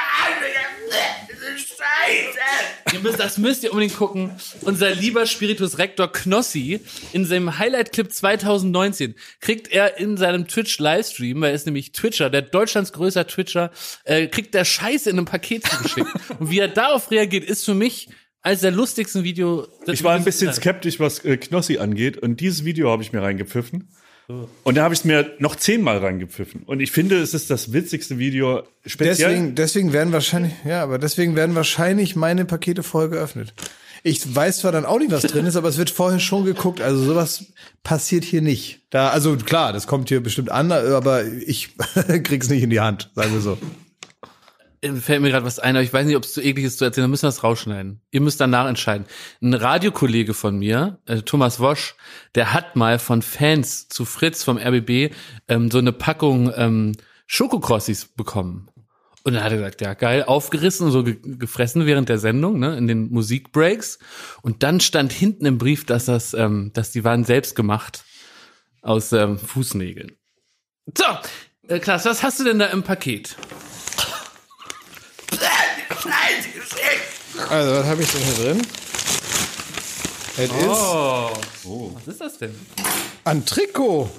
Ihr 2.93 3.01
müsst, 3.01 3.19
das 3.19 3.39
müsst 3.39 3.65
ihr 3.65 3.73
unbedingt 3.73 3.97
gucken. 3.97 4.31
Unser 4.63 4.91
lieber 4.91 5.27
Spiritus 5.27 5.79
Rektor 5.79 6.13
Knossi 6.13 6.81
in 7.13 7.25
seinem 7.25 7.59
Highlight-Clip 7.59 8.13
2019 8.13 9.15
kriegt 9.41 9.69
er 9.69 9.99
in 9.99 10.17
seinem 10.17 10.47
Twitch-Livestream, 10.47 11.41
weil 11.41 11.51
er 11.51 11.55
ist 11.55 11.67
nämlich 11.67 11.93
Twitcher, 11.93 12.31
der 12.31 12.43
Deutschlands 12.43 12.93
größter 12.93 13.27
Twitcher, 13.27 13.71
äh, 14.05 14.27
kriegt 14.27 14.55
der 14.55 14.65
Scheiße 14.65 15.11
in 15.11 15.17
einem 15.19 15.27
Paket 15.27 15.67
zugeschickt. 15.67 16.11
Und 16.39 16.51
wie 16.51 16.59
er 16.59 16.69
darauf 16.69 17.11
reagiert, 17.11 17.45
ist 17.45 17.65
für 17.65 17.75
mich 17.75 18.09
als 18.43 18.61
der 18.61 18.73
lustigsten 18.73 19.25
Video. 19.25 19.69
Ich 19.87 20.05
war 20.05 20.15
ein 20.15 20.25
bisschen 20.25 20.53
skeptisch, 20.53 21.01
was 21.01 21.25
äh, 21.25 21.37
Knossi 21.37 21.79
angeht, 21.79 22.19
und 22.19 22.41
dieses 22.41 22.65
Video 22.65 22.91
habe 22.91 23.03
ich 23.03 23.13
mir 23.13 23.23
reingepfiffen. 23.23 23.89
Und 24.29 24.77
da 24.77 24.85
habe 24.85 24.95
ich 24.95 25.01
es 25.01 25.05
mir 25.05 25.33
noch 25.39 25.57
zehnmal 25.57 25.99
reingepfiffen. 25.99 26.63
Und 26.63 26.81
ich 26.81 26.93
finde, 26.93 27.21
es 27.21 27.35
ist 27.35 27.51
das 27.51 27.73
witzigste 27.73 28.19
Video. 28.19 28.63
Speziell. 28.87 29.31
deswegen, 29.31 29.55
deswegen 29.55 29.93
werden 29.93 30.13
wahrscheinlich, 30.13 30.53
ja, 30.65 30.83
aber 30.83 30.99
deswegen 30.99 31.37
werden 31.37 31.55
wahrscheinlich 31.55 32.17
meine 32.17 32.45
Pakete 32.45 32.83
vorher 32.83 33.11
geöffnet. 33.11 33.53
Ich 34.05 34.35
weiß 34.35 34.59
zwar 34.59 34.73
dann 34.73 34.85
auch 34.85 34.99
nicht, 34.99 35.13
was 35.13 35.23
drin 35.23 35.47
ist, 35.47 35.55
aber 35.55 35.69
es 35.69 35.79
wird 35.79 35.91
vorher 35.91 36.19
schon 36.19 36.45
geguckt. 36.45 36.81
Also 36.81 37.05
sowas 37.05 37.47
passiert 37.85 38.25
hier 38.25 38.43
nicht. 38.43 38.81
Da, 38.91 39.11
also 39.11 39.37
klar, 39.37 39.73
das 39.73 39.87
kommt 39.87 40.09
hier 40.09 40.21
bestimmt 40.21 40.51
an, 40.51 40.73
aber 40.73 41.25
ich 41.25 41.77
krieg's 42.25 42.49
nicht 42.49 42.63
in 42.63 42.71
die 42.71 42.81
Hand, 42.81 43.11
sagen 43.15 43.33
wir 43.33 43.41
so. 43.41 43.59
Äh, 44.83 44.93
Fällt 44.97 45.23
mir 45.23 45.31
gerade 45.31 45.47
was 45.47 45.59
ein, 45.59 45.77
aber 45.77 45.83
ich 45.83 45.93
weiß 45.93 46.07
nicht, 46.07 46.17
ob 46.17 46.25
es 46.25 46.35
zu 46.35 46.43
eklig 46.43 46.67
ist 46.67 46.79
zu 46.79 46.85
erzählen. 46.85 47.05
Dann 47.05 47.11
müssen 47.11 47.23
wir 47.23 47.29
das 47.29 47.43
rausschneiden. 47.43 48.03
Ihr 48.11 48.21
müsst 48.21 48.41
danach 48.41 48.69
entscheiden. 48.69 49.07
Ein 49.41 49.55
Radiokollege 49.55 50.35
von 50.35 50.59
mir, 50.59 50.99
äh, 51.07 51.23
Thomas 51.23 51.61
Wosch, 51.61 51.95
der 52.35 52.53
hat 52.53 52.77
mal 52.77 52.99
von 52.99 53.23
Fans 53.23 53.89
zu 53.89 54.05
Fritz 54.05 54.45
vom 54.45 54.59
RBB 54.59 55.15
ähm, 55.49 55.71
so 55.71 55.79
eine 55.79 55.93
Packung 55.93 56.53
ähm, 56.55 56.93
Schokokrossis 57.27 58.07
bekommen. 58.07 58.69
Und 59.25 59.35
dann 59.35 59.45
hat 59.45 59.53
er 59.53 59.59
gesagt, 59.59 59.81
ja 59.81 59.95
geil, 59.95 60.25
aufgerissen 60.25 60.87
und 60.87 60.93
so 60.93 61.05
ge 61.05 61.17
gefressen 61.23 61.87
während 61.87 62.09
der 62.09 62.19
Sendung, 62.19 62.59
ne, 62.59 62.77
in 62.77 62.89
den 62.89 63.09
Musikbreaks. 63.11 64.01
Und 64.43 64.65
dann 64.65 64.81
stand 64.81 65.13
hinten 65.13 65.47
im 65.47 65.59
Brief, 65.59 65.87
dass 65.87 66.07
das, 66.07 66.35
ähm, 66.35 66.73
dass 66.75 66.91
die 66.91 67.05
waren 67.05 67.23
selbst 67.23 67.55
gemacht 67.55 68.05
aus 68.83 69.13
ähm, 69.13 69.39
Fußnägeln. 69.39 70.17
So, 70.99 71.05
äh, 71.69 71.79
Klaas, 71.79 72.05
was 72.05 72.25
hast 72.25 72.41
du 72.41 72.45
denn 72.45 72.59
da 72.59 72.67
im 72.67 72.83
Paket? 72.83 73.37
Also, 77.49 77.75
was 77.75 77.87
habe 77.87 78.03
ich 78.03 78.11
denn 78.11 78.23
hier 78.23 78.45
drin? 78.45 78.67
Es 80.37 80.45
ist 80.45 80.53
Oh. 81.65 81.91
Was 81.95 82.07
ist 82.09 82.21
das 82.21 82.39
denn? 82.39 82.55
ein 83.25 83.45
Trikot. 83.47 84.11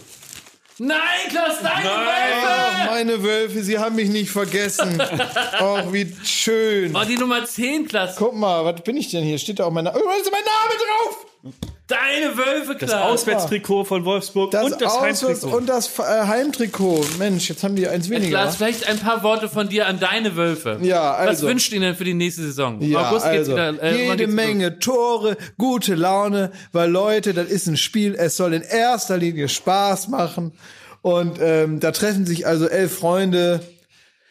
Nein, 0.80 0.98
Klaus, 1.30 1.60
deine 1.62 1.86
Wölfe! 1.86 2.48
Ach, 2.48 2.90
meine 2.90 3.24
Wölfe, 3.24 3.64
sie 3.64 3.78
haben 3.78 3.96
mich 3.96 4.10
nicht 4.10 4.32
vergessen. 4.32 5.00
Ach, 5.54 5.84
wie 5.92 6.16
schön. 6.26 6.96
Oh, 6.96 7.04
die 7.08 7.16
Nummer 7.18 7.46
10, 7.46 7.88
Klaus. 7.88 8.16
Guck 8.18 8.34
mal, 8.36 8.66
was 8.66 8.82
bin 8.82 8.98
ich 8.98 9.12
denn 9.12 9.24
hier? 9.24 9.38
Steht 9.38 9.60
da 9.60 9.66
auch 9.66 9.72
mein 9.72 9.84
Name? 9.84 10.00
Oh, 10.00 10.04
da 10.04 10.16
ist 10.16 10.32
mein 10.32 10.42
Name 10.44 11.54
drauf! 11.54 11.73
Deine 11.94 12.38
Wölfe, 12.38 12.76
Das 12.80 12.90
Klaus. 12.90 13.12
Auswärtstrikot 13.22 13.84
von 13.86 14.06
Wolfsburg 14.06 14.52
Das 14.52 14.64
und 14.66 14.82
das 14.82 14.92
Auswärts- 14.94 15.24
Heimtrikot. 15.24 15.58
und 15.58 15.70
das 15.70 16.00
äh, 16.00 16.02
Heimtrikot. 16.28 17.06
Mensch, 17.20 17.50
jetzt 17.50 17.64
haben 17.64 17.76
die 17.76 17.88
eins 17.88 18.10
weniger. 18.10 18.40
Klaus, 18.42 18.56
vielleicht 18.56 18.88
ein 18.88 18.98
paar 19.00 19.22
Worte 19.24 19.48
von 19.50 19.70
dir 19.70 19.88
an 19.88 20.00
deine 20.00 20.36
Wölfe. 20.36 20.80
Ja, 20.82 21.12
Was 21.20 21.28
also. 21.28 21.48
wünscht 21.48 21.72
ihr 21.74 21.80
denn 21.80 21.96
für 21.96 22.04
die 22.04 22.14
nächste 22.14 22.42
Saison? 22.42 22.82
Ja, 22.82 23.10
August 23.10 23.26
geht's 23.26 23.50
also, 23.50 23.52
wieder. 23.54 23.84
äh, 23.84 23.96
jede 24.06 24.18
geht's 24.18 24.28
los? 24.28 24.36
Menge 24.36 24.80
Tore, 24.80 25.38
gute 25.58 25.96
Laune, 25.96 26.52
weil 26.72 26.90
Leute, 26.90 27.34
das 27.34 27.48
ist 27.50 27.68
ein 27.68 27.78
Spiel, 27.78 28.16
es 28.16 28.36
soll 28.38 28.54
in 28.54 28.62
erster 28.64 29.18
Linie 29.18 29.50
Spaß 29.50 30.08
machen. 30.08 30.54
Und 31.02 31.38
ähm, 31.42 31.80
da 31.80 31.92
treffen 31.92 32.26
sich 32.26 32.48
also 32.48 32.68
elf 32.68 32.98
Freunde, 32.98 33.60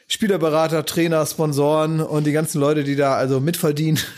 Spielerberater, 0.09 0.85
Trainer, 0.85 1.25
Sponsoren 1.27 2.01
und 2.01 2.25
die 2.25 2.33
ganzen 2.33 2.61
Leute, 2.61 2.85
die 2.85 2.97
da 2.97 3.15
also 3.15 3.41
mitverdienen. 3.41 4.01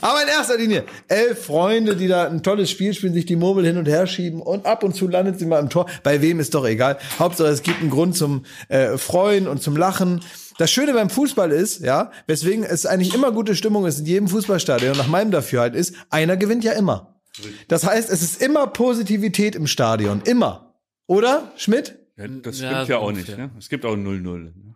Aber 0.00 0.22
in 0.22 0.28
erster 0.28 0.56
Linie 0.56 0.84
elf 1.08 1.46
Freunde, 1.46 1.96
die 1.96 2.08
da 2.08 2.26
ein 2.26 2.42
tolles 2.42 2.70
Spiel 2.70 2.94
spielen, 2.94 3.14
sich 3.14 3.26
die 3.26 3.36
Murmel 3.36 3.64
hin 3.66 3.76
und 3.76 3.86
her 3.86 4.06
schieben 4.06 4.40
und 4.42 4.66
ab 4.66 4.82
und 4.84 4.94
zu 4.94 5.08
landet 5.08 5.38
sie 5.38 5.46
mal 5.46 5.58
im 5.60 5.70
Tor. 5.70 5.86
Bei 6.02 6.20
wem 6.22 6.40
ist 6.40 6.54
doch 6.54 6.66
egal. 6.66 6.98
Hauptsache 7.18 7.48
es 7.48 7.62
gibt 7.62 7.80
einen 7.80 7.90
Grund 7.90 8.16
zum 8.16 8.44
äh, 8.68 8.98
Freuen 8.98 9.48
und 9.48 9.62
zum 9.62 9.76
Lachen. 9.76 10.22
Das 10.58 10.70
Schöne 10.70 10.92
beim 10.92 11.08
Fußball 11.08 11.52
ist, 11.52 11.80
ja, 11.80 12.10
weswegen 12.26 12.64
es 12.64 12.84
eigentlich 12.84 13.14
immer 13.14 13.32
gute 13.32 13.56
Stimmung 13.56 13.86
ist 13.86 14.00
in 14.00 14.06
jedem 14.06 14.28
Fußballstadion, 14.28 14.96
nach 14.96 15.06
meinem 15.08 15.30
Dafürhalten 15.30 15.78
ist, 15.78 15.94
einer 16.10 16.36
gewinnt 16.36 16.64
ja 16.64 16.72
immer. 16.72 17.20
Das 17.68 17.86
heißt, 17.86 18.10
es 18.10 18.22
ist 18.22 18.42
immer 18.42 18.66
Positivität 18.66 19.54
im 19.54 19.66
Stadion. 19.66 20.20
Immer. 20.22 20.74
Oder, 21.06 21.52
Schmidt? 21.56 21.96
Ja, 22.16 22.28
das 22.28 22.60
Ja, 22.60 22.70
stimmt 22.70 22.86
so 22.86 22.92
ja 22.92 22.98
auch 22.98 23.12
nicht. 23.12 23.36
Ne? 23.36 23.50
Es 23.58 23.68
gibt 23.70 23.86
auch 23.86 23.94
0-0. 23.94 24.20
Ne? 24.22 24.74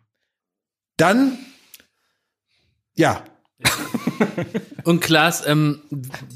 Dann, 0.97 1.39
ja, 2.95 3.23
Und 4.85 5.01
Klaas, 5.01 5.47
ähm, 5.47 5.81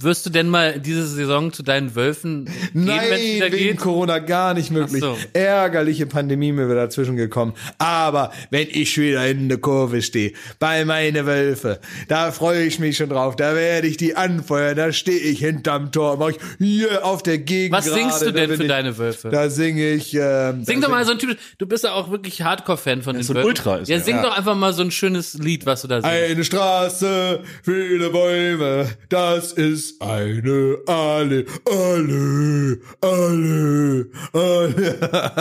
wirst 0.01 0.25
du 0.27 0.31
denn 0.31 0.49
mal 0.49 0.81
diese 0.81 1.07
Saison 1.07 1.53
zu 1.53 1.63
deinen 1.63 1.95
Wölfen 1.95 2.47
gehen, 2.47 2.85
Nein, 2.87 3.11
wegen 3.11 3.51
geht? 3.51 3.77
Corona 3.79 4.19
gar 4.19 4.55
nicht 4.55 4.71
möglich. 4.71 5.01
So. 5.01 5.17
Ärgerliche 5.33 6.07
Pandemie 6.07 6.53
mir 6.53 6.67
wieder 6.67 6.77
dazwischen 6.87 7.17
gekommen. 7.17 7.53
Aber 7.79 8.33
wenn 8.51 8.69
ich 8.71 8.97
wieder 8.97 9.27
in 9.27 9.49
der 9.49 9.59
Kurve 9.59 10.01
stehe, 10.03 10.33
bei 10.59 10.85
meine 10.85 11.27
Wölfe, 11.27 11.81
da 12.09 12.33
freue 12.33 12.65
ich 12.65 12.79
mich 12.79 12.97
schon 12.97 13.11
drauf. 13.11 13.37
Da 13.37 13.55
werde 13.55 13.87
ich 13.87 13.97
die 13.97 14.17
anfeuern. 14.17 14.77
Da 14.77 14.93
stehe 14.93 15.19
ich 15.19 15.41
hinterm 15.41 15.93
Tor, 15.93 16.17
mache 16.17 16.33
ich 16.33 16.39
hier 16.59 17.05
auf 17.05 17.23
der 17.23 17.39
Gegend. 17.39 17.77
Was 17.77 17.85
singst 17.87 18.23
du 18.23 18.33
denn 18.33 18.57
für 18.57 18.67
deine 18.67 18.97
Wölfe? 18.99 19.29
Da 19.29 19.51
singe 19.51 19.91
ich. 19.91 20.15
Ähm, 20.15 20.65
Sing 20.65 20.81
doch 20.81 20.89
mal 20.91 21.05
so 21.05 21.13
ein 21.13 21.19
Typ. 21.19 21.37
Du 21.59 21.67
bist 21.67 21.85
ja 21.85 21.93
auch 21.93 22.11
wirklich 22.11 22.43
Hardcore-Fan 22.43 23.03
von 23.03 23.15
den 23.17 23.23
so 23.23 23.35
Wölfen. 23.35 23.49
Ultra 23.49 23.77
ist 23.79 23.89
ja, 23.89 23.97
er. 23.97 24.03
sing 24.03 24.17
Ja. 24.17 24.23
doch 24.23 24.37
einfach 24.37 24.55
mal 24.57 24.73
so 24.73 24.83
ein 24.83 24.91
schönes 24.91 25.35
Lied, 25.35 25.67
was 25.67 25.83
du 25.83 25.89
da 25.89 26.01
singst. 26.01 26.17
Eine 26.17 26.45
Straße, 26.45 27.41
viele 27.79 28.11
Bäume, 28.11 28.89
das 29.09 29.53
ist 29.53 30.03
eine 30.03 30.79
alle, 30.87 31.47
alle, 31.67 32.79
alle, 33.01 34.09
alle, 34.33 34.99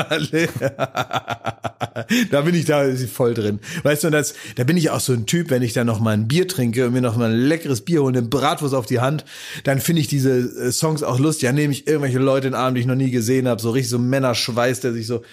alle. 0.09 0.49
da 2.31 2.41
bin 2.41 2.53
ich 2.53 2.65
da 2.65 2.85
voll 3.11 3.33
drin. 3.33 3.59
Weißt 3.83 4.03
du, 4.03 4.09
das, 4.11 4.35
da 4.55 4.63
bin 4.65 4.77
ich 4.77 4.91
auch 4.91 4.99
so 4.99 5.13
ein 5.13 5.25
Typ, 5.25 5.49
wenn 5.49 5.63
ich 5.63 5.73
dann 5.73 5.87
noch 5.87 5.99
mal 5.99 6.11
ein 6.11 6.27
Bier 6.27 6.47
trinke 6.47 6.85
und 6.85 6.93
mir 6.93 7.01
noch 7.01 7.17
mal 7.17 7.31
ein 7.31 7.39
leckeres 7.39 7.81
Bier 7.81 8.03
hole, 8.03 8.17
eine 8.17 8.27
Bratwurst 8.27 8.75
auf 8.75 8.85
die 8.85 8.99
Hand, 8.99 9.25
dann 9.63 9.81
finde 9.81 10.01
ich 10.01 10.07
diese 10.07 10.31
äh, 10.31 10.71
Songs 10.71 11.01
auch 11.01 11.19
lustig. 11.19 11.43
Ja, 11.43 11.53
nehme 11.53 11.73
ich 11.73 11.87
irgendwelche 11.87 12.19
Leute 12.19 12.47
in 12.47 12.53
den 12.53 12.59
Arm, 12.59 12.75
die 12.75 12.81
ich 12.81 12.87
noch 12.87 12.95
nie 12.95 13.11
gesehen 13.11 13.47
habe, 13.47 13.61
so 13.61 13.71
richtig 13.71 13.89
so 13.89 13.99
Männerschweiß, 13.99 14.81
der 14.81 14.93
sich 14.93 15.07
so, 15.07 15.23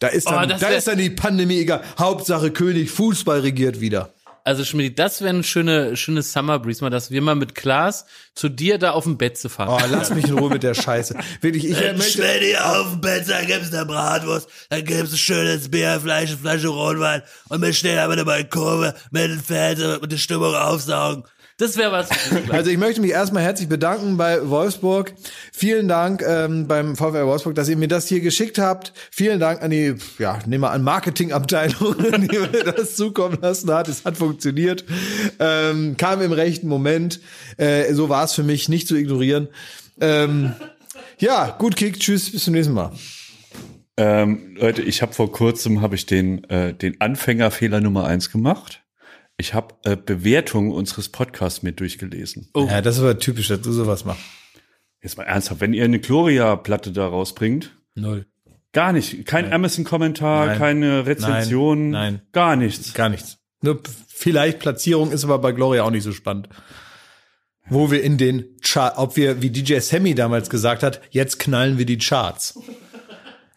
da 0.00 0.08
ist 0.08 0.28
dann, 0.28 0.50
Oh, 0.50 0.56
da 0.58 0.68
ist 0.68 0.88
dann 0.88 0.98
die 0.98 1.10
Pandemie 1.10 1.58
egal. 1.58 1.82
Hauptsache 1.98 2.50
König, 2.50 2.90
Fußball 2.90 3.40
regiert 3.40 3.80
wieder. 3.80 4.12
Also 4.48 4.64
Schmidt, 4.64 4.98
das 4.98 5.20
wäre 5.20 5.34
ein 5.34 5.44
schöne, 5.44 5.94
schönes 5.94 6.32
Summer 6.32 6.58
Breeze, 6.58 6.82
mal, 6.82 6.88
dass 6.88 7.10
wir 7.10 7.20
mal 7.20 7.34
mit 7.34 7.54
Klaas 7.54 8.06
zu 8.34 8.48
dir 8.48 8.78
da 8.78 8.92
auf 8.92 9.04
dem 9.04 9.18
Bett 9.18 9.36
zu 9.36 9.50
fahren. 9.50 9.68
Oh, 9.68 9.86
lass 9.90 10.08
mich 10.08 10.26
in 10.26 10.38
Ruhe 10.38 10.48
mit 10.48 10.62
der 10.62 10.72
Scheiße. 10.72 11.16
Wirklich, 11.42 11.66
ich 11.66 11.78
möchte, 11.98 12.22
dir 12.40 12.66
auf 12.66 12.92
den 12.92 13.02
Bett, 13.02 13.28
dann 13.28 13.46
gibt's 13.46 13.74
eine 13.74 13.84
Bratwurst, 13.84 14.48
dann 14.70 14.86
gibt's 14.86 15.12
ein 15.12 15.18
schönes 15.18 15.70
Bier, 15.70 16.00
Fleisch, 16.00 16.30
eine 16.30 16.38
Flasche 16.38 16.68
Rotwein 16.68 17.22
und 17.50 17.60
wir 17.60 17.74
stehen 17.74 17.98
aber 17.98 18.16
die 18.16 18.44
Kurve 18.48 18.94
mit 19.10 19.24
den 19.24 19.38
Fans 19.38 19.82
und 19.82 20.10
die 20.10 20.16
Stimmung 20.16 20.54
aufsaugen. 20.54 21.24
Das 21.58 21.76
wäre 21.76 21.90
was. 21.90 22.08
also 22.50 22.70
ich 22.70 22.78
möchte 22.78 23.00
mich 23.00 23.10
erstmal 23.10 23.42
herzlich 23.42 23.68
bedanken 23.68 24.16
bei 24.16 24.48
Wolfsburg. 24.48 25.12
Vielen 25.52 25.88
Dank 25.88 26.22
ähm, 26.24 26.68
beim 26.68 26.94
VfL 26.94 27.26
Wolfsburg, 27.26 27.56
dass 27.56 27.68
ihr 27.68 27.76
mir 27.76 27.88
das 27.88 28.06
hier 28.06 28.20
geschickt 28.20 28.58
habt. 28.58 28.92
Vielen 29.10 29.40
Dank 29.40 29.60
an 29.60 29.72
die, 29.72 29.96
ja, 30.20 30.38
nehmen 30.46 30.62
wir 30.62 30.70
an 30.70 30.84
Marketingabteilung, 30.84 31.96
die 32.30 32.38
mir 32.38 32.64
das 32.64 32.94
zukommen 32.94 33.38
lassen 33.40 33.72
hat. 33.72 33.88
Es 33.88 34.04
hat 34.04 34.16
funktioniert. 34.16 34.84
Ähm, 35.40 35.96
kam 35.96 36.22
im 36.22 36.30
rechten 36.30 36.68
Moment. 36.68 37.20
Äh, 37.56 37.92
so 37.92 38.08
war 38.08 38.22
es 38.22 38.34
für 38.34 38.44
mich, 38.44 38.68
nicht 38.68 38.86
zu 38.86 38.94
ignorieren. 38.94 39.48
Ähm, 40.00 40.52
ja, 41.18 41.56
gut 41.58 41.74
Kick, 41.74 41.98
tschüss, 41.98 42.30
bis 42.30 42.44
zum 42.44 42.54
nächsten 42.54 42.74
Mal. 42.74 42.92
Ähm, 43.96 44.54
Leute, 44.56 44.82
ich 44.82 45.02
habe 45.02 45.12
vor 45.12 45.32
kurzem 45.32 45.80
habe 45.80 45.96
ich 45.96 46.06
den 46.06 46.44
äh, 46.44 46.72
den 46.72 47.00
Anfängerfehler 47.00 47.80
Nummer 47.80 48.04
eins 48.04 48.30
gemacht. 48.30 48.84
Ich 49.40 49.54
habe 49.54 49.74
äh, 49.84 49.96
Bewertungen 49.96 50.72
unseres 50.72 51.08
Podcasts 51.08 51.62
mit 51.62 51.78
durchgelesen. 51.78 52.50
Oh. 52.54 52.66
Ja, 52.68 52.82
das 52.82 52.96
ist 52.96 53.02
aber 53.02 53.18
typisch, 53.18 53.48
dass 53.48 53.60
du 53.60 53.72
sowas 53.72 54.04
machst. 54.04 54.22
Jetzt 55.00 55.16
mal 55.16 55.24
ernsthaft, 55.24 55.60
wenn 55.60 55.72
ihr 55.72 55.84
eine 55.84 56.00
Gloria-Platte 56.00 56.90
da 56.90 57.06
rausbringt, 57.06 57.70
Null. 57.94 58.26
gar 58.72 58.92
nicht, 58.92 59.26
kein 59.26 59.52
Amazon-Kommentar, 59.52 60.56
keine 60.56 61.06
Rezension, 61.06 61.90
Nein. 61.90 62.14
Nein. 62.14 62.22
gar 62.32 62.56
nichts. 62.56 62.94
Gar 62.94 63.10
nichts. 63.10 63.38
Nur 63.62 63.80
vielleicht 64.08 64.58
Platzierung 64.58 65.12
ist 65.12 65.22
aber 65.22 65.38
bei 65.38 65.52
Gloria 65.52 65.84
auch 65.84 65.90
nicht 65.90 66.02
so 66.02 66.12
spannend. 66.12 66.48
Wo 67.70 67.92
wir 67.92 68.02
in 68.02 68.18
den 68.18 68.56
Chart, 68.62 68.96
ob 68.96 69.16
wir, 69.16 69.40
wie 69.40 69.50
DJ 69.50 69.78
Sammy 69.78 70.14
damals 70.16 70.50
gesagt 70.50 70.82
hat, 70.82 71.00
jetzt 71.10 71.38
knallen 71.38 71.78
wir 71.78 71.86
die 71.86 71.98
Charts. 71.98 72.58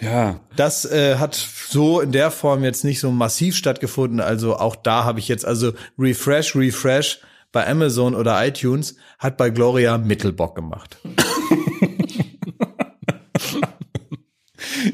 Ja, 0.01 0.39
Das 0.55 0.85
äh, 0.85 1.17
hat 1.17 1.35
so 1.35 2.01
in 2.01 2.11
der 2.11 2.31
Form 2.31 2.63
jetzt 2.63 2.83
nicht 2.83 2.99
so 2.99 3.11
massiv 3.11 3.55
stattgefunden. 3.55 4.19
Also 4.19 4.57
auch 4.57 4.75
da 4.75 5.03
habe 5.03 5.19
ich 5.19 5.27
jetzt 5.27 5.45
also 5.45 5.73
Refresh, 5.97 6.55
Refresh 6.55 7.19
bei 7.51 7.67
Amazon 7.67 8.15
oder 8.15 8.43
iTunes 8.45 8.95
hat 9.19 9.37
bei 9.37 9.51
Gloria 9.51 9.99
Mittelbock 9.99 10.55
gemacht. 10.55 10.97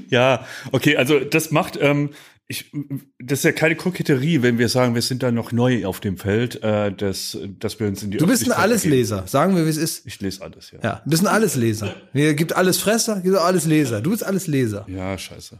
ja, 0.09 0.45
okay, 0.71 0.97
also 0.97 1.19
das 1.19 1.51
macht, 1.51 1.77
ähm, 1.79 2.09
ich, 2.49 2.71
das 3.19 3.39
ist 3.39 3.43
ja 3.43 3.51
keine 3.51 3.75
Koketterie, 3.75 4.41
wenn 4.41 4.57
wir 4.57 4.69
sagen, 4.69 4.95
wir 4.95 5.01
sind 5.01 5.21
da 5.21 5.31
noch 5.31 5.51
neu 5.51 5.85
auf 5.85 5.99
dem 5.99 6.15
Feld, 6.15 6.63
äh, 6.63 6.93
dass, 6.93 7.37
dass 7.59 7.77
wir 7.81 7.87
uns 7.87 8.03
in 8.03 8.11
die 8.11 8.17
Du 8.17 8.25
bist 8.25 8.45
ein 8.45 8.53
Allesleser. 8.53 9.27
Sagen 9.27 9.57
wir, 9.57 9.65
wie 9.65 9.69
es 9.69 9.75
ist. 9.75 10.07
Ich 10.07 10.21
lese 10.21 10.41
alles, 10.41 10.71
ja. 10.71 10.79
Ja, 10.81 11.01
du 11.03 11.09
bist 11.09 11.23
ein 11.23 11.27
Allesleser. 11.27 11.93
Hier 12.13 12.35
gibt 12.35 12.55
alles 12.55 12.77
Fresser, 12.77 13.19
gibt 13.19 13.35
auch 13.35 13.43
alles 13.43 13.65
Leser. 13.65 13.99
Du 13.99 14.11
bist 14.11 14.25
alles 14.25 14.47
Leser. 14.47 14.85
Ja, 14.87 15.17
scheiße. 15.17 15.59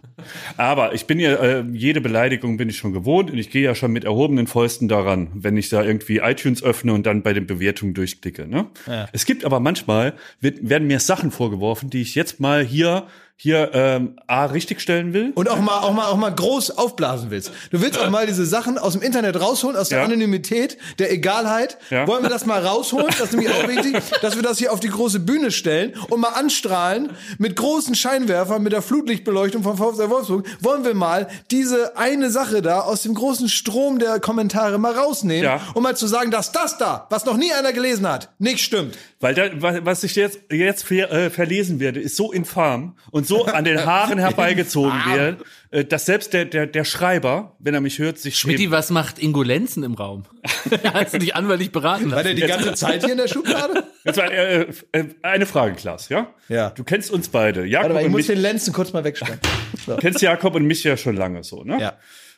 Aber 0.56 0.94
ich 0.94 1.08
bin 1.08 1.20
ja, 1.20 1.34
äh, 1.34 1.66
jede 1.74 2.00
Beleidigung 2.00 2.56
bin 2.56 2.70
ich 2.70 2.78
schon 2.78 2.94
gewohnt 2.94 3.32
und 3.32 3.38
ich 3.38 3.50
gehe 3.50 3.64
ja 3.64 3.76
schon 3.76 3.92
mit 3.92 4.06
erhobenen 4.06 4.48
Fäusten 4.48 4.88
daran, 4.88 5.30
wenn 5.34 5.58
ich 5.58 5.68
da 5.68 5.84
irgendwie 5.84 6.20
iTunes 6.20 6.64
öffne 6.64 6.94
und 6.94 7.06
dann 7.06 7.22
bei 7.22 7.34
den 7.34 7.48
Bewertungen 7.48 7.96
durchklicke. 7.96 8.48
Ne? 8.48 8.68
Ja. 8.86 9.10
Es 9.12 9.26
gibt 9.26 9.44
aber 9.44 9.60
manchmal, 9.60 10.14
wird, 10.40 10.70
werden 10.70 10.88
mir 10.88 11.02
Sachen 11.02 11.32
vorgeworfen, 11.32 11.90
die 11.90 12.02
ich 12.02 12.16
jetzt 12.16 12.40
mal 12.40 12.64
hier, 12.64 13.08
hier 13.40 13.70
ähm, 13.74 14.16
A 14.26 14.46
richtig 14.46 14.82
stellen 14.82 15.14
will. 15.14 15.32
Und 15.36 15.48
auch 15.48 15.60
mal, 15.60 15.78
auch 15.80 15.94
mal, 15.94 16.08
auch 16.08 16.18
mal 16.18 16.32
groß 16.34 16.72
aufblasen 16.72 17.30
willst. 17.30 17.52
Du 17.70 17.82
willst 17.82 18.00
auch 18.00 18.10
mal 18.10 18.26
diese 18.26 18.48
Sachen 18.48 18.80
aus 18.80 18.94
dem 18.94 19.04
Internet 19.04 19.40
rausholen, 19.40 19.78
aus 19.78 19.90
der 19.90 20.00
Ja. 20.00 20.06
Anonymität, 20.06 20.78
der 20.98 21.12
Egalheit. 21.12 21.78
Ja. 21.92 22.08
Wollen 22.08 22.24
wir 22.24 22.32
das 22.32 22.48
mal 22.48 22.66
rausholen? 22.66 23.06
Das 23.10 23.20
ist 23.20 23.34
nämlich 23.34 23.52
auch 23.54 23.68
wichtig, 23.68 23.96
dass 24.24 24.36
wir 24.36 24.42
das 24.42 24.58
hier 24.58 24.74
auf 24.74 24.80
die 24.80 24.90
große 24.90 25.20
Bühne 25.20 25.52
stellen 25.52 25.94
und 26.10 26.20
mal 26.20 26.30
anstrahlen 26.30 27.12
mit 27.38 27.56
großen 27.56 27.94
Scheinwerfern, 27.94 28.64
mit 28.64 28.74
der 28.74 28.82
Flutlichtbeleuchtung 28.82 29.62
von 29.62 29.78
VfL 29.78 30.10
Wolfsburg. 30.10 30.48
Wollen 30.62 30.84
wir 30.84 30.96
mal 30.96 31.28
diese 31.52 31.96
eine 31.96 32.32
Sache 32.32 32.64
da 32.64 32.80
aus 32.82 33.04
dem 33.04 33.14
großen 33.14 33.50
Strom 33.50 34.00
der 34.00 34.20
Kommentare 34.20 34.80
mal 34.80 34.94
rausnehmen, 34.94 35.44
Ja. 35.44 35.62
um 35.76 35.84
mal 35.84 35.96
zu 35.96 36.08
sagen, 36.08 36.32
dass 36.32 36.52
das 36.52 36.80
da, 36.80 37.06
was 37.12 37.26
noch 37.26 37.38
nie 37.38 37.52
einer 37.54 37.72
gelesen 37.72 38.08
hat, 38.10 38.30
nicht 38.40 38.62
stimmt. 38.62 38.98
Weil 39.20 39.34
da, 39.36 39.44
wa- 39.62 39.80
was 39.84 40.04
ich 40.04 40.16
jetzt, 40.16 40.40
jetzt 40.52 40.84
ver, 40.84 41.12
äh, 41.12 41.30
verlesen 41.30 41.80
werde, 41.80 42.00
ist 42.00 42.16
so 42.16 42.32
infam 42.32 42.96
und 43.12 43.27
so 43.28 43.46
an 43.46 43.64
den 43.64 43.86
Haaren 43.86 44.18
herbeigezogen 44.20 45.00
wird, 45.14 45.44
äh, 45.72 45.86
dass 45.86 46.06
selbst 46.06 46.34
der, 46.34 46.46
der, 46.46 46.68
der 46.68 46.84
Schreiber, 46.84 47.56
wenn 47.60 47.74
er 47.74 47.82
mich 47.82 48.00
hört, 48.00 48.18
sich 48.18 48.38
Schmidti, 48.38 48.64
schämt. 48.64 48.74
was 48.74 48.90
macht 48.90 49.20
Ingo 49.20 49.44
Lenzen 49.44 49.84
im 49.84 49.94
Raum? 49.94 50.24
Hast 50.94 51.14
du 51.14 51.20
dich 51.20 51.36
anwaltlich 51.36 51.72
beraten 51.72 52.12
War 52.12 52.24
der 52.24 52.34
lassen? 52.34 52.36
die 52.36 52.48
ganze 52.48 52.74
Zeit 52.74 53.04
hier 53.04 53.12
in 53.12 53.18
der 53.18 53.28
Schublade? 53.28 53.84
Jetzt 54.04 54.18
mal, 54.18 54.32
äh, 54.32 54.68
äh, 54.92 55.06
eine 55.22 55.46
Frage, 55.46 55.76
Klaas, 55.76 56.10
ja? 56.10 56.34
Ja. 56.50 56.70
Du 56.70 56.84
kennst 56.84 57.12
uns 57.12 57.30
beide. 57.30 57.66
Jakob 57.66 57.84
Warte 57.84 57.94
mal, 57.94 58.00
ich 58.02 58.06
und 58.06 58.12
muss 58.12 58.20
mich, 58.20 58.28
den 58.28 58.40
Lenzen 58.40 58.74
kurz 58.74 58.94
mal 58.94 59.04
wegstellen. 59.04 59.40
kennst 60.00 60.22
Jakob 60.22 60.56
und 60.56 60.66
mich 60.66 60.84
ja 60.84 60.98
schon 60.98 61.16
lange 61.16 61.44
so, 61.44 61.64
ne? 61.64 61.80
Ja. 61.80 61.98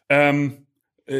Ähm, 0.10 0.54
äh, 0.54 0.69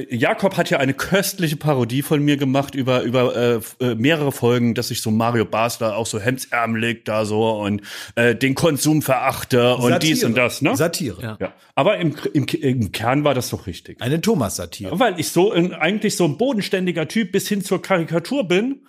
Jakob 0.10 0.56
hat 0.56 0.70
ja 0.70 0.78
eine 0.78 0.94
köstliche 0.94 1.56
Parodie 1.56 2.02
von 2.02 2.24
mir 2.24 2.38
gemacht 2.38 2.76
über 2.76 3.02
über 3.02 3.36
äh, 3.36 3.60
äh, 3.84 3.96
mehrere 3.96 4.32
Folgen, 4.32 4.76
dass 4.76 4.92
ich 4.92 5.02
so 5.02 5.10
Mario 5.10 5.46
Basler 5.46 5.96
auch 5.98 6.06
so 6.06 6.20
hemdsärmelig 6.20 7.06
da 7.06 7.26
so 7.26 7.50
und 7.60 7.82
äh, 8.16 8.36
den 8.36 8.54
Konsum 8.54 9.02
verachte 9.02 9.76
und 9.76 9.90
Satire. 9.90 10.00
dies 10.00 10.24
und 10.24 10.38
das, 10.38 10.62
ne? 10.62 10.76
Satire. 10.76 11.22
Ja. 11.22 11.38
ja. 11.40 11.54
Aber 11.76 11.98
im, 11.98 12.16
im, 12.34 12.46
im 12.46 12.92
Kern 12.92 13.24
war 13.24 13.34
das 13.34 13.50
doch 13.50 13.66
richtig. 13.66 14.02
Eine 14.02 14.22
Thomas-Satire. 14.22 15.00
Weil 15.00 15.20
ich 15.20 15.30
so 15.30 15.52
ein, 15.52 15.74
eigentlich 15.74 16.16
so 16.16 16.26
ein 16.26 16.38
bodenständiger 16.38 17.08
Typ 17.08 17.32
bis 17.32 17.48
hin 17.48 17.64
zur 17.64 17.82
Karikatur 17.82 18.48
bin, 18.48 18.82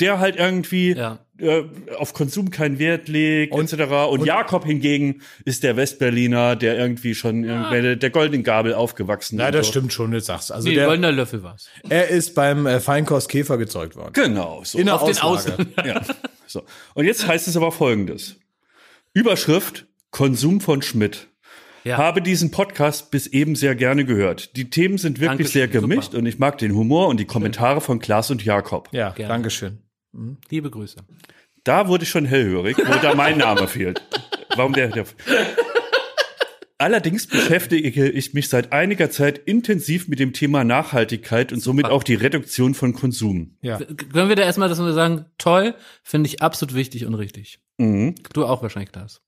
der 0.00 0.18
halt 0.18 0.36
irgendwie 0.36 0.92
Ja. 0.94 1.18
äh, 1.38 1.64
auf 1.98 2.12
Konsum 2.12 2.50
keinen 2.50 2.78
Wert 2.78 3.08
legt, 3.08 3.52
Und- 3.52 3.72
etc. 3.72 4.08
Und, 4.10 4.24
Jakob 4.26 4.64
hingegen 4.64 5.22
ist 5.44 5.62
der 5.62 5.76
Westberliner, 5.76 6.56
der 6.56 6.78
irgendwie 6.78 7.14
schon 7.14 7.44
irgendwelche, 7.44 7.96
der 7.96 8.10
goldenen 8.10 8.42
Gabel 8.42 8.74
aufgewachsen 8.74 9.38
Ja, 9.38 9.46
und 9.46 9.54
das 9.54 9.66
so. 9.66 9.72
stimmt 9.72 9.92
schon, 9.92 10.12
jetzt 10.12 10.26
sagst 10.26 10.50
du. 10.50 10.54
Also 10.54 10.68
Nee, 10.68 10.74
der, 10.74 10.86
goldener 10.86 11.12
Löffel 11.12 11.42
war's. 11.42 11.68
er 11.88 12.08
ist 12.08 12.34
beim 12.34 12.66
äh, 12.66 12.80
Feinkost 12.80 13.28
Käfer 13.28 13.56
gezeugt 13.58 13.96
worden. 13.96 14.12
Genau, 14.12 14.62
so. 14.64 14.78
In 14.78 14.86
der 14.86 14.96
Auf 15.00 15.04
den 15.10 15.18
Auslage. 15.18 15.66
Außen. 15.76 15.86
ja. 15.86 16.02
so. 16.46 16.62
Und 16.94 17.04
jetzt 17.06 17.26
heißt 17.26 17.48
es 17.48 17.56
aber 17.56 17.72
folgendes. 17.72 18.36
Überschrift 19.14 19.86
Konsum 20.10 20.60
von 20.60 20.82
Schmidt. 20.82 21.28
Ja. 21.84 21.98
Habe 21.98 22.20
diesen 22.20 22.50
Podcast 22.50 23.10
bis 23.12 23.26
eben 23.28 23.54
sehr 23.54 23.76
gerne 23.76 24.04
gehört. 24.04 24.56
Die 24.56 24.70
Themen 24.70 24.98
sind 24.98 25.20
wirklich 25.20 25.28
Dankeschön, 25.52 25.52
sehr 25.52 25.68
gemischt 25.68 26.04
super. 26.12 26.18
und 26.18 26.26
ich 26.26 26.38
mag 26.40 26.58
den 26.58 26.74
Humor 26.74 27.06
und 27.08 27.20
die 27.20 27.26
Kommentare 27.26 27.80
von 27.80 28.00
Klaas 28.00 28.30
und 28.32 28.44
Jakob. 28.44 28.88
Ja, 28.90 29.10
Gerne. 29.10 29.32
Dankeschön. 29.34 29.78
Liebe 30.50 30.70
Grüße. 30.70 30.98
Da 31.64 31.88
wurde 31.88 32.04
ich 32.04 32.10
schon 32.10 32.24
hellhörig, 32.24 32.76
wo 32.78 32.94
da 33.02 33.14
mein 33.14 33.38
Name 33.38 33.66
fehlt. 33.68 34.02
Warum 34.54 34.72
der, 34.72 34.88
der 34.88 35.04
Allerdings 36.78 37.26
beschäftige 37.26 38.08
ich 38.10 38.34
mich 38.34 38.50
seit 38.50 38.72
einiger 38.72 39.10
Zeit 39.10 39.38
intensiv 39.38 40.08
mit 40.08 40.18
dem 40.18 40.34
Thema 40.34 40.62
Nachhaltigkeit 40.62 41.50
und 41.50 41.60
somit 41.60 41.86
auch 41.86 42.02
die 42.02 42.14
Reduktion 42.14 42.74
von 42.74 42.92
Konsum. 42.92 43.56
Ja. 43.62 43.78
Können 43.78 44.28
wir 44.28 44.36
da 44.36 44.42
erstmal, 44.42 44.68
dass 44.68 44.78
wir 44.78 44.92
sagen, 44.92 45.24
toll, 45.38 45.74
finde 46.02 46.28
ich 46.28 46.42
absolut 46.42 46.74
wichtig 46.74 47.06
und 47.06 47.14
richtig. 47.14 47.60
Mhm. 47.78 48.14
Du 48.34 48.44
auch 48.44 48.60
wahrscheinlich, 48.60 48.92
Klaas. 48.92 49.22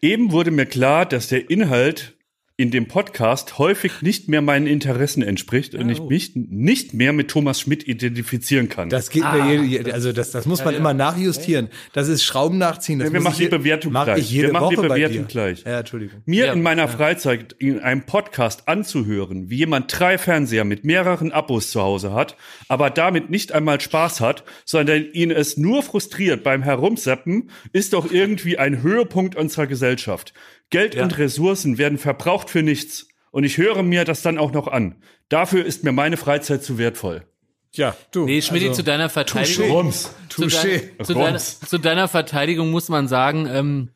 Eben 0.00 0.32
wurde 0.32 0.50
mir 0.50 0.66
klar, 0.66 1.06
dass 1.06 1.28
der 1.28 1.50
Inhalt 1.50 2.16
in 2.56 2.70
dem 2.70 2.86
Podcast 2.86 3.58
häufig 3.58 4.00
nicht 4.00 4.28
mehr 4.28 4.40
meinen 4.40 4.68
Interessen 4.68 5.24
entspricht 5.24 5.74
und 5.74 5.90
ich 5.90 5.98
oh. 5.98 6.08
mich 6.08 6.36
nicht 6.36 6.94
mehr 6.94 7.12
mit 7.12 7.28
Thomas 7.28 7.60
Schmidt 7.60 7.88
identifizieren 7.88 8.68
kann. 8.68 8.88
Das 8.88 9.10
geht 9.10 9.24
Ah. 9.24 9.44
mir 9.44 9.64
jede, 9.64 9.92
also 9.92 10.12
das, 10.12 10.30
das 10.30 10.46
muss 10.46 10.64
man 10.64 10.72
immer 10.76 10.94
nachjustieren. 10.94 11.68
Das 11.94 12.06
ist 12.06 12.22
Schrauben 12.22 12.58
nachziehen. 12.58 13.00
Das 13.00 13.08
Ja, 13.08 13.14
wir 13.14 13.22
machen 13.22 13.32
ich 13.32 13.48
die 13.48 13.56
Bewertung 13.56 13.92
mach 13.92 14.04
gleich. 14.04 14.18
Ich 14.20 14.30
jede 14.30 14.48
Wir 14.48 14.52
machen 14.52 14.70
die 14.70 14.76
Woche 14.76 14.88
bei 14.88 14.94
Bewertung 14.94 15.26
gleich. 15.26 15.64
Ja, 15.64 15.80
Entschuldigung. 15.80 16.22
Mir 16.26 16.46
Ja, 16.46 16.52
in 16.52 16.62
meiner 16.62 16.82
ja. 16.82 16.88
Freizeit 16.88 17.56
in 17.58 17.80
einem 17.80 18.06
Podcast 18.06 18.68
anzuhören, 18.68 19.50
wie 19.50 19.56
jemand 19.56 19.98
drei 19.98 20.16
Fernseher 20.16 20.64
mit 20.64 20.84
mehreren 20.84 21.32
Abos 21.32 21.72
zu 21.72 21.82
Hause 21.82 22.12
hat, 22.12 22.36
aber 22.68 22.90
damit 22.90 23.30
nicht 23.30 23.50
einmal 23.50 23.80
Spaß 23.80 24.20
hat, 24.20 24.44
sondern 24.64 25.06
ihn 25.12 25.32
es 25.32 25.56
nur 25.56 25.82
frustriert 25.82 26.44
beim 26.44 26.62
Herumseppen, 26.62 27.50
ist 27.72 27.94
doch 27.94 28.12
irgendwie 28.12 28.58
ein 28.58 28.80
Höhepunkt 28.80 29.34
unserer 29.34 29.66
Gesellschaft. 29.66 30.32
Geld 30.70 30.96
und 30.96 31.16
Ressourcen 31.18 31.78
werden 31.78 31.98
verbraucht 31.98 32.50
für 32.50 32.62
nichts. 32.62 33.06
Und 33.30 33.44
ich 33.44 33.58
höre 33.58 33.82
mir 33.82 34.04
das 34.04 34.22
dann 34.22 34.38
auch 34.38 34.52
noch 34.52 34.68
an. 34.68 35.02
Dafür 35.28 35.64
ist 35.64 35.84
mir 35.84 35.92
meine 35.92 36.16
Freizeit 36.16 36.62
zu 36.62 36.78
wertvoll. 36.78 37.26
Ja, 37.72 37.96
du. 38.12 38.24
Nee, 38.26 38.40
Schmidt, 38.42 38.62
also, 38.62 38.74
zu 38.74 38.84
deiner 38.84 39.08
Verteidigung. 39.08 39.70
Rums. 39.70 40.14
Zu, 40.28 40.46
dein, 40.46 40.90
zu, 41.02 41.14
deiner, 41.14 41.38
zu 41.38 41.78
deiner 41.78 42.06
Verteidigung 42.08 42.70
muss 42.70 42.88
man 42.88 43.08
sagen, 43.08 43.48
ähm, 43.50 43.90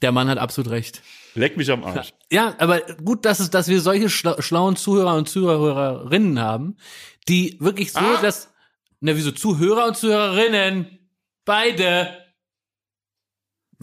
der 0.00 0.12
Mann 0.12 0.28
hat 0.28 0.38
absolut 0.38 0.70
recht. 0.70 1.02
Leck 1.34 1.56
mich 1.56 1.70
am 1.70 1.84
Arsch. 1.84 2.14
Ja, 2.30 2.54
aber 2.58 2.80
gut, 2.80 3.24
dass 3.26 3.40
es, 3.40 3.50
dass 3.50 3.68
wir 3.68 3.80
solche 3.80 4.08
schla 4.08 4.40
schlauen 4.40 4.76
Zuhörer 4.76 5.16
und 5.16 5.28
Zuhörerinnen 5.28 6.40
haben, 6.40 6.76
die 7.28 7.58
wirklich 7.60 7.92
so, 7.92 7.98
Ah. 7.98 8.22
dass, 8.22 8.52
na, 9.00 9.14
wieso 9.16 9.32
Zuhörer 9.32 9.86
und 9.86 9.96
Zuhörerinnen? 9.96 10.98
Beide. 11.44 12.23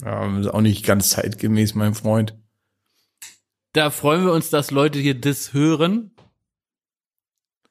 Ja, 0.04 0.38
ist 0.38 0.48
auch 0.48 0.60
nicht 0.60 0.84
ganz 0.84 1.10
zeitgemäß, 1.10 1.74
mein 1.74 1.94
Freund. 1.94 2.34
Da 3.72 3.90
freuen 3.90 4.24
wir 4.24 4.32
uns, 4.32 4.50
dass 4.50 4.70
Leute 4.70 4.98
hier 4.98 5.18
das 5.18 5.52
hören. 5.52 6.10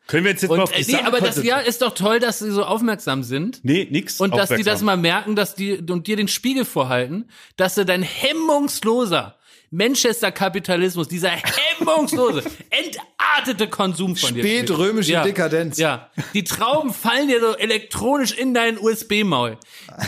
Können 0.08 0.26
wir 0.26 0.32
jetzt, 0.32 0.42
jetzt 0.42 0.50
mal 0.50 0.56
Und 0.56 0.64
auf 0.64 0.72
die 0.72 0.82
äh, 0.82 0.86
nee, 0.86 0.92
Sache 0.94 1.06
aber 1.06 1.20
das 1.20 1.44
ja 1.44 1.60
ist 1.60 1.82
doch 1.82 1.94
toll, 1.94 2.20
dass 2.20 2.40
sie 2.40 2.52
so 2.52 2.64
aufmerksam 2.64 3.24
sind. 3.24 3.64
Nee, 3.64 3.88
nix. 3.90 4.20
Und 4.20 4.36
dass 4.36 4.50
die 4.50 4.56
das 4.56 4.82
aufmerksam. 4.82 4.86
mal 4.86 4.98
merken, 4.98 5.36
dass 5.36 5.56
die 5.56 5.78
und 5.78 6.08
dir 6.08 6.18
den 6.18 6.28
Spiegel 6.28 6.66
vorhalten, 6.66 7.30
dass 7.56 7.76
du 7.76 7.86
dein 7.86 8.02
hemmungsloser 8.02 9.38
Manchester-Kapitalismus, 9.72 11.08
dieser 11.08 11.30
hemmungslose, 11.30 12.44
entartete 12.70 13.70
Konsum 13.70 14.18
von 14.18 14.34
dir. 14.34 14.44
Spätrömische 14.44 15.14
ja, 15.14 15.24
Dekadenz. 15.24 15.78
Ja, 15.78 16.10
die 16.34 16.44
Trauben 16.44 16.94
fallen 16.94 17.30
dir 17.30 17.40
so 17.40 17.56
elektronisch 17.56 18.34
in 18.34 18.54
dein 18.54 18.78
USB-Maul. 18.78 19.58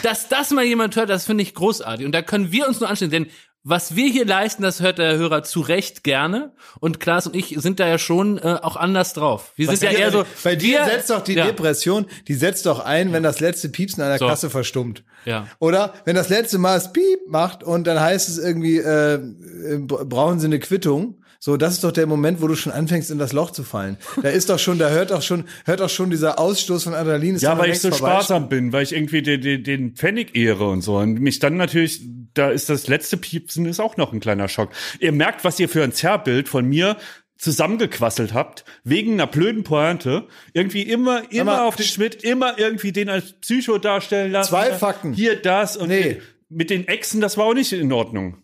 Dass 0.04 0.28
das 0.28 0.52
mal 0.52 0.66
jemand 0.66 0.98
hört, 0.98 1.10
das 1.10 1.26
finde 1.26 1.44
ich 1.44 1.54
großartig. 1.56 2.06
Und 2.06 2.12
da 2.12 2.22
können 2.22 2.52
wir 2.52 2.68
uns 2.68 2.82
nur 2.82 2.90
anstellen, 2.90 3.12
denn 3.12 3.28
was 3.64 3.96
wir 3.96 4.10
hier 4.10 4.26
leisten, 4.26 4.62
das 4.62 4.82
hört 4.82 4.98
der 4.98 5.18
Hörer 5.18 5.44
zu 5.44 5.62
Recht 5.62 6.04
gerne. 6.04 6.52
Und 6.82 7.00
Klaas 7.00 7.28
und 7.28 7.36
ich 7.36 7.56
sind 7.60 7.80
da 7.80 7.88
ja 7.88 7.98
schon 7.98 8.38
äh, 8.38 8.60
auch 8.62 8.76
anders 8.76 9.14
drauf. 9.14 9.54
Wir 9.56 9.68
Was 9.68 9.80
sind 9.80 9.92
ja 9.92 9.98
eher 9.98 10.12
so. 10.12 10.26
Bei 10.44 10.56
dir 10.56 10.80
wir, 10.80 10.86
setzt 10.86 11.10
doch 11.10 11.22
die 11.22 11.34
ja, 11.34 11.46
Depression, 11.46 12.06
die 12.28 12.34
setzt 12.34 12.66
doch 12.66 12.82
ein, 12.82 13.14
wenn 13.14 13.24
das 13.24 13.40
letzte 13.40 13.70
Piepsen 13.70 14.04
an 14.04 14.10
der 14.10 14.20
So. 14.20 14.28
Kasse 14.28 14.50
verstummt. 14.50 15.04
Ja. 15.26 15.48
Oder 15.60 15.94
wenn 16.04 16.16
das 16.16 16.28
letzte 16.28 16.58
Mal 16.58 16.78
es 16.78 16.92
Piep 16.92 17.28
macht 17.28 17.64
und 17.64 17.86
dann 17.88 18.00
heißt 18.00 18.28
es 18.28 18.38
irgendwie, 18.38 18.80
äh, 18.80 19.14
äh, 19.16 19.78
brauchen 19.80 20.40
Sie 20.40 20.48
eine 20.48 20.60
Quittung. 20.60 21.23
So, 21.46 21.58
das 21.58 21.74
ist 21.74 21.84
doch 21.84 21.92
der 21.92 22.08
Moment, 22.08 22.42
wo 22.42 22.48
du 22.48 22.56
schon 22.56 22.72
anfängst, 22.72 23.12
in 23.12 23.18
das 23.18 23.34
Loch 23.34 23.52
zu 23.52 23.64
fallen. 23.64 23.98
Da 24.22 24.30
ist 24.30 24.50
doch 24.50 24.60
schon, 24.60 24.80
da 24.80 24.92
hört 24.92 25.12
doch 25.12 25.22
schon, 25.22 25.44
hört 25.66 25.82
doch 25.82 25.90
schon 25.90 26.10
dieser 26.10 26.40
Ausstoß 26.40 26.86
von 26.86 26.94
Adrenalin. 26.94 27.36
Ja, 27.36 27.58
weil 27.58 27.72
ich 27.72 27.82
so 27.82 27.92
sparsam 27.92 28.48
bin, 28.48 28.72
weil 28.72 28.84
ich 28.84 28.94
irgendwie 28.94 29.22
den, 29.22 29.42
den, 29.42 29.62
den 29.62 29.92
Pfennig 29.94 30.38
ehre 30.38 30.70
und 30.70 30.80
so. 30.84 30.96
Und 30.96 31.20
mich 31.20 31.40
dann 31.40 31.58
natürlich, 31.58 32.00
da 32.34 32.50
ist 32.50 32.70
das 32.70 32.88
letzte 32.88 33.18
Piepsen 33.18 33.66
ist 33.66 33.82
auch 33.82 33.98
noch 33.98 34.14
ein 34.14 34.22
kleiner 34.22 34.48
Schock. 34.48 34.70
Ihr 35.02 35.12
merkt, 35.12 35.44
was 35.44 35.60
ihr 35.60 35.68
für 35.68 35.84
ein 35.84 35.92
Zerrbild 35.92 36.48
von 36.48 36.64
mir 36.66 36.96
zusammengequasselt 37.38 38.34
habt, 38.34 38.64
wegen 38.86 39.12
einer 39.12 39.28
blöden 39.28 39.66
Pointe, 39.66 40.30
irgendwie 40.54 40.84
immer, 40.84 41.30
immer 41.30 41.58
mal, 41.58 41.68
auf 41.68 41.76
den 41.76 41.86
Schmidt, 41.86 42.24
immer 42.24 42.58
irgendwie 42.58 42.94
den 42.94 43.10
als 43.10 43.34
Psycho 43.34 43.80
darstellen 43.80 44.32
lassen. 44.32 44.52
Zwei 44.52 44.72
Fakten. 44.72 45.12
Hier 45.12 45.36
das 45.36 45.76
und 45.76 45.90
Nee. 45.90 46.22
mit 46.48 46.70
den 46.70 46.88
Echsen, 46.88 47.20
das 47.20 47.38
war 47.38 47.48
auch 47.48 47.54
nicht 47.54 47.74
in 47.74 47.92
Ordnung. 47.92 48.38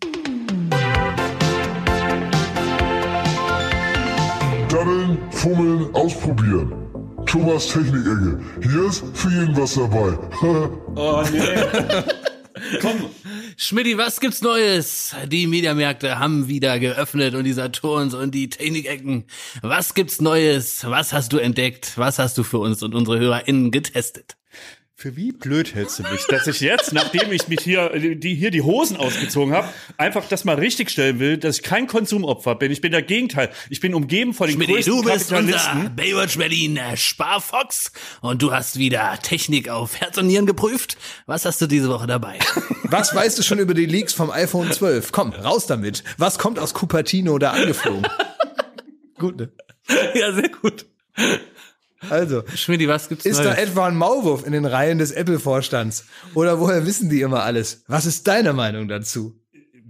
Daddeln, 4.80 5.18
fummeln, 5.32 5.94
ausprobieren. 5.94 6.72
Thomas 7.26 7.68
Technik-Ecke. 7.68 8.40
Hier 8.62 8.86
ist 8.86 9.04
für 9.14 9.30
jeden 9.30 9.58
was 9.58 9.74
dabei. 9.74 10.18
Oh 10.96 11.22
nee. 11.30 11.42
Schmidti, 13.58 13.98
was 13.98 14.22
gibt's 14.22 14.42
Neues? 14.42 15.14
Die 15.28 15.48
Mediamärkte 15.48 16.18
haben 16.18 16.48
wieder 16.48 16.80
geöffnet 16.80 17.36
und 17.36 17.44
die 17.44 17.52
Saturns 17.52 18.14
und 18.14 18.34
die 18.34 18.50
Technikecken. 18.50 19.26
Was 19.62 19.94
gibt's 19.96 20.22
Neues? 20.22 20.86
Was 20.86 21.12
hast 21.12 21.34
du 21.34 21.40
entdeckt? 21.40 21.98
Was 21.98 22.18
hast 22.18 22.38
du 22.38 22.44
für 22.44 22.60
uns 22.60 22.82
und 22.82 22.96
unsere 22.96 23.20
HörerInnen 23.20 23.72
getestet? 23.72 24.39
Für 25.02 25.16
wie 25.16 25.32
blöd 25.32 25.76
hältst 25.76 26.00
du 26.00 26.04
mich, 26.04 26.26
dass 26.28 26.46
ich 26.46 26.60
jetzt, 26.60 26.92
nachdem 26.92 27.32
ich 27.32 27.48
mich 27.48 27.62
hier 27.62 27.88
die, 27.98 28.36
hier 28.36 28.52
die 28.52 28.62
Hosen 28.62 28.98
ausgezogen 28.98 29.54
habe, 29.54 29.70
einfach 29.96 30.28
das 30.28 30.44
mal 30.44 30.56
richtig 30.56 30.90
stellen 30.90 31.20
will, 31.20 31.38
dass 31.38 31.60
ich 31.60 31.64
kein 31.64 31.88
Konsumopfer 31.88 32.56
bin. 32.56 32.70
Ich 32.70 32.82
bin 32.82 32.92
der 32.92 33.02
Gegenteil. 33.02 33.50
Ich 33.70 33.80
bin 33.80 33.94
umgeben 33.94 34.34
von 34.34 34.48
den 34.48 34.58
Schmidti, 34.58 34.74
größten 34.74 34.94
du 34.94 35.04
bist 35.04 35.30
Kapitalisten. 35.30 35.78
unser 35.78 35.90
Baywatch 35.92 36.38
Berlin 36.38 36.76
äh, 36.76 36.98
Sparfox 36.98 37.94
und 38.20 38.42
du 38.42 38.52
hast 38.52 38.78
wieder 38.78 39.18
Technik 39.22 39.70
auf 39.70 40.02
Herz 40.02 40.18
und 40.18 40.28
Nieren 40.28 40.46
geprüft. 40.46 40.98
Was 41.28 41.46
hast 41.46 41.62
du 41.62 41.68
diese 41.68 41.88
Woche 41.88 42.06
dabei? 42.06 42.38
Was 42.84 43.16
weißt 43.16 43.40
du 43.40 43.44
schon 43.44 43.60
über 43.60 43.74
die 43.74 43.86
Leaks 43.86 44.12
vom 44.12 44.30
iPhone 44.30 44.70
12? 44.70 45.14
Komm, 45.14 45.32
raus 45.32 45.66
damit. 45.66 46.04
Was 46.18 46.38
kommt 46.40 46.60
aus 46.60 46.74
Cupertino 46.74 47.40
da 47.40 47.52
angeflogen? 47.52 48.06
Gut, 49.18 49.38
ne? 49.38 49.50
ja, 50.14 50.34
sehr 50.34 50.50
gut. 50.50 50.86
Also, 52.10 52.44
Schmidti, 52.56 52.88
was 52.88 53.10
gibt's 53.10 53.26
ist 53.26 53.40
da 53.40 53.46
Neues? 53.46 53.58
etwa 53.58 53.88
ein 53.88 53.96
Maulwurf 53.96 54.46
in 54.46 54.54
den 54.54 54.66
Reihen 54.66 55.00
des 55.00 55.12
Apple-Vorstands? 55.12 56.06
Oder 56.34 56.60
woher 56.60 56.86
wissen 56.86 57.10
die 57.10 57.22
immer 57.22 57.44
alles? 57.44 57.84
Was 57.88 58.06
ist 58.06 58.28
deine 58.28 58.54
Meinung 58.54 58.88
dazu? 58.88 59.36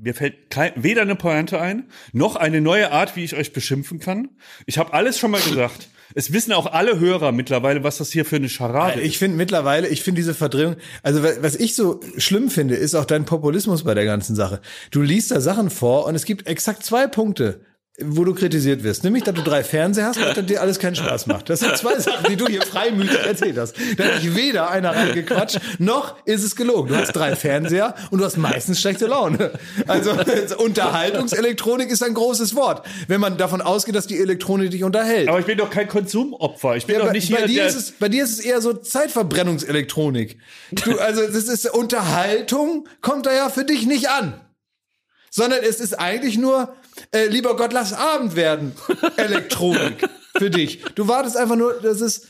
Mir 0.01 0.15
fällt 0.15 0.49
kein, 0.49 0.71
weder 0.77 1.01
eine 1.01 1.15
Pointe 1.15 1.59
ein, 1.59 1.89
noch 2.13 2.35
eine 2.37 2.61
neue 2.61 2.91
Art, 2.91 3.15
wie 3.15 3.23
ich 3.25 3.35
euch 3.35 3.51
beschimpfen 3.53 3.99
kann. 3.99 4.29
Ich 4.65 4.77
habe 4.77 4.93
alles 4.93 5.19
schon 5.19 5.29
mal 5.31 5.41
gesagt. 5.41 5.89
Es 6.15 6.33
wissen 6.33 6.53
auch 6.53 6.65
alle 6.65 6.99
Hörer 6.99 7.31
mittlerweile, 7.31 7.83
was 7.83 7.97
das 7.97 8.09
hier 8.11 8.25
für 8.25 8.37
eine 8.37 8.49
Scharade 8.49 9.01
ist. 9.01 9.05
Ich 9.05 9.17
finde 9.19 9.37
mittlerweile, 9.37 9.87
ich 9.89 10.01
finde 10.01 10.19
diese 10.21 10.33
Verdrehung, 10.33 10.77
also 11.03 11.21
wa- 11.21 11.33
was 11.41 11.55
ich 11.55 11.75
so 11.75 11.99
schlimm 12.17 12.49
finde, 12.49 12.75
ist 12.75 12.95
auch 12.95 13.05
dein 13.05 13.25
Populismus 13.25 13.83
bei 13.83 13.93
der 13.93 14.05
ganzen 14.05 14.35
Sache. 14.35 14.61
Du 14.89 15.01
liest 15.03 15.29
da 15.29 15.39
Sachen 15.41 15.69
vor 15.69 16.07
und 16.07 16.15
es 16.15 16.25
gibt 16.25 16.47
exakt 16.47 16.83
zwei 16.83 17.05
Punkte 17.05 17.61
wo 18.03 18.23
du 18.23 18.33
kritisiert 18.33 18.83
wirst. 18.83 19.03
Nämlich, 19.03 19.23
dass 19.23 19.35
du 19.35 19.41
drei 19.41 19.63
Fernseher 19.63 20.05
hast 20.07 20.17
und 20.17 20.37
dass 20.37 20.45
dir 20.45 20.61
alles 20.61 20.79
keinen 20.79 20.95
Spaß 20.95 21.27
macht. 21.27 21.49
Das 21.49 21.59
sind 21.59 21.77
zwei 21.77 21.99
Sachen, 21.99 22.25
die 22.29 22.35
du 22.35 22.47
hier 22.47 22.61
freimütig 22.61 23.17
erzählt 23.19 23.57
hast. 23.57 23.75
Da 23.97 24.05
hat 24.05 24.21
dich 24.23 24.35
weder 24.35 24.69
einer 24.69 24.95
reingequatscht, 24.95 25.59
noch 25.79 26.15
ist 26.25 26.43
es 26.43 26.55
gelogen. 26.55 26.89
Du 26.89 26.95
hast 26.95 27.13
drei 27.13 27.35
Fernseher 27.35 27.95
und 28.11 28.19
du 28.19 28.25
hast 28.25 28.37
meistens 28.37 28.79
schlechte 28.79 29.07
Laune. 29.07 29.51
Also 29.87 30.11
Unterhaltungselektronik 30.57 31.89
ist 31.89 32.03
ein 32.03 32.13
großes 32.13 32.55
Wort, 32.55 32.85
wenn 33.07 33.21
man 33.21 33.37
davon 33.37 33.61
ausgeht, 33.61 33.95
dass 33.95 34.07
die 34.07 34.17
Elektronik 34.19 34.71
dich 34.71 34.83
unterhält. 34.83 35.27
Aber 35.29 35.39
ich 35.39 35.45
bin 35.45 35.57
doch 35.57 35.69
kein 35.69 35.87
Konsumopfer. 35.87 36.75
Ich 36.75 36.85
bin 36.85 36.95
Ja, 36.95 36.99
doch 37.01 37.07
bei, 37.07 37.13
nicht 37.13 37.31
bei, 37.31 37.37
hier. 37.39 37.47
dir 37.47 37.65
ist 37.65 37.75
es, 37.75 37.91
bei 37.91 38.09
dir 38.09 38.23
ist 38.23 38.31
es 38.31 38.39
eher 38.39 38.61
so 38.61 38.73
Zeitverbrennungselektronik. 38.73 40.37
Du, 40.71 40.97
also 40.99 41.21
das 41.25 41.45
ist 41.45 41.69
Unterhaltung, 41.73 42.87
kommt 43.01 43.25
da 43.25 43.33
ja 43.33 43.49
für 43.49 43.63
dich 43.65 43.85
nicht 43.85 44.09
an. 44.09 44.39
Sondern 45.31 45.59
es 45.63 45.79
ist 45.79 45.93
eigentlich 45.99 46.37
nur, 46.37 46.73
äh, 47.11 47.25
lieber 47.27 47.55
Gott, 47.55 47.73
lass 47.73 47.93
Abend 47.93 48.35
werden, 48.35 48.73
Elektronik 49.17 50.07
für 50.37 50.49
dich. 50.49 50.83
Du 50.95 51.07
wartest 51.07 51.37
einfach 51.37 51.55
nur, 51.55 51.79
das 51.81 52.01
ist 52.01 52.27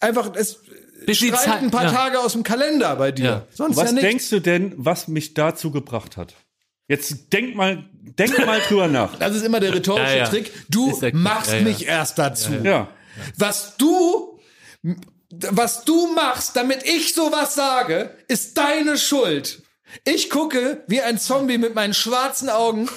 einfach, 0.00 0.34
es 0.34 0.60
Bis 1.06 1.20
Zeit- 1.20 1.62
ein 1.62 1.70
paar 1.70 1.84
ja. 1.84 1.92
Tage 1.92 2.20
aus 2.20 2.32
dem 2.32 2.42
Kalender 2.42 2.94
bei 2.96 3.12
dir. 3.12 3.24
Ja. 3.24 3.46
Sonst 3.52 3.76
was 3.76 3.86
ja 3.86 3.92
nicht. 3.92 4.04
denkst 4.04 4.30
du 4.30 4.40
denn, 4.40 4.72
was 4.76 5.08
mich 5.08 5.34
dazu 5.34 5.70
gebracht 5.70 6.16
hat? 6.16 6.34
Jetzt 6.88 7.32
denk 7.32 7.54
mal, 7.54 7.84
denk 7.92 8.38
mal 8.44 8.60
drüber 8.60 8.88
nach. 8.88 9.16
Das 9.16 9.34
ist 9.34 9.44
immer 9.44 9.60
der 9.60 9.74
rhetorische 9.74 10.12
Ja, 10.12 10.16
ja. 10.24 10.28
Trick. 10.28 10.52
Du 10.68 10.98
machst 11.12 11.50
ja, 11.50 11.58
ja. 11.58 11.62
mich 11.62 11.86
erst 11.86 12.18
dazu. 12.18 12.52
Ja. 12.62 12.88
Was 13.36 13.76
du, 13.76 14.38
was 15.30 15.84
du 15.84 16.12
machst, 16.14 16.56
damit 16.56 16.82
ich 16.84 17.14
sowas 17.14 17.54
sage, 17.54 18.16
ist 18.28 18.56
deine 18.58 18.98
Schuld. 18.98 19.61
Ich 20.04 20.30
gucke 20.30 20.82
wie 20.86 21.00
ein 21.00 21.18
Zombie 21.18 21.58
mit 21.58 21.74
meinen 21.74 21.94
schwarzen 21.94 22.48
Augen 22.48 22.88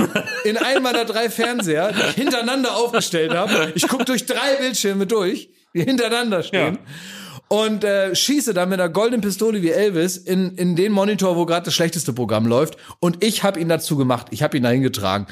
in 0.44 0.58
einem 0.58 0.84
meiner 0.84 1.06
drei 1.06 1.30
Fernseher, 1.30 1.92
die 1.92 2.02
ich 2.02 2.16
hintereinander 2.16 2.76
aufgestellt 2.76 3.34
habe. 3.34 3.72
Ich 3.76 3.88
gucke 3.88 4.06
durch 4.06 4.26
drei 4.26 4.56
Bildschirme 4.56 5.06
durch, 5.06 5.50
die 5.74 5.84
hintereinander 5.84 6.42
stehen. 6.44 6.80
Und 7.48 7.84
äh, 7.84 8.16
schieße 8.16 8.54
dann 8.54 8.70
mit 8.70 8.80
einer 8.80 8.90
goldenen 8.90 9.22
Pistole 9.22 9.62
wie 9.62 9.70
Elvis 9.70 10.18
in, 10.18 10.56
in 10.56 10.76
den 10.76 10.92
Monitor, 10.92 11.36
wo 11.36 11.46
gerade 11.46 11.66
das 11.66 11.76
schlechteste 11.76 12.12
Programm 12.12 12.48
läuft. 12.48 12.78
Und 13.00 13.24
ich 13.24 13.44
habe 13.44 13.60
ihn 13.60 13.70
dazu 13.70 13.98
gemacht. 13.98 14.28
Ich 14.32 14.42
habe 14.42 14.58
ihn 14.58 14.64
dahin 14.64 14.82
getragen. 14.82 15.28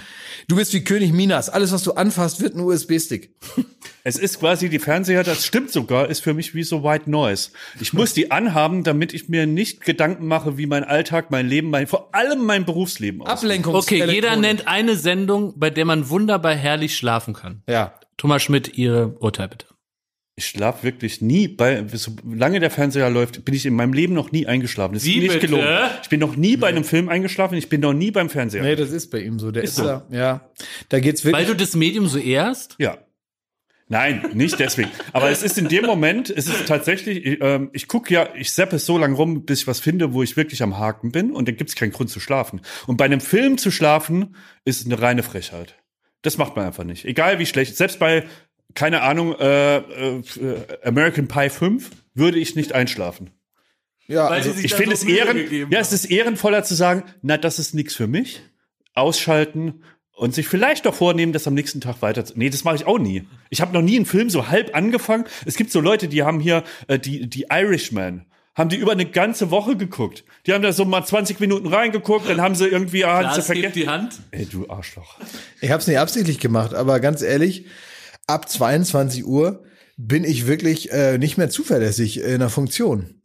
Du 0.48 0.56
bist 0.56 0.74
wie 0.74 0.84
König 0.84 1.12
Minas. 1.12 1.50
Alles, 1.50 1.72
was 1.72 1.84
du 1.84 1.94
anfasst, 1.94 2.42
wird 2.42 2.56
ein 2.56 2.62
USB-Stick. 2.62 3.34
Es 4.06 4.18
ist 4.18 4.42
quasi 4.42 4.68
die 4.68 4.80
Fernseher, 4.80 5.24
das 5.24 5.46
stimmt 5.46 5.72
sogar, 5.72 6.10
ist 6.10 6.22
für 6.22 6.34
mich 6.34 6.54
wie 6.54 6.64
so 6.64 6.84
White 6.84 7.10
Noise. 7.10 7.52
Ich 7.80 7.94
muss 7.94 8.14
die 8.14 8.32
anhaben, 8.32 8.84
damit 8.84 9.14
ich 9.14 9.30
mir 9.30 9.48
nicht 9.48 9.80
Gedanken 9.80 10.28
mache, 10.28 10.58
wie 10.58 10.66
mein 10.66 10.84
Alltag, 10.84 11.32
mein 11.32 11.48
Leben, 11.48 11.70
mein, 11.70 11.88
vor 11.88 12.14
allem 12.14 12.46
mein 12.46 12.66
Berufsleben 12.66 13.22
aussieht. 13.22 13.50
Ablenkung. 13.50 13.76
Okay, 13.76 14.04
jeder 14.12 14.36
nennt 14.36 14.68
eine 14.68 14.98
Sendung, 14.98 15.54
bei 15.56 15.70
der 15.70 15.86
man 15.86 16.10
wunderbar 16.10 16.54
herrlich 16.54 16.98
schlafen 16.98 17.34
kann. 17.34 17.64
Ja. 17.66 17.94
Thomas 18.18 18.44
Schmidt, 18.44 18.78
Ihre 18.78 19.16
Urteil 19.20 19.48
bitte. 19.48 19.68
Ich 20.36 20.48
schlafe 20.48 20.84
wirklich 20.84 21.22
nie 21.22 21.48
bei, 21.48 21.86
solange 21.94 22.60
der 22.60 22.72
Fernseher 22.72 23.10
läuft, 23.12 23.46
bin 23.46 23.54
ich 23.54 23.68
in 23.68 23.76
meinem 23.76 23.94
Leben 23.94 24.16
noch 24.16 24.32
nie 24.32 24.48
eingeschlafen. 24.48 24.96
Das 24.96 25.04
ist 25.04 25.10
Wie 25.10 25.20
nicht 25.20 25.34
bitte? 25.34 25.48
gelogen. 25.48 25.68
Ich 26.02 26.10
bin 26.10 26.20
noch 26.20 26.36
nie 26.36 26.58
bei 26.58 26.70
einem 26.70 26.84
Film 26.84 27.08
eingeschlafen, 27.08 27.56
ich 27.56 27.70
bin 27.70 27.82
noch 27.82 27.94
nie 27.94 28.10
beim 28.10 28.32
Fernseher. 28.32 28.64
Nee, 28.64 28.76
das 28.76 28.90
ist 28.90 29.12
bei 29.12 29.20
ihm 29.20 29.38
so. 29.38 29.52
Der 29.52 29.64
ist, 29.64 29.76
so. 29.76 29.84
da, 29.84 30.08
ja. 30.10 30.50
Da 30.90 31.00
geht's 31.00 31.24
Weil 31.24 31.34
wirklich. 31.34 31.50
du 31.50 31.56
das 31.56 31.76
Medium 31.76 32.08
so 32.08 32.18
ehrst? 32.18 32.76
Ja. 32.80 32.98
Nein, 33.90 34.26
nicht 34.34 34.60
deswegen. 34.60 34.90
Aber 35.12 35.30
es 35.30 35.44
ist 35.44 35.60
in 35.60 35.68
dem 35.68 35.86
Moment, 35.86 36.32
es 36.32 36.48
ist 36.48 36.68
tatsächlich, 36.68 37.24
ich, 37.26 37.38
ähm, 37.42 37.70
ich 37.74 37.88
gucke 37.88 38.12
ja, 38.12 38.30
ich 38.36 38.52
seppe 38.52 38.80
so 38.80 38.98
lange 38.98 39.16
rum, 39.16 39.46
bis 39.46 39.62
ich 39.62 39.68
was 39.68 39.82
finde, 39.82 40.14
wo 40.14 40.24
ich 40.24 40.36
wirklich 40.36 40.64
am 40.64 40.80
Haken 40.80 41.12
bin 41.12 41.32
und 41.32 41.48
dann 41.48 41.58
gibt 41.58 41.70
es 41.70 41.76
keinen 41.76 41.92
Grund 41.92 42.10
zu 42.10 42.20
schlafen. 42.20 42.62
Und 42.88 42.98
bei 42.98 43.06
einem 43.06 43.22
Film 43.22 43.60
zu 43.60 43.70
schlafen, 43.70 44.36
ist 44.66 44.86
eine 44.86 45.00
reine 45.00 45.22
Frechheit. 45.22 45.76
Das 46.24 46.38
macht 46.38 46.56
man 46.56 46.66
einfach 46.66 46.86
nicht. 46.86 47.06
Egal 47.06 47.38
wie 47.38 47.46
schlecht. 47.46 47.76
Selbst 47.76 48.00
bei, 48.00 48.24
keine 48.76 49.02
Ahnung, 49.02 49.36
äh, 49.40 49.78
äh, 49.78 50.22
American 50.84 51.28
Pie 51.28 51.50
5 51.50 51.90
würde 52.14 52.40
ich 52.40 52.56
nicht 52.56 52.74
einschlafen. 52.74 53.32
ja, 54.08 54.26
Weil 54.26 54.34
also, 54.34 54.52
sie 54.52 54.58
sich 54.58 54.66
Ich 54.66 54.76
finde 54.76 54.96
so 54.96 55.08
es 55.08 55.14
ehren, 55.14 55.70
ja, 55.72 55.80
es 55.80 55.94
ist 55.94 56.06
ehrenvoller 56.06 56.64
zu 56.64 56.76
sagen, 56.76 57.04
na, 57.22 57.38
das 57.38 57.60
ist 57.60 57.74
nichts 57.74 57.96
für 57.96 58.08
mich. 58.08 58.42
Ausschalten 58.94 59.84
und 60.16 60.34
sich 60.36 60.48
vielleicht 60.48 60.86
doch 60.86 60.94
vornehmen, 60.94 61.34
das 61.34 61.48
am 61.48 61.56
nächsten 61.56 61.82
Tag 61.82 62.02
weiter 62.02 62.24
zu. 62.24 62.38
Nee, 62.38 62.50
das 62.50 62.64
mache 62.64 62.76
ich 62.76 62.86
auch 62.86 63.00
nie. 63.00 63.28
Ich 63.50 63.62
habe 63.62 63.74
noch 63.74 63.82
nie 63.82 63.96
einen 63.96 64.06
Film 64.06 64.30
so 64.30 64.48
halb 64.50 64.76
angefangen. 64.76 65.26
Es 65.46 65.56
gibt 65.56 65.72
so 65.72 65.80
Leute, 65.80 66.08
die 66.08 66.24
haben 66.24 66.40
hier 66.40 66.64
äh, 66.88 67.00
die 67.00 67.28
die 67.28 67.48
Irishman 67.50 68.26
haben 68.56 68.70
die 68.70 68.76
über 68.76 68.92
eine 68.92 69.06
ganze 69.06 69.50
Woche 69.52 69.76
geguckt. 69.76 70.24
Die 70.46 70.54
haben 70.54 70.62
da 70.62 70.72
so 70.72 70.86
mal 70.86 71.04
20 71.04 71.40
Minuten 71.40 71.68
reingeguckt, 71.68 72.30
dann 72.30 72.40
haben 72.40 72.56
sie 72.56 72.68
irgendwie 72.68 73.04
ah, 73.04 73.24
haben 73.24 73.34
sie 73.34 73.42
vergessen. 73.42 73.74
die 73.74 73.88
Hand. 73.88 74.20
Ey, 74.32 74.46
du 74.46 74.70
Arschloch. 74.70 75.18
ich 75.60 75.72
habe 75.72 75.82
es 75.82 75.88
nicht 75.88 75.98
absichtlich 75.98 76.40
gemacht, 76.40 76.74
aber 76.74 77.00
ganz 77.00 77.22
ehrlich, 77.22 77.66
ab 78.28 78.50
22 78.50 79.26
Uhr 79.26 79.64
bin 79.98 80.24
ich 80.24 80.48
wirklich 80.48 80.92
äh, 80.92 81.18
nicht 81.18 81.38
mehr 81.38 81.50
zuverlässig 81.50 82.20
in 82.22 82.40
der 82.40 82.50
Funktion. 82.50 83.22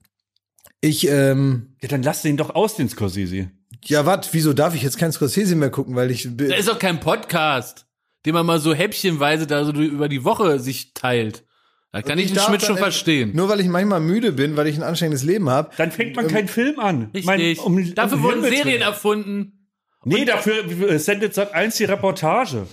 Ich, 0.80 1.08
ähm, 1.08 1.74
Ja, 1.82 1.88
dann 1.88 2.02
lass 2.02 2.22
den 2.22 2.36
doch 2.36 2.54
aus, 2.54 2.76
den 2.76 2.88
Scorsese. 2.88 3.50
ja, 3.84 4.06
wat, 4.06 4.28
wieso 4.32 4.52
darf 4.52 4.74
ich 4.74 4.82
jetzt 4.82 4.98
kein 4.98 5.12
Scorsese 5.12 5.56
mehr 5.56 5.70
gucken, 5.70 5.94
weil 5.96 6.10
ich 6.10 6.28
Da 6.36 6.54
ist 6.54 6.68
doch 6.68 6.78
kein 6.78 7.00
Podcast, 7.00 7.86
den 8.26 8.34
man 8.34 8.46
mal 8.46 8.60
so 8.60 8.74
häppchenweise 8.74 9.46
da 9.46 9.64
so 9.64 9.72
über 9.72 10.08
die 10.08 10.24
Woche 10.24 10.60
sich 10.60 10.92
teilt. 10.94 11.44
Da 11.90 12.02
kann 12.02 12.18
ich, 12.18 12.26
den 12.26 12.36
darf 12.36 12.48
Schmidt 12.48 12.62
schon 12.62 12.76
verstehen. 12.76 13.32
Nur 13.34 13.48
weil 13.48 13.60
ich 13.60 13.66
manchmal 13.66 14.00
müde 14.00 14.32
bin, 14.32 14.56
weil 14.56 14.66
ich 14.66 14.76
ein 14.76 14.82
anstrengendes 14.82 15.24
Leben 15.24 15.48
habe. 15.48 15.70
Dann 15.78 15.90
fängt 15.90 16.14
man 16.16 16.28
keinen 16.28 16.46
Film 16.48 16.78
an. 16.78 17.04
Richtig. 17.14 17.24
Mein, 17.24 17.56
um- 17.58 17.94
Dafür 17.94 18.18
um 18.18 18.22
wurden 18.24 18.34
Himmels 18.36 18.54
Serien 18.54 18.66
Willen. 18.74 18.82
erfunden. 18.82 19.68
Nee, 20.04 20.24
dafür 20.26 20.64
äh, 20.90 20.98
sendet 20.98 21.34
Sat 21.34 21.54
1 21.54 21.76
die 21.78 21.84
Reportage. 21.84 22.66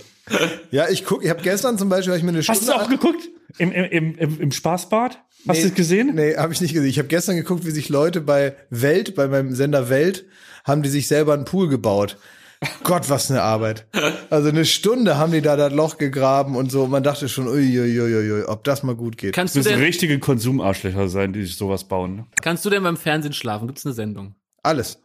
Ja, 0.70 0.88
ich 0.88 1.04
guck, 1.04 1.22
ich 1.24 1.30
habe 1.30 1.42
gestern 1.42 1.78
zum 1.78 1.88
Beispiel 1.88 2.12
hab 2.12 2.18
ich 2.18 2.24
mir 2.24 2.30
eine 2.30 2.42
Stunde 2.42 2.60
Hast 2.60 2.68
du 2.68 2.72
auch 2.72 2.88
geguckt? 2.88 3.28
Im, 3.58 3.72
im, 3.72 4.16
im, 4.18 4.40
im, 4.40 4.50
Spaßbad? 4.50 5.18
Hast 5.46 5.56
Nee, 5.56 5.62
du 5.62 5.68
es 5.68 5.74
gesehen? 5.74 6.14
Nee, 6.14 6.36
habe 6.36 6.52
ich 6.52 6.60
nicht 6.60 6.74
gesehen. 6.74 6.90
Ich 6.90 6.98
habe 6.98 7.08
gestern 7.08 7.36
geguckt, 7.36 7.64
wie 7.64 7.70
sich 7.70 7.88
Leute 7.88 8.20
bei 8.20 8.54
Welt, 8.70 9.14
bei 9.14 9.28
meinem 9.28 9.54
Sender 9.54 9.88
Welt, 9.88 10.24
haben 10.64 10.82
die 10.82 10.88
sich 10.88 11.06
selber 11.06 11.34
einen 11.34 11.44
Pool 11.44 11.68
gebaut. 11.68 12.16
Gott, 12.82 13.08
was 13.10 13.30
eine 13.30 13.42
Arbeit. 13.42 13.86
Also 14.30 14.48
eine 14.48 14.64
Stunde 14.64 15.18
haben 15.18 15.30
die 15.30 15.42
da 15.42 15.56
das 15.56 15.72
Loch 15.72 15.98
gegraben 15.98 16.56
und 16.56 16.72
so. 16.72 16.84
Und 16.84 16.90
man 16.90 17.02
dachte 17.02 17.28
schon, 17.28 17.46
uiuiuiui, 17.48 18.44
ob 18.44 18.64
das 18.64 18.82
mal 18.82 18.96
gut 18.96 19.18
geht. 19.18 19.34
Kannst 19.34 19.54
du 19.54 19.60
müssen 19.60 19.72
denn, 19.72 19.80
richtige 19.80 20.18
Konsumarschlöcher 20.18 21.08
sein, 21.08 21.32
die 21.32 21.42
sich 21.44 21.56
sowas 21.56 21.84
bauen. 21.84 22.16
ne? 22.16 22.26
kannst 22.42 22.64
du 22.64 22.70
denn 22.70 22.82
beim 22.82 22.96
Fernsehen 22.96 23.34
schlafen? 23.34 23.68
Gibt's 23.68 23.84
eine 23.86 23.94
Sendung? 23.94 24.34
Alles. 24.62 24.98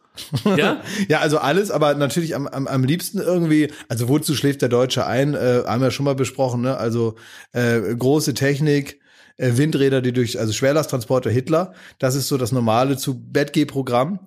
Ja? 0.56 0.82
Ja, 1.08 1.20
also 1.20 1.38
alles, 1.38 1.70
aber 1.70 1.94
natürlich 1.94 2.34
am, 2.34 2.46
am, 2.46 2.66
am 2.66 2.84
liebsten 2.84 3.18
irgendwie, 3.18 3.72
also 3.88 4.08
wozu 4.08 4.34
schläft 4.34 4.62
der 4.62 4.68
Deutsche 4.68 5.06
ein, 5.06 5.34
äh, 5.34 5.62
haben 5.66 5.82
wir 5.82 5.90
schon 5.90 6.04
mal 6.04 6.14
besprochen, 6.14 6.62
ne? 6.62 6.76
Also 6.76 7.16
äh, 7.52 7.80
große 7.80 8.34
Technik, 8.34 9.00
äh, 9.36 9.56
Windräder, 9.56 10.00
die 10.02 10.12
durch, 10.12 10.38
also 10.38 10.52
Schwerlasttransporter 10.52 11.30
Hitler, 11.30 11.72
das 11.98 12.14
ist 12.14 12.28
so 12.28 12.36
das 12.36 12.52
normale 12.52 12.96
zu 12.96 13.20
Bettgeh-Programm. 13.20 14.20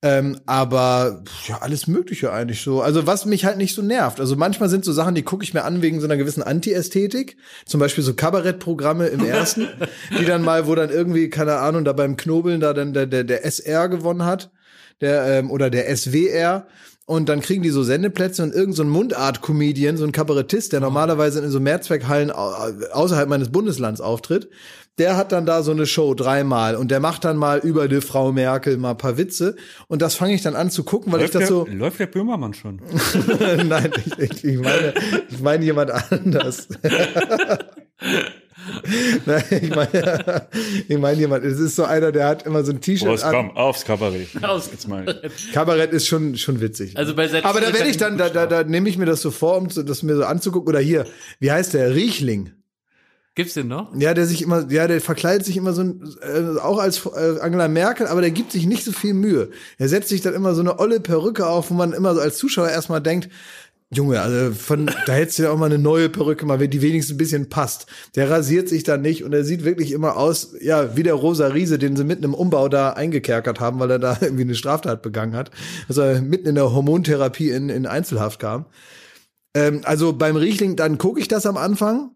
Ähm, 0.00 0.38
aber 0.46 1.24
ja, 1.48 1.58
alles 1.58 1.88
Mögliche 1.88 2.32
eigentlich 2.32 2.62
so. 2.62 2.80
Also 2.82 3.08
was 3.08 3.26
mich 3.26 3.44
halt 3.44 3.56
nicht 3.56 3.74
so 3.74 3.82
nervt. 3.82 4.20
Also 4.20 4.36
manchmal 4.36 4.68
sind 4.68 4.84
so 4.84 4.92
Sachen, 4.92 5.16
die 5.16 5.24
gucke 5.24 5.42
ich 5.42 5.54
mir 5.54 5.64
an 5.64 5.82
wegen 5.82 5.98
so 5.98 6.06
einer 6.06 6.16
gewissen 6.16 6.44
Anti-Ästhetik. 6.44 7.36
Zum 7.66 7.80
Beispiel 7.80 8.04
so 8.04 8.14
Kabarettprogramme 8.14 9.08
im 9.08 9.24
ersten, 9.24 9.66
die 10.20 10.24
dann 10.24 10.42
mal, 10.42 10.68
wo 10.68 10.76
dann 10.76 10.90
irgendwie, 10.90 11.30
keine 11.30 11.56
Ahnung, 11.56 11.84
da 11.84 11.92
beim 11.94 12.16
Knobeln 12.16 12.60
da 12.60 12.74
dann 12.74 12.92
der, 12.92 13.06
der, 13.06 13.24
der 13.24 13.44
SR 13.44 13.88
gewonnen 13.88 14.24
hat 14.24 14.50
der 15.00 15.38
ähm, 15.38 15.50
oder 15.50 15.70
der 15.70 15.94
SWR 15.96 16.66
und 17.06 17.28
dann 17.30 17.40
kriegen 17.40 17.62
die 17.62 17.70
so 17.70 17.82
Sendeplätze 17.82 18.42
und 18.42 18.54
irgend 18.54 18.76
so 18.76 18.82
ein 18.82 18.90
Mundart-Comedian, 18.90 19.96
so 19.96 20.04
ein 20.04 20.12
Kabarettist, 20.12 20.74
der 20.74 20.80
normalerweise 20.80 21.40
in 21.40 21.50
so 21.50 21.58
Mehrzweckhallen 21.58 22.30
au 22.30 22.52
außerhalb 22.92 23.28
meines 23.28 23.50
Bundeslands 23.50 24.02
auftritt, 24.02 24.50
der 24.98 25.16
hat 25.16 25.32
dann 25.32 25.46
da 25.46 25.62
so 25.62 25.70
eine 25.70 25.86
Show 25.86 26.12
dreimal 26.14 26.76
und 26.76 26.90
der 26.90 27.00
macht 27.00 27.24
dann 27.24 27.36
mal 27.36 27.60
über 27.60 27.88
die 27.88 28.00
Frau 28.00 28.32
Merkel 28.32 28.76
mal 28.76 28.90
ein 28.90 28.98
paar 28.98 29.16
Witze 29.16 29.56
und 29.86 30.02
das 30.02 30.16
fange 30.16 30.34
ich 30.34 30.42
dann 30.42 30.56
an 30.56 30.70
zu 30.70 30.82
gucken, 30.84 31.12
weil 31.12 31.20
Läuft, 31.20 31.34
ich 31.34 31.40
das 31.40 31.48
der, 31.48 31.56
so 31.56 31.66
läuft 31.70 32.00
der 32.00 32.06
Böhmermann 32.06 32.52
schon? 32.52 32.82
Nein, 33.66 33.90
ich, 34.04 34.18
ich, 34.18 34.44
ich 34.44 34.58
meine 34.58 34.94
ich 35.30 35.40
meine 35.40 35.64
jemand 35.64 35.90
anders. 36.12 36.68
Nein, 39.26 39.44
ich 39.50 39.70
meine 39.74 40.46
ich 40.88 40.98
meine 40.98 41.18
jemand, 41.18 41.44
es 41.44 41.58
ist 41.58 41.76
so 41.76 41.84
einer, 41.84 42.12
der 42.12 42.26
hat 42.26 42.46
immer 42.46 42.64
so 42.64 42.72
ein 42.72 42.80
T-Shirt 42.80 43.22
an. 43.24 43.32
komm, 43.34 43.56
aufs 43.56 43.84
Kabarett. 43.84 44.28
Aus- 44.42 44.70
Jetzt 44.70 44.88
mal. 44.88 45.20
Kabarett 45.52 45.92
ist 45.92 46.06
schon 46.06 46.36
schon 46.36 46.60
witzig. 46.60 46.96
Also 46.96 47.14
bei 47.14 47.28
Aber 47.44 47.60
da 47.60 47.72
werde 47.72 47.88
ich 47.88 47.96
dann, 47.96 48.18
da, 48.18 48.28
da, 48.28 48.46
da 48.46 48.64
nehme 48.64 48.88
ich 48.88 48.98
mir 48.98 49.06
das 49.06 49.20
so 49.20 49.30
vor, 49.30 49.56
um 49.58 49.68
das 49.68 50.02
mir 50.02 50.16
so 50.16 50.24
anzugucken. 50.24 50.68
Oder 50.68 50.80
hier, 50.80 51.06
wie 51.40 51.50
heißt 51.50 51.74
der? 51.74 51.94
Riechling. 51.94 52.52
Gibt's 53.34 53.54
den 53.54 53.68
noch? 53.68 53.94
Ja, 53.96 54.14
der 54.14 54.26
sich 54.26 54.42
immer, 54.42 54.66
ja, 54.68 54.88
der 54.88 55.00
verkleidet 55.00 55.46
sich 55.46 55.56
immer 55.56 55.72
so, 55.72 55.82
äh, 55.82 56.58
auch 56.60 56.78
als 56.78 57.06
äh, 57.06 57.38
Angela 57.40 57.68
Merkel, 57.68 58.08
aber 58.08 58.20
der 58.20 58.32
gibt 58.32 58.50
sich 58.50 58.66
nicht 58.66 58.82
so 58.84 58.90
viel 58.90 59.14
Mühe. 59.14 59.50
Er 59.78 59.88
setzt 59.88 60.08
sich 60.08 60.22
dann 60.22 60.34
immer 60.34 60.56
so 60.56 60.60
eine 60.60 60.80
olle 60.80 60.98
Perücke 60.98 61.46
auf, 61.46 61.70
wo 61.70 61.74
man 61.74 61.92
immer 61.92 62.14
so 62.16 62.20
als 62.20 62.36
Zuschauer 62.36 62.68
erstmal 62.68 63.00
denkt, 63.00 63.28
Junge, 63.90 64.20
also 64.20 64.52
von, 64.54 64.90
da 65.06 65.12
hättest 65.14 65.38
du 65.38 65.44
ja 65.44 65.50
auch 65.50 65.56
mal 65.56 65.66
eine 65.66 65.78
neue 65.78 66.10
Perücke 66.10 66.44
mal, 66.44 66.58
die 66.68 66.82
wenigstens 66.82 67.14
ein 67.14 67.18
bisschen 67.18 67.48
passt. 67.48 67.86
Der 68.16 68.28
rasiert 68.28 68.68
sich 68.68 68.82
dann 68.82 69.00
nicht 69.00 69.24
und 69.24 69.32
er 69.32 69.44
sieht 69.44 69.64
wirklich 69.64 69.92
immer 69.92 70.18
aus, 70.18 70.54
ja, 70.60 70.94
wie 70.94 71.02
der 71.02 71.14
rosa 71.14 71.46
Riese, 71.46 71.78
den 71.78 71.96
sie 71.96 72.04
mitten 72.04 72.24
im 72.24 72.34
Umbau 72.34 72.68
da 72.68 72.90
eingekerkert 72.90 73.60
haben, 73.60 73.80
weil 73.80 73.90
er 73.90 73.98
da 73.98 74.18
irgendwie 74.20 74.42
eine 74.42 74.54
Straftat 74.54 75.00
begangen 75.00 75.34
hat. 75.34 75.50
Er 75.88 76.20
mitten 76.20 76.48
in 76.48 76.54
der 76.54 76.72
Hormontherapie 76.72 77.50
in, 77.50 77.70
in 77.70 77.86
Einzelhaft 77.86 78.40
kam. 78.40 78.66
Ähm, 79.54 79.80
also 79.84 80.12
beim 80.12 80.36
Riechling, 80.36 80.76
dann 80.76 80.98
gucke 80.98 81.20
ich 81.20 81.28
das 81.28 81.46
am 81.46 81.56
Anfang 81.56 82.10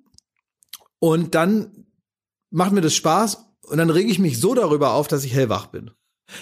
und 0.98 1.34
dann 1.34 1.86
macht 2.50 2.72
mir 2.72 2.82
das 2.82 2.94
Spaß 2.94 3.46
und 3.62 3.78
dann 3.78 3.88
rege 3.88 4.10
ich 4.10 4.18
mich 4.18 4.38
so 4.38 4.54
darüber 4.54 4.92
auf, 4.92 5.08
dass 5.08 5.24
ich 5.24 5.32
hellwach 5.34 5.68
bin. 5.68 5.90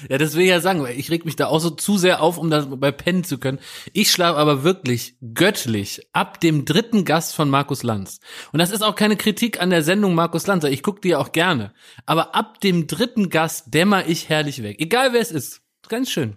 Ja, 0.08 0.18
das 0.18 0.34
will 0.34 0.42
ich 0.42 0.50
ja 0.50 0.60
sagen, 0.60 0.82
weil 0.82 0.98
ich 0.98 1.10
reg 1.10 1.24
mich 1.24 1.36
da 1.36 1.46
auch 1.46 1.58
so 1.58 1.70
zu 1.70 1.98
sehr 1.98 2.22
auf, 2.22 2.38
um 2.38 2.50
das 2.50 2.66
bei 2.68 2.92
pennen 2.92 3.24
zu 3.24 3.38
können. 3.38 3.58
Ich 3.92 4.10
schlafe 4.10 4.38
aber 4.38 4.62
wirklich 4.62 5.16
göttlich 5.34 6.06
ab 6.12 6.40
dem 6.40 6.64
dritten 6.64 7.04
Gast 7.04 7.34
von 7.34 7.50
Markus 7.50 7.82
Lanz. 7.82 8.20
Und 8.52 8.58
das 8.58 8.70
ist 8.70 8.82
auch 8.82 8.94
keine 8.94 9.16
Kritik 9.16 9.60
an 9.60 9.70
der 9.70 9.82
Sendung 9.82 10.14
Markus 10.14 10.46
Lanz, 10.46 10.64
ich 10.64 10.82
gucke 10.82 11.00
die 11.00 11.08
ja 11.10 11.18
auch 11.18 11.32
gerne. 11.32 11.72
Aber 12.06 12.34
ab 12.34 12.60
dem 12.60 12.86
dritten 12.86 13.30
Gast 13.30 13.74
dämmer 13.74 14.06
ich 14.06 14.28
herrlich 14.28 14.62
weg. 14.62 14.80
Egal 14.80 15.12
wer 15.12 15.20
es 15.20 15.32
ist. 15.32 15.62
Ganz 15.88 16.10
schön. 16.10 16.36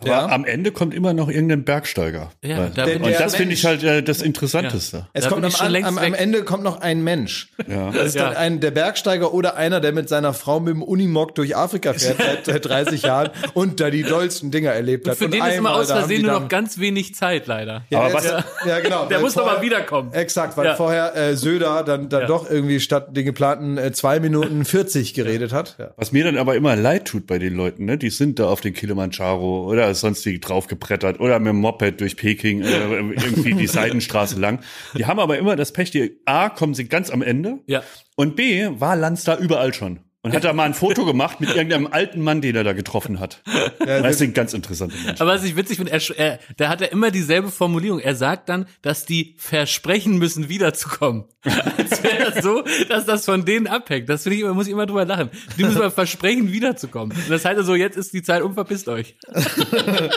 Aber 0.00 0.08
Ja. 0.10 0.26
am 0.28 0.44
Ende 0.44 0.70
kommt 0.70 0.94
immer 0.94 1.12
noch 1.12 1.28
irgendein 1.28 1.64
Bergsteiger. 1.64 2.30
Ja, 2.44 2.68
da 2.72 2.84
und 2.84 3.04
das 3.18 3.34
finde 3.34 3.54
ich 3.54 3.64
halt 3.64 3.82
äh, 3.82 4.02
das 4.02 4.22
Interessanteste. 4.22 5.06
Es 5.12 5.24
Da 5.24 5.30
kommt 5.30 5.44
ich 5.44 5.56
schon 5.56 5.74
am, 5.84 5.98
am. 5.98 6.14
Ende 6.14 6.44
kommt 6.44 6.62
noch 6.62 6.80
ein 6.80 7.02
Mensch. 7.02 7.50
Ja. 7.66 7.90
Das 7.90 8.06
ist 8.08 8.16
dann 8.16 8.32
Ja. 8.32 8.38
ein, 8.38 8.60
der 8.60 8.70
Bergsteiger 8.70 9.34
oder 9.34 9.56
einer, 9.56 9.80
der 9.80 9.92
mit 9.92 10.08
seiner 10.08 10.32
Frau 10.34 10.60
mit 10.60 10.74
dem 10.74 10.82
Unimog 10.82 11.34
durch 11.34 11.56
Afrika 11.56 11.94
fährt 11.94 12.16
seit, 12.44 12.46
seit 12.46 12.64
30 12.66 13.02
Jahren 13.02 13.30
und 13.54 13.80
da 13.80 13.90
die 13.90 14.04
dollsten 14.04 14.50
Dinger 14.52 14.70
erlebt 14.70 15.08
hat. 15.08 15.16
Für 15.16 15.24
und 15.24 15.34
den 15.34 15.44
ist 15.44 15.56
immer 15.56 15.74
aus 15.74 15.90
Versehen 15.90 16.22
nur 16.22 16.32
dann- 16.32 16.42
noch 16.44 16.48
ganz 16.48 16.78
wenig 16.78 17.14
Zeit, 17.16 17.48
leider. 17.48 17.82
Ja, 17.90 18.00
Aber 18.02 18.20
der 18.20 18.34
was- 18.34 18.44
ja, 18.68 18.78
genau. 18.80 19.06
Der 19.06 19.18
muss 19.20 19.34
doch 19.34 19.42
mal 19.44 19.54
vorher- 19.54 19.62
wiederkommen. 19.64 20.12
Exakt, 20.12 20.56
weil 20.56 20.66
Ja. 20.66 20.74
vorher 20.76 21.16
äh, 21.16 21.34
Söder 21.36 21.82
dann, 21.82 22.08
dann 22.08 22.20
Ja. 22.22 22.26
doch 22.28 22.48
irgendwie 22.48 22.78
statt 22.78 23.16
den 23.16 23.24
geplanten 23.24 23.78
äh, 23.78 23.90
zwei 23.92 24.20
Minuten 24.20 24.64
40 24.64 25.14
geredet 25.14 25.52
hat. 25.52 25.74
Ja. 25.78 25.90
Was 25.96 26.12
mir 26.12 26.22
dann 26.24 26.38
aber 26.38 26.54
immer 26.54 26.76
leid 26.76 27.06
tut 27.06 27.26
bei 27.26 27.38
den 27.38 27.54
Leuten, 27.56 27.84
ne, 27.84 27.98
die 27.98 28.10
sind 28.10 28.38
da 28.38 28.46
auf 28.48 28.60
den 28.60 28.74
Kilimanjaro 28.74 29.66
oder 29.68 29.87
sonstig 29.94 30.40
draufgebrettert 30.42 31.20
oder 31.20 31.38
mit 31.38 31.48
dem 31.48 31.56
Moped 31.60 32.00
durch 32.00 32.16
Peking 32.16 32.62
äh, 32.62 32.66
irgendwie 32.98 33.54
die 33.54 33.66
Seidenstraße 33.66 34.38
lang. 34.38 34.60
Die 34.96 35.06
haben 35.06 35.18
aber 35.20 35.38
immer 35.38 35.56
das 35.56 35.72
Pech, 35.72 35.90
die 35.90 36.20
A, 36.24 36.48
kommen 36.48 36.74
sie 36.74 36.88
ganz 36.88 37.10
am 37.10 37.22
Ende 37.22 37.58
Ja. 37.66 37.82
und 38.16 38.36
B, 38.36 38.68
war 38.80 38.96
Lanz 38.96 39.24
da 39.24 39.36
überall 39.36 39.72
schon. 39.74 40.00
Und 40.22 40.34
hat 40.34 40.42
da 40.42 40.52
mal 40.52 40.64
ein 40.64 40.74
Foto 40.74 41.04
gemacht 41.04 41.40
mit 41.40 41.50
irgendeinem 41.50 41.86
alten 41.86 42.20
Mann, 42.20 42.40
den 42.40 42.56
er 42.56 42.64
da 42.64 42.72
getroffen 42.72 43.20
hat. 43.20 43.40
das 43.78 44.18
sind 44.18 44.34
ganz 44.34 44.52
interessante 44.52 44.96
Menschen. 44.96 45.20
Aber 45.20 45.30
was 45.30 45.44
ich 45.44 45.54
witzig 45.54 45.76
finde, 45.76 45.92
er, 45.92 46.18
er, 46.18 46.38
da 46.56 46.68
hat 46.68 46.80
er 46.80 46.90
immer 46.90 47.12
dieselbe 47.12 47.50
Formulierung. 47.50 48.00
Er 48.00 48.16
sagt 48.16 48.48
dann, 48.48 48.66
dass 48.82 49.04
die 49.04 49.36
versprechen 49.38 50.18
müssen, 50.18 50.48
wiederzukommen. 50.48 51.24
Als 51.44 52.02
wäre 52.02 52.32
das 52.32 52.42
so, 52.42 52.64
dass 52.88 53.04
das 53.04 53.24
von 53.24 53.44
denen 53.44 53.68
abhängt. 53.68 54.08
Das 54.08 54.24
finde 54.24 54.36
ich 54.36 54.42
immer, 54.42 54.54
muss 54.54 54.66
ich 54.66 54.72
immer 54.72 54.86
drüber 54.86 55.04
lachen. 55.04 55.30
Die 55.56 55.62
müssen 55.62 55.78
mal 55.78 55.90
versprechen, 55.90 56.50
wiederzukommen. 56.50 57.16
Und 57.16 57.30
das 57.30 57.44
heißt 57.44 57.56
also, 57.56 57.76
jetzt 57.76 57.96
ist 57.96 58.12
die 58.12 58.22
Zeit 58.22 58.42
um, 58.42 58.54
verpisst 58.54 58.88
euch. 58.88 59.16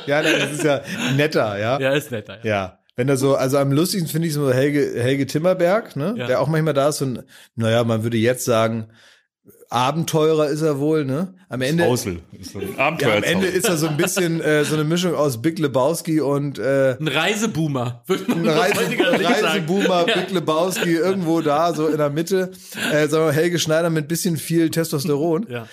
ja, 0.07 0.23
das 0.23 0.51
ist 0.51 0.63
ja 0.63 0.81
netter, 1.15 1.59
ja. 1.59 1.79
Ja, 1.79 1.91
ist 1.91 2.09
netter. 2.09 2.39
Ja. 2.43 2.51
Ja. 2.51 2.79
Wenn 2.95 3.07
er 3.07 3.17
so, 3.17 3.35
also 3.35 3.57
am 3.57 3.71
lustigsten 3.71 4.11
finde 4.11 4.27
ich 4.27 4.33
so 4.33 4.51
Helge, 4.51 4.93
Helge 5.01 5.25
Timmerberg, 5.25 5.95
ne? 5.95 6.15
Ja. 6.17 6.27
Der 6.27 6.41
auch 6.41 6.47
manchmal 6.47 6.73
da 6.73 6.89
ist 6.89 7.01
und, 7.01 7.23
naja, 7.55 7.83
man 7.83 8.03
würde 8.03 8.17
jetzt 8.17 8.45
sagen, 8.45 8.89
Abenteurer 9.71 10.49
ist 10.49 10.61
er 10.61 10.79
wohl, 10.79 11.05
ne? 11.05 11.33
Am 11.47 11.61
Ende, 11.61 11.85
Hausel. 11.85 12.19
Ist 12.37 12.53
ein 12.57 12.75
ja, 12.77 12.87
am. 13.15 13.23
Ende 13.23 13.47
ist 13.47 13.69
er 13.69 13.77
so 13.77 13.87
ein 13.87 13.95
bisschen 13.95 14.41
äh, 14.41 14.65
so 14.65 14.75
eine 14.75 14.83
Mischung 14.83 15.15
aus 15.15 15.41
Big 15.41 15.59
Lebowski 15.59 16.19
und 16.19 16.59
äh, 16.59 16.97
Ein 16.99 17.07
Reiseboomer, 17.07 18.03
ein 18.09 18.47
Reise. 18.47 18.81
Reiseboomer, 18.99 20.03
Big 20.03 20.31
Lebowski, 20.31 20.93
irgendwo 20.95 21.39
da, 21.39 21.73
so 21.73 21.87
in 21.87 21.97
der 21.97 22.09
Mitte. 22.09 22.51
Äh, 22.91 23.07
sagen 23.07 23.27
wir 23.27 23.31
Helge 23.31 23.59
Schneider 23.59 23.89
mit 23.89 24.09
bisschen 24.09 24.35
viel 24.35 24.69
Testosteron. 24.71 25.47
Ja. 25.49 25.67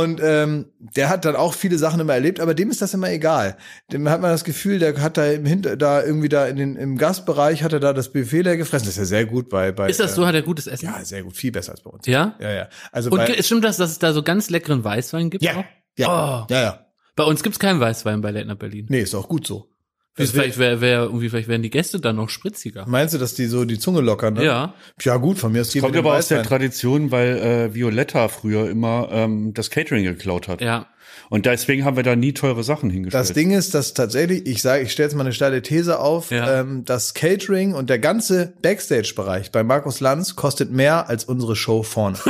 Und 0.00 0.20
ähm, 0.22 0.66
der 0.78 1.08
hat 1.08 1.24
dann 1.24 1.36
auch 1.36 1.54
viele 1.54 1.76
Sachen 1.78 2.00
immer 2.00 2.14
erlebt, 2.14 2.40
aber 2.40 2.54
dem 2.54 2.70
ist 2.70 2.80
das 2.80 2.94
immer 2.94 3.10
egal. 3.10 3.56
Dem 3.92 4.08
hat 4.08 4.20
man 4.20 4.30
das 4.30 4.44
Gefühl, 4.44 4.78
der 4.78 5.00
hat 5.00 5.16
da 5.16 5.26
im 5.26 5.44
Hinter, 5.44 5.76
da 5.76 6.02
irgendwie 6.02 6.28
da 6.28 6.46
in 6.46 6.56
den, 6.56 6.76
im 6.76 6.96
Gastbereich 6.96 7.62
hat 7.62 7.72
er 7.72 7.80
da 7.80 7.92
das 7.92 8.12
Buffet 8.12 8.42
leer 8.42 8.56
gefressen. 8.56 8.86
Das 8.86 8.94
ist 8.94 8.98
ja 8.98 9.04
sehr 9.04 9.26
gut 9.26 9.48
bei, 9.48 9.72
bei 9.72 9.88
Ist 9.88 10.00
das 10.00 10.14
so? 10.14 10.26
Hat 10.26 10.34
er 10.34 10.42
gutes 10.42 10.66
Essen? 10.66 10.86
ja, 10.86 11.04
sehr 11.04 11.22
gut, 11.22 11.36
viel 11.36 11.52
besser 11.52 11.72
als 11.72 11.82
bei 11.82 11.90
uns. 11.90 12.06
Ja? 12.06 12.36
Ja, 12.40 12.50
ja. 12.52 12.68
Also 12.90 13.10
Und 13.10 13.18
bei, 13.18 13.42
stimmt 13.42 13.64
das, 13.64 13.76
dass 13.76 13.90
es 13.90 13.98
da 13.98 14.12
so 14.12 14.22
ganz 14.22 14.50
leckeren 14.50 14.82
Weißwein 14.84 15.30
gibt? 15.30 15.44
ja, 15.44 15.56
auch? 15.56 15.64
ja, 15.98 16.44
Oh. 16.48 16.52
ja, 16.52 16.62
ja. 16.62 16.86
Bei 17.14 17.24
uns 17.24 17.42
gibt's 17.42 17.58
keinen 17.58 17.80
Weißwein 17.80 18.20
bei 18.22 18.30
Late 18.30 18.46
Night 18.46 18.58
Berlin. 18.58 18.86
Nee, 18.88 19.00
ist 19.02 19.14
auch 19.14 19.28
gut 19.28 19.46
so. 19.46 19.68
Das 20.14 20.30
vielleicht, 20.30 20.58
wär, 20.58 20.82
wär, 20.82 21.04
irgendwie, 21.04 21.30
vielleicht 21.30 21.48
wären 21.48 21.62
die 21.62 21.70
Gäste 21.70 21.98
dann 21.98 22.16
noch 22.16 22.28
spritziger. 22.28 22.84
Meinst 22.86 23.14
du, 23.14 23.18
dass 23.18 23.32
die 23.34 23.46
so 23.46 23.64
die 23.64 23.78
Zunge 23.78 24.02
lockern? 24.02 24.34
Ne? 24.34 24.44
Ja. 24.44 24.74
Ja, 25.00 25.16
gut, 25.16 25.38
von 25.38 25.52
mir 25.52 25.62
aus 25.62 25.72
Kommt 25.72 25.96
aber 25.96 26.16
aus 26.16 26.28
der 26.28 26.42
Tradition, 26.42 27.10
weil 27.10 27.38
äh, 27.38 27.74
Violetta 27.74 28.28
früher 28.28 28.68
immer 28.68 29.08
ähm, 29.10 29.54
das 29.54 29.70
Catering 29.70 30.04
geklaut 30.04 30.48
hat. 30.48 30.60
Ja. 30.60 30.86
Und 31.30 31.46
deswegen 31.46 31.86
haben 31.86 31.96
wir 31.96 32.02
da 32.02 32.14
nie 32.14 32.34
teure 32.34 32.62
Sachen 32.62 32.90
hingestellt. 32.90 33.22
Das 33.22 33.32
Ding 33.32 33.52
ist, 33.52 33.72
dass 33.72 33.94
tatsächlich, 33.94 34.46
ich 34.46 34.60
sage, 34.60 34.82
ich 34.82 34.92
stelle 34.92 35.06
jetzt 35.08 35.14
mal 35.14 35.22
eine 35.22 35.32
steile 35.32 35.62
These 35.62 35.98
auf, 35.98 36.30
Ja. 36.30 36.60
ähm, 36.60 36.84
das 36.84 37.14
Catering 37.14 37.72
und 37.72 37.88
der 37.88 37.98
ganze 37.98 38.52
Backstage-Bereich 38.60 39.50
bei 39.50 39.62
Markus 39.62 40.00
Lanz 40.00 40.36
kostet 40.36 40.70
mehr 40.70 41.08
als 41.08 41.24
unsere 41.24 41.56
Show 41.56 41.82
vorne. 41.82 42.18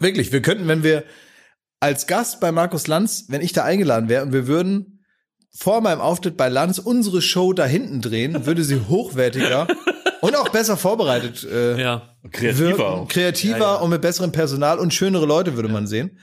Wirklich, 0.00 0.32
wir 0.32 0.42
könnten, 0.42 0.68
wenn 0.68 0.82
wir 0.82 1.04
als 1.82 2.06
Gast 2.06 2.38
bei 2.40 2.52
Markus 2.52 2.86
Lanz, 2.86 3.24
wenn 3.28 3.40
ich 3.40 3.52
da 3.52 3.64
eingeladen 3.64 4.08
wäre 4.08 4.24
und 4.24 4.32
wir 4.32 4.46
würden 4.46 5.00
vor 5.50 5.80
meinem 5.80 6.00
Auftritt 6.00 6.36
bei 6.36 6.48
Lanz 6.48 6.78
unsere 6.78 7.20
Show 7.20 7.52
da 7.52 7.66
hinten 7.66 8.00
drehen, 8.00 8.46
würde 8.46 8.62
sie 8.62 8.80
hochwertiger 8.88 9.66
und 10.20 10.36
auch 10.36 10.48
besser 10.50 10.76
vorbereitet 10.76 11.44
äh, 11.44 11.80
Ja. 11.80 12.14
Kreativer 12.30 12.78
wirken, 12.78 13.08
kreativer 13.08 13.58
Ja, 13.58 13.74
ja. 13.74 13.80
und 13.80 13.90
mit 13.90 14.00
besserem 14.00 14.30
Personal 14.30 14.78
und 14.78 14.94
schönere 14.94 15.26
Leute 15.26 15.56
würde 15.56 15.68
man 15.68 15.88
sehen, 15.88 16.18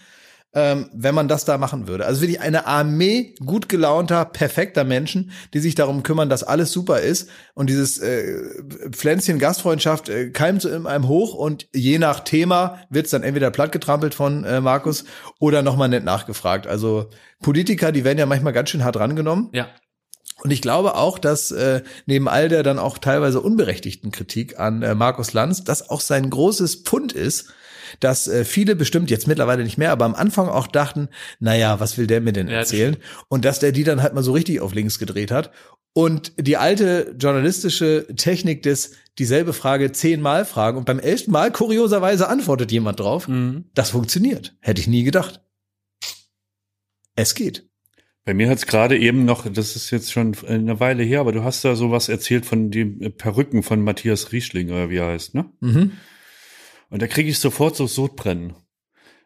ähm, 0.54 0.90
wenn 0.94 1.14
man 1.14 1.28
das 1.28 1.46
da 1.46 1.58
machen 1.58 1.88
würde. 1.88 2.06
Also 2.06 2.22
wirklich 2.22 2.42
eine 2.42 2.66
Armee 2.66 3.36
gut 3.46 3.70
gelaunter, 3.70 4.26
perfekter 4.26 4.84
Menschen, 4.84 5.32
die 5.54 5.60
sich 5.60 5.76
darum 5.76 6.02
kümmern, 6.02 6.30
dass 6.30 6.44
alles 6.44 6.72
super 6.72 7.02
ist 7.02 7.30
und 7.54 7.70
dieses 7.70 8.00
äh, 8.00 8.36
Pflänzchen 8.92 9.38
Gastfreundschaft 9.38 10.10
äh, 10.10 10.32
keimt 10.32 10.62
so 10.62 10.70
in 10.70 10.88
einem 10.88 11.08
hoch 11.08 11.36
und 11.36 11.68
je 11.74 12.00
nach 12.00 12.22
Thema 12.22 12.80
wird's 12.90 13.12
dann 13.12 13.24
entweder 13.24 13.52
plattgetrampelt 13.52 14.16
von 14.16 14.44
äh, 14.44 14.60
Markus 14.60 15.06
oder 15.40 15.62
nochmal 15.62 15.90
nett 15.90 16.04
nachgefragt. 16.04 16.66
Also 16.66 17.10
Politiker, 17.42 17.92
die 17.92 18.04
werden 18.04 18.18
ja 18.18 18.26
manchmal 18.26 18.54
ganz 18.54 18.70
schön 18.70 18.84
hart 18.84 18.98
rangenommen. 18.98 19.50
Ja. 19.54 19.68
Und 20.42 20.52
ich 20.52 20.62
glaube 20.62 20.96
auch, 20.96 21.20
dass 21.20 21.52
äh, 21.52 21.82
neben 22.06 22.28
all 22.28 22.50
der 22.50 22.64
dann 22.64 22.80
auch 22.80 22.98
teilweise 22.98 23.42
unberechtigten 23.42 24.12
Kritik 24.12 24.58
an 24.58 24.82
äh, 24.82 24.96
Markus 24.96 25.34
Lanz, 25.34 25.64
das 25.64 25.90
auch 25.90 26.02
sein 26.02 26.30
großes 26.30 26.78
Pfund 26.78 27.12
ist, 27.12 27.54
dass 28.00 28.28
äh, 28.28 28.46
viele 28.46 28.76
bestimmt 28.76 29.10
jetzt 29.10 29.28
mittlerweile 29.28 29.64
nicht 29.64 29.78
mehr, 29.78 29.92
aber 29.92 30.06
am 30.06 30.16
Anfang 30.16 30.48
auch 30.48 30.68
dachten, 30.68 31.10
naja, 31.40 31.80
was 31.80 31.98
will 31.98 32.08
der 32.08 32.22
mir 32.22 32.34
denn 32.34 32.48
Ja, 32.48 32.60
das 32.60 32.72
erzählen? 32.72 32.98
Und 33.28 33.46
dass 33.46 33.60
der 33.60 33.72
die 33.72 33.84
dann 33.84 34.02
halt 34.02 34.14
mal 34.14 34.24
so 34.24 34.32
richtig 34.34 34.62
auf 34.62 34.74
links 34.74 35.00
gedreht 35.00 35.32
hat. 35.32 35.52
Und 35.94 36.34
die 36.38 36.56
alte 36.58 37.16
journalistische 37.20 38.06
Technik 38.16 38.62
des 38.64 38.92
dieselbe 39.18 39.54
Frage 39.54 39.92
zehnmal 39.92 40.46
fragen 40.46 40.78
und 40.78 40.86
beim 40.86 41.00
elften 41.00 41.32
Mal 41.32 41.52
kurioserweise 41.52 42.30
antwortet 42.30 42.72
jemand 42.72 43.00
drauf, 43.00 43.28
Mhm. 43.28 43.66
das 43.74 43.90
funktioniert. 43.90 44.56
Hätte 44.62 44.80
ich 44.82 44.88
nie 44.88 45.04
gedacht. 45.04 45.42
Es 47.16 47.36
geht. 47.36 47.68
Bei 48.26 48.34
mir 48.34 48.50
hat's 48.50 48.68
gerade 48.68 48.98
eben 48.98 49.26
noch, 49.26 49.52
das 49.52 49.76
ist 49.76 49.90
jetzt 49.92 50.12
schon 50.12 50.36
eine 50.48 50.80
Weile 50.80 51.04
her, 51.04 51.22
aber 51.22 51.32
du 51.32 51.44
hast 51.44 51.66
da 51.66 51.76
sowas 51.76 52.08
erzählt 52.10 52.46
von 52.46 52.70
den 52.70 53.14
Perücken 53.18 53.64
von 53.64 53.82
Matthias 53.84 54.32
Riesling, 54.32 54.70
oder 54.70 54.90
wie 54.90 54.98
er 54.98 55.08
heißt, 55.08 55.34
ne? 55.36 55.46
Mhm. 55.60 55.94
Und 56.90 57.02
da 57.02 57.08
kriege 57.08 57.30
ich 57.30 57.40
sofort 57.40 57.76
so 57.76 57.88
Sodbrennen. 57.88 58.54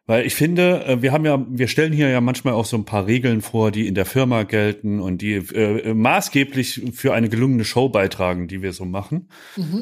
Weil 0.05 0.25
ich 0.25 0.35
finde, 0.35 0.85
äh, 0.85 1.01
wir 1.01 1.13
haben 1.13 1.25
ja, 1.25 1.45
wir 1.49 1.67
stellen 1.67 1.93
hier 1.93 2.09
ja 2.09 2.19
manchmal 2.19 2.53
auch 2.53 2.65
so 2.65 2.75
ein 2.75 2.85
paar 2.85 3.07
Regeln 3.07 3.41
vor, 3.41 3.71
die 3.71 3.87
in 3.87 3.95
der 3.95 4.05
Firma 4.05 4.43
gelten 4.43 4.99
und 4.99 5.21
die 5.21 5.35
äh, 5.35 5.93
maßgeblich 5.93 6.81
für 6.93 7.13
eine 7.13 7.29
gelungene 7.29 7.63
Show 7.63 7.87
beitragen, 7.87 8.47
die 8.47 8.61
wir 8.61 8.73
so 8.73 8.83
machen. 8.83 9.29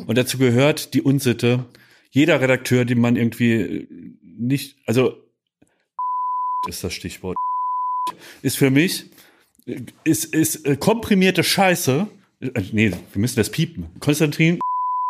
Und 0.05 0.17
dazu 0.17 0.37
gehört 0.37 0.93
die 0.93 1.01
Unsitte, 1.01 1.65
jeder 2.11 2.39
Redakteur, 2.39 2.85
den 2.85 2.99
man 2.99 3.15
irgendwie 3.15 3.53
äh, 3.53 3.87
nicht, 4.37 4.75
also 4.85 5.15
ist 6.69 6.83
das 6.83 6.93
Stichwort, 6.93 7.35
ist 8.43 8.57
für 8.57 8.69
mich, 8.69 9.05
äh, 9.65 9.81
ist, 10.03 10.25
ist 10.35 10.79
komprimierte 10.79 11.43
Scheiße. 11.43 12.07
Nee, 12.71 12.91
wir 12.91 13.21
müssen 13.21 13.37
das 13.37 13.49
piepen. 13.49 13.87
Konstantin 13.99 14.59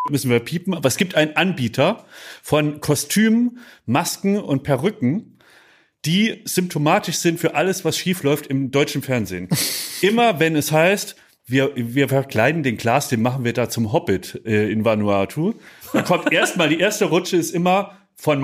müssen 0.10 0.32
wir 0.32 0.40
piepen, 0.40 0.74
aber 0.74 0.88
es 0.88 0.98
gibt 0.98 1.16
einen 1.16 1.36
Anbieter 1.36 2.06
von 2.42 2.82
Kostümen, 2.82 3.60
Masken 3.86 4.38
und 4.40 4.64
Perücken, 4.64 5.38
die 6.06 6.42
symptomatisch 6.46 7.18
sind 7.18 7.40
für 7.40 7.54
alles, 7.54 7.86
was 7.86 7.98
schiefläuft 7.98 8.48
im 8.48 8.72
deutschen 8.72 9.04
Fernsehen. 9.04 9.50
Immer 10.02 10.40
wenn 10.40 10.56
es 10.56 10.72
heißt, 10.72 11.16
wir, 11.46 11.72
wir 11.76 12.10
verkleiden 12.10 12.64
den 12.64 12.78
Glas, 12.78 13.10
den 13.10 13.22
machen 13.22 13.44
wir 13.44 13.54
da 13.54 13.70
zum 13.70 13.92
Hobbit 13.92 14.42
äh, 14.46 14.72
in 14.72 14.86
Vanuatu, 14.86 15.54
da 15.94 16.02
kommt 16.02 16.32
erstmal, 16.32 16.70
die 16.70 16.80
erste 16.80 17.06
Rutsche 17.06 17.38
ist 17.38 17.52
immer 17.52 17.98
von 18.16 18.42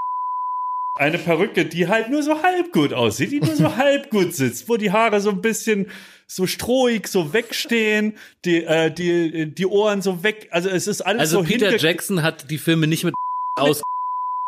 eine 0.96 1.18
Perücke, 1.20 1.66
die 1.66 1.88
halt 1.88 2.10
nur 2.10 2.24
so 2.24 2.42
halb 2.42 2.74
gut 2.74 2.92
aussieht, 2.92 3.32
die 3.32 3.40
nur 3.40 3.56
so 3.56 3.76
halb 3.78 4.10
gut 4.10 4.34
sitzt, 4.34 4.68
wo 4.68 4.78
die 4.78 4.92
Haare 4.92 5.22
so 5.22 5.30
ein 5.30 5.42
bisschen 5.42 5.88
so 6.28 6.46
strohig 6.46 7.08
so 7.08 7.34
wegstehen, 7.34 8.14
die, 8.46 8.64
äh, 8.64 8.92
die, 8.92 9.54
die 9.54 9.66
Ohren 9.66 10.02
so 10.02 10.24
weg, 10.24 10.50
also 10.52 10.70
es 10.70 10.88
ist 10.88 11.02
alles 11.02 11.22
Also 11.22 11.40
so 11.40 11.44
Peter 11.44 11.76
Jackson 11.78 12.22
hat 12.22 12.52
die 12.52 12.58
Filme 12.58 12.88
nicht 12.88 13.04
mit 13.06 13.16
aus. 13.56 13.82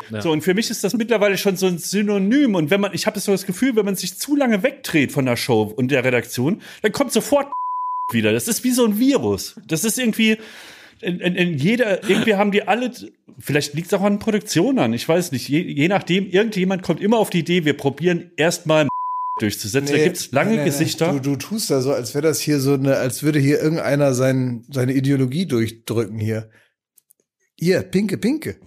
Ja. 0.09 0.21
so, 0.21 0.31
und 0.31 0.41
für 0.41 0.53
mich 0.53 0.69
ist 0.69 0.83
das 0.83 0.93
mittlerweile 0.93 1.37
schon 1.37 1.57
so 1.57 1.67
ein 1.67 1.77
Synonym. 1.77 2.55
Und 2.55 2.69
wenn 2.69 2.81
man, 2.81 2.93
ich 2.93 3.05
habe 3.05 3.19
so 3.19 3.31
das 3.31 3.45
Gefühl, 3.45 3.75
wenn 3.75 3.85
man 3.85 3.95
sich 3.95 4.17
zu 4.17 4.35
lange 4.35 4.63
wegdreht 4.63 5.11
von 5.11 5.25
der 5.25 5.35
Show 5.35 5.73
und 5.75 5.89
der 5.89 6.03
Redaktion, 6.03 6.61
dann 6.81 6.91
kommt 6.91 7.11
sofort 7.11 7.51
wieder. 8.11 8.31
Das 8.31 8.47
ist 8.47 8.63
wie 8.63 8.71
so 8.71 8.85
ein 8.85 8.99
Virus. 8.99 9.55
Das 9.67 9.83
ist 9.83 9.97
irgendwie 9.99 10.37
in, 11.01 11.19
in, 11.19 11.35
in 11.35 11.57
jeder, 11.57 12.07
irgendwie 12.09 12.35
haben 12.35 12.51
die 12.51 12.67
alle, 12.67 12.91
vielleicht 13.39 13.73
liegt 13.73 13.87
es 13.87 13.93
auch 13.93 14.01
an 14.01 14.19
Produktion 14.19 14.79
an, 14.79 14.93
ich 14.93 15.07
weiß 15.07 15.31
nicht, 15.31 15.47
je, 15.47 15.61
je 15.61 15.87
nachdem, 15.87 16.29
irgendjemand 16.29 16.83
kommt 16.83 16.99
immer 16.99 17.17
auf 17.17 17.29
die 17.29 17.39
Idee, 17.39 17.63
wir 17.63 17.77
probieren 17.77 18.31
erstmal 18.35 18.87
durchzusetzen. 19.41 19.95
da 19.95 20.03
gibt's 20.03 20.31
lange 20.31 20.55
nee, 20.57 20.65
Gesichter. 20.65 21.11
Du, 21.13 21.19
du 21.19 21.35
tust 21.35 21.69
da 21.69 21.81
so, 21.81 21.91
als 21.93 22.13
wäre 22.13 22.21
das 22.27 22.39
hier 22.39 22.59
so 22.59 22.73
eine, 22.73 22.97
als 22.97 23.23
würde 23.23 23.39
hier 23.39 23.59
irgendeiner 23.61 24.13
sein, 24.13 24.65
seine 24.71 24.93
Ideologie 24.93 25.45
durchdrücken 25.45 26.19
hier. 26.19 26.49
Hier, 27.57 27.81
Pinke, 27.83 28.17
Pinke. 28.17 28.57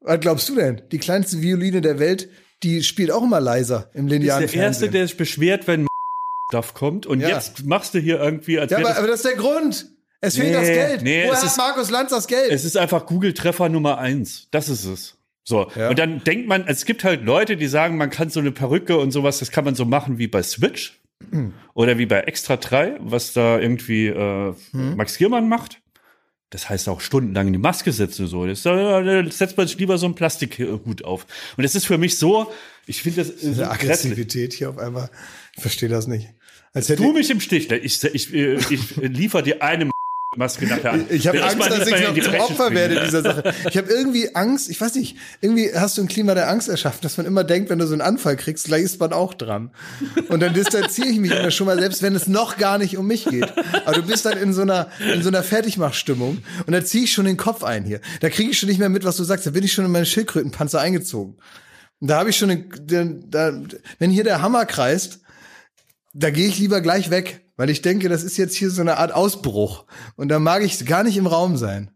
Was 0.00 0.20
glaubst 0.20 0.48
du 0.48 0.54
denn? 0.56 0.82
Die 0.92 0.98
kleinste 0.98 1.40
Violine 1.40 1.80
der 1.80 1.98
Welt, 1.98 2.28
die 2.62 2.82
spielt 2.82 3.10
auch 3.10 3.22
immer 3.22 3.40
leiser 3.40 3.90
im 3.94 4.06
linearen 4.06 4.42
bist 4.42 4.54
der 4.54 4.62
Erste, 4.62 4.80
Fernsehen. 4.80 4.92
der 4.92 5.06
sich 5.06 5.16
beschwert, 5.16 5.66
wenn 5.66 5.86
Stuff 6.50 6.74
kommt 6.74 7.06
und 7.06 7.20
Ja. 7.20 7.28
jetzt 7.30 7.64
machst 7.64 7.94
du 7.94 7.98
hier 7.98 8.20
irgendwie, 8.20 8.58
als 8.58 8.70
ja, 8.70 8.78
aber, 8.78 8.88
das, 8.88 8.98
aber 8.98 9.06
das 9.06 9.16
ist 9.20 9.24
der 9.26 9.36
Grund. 9.36 9.86
Es 10.20 10.36
fehlt 10.36 10.48
Nee, 10.48 10.52
das 10.54 10.66
Geld. 10.68 11.02
nee, 11.02 11.22
Woher 11.24 11.32
es 11.32 11.38
hat 11.40 11.46
ist- 11.48 11.56
Markus 11.58 11.90
Lanz 11.90 12.10
das 12.10 12.26
Geld? 12.26 12.50
es 12.50 12.64
ist 12.64 12.76
einfach 12.76 13.06
Google-Treffer 13.06 13.68
Nummer 13.68 13.98
eins. 13.98 14.48
Das 14.50 14.68
ist 14.68 14.84
es. 14.84 15.16
So. 15.44 15.70
Ja. 15.76 15.90
Und 15.90 15.98
dann 15.98 16.24
denkt 16.24 16.48
man, 16.48 16.64
es 16.66 16.84
gibt 16.86 17.04
halt 17.04 17.24
Leute, 17.24 17.56
die 17.56 17.66
sagen, 17.66 17.96
man 17.96 18.10
kann 18.10 18.30
so 18.30 18.40
eine 18.40 18.50
Perücke 18.50 18.96
und 18.96 19.10
sowas, 19.10 19.38
das 19.38 19.50
kann 19.50 19.64
man 19.64 19.74
so 19.74 19.84
machen 19.84 20.18
wie 20.18 20.26
bei 20.26 20.42
Switch 20.42 21.00
Hm. 21.30 21.52
oder 21.74 21.98
wie 21.98 22.06
bei 22.06 22.20
Extra 22.20 22.56
3, 22.56 22.96
was 23.00 23.32
da 23.34 23.58
irgendwie 23.60 24.06
äh, 24.06 24.54
Hm. 24.72 24.96
Max 24.96 25.16
Giermann 25.18 25.48
macht. 25.48 25.80
Das 26.50 26.68
heißt 26.68 26.88
auch 26.88 27.00
stundenlang 27.00 27.48
in 27.48 27.52
die 27.54 27.58
Maske 27.58 27.90
setzen 27.92 28.26
so. 28.28 28.46
Das, 28.46 28.62
da 28.62 29.24
setzt 29.30 29.56
man 29.56 29.66
sich 29.66 29.76
lieber 29.78 29.98
so 29.98 30.06
einen 30.06 30.14
Plastikhut 30.14 31.04
auf. 31.04 31.26
Und 31.56 31.62
das 31.64 31.74
ist 31.74 31.84
für 31.86 31.98
mich 31.98 32.16
so, 32.16 32.52
ich 32.86 33.02
finde 33.02 33.22
das 33.24 33.30
äh, 33.30 33.32
so 33.32 33.48
Diese 33.48 33.62
grässlich. 33.64 33.72
Aggressivität 33.72 34.52
hier 34.52 34.70
auf 34.70 34.78
einmal. 34.78 35.10
Ich 35.56 35.62
verstehe 35.62 35.88
das 35.88 36.06
nicht. 36.06 36.28
Als 36.72 36.88
hätte 36.88 37.02
Tu 37.02 37.12
mich 37.12 37.30
im 37.30 37.40
Stich. 37.40 37.70
Ich, 37.70 38.02
ich, 38.04 38.34
äh, 38.34 38.54
ich 38.70 38.96
liefere 38.96 39.42
dir 39.42 39.62
eine 39.62 39.90
Nach 40.70 40.78
der 40.78 40.92
anderen. 40.92 41.16
Ich 41.16 41.26
habe 41.26 41.42
Angst, 41.42 41.70
dass 41.70 41.86
ich 41.86 42.00
noch 42.00 42.14
zum 42.14 42.34
Opfer 42.34 42.54
springen. 42.54 42.74
werde 42.76 43.00
dieser 43.04 43.22
Sache. 43.22 43.54
Ich 43.68 43.76
habe 43.76 43.90
irgendwie 43.90 44.34
Angst, 44.34 44.68
ich 44.70 44.80
weiß 44.80 44.94
nicht, 44.94 45.16
irgendwie 45.40 45.70
hast 45.74 45.98
du 45.98 46.02
ein 46.02 46.08
Klima 46.08 46.34
der 46.34 46.48
Angst 46.48 46.68
erschaffen, 46.68 47.00
dass 47.02 47.16
man 47.16 47.26
immer 47.26 47.44
denkt, 47.44 47.70
wenn 47.70 47.78
du 47.78 47.86
so 47.86 47.92
einen 47.92 48.02
Anfall 48.02 48.36
kriegst, 48.36 48.66
gleich 48.66 48.82
ist 48.82 49.00
man 49.00 49.12
auch 49.12 49.34
dran. 49.34 49.70
Und 50.28 50.40
dann 50.40 50.54
distanziere 50.54 51.08
ich 51.08 51.18
mich 51.18 51.30
immer 51.30 51.50
schon 51.50 51.66
mal, 51.66 51.78
selbst 51.78 52.02
wenn 52.02 52.14
es 52.14 52.26
noch 52.26 52.56
gar 52.56 52.78
nicht 52.78 52.96
um 52.96 53.06
mich 53.06 53.24
geht. 53.24 53.52
Aber 53.84 53.96
du 53.96 54.02
bist 54.02 54.24
dann 54.26 54.38
in 54.38 54.52
so 54.52 54.62
einer, 54.62 54.88
in 55.12 55.22
so 55.22 55.28
einer 55.28 55.42
Fertigmachstimmung 55.42 56.38
und 56.66 56.72
da 56.72 56.84
ziehe 56.84 57.04
ich 57.04 57.12
schon 57.12 57.24
den 57.24 57.36
Kopf 57.36 57.62
ein 57.64 57.84
hier. 57.84 58.00
Da 58.20 58.30
kriege 58.30 58.50
ich 58.50 58.58
schon 58.58 58.68
nicht 58.68 58.78
mehr 58.78 58.88
mit, 58.88 59.04
was 59.04 59.16
du 59.16 59.24
sagst. 59.24 59.46
Da 59.46 59.50
bin 59.50 59.64
ich 59.64 59.72
schon 59.72 59.84
in 59.84 59.90
meine 59.90 60.06
Schildkrötenpanzer 60.06 60.80
eingezogen. 60.80 61.36
Und 62.00 62.10
da 62.10 62.18
habe 62.18 62.30
ich 62.30 62.36
schon, 62.36 62.48
den, 62.48 62.68
den, 62.86 63.30
da, 63.30 63.52
wenn 63.98 64.10
hier 64.10 64.24
der 64.24 64.42
Hammer 64.42 64.66
kreist, 64.66 65.20
da 66.12 66.30
gehe 66.30 66.46
ich 66.46 66.58
lieber 66.58 66.80
gleich 66.80 67.10
weg, 67.10 67.43
weil 67.56 67.70
ich 67.70 67.82
denke, 67.82 68.08
das 68.08 68.24
ist 68.24 68.36
jetzt 68.36 68.56
hier 68.56 68.70
so 68.70 68.80
eine 68.80 68.98
Art 68.98 69.12
Ausbruch. 69.12 69.84
Und 70.16 70.28
da 70.28 70.38
mag 70.38 70.62
ich 70.62 70.84
gar 70.86 71.04
nicht 71.04 71.16
im 71.16 71.26
Raum 71.26 71.56
sein. 71.56 71.90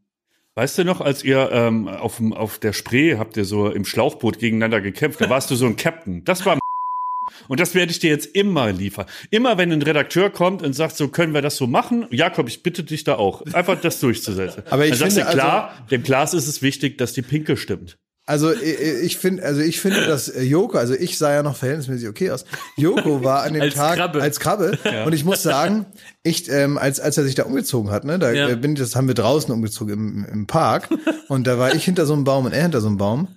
Weißt 0.54 0.78
du 0.78 0.84
noch, 0.84 1.00
als 1.00 1.22
ihr 1.22 1.50
ähm, 1.52 1.86
auf, 1.86 2.20
auf 2.32 2.58
der 2.58 2.72
Spree 2.72 3.16
habt 3.16 3.36
ihr 3.36 3.44
so 3.44 3.70
im 3.70 3.84
Schlauchboot 3.84 4.40
gegeneinander 4.40 4.80
gekämpft, 4.80 5.20
da 5.20 5.30
warst 5.30 5.50
du 5.50 5.54
so 5.54 5.66
ein 5.66 5.76
Captain. 5.76 6.24
Das 6.24 6.44
war 6.46 6.58
und 7.48 7.60
das 7.60 7.74
werde 7.74 7.92
ich 7.92 8.00
dir 8.00 8.10
jetzt 8.10 8.34
immer 8.34 8.72
liefern. 8.72 9.06
Immer 9.30 9.56
wenn 9.56 9.70
ein 9.70 9.82
Redakteur 9.82 10.30
kommt 10.30 10.62
und 10.62 10.72
sagt, 10.72 10.96
so 10.96 11.08
können 11.08 11.32
wir 11.32 11.42
das 11.42 11.56
so 11.56 11.66
machen, 11.66 12.06
Jakob, 12.10 12.48
ich 12.48 12.62
bitte 12.62 12.82
dich 12.82 13.04
da 13.04 13.16
auch, 13.16 13.42
einfach 13.52 13.80
das 13.80 14.00
durchzusetzen. 14.00 14.64
Aber 14.68 14.84
ich 14.84 14.90
dann 14.90 14.98
sagst 14.98 15.16
du, 15.18 15.20
finde, 15.20 15.36
klar, 15.36 15.86
dem 15.90 16.02
Glas 16.02 16.34
ist 16.34 16.48
es 16.48 16.60
wichtig, 16.60 16.98
dass 16.98 17.12
die 17.12 17.22
Pinke 17.22 17.56
stimmt. 17.56 17.98
Also 18.28 18.52
ich, 18.52 18.78
ich 19.04 19.16
finde, 19.16 19.42
also 19.42 19.62
ich 19.62 19.80
finde, 19.80 20.04
dass 20.06 20.28
äh, 20.28 20.42
Joko, 20.42 20.76
also 20.76 20.92
ich 20.92 21.16
sah 21.16 21.32
ja 21.32 21.42
noch 21.42 21.56
verhältnismäßig 21.56 22.08
okay 22.08 22.30
aus. 22.30 22.44
Joko 22.76 23.24
war 23.24 23.42
an 23.42 23.54
dem 23.54 23.62
Als 23.68 23.74
Tag 23.74 23.96
Krabbe. 23.96 24.20
als 24.22 24.38
Krabbe 24.38 24.78
und 25.06 25.14
ich 25.14 25.24
muss 25.24 25.42
sagen, 25.42 25.86
ich 26.22 26.50
ähm, 26.52 26.76
als 26.76 27.00
als 27.00 27.16
er 27.16 27.24
sich 27.24 27.34
da 27.36 27.44
umgezogen 27.44 27.90
hat, 27.90 28.04
ne, 28.04 28.18
da 28.18 28.30
Ja. 28.30 28.50
äh, 28.50 28.56
bin 28.56 28.74
ich, 28.74 28.80
das 28.80 28.94
haben 28.96 29.08
wir 29.08 29.14
draußen 29.14 29.50
umgezogen 29.50 29.94
im, 29.94 30.26
im 30.30 30.46
Park 30.46 30.90
und 31.28 31.46
da 31.46 31.58
war 31.58 31.74
ich 31.74 31.84
hinter 31.84 32.04
so 32.04 32.12
einem 32.12 32.24
Baum 32.24 32.44
und 32.44 32.52
er 32.52 32.60
hinter 32.62 32.82
so 32.82 32.88
einem 32.88 32.98
Baum 32.98 33.28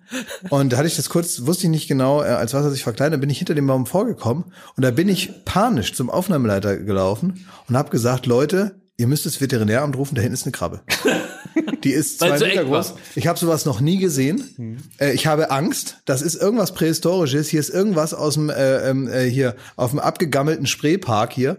und 0.49 0.73
da 0.73 0.77
hatte 0.77 0.87
ich 0.87 0.97
das 0.97 1.07
kurz, 1.09 1.45
wusste 1.45 1.63
ich 1.63 1.69
nicht 1.69 1.87
genau, 1.87 2.21
äh, 2.21 2.25
als 2.25 2.53
was 2.53 2.65
er 2.65 2.71
sich 2.71 2.83
verkleidet, 2.83 3.21
bin 3.21 3.29
ich 3.29 3.37
hinter 3.37 3.55
dem 3.55 3.67
Baum 3.67 3.85
vorgekommen 3.85 4.43
und 4.75 4.83
da 4.83 4.91
bin 4.91 5.07
ich 5.07 5.45
panisch 5.45 5.93
zum 5.93 6.09
Aufnahmeleiter 6.09 6.75
gelaufen 6.75 7.45
und 7.69 7.77
habe 7.77 7.91
gesagt, 7.91 8.25
Leute, 8.25 8.75
ihr 8.97 9.07
müsst 9.07 9.25
das 9.25 9.39
Veterinäramt 9.39 9.95
rufen, 9.95 10.15
da 10.15 10.21
hinten 10.21 10.33
ist 10.33 10.43
eine 10.43 10.51
Krabbe. 10.51 10.81
Die 11.83 11.91
ist 11.91 12.19
zwei 12.19 12.37
so 12.37 12.45
Meter 12.45 12.61
eng 12.61 12.71
war. 12.71 12.81
groß. 12.81 12.93
Ich 13.15 13.27
habe 13.27 13.39
sowas 13.39 13.65
noch 13.65 13.81
nie 13.81 13.97
gesehen. 13.97 14.79
Äh, 14.99 15.13
ich 15.13 15.27
habe 15.27 15.51
Angst. 15.51 15.97
Das 16.05 16.21
ist 16.21 16.35
irgendwas 16.35 16.73
Prähistorisches. 16.73 17.49
Hier 17.49 17.59
ist 17.59 17.69
irgendwas 17.69 18.13
aus 18.13 18.35
dem 18.35 18.49
äh, 18.49 18.89
ähm, 18.89 19.07
äh, 19.07 19.29
hier 19.29 19.55
auf 19.75 19.91
dem 19.91 19.99
abgegammelten 19.99 20.65
Spreepark 20.65 21.33
hier 21.33 21.57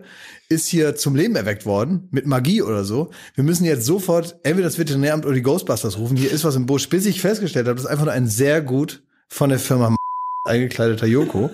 ist 0.53 0.69
hier 0.69 0.95
zum 0.95 1.17
Leben 1.17 1.35
erweckt 1.35 1.65
worden 1.65 2.09
mit 2.11 2.27
Magie 2.27 2.63
oder 2.63 2.85
so. 2.85 3.11
Wir 3.35 3.43
müssen 3.43 3.65
jetzt 3.65 3.87
sofort 3.87 4.37
entweder 4.43 4.69
das 4.69 4.79
Veterinäramt 4.79 5.25
oder 5.25 5.35
die 5.35 5.43
Ghostbusters 5.43 5.99
rufen. 5.99 6.17
Hier 6.17 6.31
ist 6.31 6.45
was 6.45 6.57
im 6.57 6.67
Busch, 6.67 6.89
bis 6.91 7.07
ich 7.07 7.21
festgestellt 7.21 7.67
habe, 7.67 7.77
das 7.77 7.85
ist 7.85 7.91
einfach 7.91 8.05
nur 8.05 8.13
ein 8.13 8.29
sehr 8.29 8.61
gut 8.61 9.03
von 9.29 9.49
der 9.49 9.59
Firma 9.59 9.97
eingekleideter 10.45 11.07
Joko 11.07 11.51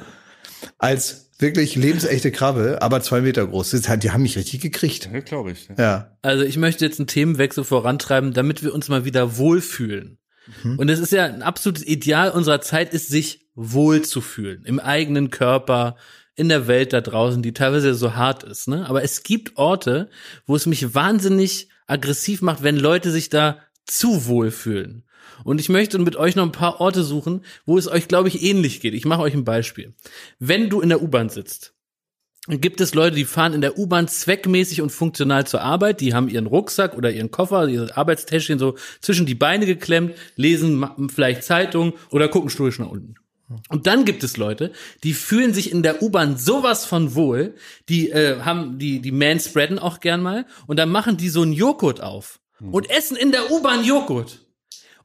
als 0.78 1.27
wirklich 1.39 1.76
lebensechte 1.76 2.32
Krabbe, 2.32 2.82
aber 2.82 3.01
zwei 3.01 3.20
Meter 3.20 3.47
groß. 3.47 3.70
Die 3.70 4.11
haben 4.11 4.22
mich 4.22 4.36
richtig 4.36 4.61
gekriegt. 4.61 5.09
Ja, 5.12 5.20
glaube 5.20 5.53
ich. 5.53 5.68
Ja. 5.78 6.16
Also 6.22 6.45
ich 6.45 6.57
möchte 6.57 6.84
jetzt 6.84 6.99
einen 6.99 7.07
Themenwechsel 7.07 7.64
vorantreiben, 7.64 8.32
damit 8.32 8.62
wir 8.62 8.74
uns 8.74 8.89
mal 8.89 9.05
wieder 9.05 9.36
wohlfühlen. 9.36 10.18
Und 10.64 10.89
es 10.89 10.99
ist 10.99 11.12
ja 11.12 11.26
ein 11.26 11.43
absolutes 11.43 11.86
Ideal 11.86 12.30
unserer 12.30 12.61
Zeit, 12.61 12.95
ist 12.95 13.09
sich 13.09 13.49
wohlzufühlen. 13.55 14.64
Im 14.64 14.80
eigenen 14.80 15.30
Körper, 15.30 15.97
in 16.36 16.49
der 16.49 16.66
Welt 16.66 16.93
da 16.93 17.01
draußen, 17.01 17.43
die 17.43 17.53
teilweise 17.53 17.95
so 17.95 18.14
hart 18.14 18.45
ist. 18.45 18.68
Ne? 18.68 18.89
Aber 18.89 19.03
es 19.03 19.22
gibt 19.22 19.57
Orte, 19.57 20.09
wo 20.47 20.57
es 20.57 20.66
mich 20.66 20.95
wahnsinnig 20.95 21.68
aggressiv 21.86 22.43
macht, 22.43 22.62
wenn 22.62 22.76
Leute 22.76 23.11
sich 23.11 23.28
da 23.28 23.59
zu 23.84 24.26
wohl 24.26 24.51
fühlen. 24.51 25.05
Und 25.45 25.61
ich 25.61 25.68
möchte 25.68 25.99
mit 25.99 26.16
euch 26.16 26.36
noch 26.36 26.45
ein 26.45 26.53
paar 26.53 26.80
Orte 26.80 27.03
suchen, 27.03 27.43
wo 27.66 27.78
es 27.78 27.89
euch, 27.89 28.09
glaube 28.09 28.28
ich, 28.28 28.43
ähnlich 28.43 28.80
geht. 28.80 28.95
Ich 28.95 29.05
mache 29.05 29.22
euch 29.22 29.34
ein 29.34 29.45
Beispiel. 29.45 29.95
Wenn 30.39 30.70
du 30.70 30.80
in 30.80 30.89
der 30.89 31.03
U-Bahn 31.03 31.28
sitzt, 31.28 31.74
gibt 32.49 32.80
es 32.80 32.95
Leute, 32.95 33.16
die 33.16 33.24
fahren 33.24 33.53
in 33.53 33.61
der 33.61 33.78
U-Bahn 33.78 34.09
zweckmäßig 34.09 34.80
und 34.80 34.91
funktional 34.91 35.47
zur 35.47 35.61
Arbeit. 35.61 36.01
Die 36.01 36.14
haben 36.14 36.28
ihren 36.28 36.47
Rucksack 36.47 36.97
oder 36.97 37.11
ihren 37.11 37.30
Koffer, 37.30 37.68
ihr 37.68 37.97
Arbeitstäschchen 37.97 38.59
so 38.59 38.76
zwischen 39.01 39.26
die 39.26 39.34
Beine 39.34 39.66
geklemmt, 39.66 40.14
lesen 40.36 40.86
vielleicht 41.14 41.45
Zeitung 41.45 41.93
oder 42.11 42.28
gucken 42.28 42.51
stoisch 42.51 42.78
nach 42.78 42.91
unten. 42.91 43.14
Und 43.68 43.86
dann 43.86 44.05
gibt 44.05 44.22
es 44.24 44.36
Leute, 44.36 44.72
die 45.05 45.14
fühlen 45.14 45.55
sich 45.55 45.72
in 45.72 45.82
der 45.82 46.03
U-Bahn 46.03 46.36
sowas 46.36 46.84
von 46.84 47.14
wohl, 47.14 47.55
die 47.89 48.11
äh, 48.11 48.41
haben 48.41 48.78
die 48.78 49.01
die 49.01 49.12
manspreaden 49.12 49.78
auch 49.78 50.01
gern 50.01 50.22
mal 50.22 50.47
und 50.66 50.78
dann 50.78 50.91
machen 50.91 51.16
die 51.16 51.30
so 51.30 51.43
einen 51.43 51.55
Joghurt 51.55 52.03
auf 52.03 52.41
und 52.61 52.91
essen 52.91 53.16
in 53.16 53.32
der 53.32 53.51
U-Bahn 53.51 53.84
Joghurt. 53.84 54.41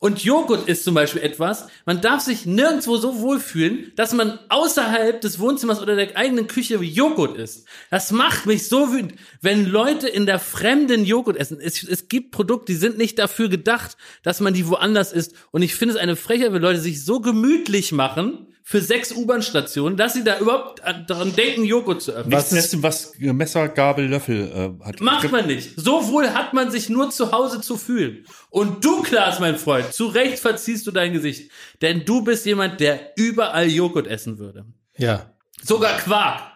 Und 0.04 0.22
Joghurt 0.22 0.68
ist 0.68 0.84
zum 0.84 0.96
Beispiel 0.96 1.22
etwas, 1.22 1.68
man 1.86 2.02
darf 2.02 2.20
sich 2.20 2.46
nirgendwo 2.46 2.98
so 2.98 3.22
wohlfühlen, 3.22 3.94
dass 3.96 4.12
man 4.12 4.38
außerhalb 4.50 5.22
des 5.22 5.40
Wohnzimmers 5.40 5.82
oder 5.82 5.96
der 5.96 6.18
eigenen 6.18 6.48
Küche 6.48 6.76
Joghurt 6.76 7.38
isst. 7.38 7.66
Das 7.90 8.12
macht 8.12 8.46
mich 8.46 8.68
so 8.68 8.92
wütend, 8.92 9.14
wenn 9.40 9.66
Leute 9.66 10.10
in 10.10 10.26
der 10.26 10.40
fremden 10.40 11.06
Joghurt 11.06 11.38
essen. 11.38 11.58
Es, 11.62 11.82
es 11.84 12.10
gibt 12.10 12.32
Produkte, 12.32 12.74
die 12.74 12.78
sind 12.78 12.98
nicht 12.98 13.18
dafür 13.18 13.48
gedacht, 13.48 13.96
dass 14.24 14.42
man 14.42 14.54
die 14.54 14.68
woanders 14.68 15.14
isst. 15.14 15.36
Und 15.52 15.62
ich 15.62 15.74
finde 15.74 15.96
es 15.96 16.02
eine 16.02 16.18
Frechheit, 16.18 16.52
wenn 16.52 16.62
Leute 16.62 16.82
sich 16.82 17.06
so 17.06 17.22
gemütlich 17.22 17.94
machen 17.94 18.53
für 18.66 18.80
sechs 18.82 19.12
U-Bahn-Stationen, 19.12 19.98
dass 19.98 20.14
sie 20.14 20.24
da 20.24 20.40
überhaupt 20.40 20.84
an- 20.84 21.06
daran 21.06 21.36
denken, 21.36 21.66
Joghurt 21.66 22.02
zu 22.02 22.14
öffnen. 22.14 22.32
Was 22.32 22.52
ist 22.54 22.82
was 22.82 23.14
Messer, 23.20 23.68
Gabel, 23.68 24.08
Löffel 24.08 24.78
äh, 24.82 24.86
hat? 24.86 25.02
Macht 25.02 25.32
man 25.32 25.48
nicht. 25.48 25.72
So 25.76 26.08
wohl 26.08 26.30
hat 26.30 26.54
man 26.54 26.72
sich 26.72 26.88
nur 26.90 27.10
zu 27.12 27.32
Hause 27.34 27.60
zu 27.60 27.76
fühlen. 27.78 28.26
Und 28.50 28.86
du, 28.86 29.02
Klaas, 29.02 29.40
mein 29.42 29.58
Freund, 29.58 29.92
zu 29.94 30.08
Recht 30.08 30.40
verziehst 30.40 30.88
du 30.88 30.92
dein 30.92 31.12
Gesicht. 31.12 31.52
Denn 31.82 32.06
du 32.06 32.24
bist 32.24 32.46
jemand, 32.46 32.80
der 32.80 33.12
überall 33.18 33.68
Joghurt 33.70 34.08
essen 34.08 34.38
würde. 34.40 34.66
Ja. 34.98 35.34
Sogar 35.62 35.98
Quark. 35.98 36.53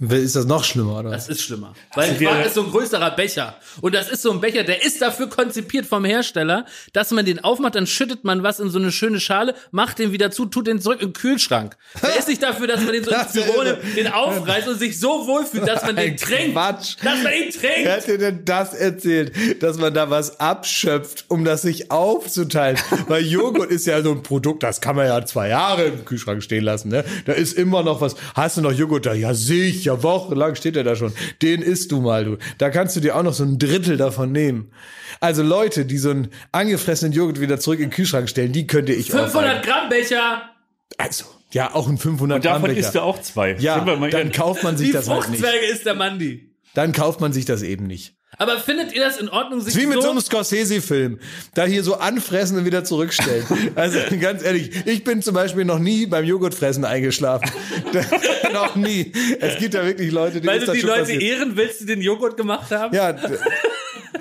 Ist 0.00 0.34
das 0.34 0.46
noch 0.46 0.64
schlimmer, 0.64 0.98
oder? 0.98 1.10
Das 1.10 1.28
ist 1.28 1.40
schlimmer. 1.40 1.72
Weil 1.94 2.16
Quark 2.16 2.44
ist 2.44 2.54
so 2.54 2.64
ein 2.64 2.70
größerer 2.70 3.12
Becher. 3.12 3.54
Und 3.80 3.94
das 3.94 4.10
ist 4.10 4.22
so 4.22 4.32
ein 4.32 4.40
Becher, 4.40 4.64
der 4.64 4.84
ist 4.84 5.00
dafür 5.00 5.28
konzipiert 5.28 5.86
vom 5.86 6.04
Hersteller, 6.04 6.66
dass 6.92 7.12
man 7.12 7.24
den 7.24 7.44
aufmacht, 7.44 7.76
dann 7.76 7.86
schüttet 7.86 8.24
man 8.24 8.42
was 8.42 8.58
in 8.58 8.70
so 8.70 8.80
eine 8.80 8.90
schöne 8.90 9.20
Schale, 9.20 9.54
macht 9.70 10.00
den 10.00 10.10
wieder 10.10 10.32
zu, 10.32 10.46
tut 10.46 10.66
den 10.66 10.80
zurück 10.80 11.00
in 11.00 11.08
den 11.08 11.12
Kühlschrank. 11.12 11.76
Der 12.02 12.16
ist 12.18 12.26
nicht 12.26 12.42
dafür, 12.42 12.66
dass 12.66 12.80
man 12.80 12.92
den 12.92 13.04
so 13.04 13.12
ins 13.12 13.32
Büro 13.32 13.62
nimmt, 13.62 13.78
den 13.96 14.08
aufreißt 14.08 14.66
und 14.66 14.80
sich 14.80 14.98
so 14.98 15.28
wohlfühlt, 15.28 15.68
dass 15.68 15.84
man 15.84 15.94
den 15.94 16.16
trinkt. 16.16 16.54
Quatsch. 16.54 16.96
Dass 17.00 17.22
man 17.22 17.32
ihn 17.32 17.50
trinkt. 17.50 17.84
Wer 17.84 17.96
hat 17.96 18.08
dir 18.08 18.18
denn 18.18 18.44
das 18.44 18.74
erzählt, 18.74 19.62
dass 19.62 19.78
man 19.78 19.94
da 19.94 20.10
was 20.10 20.40
abschöpft, 20.40 21.26
um 21.28 21.44
das 21.44 21.62
sich 21.62 21.92
aufzuteilen? 21.92 22.78
Weil 23.06 23.24
Joghurt 23.24 23.70
ist 23.70 23.86
ja 23.86 24.02
so 24.02 24.10
ein 24.10 24.24
Produkt, 24.24 24.64
das 24.64 24.80
kann 24.80 24.96
man 24.96 25.06
ja 25.06 25.24
zwei 25.24 25.50
Jahre 25.50 25.84
im 25.84 26.04
Kühlschrank 26.04 26.42
stehen 26.42 26.64
lassen. 26.64 26.88
Ne? 26.88 27.04
Da 27.26 27.32
ist 27.32 27.56
immer 27.56 27.84
noch 27.84 28.00
was. 28.00 28.16
Hast 28.34 28.56
du 28.56 28.60
noch 28.60 28.72
Joghurt 28.72 29.06
da? 29.06 29.14
Ja, 29.14 29.34
sicher, 29.34 29.83
wochenlang 30.02 30.54
steht 30.54 30.76
er 30.76 30.84
da 30.84 30.96
schon. 30.96 31.12
Den 31.42 31.62
isst 31.62 31.92
du 31.92 32.00
mal, 32.00 32.24
du. 32.24 32.36
Da 32.58 32.70
kannst 32.70 32.96
du 32.96 33.00
dir 33.00 33.16
auch 33.16 33.22
noch 33.22 33.34
so 33.34 33.44
ein 33.44 33.58
Drittel 33.58 33.96
davon 33.96 34.32
nehmen. 34.32 34.70
Also 35.20 35.42
Leute, 35.42 35.84
die 35.86 35.98
so 35.98 36.10
einen 36.10 36.28
angefressenen 36.52 37.12
Joghurt 37.12 37.40
wieder 37.40 37.58
zurück 37.60 37.78
in 37.80 37.86
den 37.86 37.90
Kühlschrank 37.92 38.28
stellen, 38.28 38.52
die 38.52 38.66
könnte 38.66 38.92
ich 38.92 39.10
500 39.10 39.58
auch. 39.58 39.62
Gramm 39.62 39.88
Becher. 39.88 40.42
Also, 40.98 41.24
ja, 41.52 41.74
auch 41.74 41.88
ein 41.88 41.98
500 41.98 42.36
Und 42.36 42.44
davon 42.44 42.62
Gramm 42.62 42.76
isst 42.76 42.92
Becher. 42.92 43.02
er 43.02 43.04
auch 43.04 43.20
zwei. 43.20 43.56
Ja, 43.58 43.84
dann 44.10 44.32
kauft 44.32 44.62
man 44.64 44.76
sich 44.76 44.88
Die 44.88 44.92
das 44.92 45.08
halt 45.08 45.28
nicht. 45.30 45.40
Fruchtzwerge 45.40 45.66
ist 45.66 45.86
der 45.86 45.94
Mandy. 45.94 46.50
dann 46.74 46.92
kauft 46.92 47.20
man 47.20 47.32
sich 47.32 47.44
das 47.44 47.62
eben 47.62 47.86
nicht. 47.86 48.16
Aber 48.38 48.58
findet 48.58 48.92
ihr 48.92 49.02
das 49.04 49.18
in 49.18 49.28
Ordnung, 49.28 49.60
sich 49.60 49.74
Das 49.74 49.82
wie 49.82 49.86
mit 49.86 49.96
so 49.96 50.02
so 50.02 50.10
einem 50.10 50.20
Scorsese-Film. 50.20 51.18
Da 51.54 51.64
hier 51.64 51.82
so 51.82 51.94
anfressen 51.94 52.58
und 52.58 52.64
wieder 52.64 52.84
zurückstellen. 52.84 53.44
Also 53.74 53.98
ganz 54.20 54.42
ehrlich, 54.44 54.70
ich 54.86 55.04
bin 55.04 55.20
zum 55.22 55.34
Beispiel 55.34 55.64
noch 55.64 55.78
nie 55.78 56.06
beim 56.06 56.24
Joghurtfressen 56.24 56.84
eingeschlafen. 56.84 57.50
noch 58.52 58.76
nie. 58.76 59.12
Es 59.40 59.58
gibt 59.58 59.74
ja 59.74 59.84
wirklich 59.84 60.10
Leute, 60.12 60.40
die 60.40 60.46
weil 60.46 60.58
ist 60.58 60.62
du 60.62 60.72
das 60.72 60.80
die 60.80 60.86
Leute 60.86 61.00
passiert. 61.00 61.22
ehren 61.22 61.56
willst, 61.56 61.80
die 61.80 61.86
den 61.86 62.00
Joghurt 62.00 62.36
gemacht 62.36 62.70
haben? 62.70 62.94
Ja, 62.94 63.14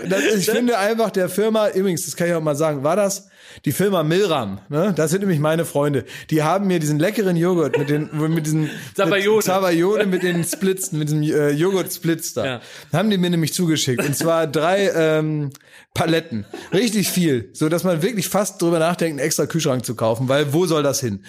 das, 0.10 0.24
ich 0.36 0.50
finde 0.50 0.78
einfach 0.78 1.12
der 1.12 1.30
Firma, 1.30 1.70
übrigens, 1.70 2.06
das 2.06 2.16
kann 2.16 2.28
ich 2.28 2.34
auch 2.34 2.42
mal 2.42 2.56
sagen, 2.56 2.84
war 2.84 2.96
das 2.96 3.30
die 3.66 3.72
Firma 3.72 4.04
Milram, 4.04 4.60
ne? 4.70 4.94
Das 4.96 5.12
sind 5.12 5.20
nämlich 5.20 5.40
meine 5.40 5.66
Freunde. 5.66 6.06
Die 6.30 6.44
haben 6.44 6.68
mir 6.68 6.80
diesen 6.80 7.00
leckeren 7.00 7.36
Joghurt 7.36 7.78
mit 7.78 7.90
den 7.90 8.10
mit 8.34 8.46
diesen 8.46 8.70
Zabayone. 8.96 9.36
mit 9.38 9.46
Zabayone 9.46 10.06
mit 10.06 10.24
den 10.24 10.44
Splits, 10.44 10.92
mit 10.92 11.10
diesem 11.10 11.24
äh, 11.24 11.52
Joghurt-Splits 11.52 12.34
da. 12.34 12.46
Ja. 12.46 12.62
Haben 12.92 13.10
die 13.10 13.18
mir 13.18 13.30
nämlich 13.30 13.54
zugeschickt 13.54 14.04
und 14.04 14.16
zwar 14.16 14.48
drei 14.48 14.90
ähm, 14.96 15.52
Paletten, 15.94 16.46
richtig 16.74 17.12
viel, 17.12 17.50
so 17.54 17.70
dass 17.70 17.84
man 17.84 18.02
wirklich 18.02 18.28
fast 18.28 18.60
drüber 18.60 18.80
nachdenkt, 18.80 19.20
einen 19.20 19.28
extra 19.28 19.46
Kühlschrank 19.46 19.86
zu 19.86 19.94
kaufen, 19.94 20.28
weil 20.28 20.52
wo 20.52 20.66
soll 20.66 20.82
das 20.82 21.00
hin? 21.00 21.24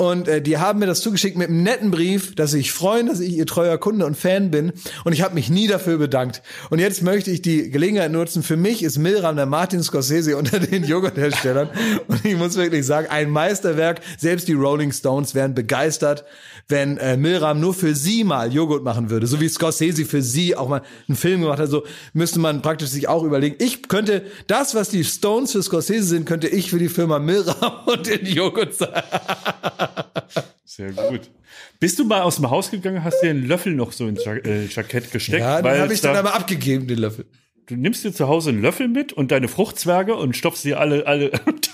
Und 0.00 0.28
äh, 0.28 0.40
die 0.42 0.58
haben 0.58 0.78
mir 0.78 0.86
das 0.86 1.00
zugeschickt 1.00 1.38
mit 1.38 1.48
einem 1.48 1.62
netten 1.62 1.90
Brief, 1.90 2.34
dass 2.34 2.52
sich 2.52 2.72
freuen, 2.72 3.06
dass 3.06 3.20
ich 3.20 3.34
ihr 3.34 3.46
treuer 3.46 3.76
Kunde 3.76 4.06
und 4.06 4.16
Fan 4.16 4.50
bin. 4.50 4.72
Und 5.04 5.12
ich 5.12 5.20
habe 5.20 5.34
mich 5.34 5.50
nie 5.50 5.66
dafür 5.66 5.98
bedankt. 5.98 6.40
Und 6.70 6.78
jetzt 6.78 7.02
möchte 7.02 7.30
ich 7.30 7.42
die 7.42 7.70
Gelegenheit 7.70 8.10
nutzen. 8.10 8.42
Für 8.42 8.56
mich 8.56 8.82
ist 8.82 8.96
Milram 8.96 9.36
der 9.36 9.44
Martin 9.44 9.82
Scorsese 9.82 10.38
unter 10.38 10.58
den 10.58 10.84
Joghurtherstellern. 10.84 11.68
Und 12.08 12.24
ich 12.24 12.34
muss 12.36 12.56
wirklich 12.56 12.86
sagen, 12.86 13.08
ein 13.10 13.28
Meisterwerk. 13.28 14.00
Selbst 14.18 14.48
die 14.48 14.54
Rolling 14.54 14.92
Stones 14.92 15.34
wären 15.34 15.54
begeistert, 15.54 16.24
wenn 16.70 16.96
äh, 16.98 17.16
Milram 17.16 17.60
nur 17.60 17.74
für 17.74 17.94
sie 17.94 18.24
mal 18.24 18.52
Joghurt 18.52 18.82
machen 18.84 19.10
würde. 19.10 19.26
So 19.26 19.40
wie 19.40 19.48
Scorsese 19.48 20.04
für 20.04 20.22
sie 20.22 20.56
auch 20.56 20.68
mal 20.68 20.82
einen 21.08 21.16
Film 21.16 21.42
gemacht 21.42 21.58
hat. 21.58 21.68
So 21.68 21.84
müsste 22.12 22.38
man 22.38 22.62
praktisch 22.62 22.88
sich 22.90 23.08
auch 23.08 23.22
überlegen. 23.24 23.56
Ich 23.58 23.88
könnte 23.88 24.22
das, 24.46 24.74
was 24.74 24.88
die 24.88 25.04
Stones 25.04 25.52
für 25.52 25.62
Scorsese 25.62 26.04
sind, 26.04 26.24
könnte 26.26 26.48
ich 26.48 26.70
für 26.70 26.78
die 26.78 26.88
Firma 26.88 27.18
Milram 27.18 27.72
und 27.86 28.06
den 28.06 28.24
Joghurt 28.26 28.74
sein. 28.74 29.02
Sehr 30.64 30.92
gut. 30.92 31.30
Bist 31.78 31.98
du 31.98 32.04
mal 32.04 32.22
aus 32.22 32.36
dem 32.36 32.50
Haus 32.50 32.70
gegangen, 32.70 33.02
hast 33.04 33.20
dir 33.22 33.30
einen 33.30 33.46
Löffel 33.46 33.74
noch 33.74 33.92
so 33.92 34.06
ins 34.06 34.24
äh, 34.26 34.66
Jackett 34.66 35.10
gesteckt? 35.12 35.40
Ja, 35.40 35.62
den 35.62 35.80
habe 35.80 35.92
ich 35.94 36.00
dann 36.00 36.14
da- 36.14 36.20
aber 36.20 36.34
abgegeben, 36.34 36.86
den 36.86 36.98
Löffel. 36.98 37.26
Du 37.66 37.76
nimmst 37.76 38.04
dir 38.04 38.12
zu 38.12 38.26
Hause 38.26 38.50
einen 38.50 38.62
Löffel 38.62 38.88
mit 38.88 39.12
und 39.12 39.30
deine 39.30 39.46
Fruchtzwerge 39.46 40.16
und 40.16 40.36
stopfst 40.36 40.64
dir 40.64 40.80
alle, 40.80 41.06
alle 41.06 41.30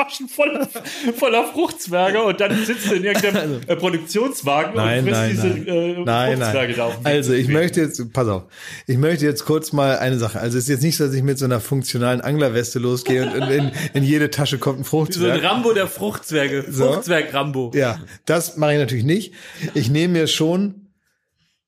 Taschen 0.06 0.28
voller, 0.28 0.68
voller 1.16 1.44
Fruchtzwerge 1.44 2.22
und 2.22 2.40
dann 2.40 2.64
sitzt 2.64 2.90
du 2.90 2.94
in 2.94 3.04
irgendeinem 3.04 3.60
äh, 3.66 3.76
Produktionswagen 3.76 4.74
Nein, 4.74 5.00
und 5.00 5.04
frisst 5.04 5.20
nein, 5.20 5.30
diese 5.30 5.46
nein. 5.48 5.66
Äh, 5.66 6.04
Nein, 6.04 6.38
Fruchtzwerge 6.38 6.68
nein. 6.68 6.76
da 6.76 6.84
auf 6.84 6.98
Also 7.04 7.32
ich 7.32 7.48
möchte 7.48 7.80
jetzt, 7.80 8.12
pass 8.12 8.28
auf, 8.28 8.44
ich 8.86 8.98
möchte 8.98 9.24
jetzt 9.24 9.44
kurz 9.44 9.72
mal 9.72 9.98
eine 9.98 10.18
Sache. 10.18 10.40
Also 10.40 10.58
es 10.58 10.64
ist 10.64 10.70
jetzt 10.70 10.82
nicht 10.82 10.96
so, 10.96 11.06
dass 11.06 11.14
ich 11.14 11.22
mit 11.22 11.38
so 11.38 11.44
einer 11.44 11.60
funktionalen 11.60 12.20
Anglerweste 12.20 12.78
losgehe 12.78 13.24
und 13.24 13.34
in, 13.34 13.50
in, 13.50 13.72
in 13.94 14.04
jede 14.04 14.30
Tasche 14.30 14.58
kommt 14.58 14.80
ein 14.80 14.84
So 14.84 14.98
ein 14.98 15.06
Fruchtzwerg. 15.06 15.42
Rambo 15.42 15.72
der 15.72 15.86
Fruchtzwerge. 15.86 16.62
Fruchtzwerg-Rambo. 16.62 17.72
Ja, 17.74 18.00
das 18.24 18.56
mache 18.56 18.74
ich 18.74 18.78
natürlich 18.78 19.04
nicht. 19.04 19.34
Ich 19.74 19.90
nehme 19.90 20.12
mir 20.14 20.26
schon 20.26 20.86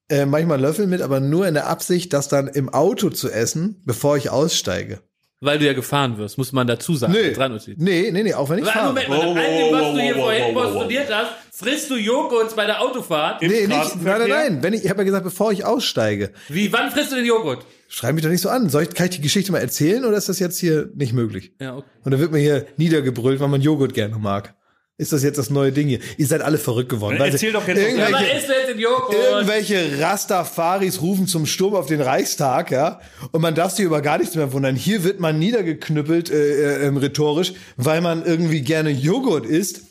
äh, 0.08 0.26
manchmal 0.26 0.60
Löffel 0.60 0.86
mit, 0.86 1.02
aber 1.02 1.20
nur 1.20 1.46
in 1.46 1.54
der 1.54 1.66
Absicht, 1.66 2.12
das 2.12 2.28
dann 2.28 2.48
im 2.48 2.68
Auto 2.68 3.10
zu 3.10 3.30
essen, 3.30 3.82
bevor 3.84 4.16
ich 4.16 4.30
aussteige. 4.30 5.00
Weil 5.40 5.58
du 5.60 5.66
ja 5.66 5.72
gefahren 5.72 6.18
wirst, 6.18 6.36
muss 6.36 6.52
man 6.52 6.66
dazu 6.66 6.96
sagen. 6.96 7.12
Nee, 7.12 7.32
Dran 7.32 7.52
notiert. 7.52 7.78
nee, 7.78 8.10
nee, 8.10 8.24
nee, 8.24 8.34
auch 8.34 8.48
wenn 8.50 8.58
ich 8.58 8.64
Warte, 8.64 8.78
fahre. 8.78 8.88
Moment 8.88 9.08
mal, 9.08 9.18
Wow, 9.18 9.34
nach 9.34 9.42
all 9.42 9.56
dem, 9.56 9.72
was 9.72 9.94
du 9.94 10.00
hier 10.00 10.14
vorhin 10.16 10.54
postuliert 10.54 11.14
hast, 11.14 11.30
frisst 11.52 11.90
du 11.90 11.94
Joghurt 11.96 12.56
bei 12.56 12.66
der 12.66 12.80
Autofahrt? 12.82 13.40
Nee, 13.42 13.66
nicht, 13.68 13.70
nein, 13.70 13.88
nein, 14.02 14.28
nein. 14.28 14.62
Wenn 14.62 14.72
ich, 14.72 14.84
ich 14.84 14.90
habe 14.90 15.00
ja 15.00 15.04
gesagt, 15.04 15.22
bevor 15.22 15.52
ich 15.52 15.64
aussteige. 15.64 16.32
Wie, 16.48 16.72
wann 16.72 16.90
frisst 16.90 17.12
du 17.12 17.16
den 17.16 17.24
Joghurt? 17.24 17.64
Schreib 17.86 18.14
mich 18.16 18.24
doch 18.24 18.30
nicht 18.30 18.40
so 18.42 18.48
an. 18.48 18.68
Soll 18.68 18.82
ich, 18.82 18.90
kann 18.94 19.06
ich 19.06 19.16
die 19.16 19.22
Geschichte 19.22 19.52
mal 19.52 19.60
erzählen 19.60 20.04
oder 20.04 20.16
ist 20.16 20.28
das 20.28 20.40
jetzt 20.40 20.58
hier 20.58 20.90
nicht 20.96 21.12
möglich? 21.12 21.52
Ja, 21.60 21.76
okay. 21.76 21.86
Und 22.04 22.12
da 22.12 22.18
wird 22.18 22.32
mir 22.32 22.38
hier 22.40 22.66
niedergebrüllt, 22.76 23.38
weil 23.38 23.48
man 23.48 23.60
Joghurt 23.62 23.94
gerne 23.94 24.16
mag. 24.18 24.54
Ist 25.00 25.12
das 25.12 25.22
jetzt 25.22 25.38
das 25.38 25.48
neue 25.48 25.70
Ding 25.70 25.86
hier? 25.86 26.00
Ihr 26.16 26.26
seid 26.26 26.42
alle 26.42 26.58
verrückt 26.58 26.88
geworden. 26.88 27.18
Erzähl 27.20 27.52
doch 27.52 27.68
jetzt 27.68 27.78
irgendwelche, 27.78 28.36
isst 28.36 28.48
du 28.48 28.52
jetzt 28.52 28.68
den 28.68 28.80
Joghurt? 28.80 29.14
irgendwelche 29.14 30.00
Rastafaris 30.00 31.00
rufen 31.00 31.28
zum 31.28 31.46
Sturm 31.46 31.76
auf 31.76 31.86
den 31.86 32.00
Reichstag, 32.00 32.72
ja. 32.72 33.00
Und 33.30 33.40
man 33.40 33.54
darf 33.54 33.70
sich 33.70 33.84
über 33.84 34.02
gar 34.02 34.18
nichts 34.18 34.34
mehr 34.34 34.52
wundern. 34.52 34.74
Hier 34.74 35.04
wird 35.04 35.20
man 35.20 35.38
niedergeknüppelt, 35.38 36.30
äh, 36.30 36.82
äh, 36.82 36.88
rhetorisch, 36.88 37.52
weil 37.76 38.00
man 38.00 38.26
irgendwie 38.26 38.62
gerne 38.62 38.90
Joghurt 38.90 39.46
isst. 39.46 39.82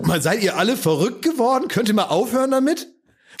Mal 0.00 0.20
seid 0.20 0.42
ihr 0.42 0.56
alle 0.56 0.76
verrückt 0.76 1.22
geworden? 1.22 1.68
Könnt 1.68 1.88
ihr 1.88 1.94
mal 1.94 2.06
aufhören 2.06 2.50
damit? 2.50 2.88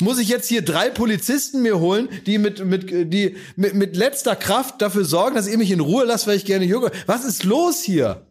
Muss 0.00 0.20
ich 0.20 0.28
jetzt 0.28 0.48
hier 0.48 0.62
drei 0.62 0.88
Polizisten 0.88 1.62
mir 1.62 1.80
holen, 1.80 2.08
die 2.26 2.38
mit, 2.38 2.64
mit, 2.64 3.12
die 3.12 3.36
mit, 3.56 3.74
mit 3.74 3.96
letzter 3.96 4.36
Kraft 4.36 4.80
dafür 4.80 5.04
sorgen, 5.04 5.34
dass 5.34 5.48
ihr 5.48 5.58
mich 5.58 5.72
in 5.72 5.80
Ruhe 5.80 6.04
lasst, 6.04 6.28
weil 6.28 6.36
ich 6.36 6.44
gerne 6.44 6.64
Joghurt. 6.64 6.94
Was 7.06 7.24
ist 7.24 7.42
los 7.42 7.82
hier? 7.82 8.28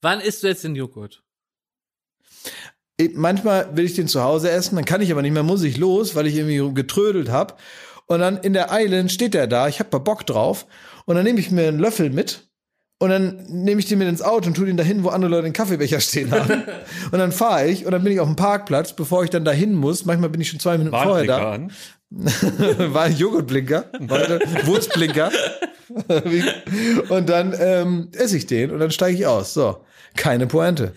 Wann 0.00 0.20
isst 0.20 0.44
du 0.44 0.46
jetzt 0.46 0.62
den 0.62 0.76
Joghurt? 0.76 1.23
Manchmal 3.14 3.76
will 3.76 3.84
ich 3.84 3.94
den 3.94 4.08
zu 4.08 4.22
Hause 4.22 4.50
essen, 4.50 4.76
dann 4.76 4.84
kann 4.84 5.00
ich 5.00 5.10
aber 5.10 5.22
nicht 5.22 5.32
mehr, 5.32 5.42
muss 5.42 5.62
ich 5.62 5.76
los, 5.78 6.14
weil 6.14 6.26
ich 6.26 6.36
irgendwie 6.36 6.74
getrödelt 6.74 7.28
habe. 7.28 7.54
Und 8.06 8.20
dann 8.20 8.36
in 8.38 8.52
der 8.52 8.70
Eile 8.70 9.08
steht 9.08 9.34
der 9.34 9.46
da, 9.46 9.66
ich 9.68 9.80
hab 9.80 9.92
mal 9.92 9.98
Bock 9.98 10.26
drauf. 10.26 10.66
Und 11.06 11.16
dann 11.16 11.24
nehme 11.24 11.40
ich 11.40 11.50
mir 11.50 11.68
einen 11.68 11.78
Löffel 11.78 12.10
mit 12.10 12.48
und 12.98 13.10
dann 13.10 13.44
nehme 13.48 13.80
ich 13.80 13.86
den 13.86 13.98
mit 13.98 14.08
ins 14.08 14.22
Auto 14.22 14.48
und 14.48 14.54
tue 14.54 14.66
den 14.66 14.76
dahin, 14.76 15.02
wo 15.04 15.08
andere 15.08 15.30
Leute 15.30 15.44
den 15.44 15.52
Kaffeebecher 15.52 16.00
stehen 16.00 16.30
haben. 16.30 16.62
und 17.12 17.18
dann 17.18 17.32
fahre 17.32 17.66
ich 17.66 17.84
und 17.84 17.92
dann 17.92 18.02
bin 18.02 18.12
ich 18.12 18.20
auf 18.20 18.28
dem 18.28 18.36
Parkplatz, 18.36 18.94
bevor 18.94 19.24
ich 19.24 19.30
dann 19.30 19.44
dahin 19.44 19.74
muss. 19.74 20.04
Manchmal 20.04 20.30
bin 20.30 20.40
ich 20.40 20.48
schon 20.48 20.60
zwei 20.60 20.78
Minuten 20.78 20.96
vorher 20.96 21.26
da. 21.26 21.52
an. 21.52 21.72
War 22.10 23.02
ein 23.02 23.16
Joghurtblinker, 23.16 23.86
Wurstblinker. 24.64 25.32
und 27.08 27.28
dann 27.28 27.54
ähm, 27.58 28.08
esse 28.12 28.36
ich 28.36 28.46
den 28.46 28.70
und 28.70 28.78
dann 28.78 28.90
steige 28.90 29.18
ich 29.18 29.26
aus. 29.26 29.52
So, 29.52 29.84
keine 30.16 30.46
Pointe. 30.46 30.94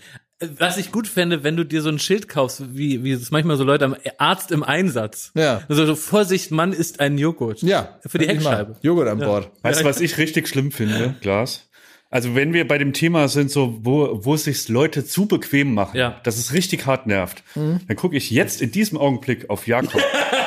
Was 0.58 0.76
ich 0.78 0.92
gut 0.92 1.08
fände, 1.08 1.42
wenn 1.42 1.56
du 1.56 1.64
dir 1.64 1.82
so 1.82 1.88
ein 1.88 1.98
Schild 1.98 2.28
kaufst, 2.28 2.62
wie, 2.76 3.02
wie 3.02 3.10
es 3.10 3.30
manchmal 3.32 3.56
so 3.56 3.64
Leute 3.64 3.84
am 3.86 3.96
Arzt 4.18 4.52
im 4.52 4.62
Einsatz. 4.62 5.32
Ja. 5.34 5.62
Also 5.68 5.84
so, 5.84 5.96
Vorsicht, 5.96 6.52
Mann 6.52 6.72
isst 6.72 7.00
ein 7.00 7.18
Joghurt. 7.18 7.60
Ja, 7.62 7.98
Für 8.06 8.18
die. 8.18 8.28
Heckscheibe. 8.28 8.76
Joghurt 8.82 9.08
an 9.08 9.18
Bord. 9.18 9.50
Weißt 9.62 9.80
du, 9.80 9.84
was 9.84 10.00
ich 10.00 10.16
richtig 10.16 10.46
schlimm 10.46 10.70
finde, 10.70 11.16
Glas? 11.20 11.64
Also 12.10 12.34
wenn 12.34 12.52
wir 12.54 12.66
bei 12.66 12.78
dem 12.78 12.92
Thema 12.94 13.28
sind, 13.28 13.50
so 13.50 13.80
wo, 13.82 14.24
wo 14.24 14.34
es 14.34 14.44
sich 14.44 14.68
Leute 14.68 15.04
zu 15.04 15.26
bequem 15.26 15.74
machen, 15.74 15.96
Ja. 15.98 16.18
dass 16.22 16.38
es 16.38 16.54
richtig 16.54 16.86
hart 16.86 17.06
nervt, 17.06 17.42
Mhm. 17.54 17.80
dann 17.86 17.96
gucke 17.96 18.16
ich 18.16 18.30
jetzt 18.30 18.62
in 18.62 18.70
diesem 18.72 18.96
Augenblick 18.96 19.50
auf 19.50 19.66
Jakob, 19.66 20.00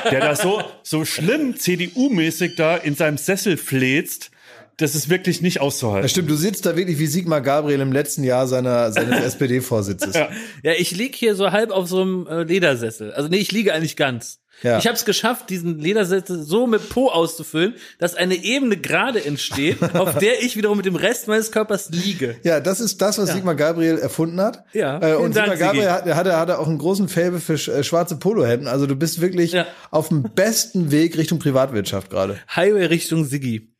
der 0.10 0.22
da 0.22 0.36
so 0.36 0.64
so 0.84 1.06
schlimm 1.06 1.56
CDU-mäßig 1.58 2.56
da 2.56 2.78
in 2.78 2.96
seinem 2.96 3.18
Sessel 3.18 3.58
fläzt, 3.58 4.32
das 4.78 4.95
ist 4.95 5.09
wirklich 5.09 5.41
nicht 5.41 5.61
auszuhalten. 5.61 6.03
Das 6.03 6.11
stimmt, 6.11 6.30
du 6.30 6.36
sitzt 6.36 6.65
da 6.65 6.76
wirklich 6.76 6.97
wie 6.99 7.07
Sigmar 7.07 7.41
Gabriel 7.41 7.80
im 7.82 7.91
letzten 7.91 8.24
Jahr 8.24 8.47
seiner, 8.47 8.91
seines 8.91 9.19
SPD-Vorsitzes. 9.26 10.15
Ja. 10.15 10.30
Ja, 10.63 10.72
ich 10.78 10.91
lieg 10.91 11.15
hier 11.15 11.36
so 11.36 11.51
halb 11.51 11.72
auf 11.72 11.88
so 11.88 12.01
einem 12.01 12.28
äh, 12.28 12.43
Ledersessel. 12.43 13.11
Also 13.13 13.30
nee, 13.30 13.38
ich 13.38 13.51
liege 13.51 13.74
eigentlich 13.74 13.95
ganz. 13.95 14.39
Ja. 14.63 14.78
Ich 14.78 14.86
habe 14.86 14.95
es 14.95 15.05
geschafft, 15.05 15.49
diesen 15.49 15.80
Ledersessel 15.80 16.43
so 16.43 16.67
mit 16.67 16.89
Po 16.89 17.07
auszufüllen, 17.07 17.74
dass 17.97 18.13
eine 18.13 18.36
Ebene 18.36 18.78
gerade 18.78 19.24
entsteht, 19.26 19.82
auf 19.95 20.19
der 20.19 20.43
ich 20.43 20.55
wiederum 20.55 20.78
mit 20.78 20.86
dem 20.86 20.95
Rest 20.95 21.28
meines 21.28 21.51
Körpers 21.51 21.89
liege. 21.89 22.36
Ja, 22.43 22.59
das 22.59 22.80
ist 22.80 23.01
das, 23.01 23.17
was 23.17 23.32
Sigmar 23.34 23.55
Gabriel 23.55 23.97
erfunden 23.97 24.39
hat. 24.39 24.63
Ja, 24.74 24.99
Äh, 25.01 25.15
und 25.15 25.36
Dank, 25.36 25.49
Sigmar 25.53 25.57
Gabriel 25.57 25.89
hat, 25.89 26.05
der 26.05 26.15
hatte, 26.15 26.38
hatte 26.38 26.59
auch 26.59 26.67
einen 26.67 26.78
großen 26.78 27.07
Faible 27.09 27.39
für 27.39 27.55
sch- 27.55 27.72
äh, 27.72 27.84
schwarze 27.84 28.17
Polohemden. 28.17 28.67
Also 28.67 28.86
du 28.86 28.95
bist 28.95 29.19
wirklich 29.19 29.53
Ja. 29.53 29.65
auf 29.89 30.09
dem 30.09 30.24
besten 30.36 30.91
Weg 30.91 31.17
Richtung 31.17 31.39
Privatwirtschaft 31.39 32.11
gerade. 32.11 32.38
Highway 32.55 32.86
Richtung 32.86 33.26
Siggi. 33.26 33.70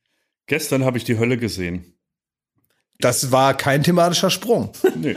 Gestern 0.51 0.83
habe 0.83 0.97
ich 0.97 1.05
die 1.05 1.17
Hölle 1.17 1.37
gesehen. 1.37 1.93
Das 2.99 3.31
war 3.31 3.55
kein 3.55 3.83
thematischer 3.83 4.29
Sprung. 4.29 4.73
Nö. 4.95 5.15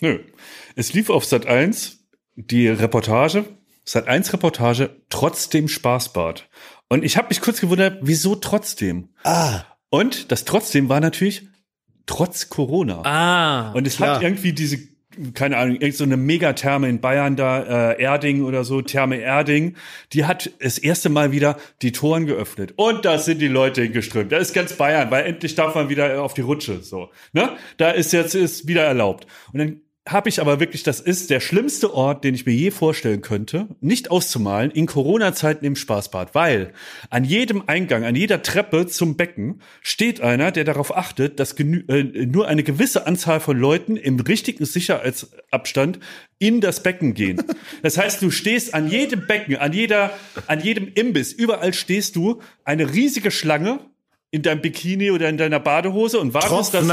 Nö. 0.00 0.18
Es 0.76 0.92
lief 0.92 1.08
auf 1.08 1.24
Sat 1.24 1.46
1 1.46 2.00
die 2.36 2.68
Reportage, 2.68 3.46
Sat 3.86 4.06
1 4.06 4.30
Reportage, 4.34 4.90
trotzdem 5.08 5.68
Spaßbad. 5.68 6.50
Und 6.90 7.02
ich 7.02 7.16
habe 7.16 7.28
mich 7.28 7.40
kurz 7.40 7.62
gewundert, 7.62 8.00
wieso 8.02 8.34
trotzdem? 8.34 9.08
Ah. 9.24 9.62
Und 9.88 10.30
das 10.32 10.44
trotzdem 10.44 10.90
war 10.90 11.00
natürlich 11.00 11.48
trotz 12.04 12.50
Corona. 12.50 13.00
Ah. 13.06 13.72
Und 13.72 13.86
es 13.86 13.96
klar. 13.96 14.16
hat 14.16 14.22
irgendwie 14.22 14.52
diese, 14.52 14.86
keine 15.34 15.56
Ahnung, 15.56 15.76
irgend 15.76 15.96
so 15.96 16.04
eine 16.04 16.16
Megatherme 16.16 16.88
in 16.88 17.00
Bayern 17.00 17.36
da, 17.36 17.92
äh, 17.92 18.02
Erding 18.02 18.44
oder 18.44 18.64
so, 18.64 18.82
Therme 18.82 19.16
Erding, 19.16 19.76
die 20.12 20.24
hat 20.24 20.50
das 20.60 20.78
erste 20.78 21.08
Mal 21.08 21.32
wieder 21.32 21.58
die 21.82 21.92
Toren 21.92 22.26
geöffnet. 22.26 22.74
Und 22.76 23.04
da 23.04 23.18
sind 23.18 23.40
die 23.40 23.48
Leute 23.48 23.82
hingeströmt. 23.82 24.32
Da 24.32 24.38
ist 24.38 24.54
ganz 24.54 24.72
Bayern, 24.74 25.10
weil 25.10 25.26
endlich 25.26 25.54
darf 25.54 25.74
man 25.74 25.88
wieder 25.88 26.22
auf 26.22 26.34
die 26.34 26.42
Rutsche, 26.42 26.82
so. 26.82 27.10
Ne? 27.32 27.56
Da 27.76 27.90
ist 27.90 28.12
jetzt, 28.12 28.34
ist 28.34 28.68
wieder 28.68 28.84
erlaubt. 28.84 29.26
Und 29.52 29.58
dann 29.58 29.80
habe 30.12 30.28
ich 30.28 30.40
aber 30.40 30.58
wirklich, 30.60 30.82
das 30.82 31.00
ist 31.00 31.30
der 31.30 31.40
schlimmste 31.40 31.94
Ort, 31.94 32.24
den 32.24 32.34
ich 32.34 32.46
mir 32.46 32.52
je 32.52 32.70
vorstellen 32.70 33.20
könnte, 33.20 33.68
nicht 33.80 34.10
auszumalen, 34.10 34.70
in 34.70 34.86
Corona-Zeiten 34.86 35.64
im 35.64 35.76
Spaßbad, 35.76 36.34
weil 36.34 36.72
an 37.10 37.24
jedem 37.24 37.64
Eingang, 37.66 38.04
an 38.04 38.14
jeder 38.14 38.42
Treppe 38.42 38.86
zum 38.86 39.16
Becken 39.16 39.60
steht 39.82 40.20
einer, 40.20 40.50
der 40.50 40.64
darauf 40.64 40.96
achtet, 40.96 41.38
dass 41.38 41.52
äh, 41.52 41.64
nur 42.26 42.48
eine 42.48 42.62
gewisse 42.62 43.06
Anzahl 43.06 43.40
von 43.40 43.58
Leuten 43.58 43.96
im 43.96 44.18
richtigen 44.20 44.64
Sicherheitsabstand 44.64 45.98
in 46.38 46.60
das 46.60 46.82
Becken 46.82 47.14
gehen. 47.14 47.42
Das 47.82 47.98
heißt, 47.98 48.22
du 48.22 48.30
stehst 48.30 48.74
an 48.74 48.88
jedem 48.88 49.26
Becken, 49.26 49.56
an 49.56 49.72
jeder, 49.72 50.10
an 50.46 50.60
jedem 50.60 50.88
Imbiss, 50.94 51.32
überall 51.32 51.74
stehst 51.74 52.16
du 52.16 52.40
eine 52.64 52.92
riesige 52.92 53.30
Schlange 53.30 53.80
in 54.30 54.42
deinem 54.42 54.60
Bikini 54.60 55.10
oder 55.10 55.28
in 55.28 55.38
deiner 55.38 55.58
Badehose 55.60 56.18
und 56.18 56.34
wartest, 56.34 56.50
dass, 56.74 56.86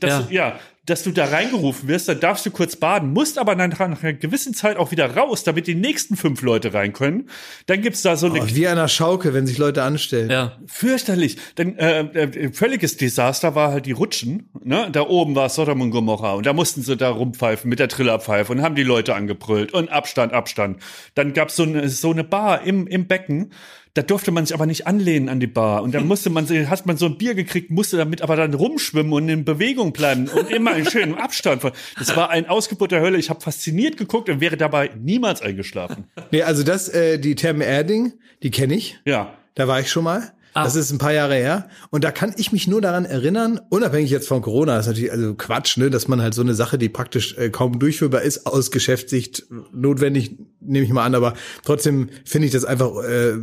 dass, 0.00 0.10
Ja. 0.10 0.22
Du, 0.22 0.34
ja, 0.34 0.60
dass 0.88 1.02
du 1.02 1.10
da 1.10 1.26
reingerufen 1.26 1.88
wirst, 1.88 2.08
dann 2.08 2.20
darfst 2.20 2.46
du 2.46 2.50
kurz 2.50 2.76
baden, 2.76 3.12
musst 3.12 3.38
aber 3.38 3.54
nach 3.54 3.80
einer 3.80 4.12
gewissen 4.14 4.54
Zeit 4.54 4.76
auch 4.76 4.90
wieder 4.90 5.16
raus, 5.16 5.44
damit 5.44 5.66
die 5.66 5.74
nächsten 5.74 6.16
fünf 6.16 6.42
Leute 6.42 6.72
rein 6.72 6.92
können. 6.92 7.28
Dann 7.66 7.82
gibt's 7.82 8.02
da 8.02 8.16
so 8.16 8.26
eine 8.26 8.40
Oh, 8.40 8.46
wie 8.46 8.66
an 8.66 8.78
einer 8.78 8.88
Schaukel, 8.88 9.34
wenn 9.34 9.46
sich 9.46 9.58
Leute 9.58 9.82
anstellen. 9.82 10.30
Ja. 10.30 10.58
fürchterlich. 10.66 11.36
Dann 11.56 11.76
äh, 11.76 12.00
äh, 12.00 12.52
völliges 12.52 12.96
Desaster 12.96 13.54
war 13.54 13.72
halt 13.72 13.86
die 13.86 13.92
Rutschen. 13.92 14.48
Ne? 14.62 14.88
Da 14.92 15.02
oben 15.02 15.34
war 15.34 15.48
Sodom 15.48 15.80
und 15.80 15.90
Gomorra 15.90 16.34
und 16.34 16.46
da 16.46 16.52
mussten 16.52 16.82
sie 16.82 16.96
da 16.96 17.10
rumpfeifen 17.10 17.68
mit 17.68 17.78
der 17.78 17.88
Trillerpfeife 17.88 18.52
und 18.52 18.62
haben 18.62 18.74
die 18.74 18.82
Leute 18.82 19.14
angebrüllt 19.14 19.72
und 19.72 19.90
Abstand, 19.90 20.32
Abstand. 20.32 20.78
Dann 21.14 21.32
gab's 21.32 21.56
so 21.56 21.64
eine 21.64 21.88
so 21.88 22.10
eine 22.10 22.24
Bar 22.24 22.62
im 22.62 22.86
im 22.86 23.06
Becken. 23.06 23.52
Da 23.94 24.02
durfte 24.02 24.30
man 24.30 24.46
sich 24.46 24.54
aber 24.54 24.66
nicht 24.66 24.86
anlehnen 24.86 25.28
an 25.28 25.40
die 25.40 25.46
Bar. 25.46 25.82
Und 25.82 25.94
dann 25.94 26.06
musste 26.08 26.30
man, 26.30 26.48
hat 26.48 26.86
man 26.86 26.96
so 26.96 27.06
ein 27.06 27.18
Bier 27.18 27.34
gekriegt, 27.34 27.70
musste 27.70 27.96
damit 27.96 28.22
aber 28.22 28.36
dann 28.36 28.54
rumschwimmen 28.54 29.12
und 29.12 29.28
in 29.28 29.44
Bewegung 29.44 29.92
bleiben 29.92 30.28
und 30.28 30.50
immer 30.50 30.76
in 30.76 30.88
schönem 30.88 31.14
Abstand. 31.18 31.62
Das 31.98 32.16
war 32.16 32.30
ein 32.30 32.46
Ausgebot 32.46 32.92
der 32.92 33.00
Hölle. 33.00 33.18
Ich 33.18 33.30
habe 33.30 33.40
fasziniert 33.40 33.96
geguckt 33.96 34.28
und 34.28 34.40
wäre 34.40 34.56
dabei 34.56 34.90
niemals 35.00 35.42
eingeschlafen. 35.42 36.04
Nee, 36.30 36.42
also 36.42 36.62
das, 36.62 36.88
äh, 36.88 37.18
die 37.18 37.34
Therme 37.34 37.64
Erding, 37.64 38.12
die 38.42 38.50
kenne 38.50 38.74
ich. 38.74 38.98
Ja. 39.04 39.34
Da 39.54 39.66
war 39.66 39.80
ich 39.80 39.90
schon 39.90 40.04
mal. 40.04 40.32
Das 40.54 40.74
ist 40.74 40.90
ein 40.90 40.98
paar 40.98 41.12
Jahre 41.12 41.34
her. 41.34 41.68
Und 41.90 42.04
da 42.04 42.10
kann 42.10 42.34
ich 42.36 42.52
mich 42.52 42.66
nur 42.66 42.80
daran 42.80 43.04
erinnern, 43.04 43.60
unabhängig 43.68 44.10
jetzt 44.10 44.28
von 44.28 44.42
Corona, 44.42 44.78
ist 44.78 44.86
natürlich 44.86 45.12
also 45.12 45.34
Quatsch, 45.34 45.76
ne, 45.76 45.90
dass 45.90 46.08
man 46.08 46.20
halt 46.20 46.34
so 46.34 46.42
eine 46.42 46.54
Sache, 46.54 46.78
die 46.78 46.88
praktisch 46.88 47.36
äh, 47.38 47.50
kaum 47.50 47.78
durchführbar 47.78 48.22
ist, 48.22 48.46
aus 48.46 48.70
Geschäftssicht 48.70 49.44
notwendig, 49.72 50.36
nehme 50.60 50.84
ich 50.84 50.92
mal 50.92 51.04
an, 51.04 51.14
aber 51.14 51.34
trotzdem 51.64 52.08
finde 52.24 52.46
ich 52.46 52.52
das 52.52 52.64
einfach 52.64 52.90
äh, 53.04 53.34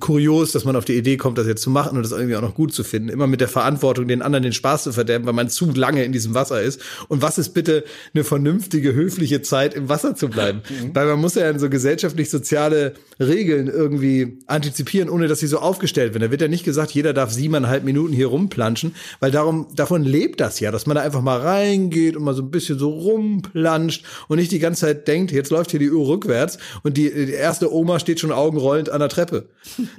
kurios, 0.00 0.52
dass 0.52 0.64
man 0.64 0.76
auf 0.76 0.84
die 0.84 0.96
Idee 0.96 1.16
kommt, 1.16 1.38
das 1.38 1.46
jetzt 1.46 1.62
zu 1.62 1.70
machen 1.70 1.96
und 1.96 2.02
das 2.02 2.12
irgendwie 2.12 2.36
auch 2.36 2.42
noch 2.42 2.54
gut 2.54 2.72
zu 2.72 2.84
finden. 2.84 3.08
Immer 3.08 3.26
mit 3.26 3.40
der 3.40 3.48
Verantwortung, 3.48 4.08
den 4.08 4.22
anderen 4.22 4.42
den 4.42 4.52
Spaß 4.52 4.84
zu 4.84 4.92
verderben, 4.92 5.26
weil 5.26 5.34
man 5.34 5.48
zu 5.48 5.70
lange 5.72 6.04
in 6.04 6.12
diesem 6.12 6.34
Wasser 6.34 6.62
ist. 6.62 6.80
Und 7.08 7.22
was 7.22 7.38
ist 7.38 7.50
bitte 7.50 7.84
eine 8.14 8.24
vernünftige, 8.24 8.94
höfliche 8.94 9.42
Zeit, 9.42 9.74
im 9.74 9.88
Wasser 9.88 10.14
zu 10.14 10.28
bleiben? 10.28 10.62
Weil 10.94 11.06
man 11.06 11.20
muss 11.20 11.34
ja 11.34 11.48
in 11.50 11.58
so 11.58 11.68
gesellschaftlich-soziale 11.68 12.94
Regeln 13.20 13.68
irgendwie 13.68 14.38
antizipieren, 14.46 15.08
ohne 15.08 15.28
dass 15.28 15.40
sie 15.40 15.46
so 15.46 15.58
aufgestellt 15.58 16.14
werden. 16.14 16.24
Da 16.24 16.30
wird 16.30 16.40
ja 16.44 16.48
nicht 16.48 16.64
gesagt, 16.64 16.92
jeder 16.92 17.12
darf 17.12 17.32
siebeneinhalb 17.32 17.84
Minuten 17.84 18.12
hier 18.12 18.28
rumplanschen, 18.28 18.94
weil 19.20 19.30
darum, 19.30 19.66
davon 19.74 20.02
lebt 20.02 20.40
das 20.40 20.60
ja, 20.60 20.70
dass 20.70 20.86
man 20.86 20.96
da 20.96 21.02
einfach 21.02 21.22
mal 21.22 21.40
reingeht 21.40 22.16
und 22.16 22.24
mal 22.24 22.34
so 22.34 22.42
ein 22.42 22.50
bisschen 22.50 22.78
so 22.78 22.90
rumplanscht 22.90 24.04
und 24.28 24.38
nicht 24.38 24.52
die 24.52 24.58
ganze 24.58 24.82
Zeit 24.82 25.08
denkt, 25.08 25.32
jetzt 25.32 25.50
läuft 25.50 25.70
hier 25.70 25.80
die 25.80 25.90
Uhr 25.90 26.06
rückwärts 26.06 26.58
und 26.82 26.96
die, 26.96 27.10
die 27.10 27.32
erste 27.32 27.72
Oma 27.72 27.98
steht 27.98 28.20
schon 28.20 28.32
augenrollend 28.32 28.90
an 28.90 29.00
der 29.00 29.08
Treppe. 29.08 29.48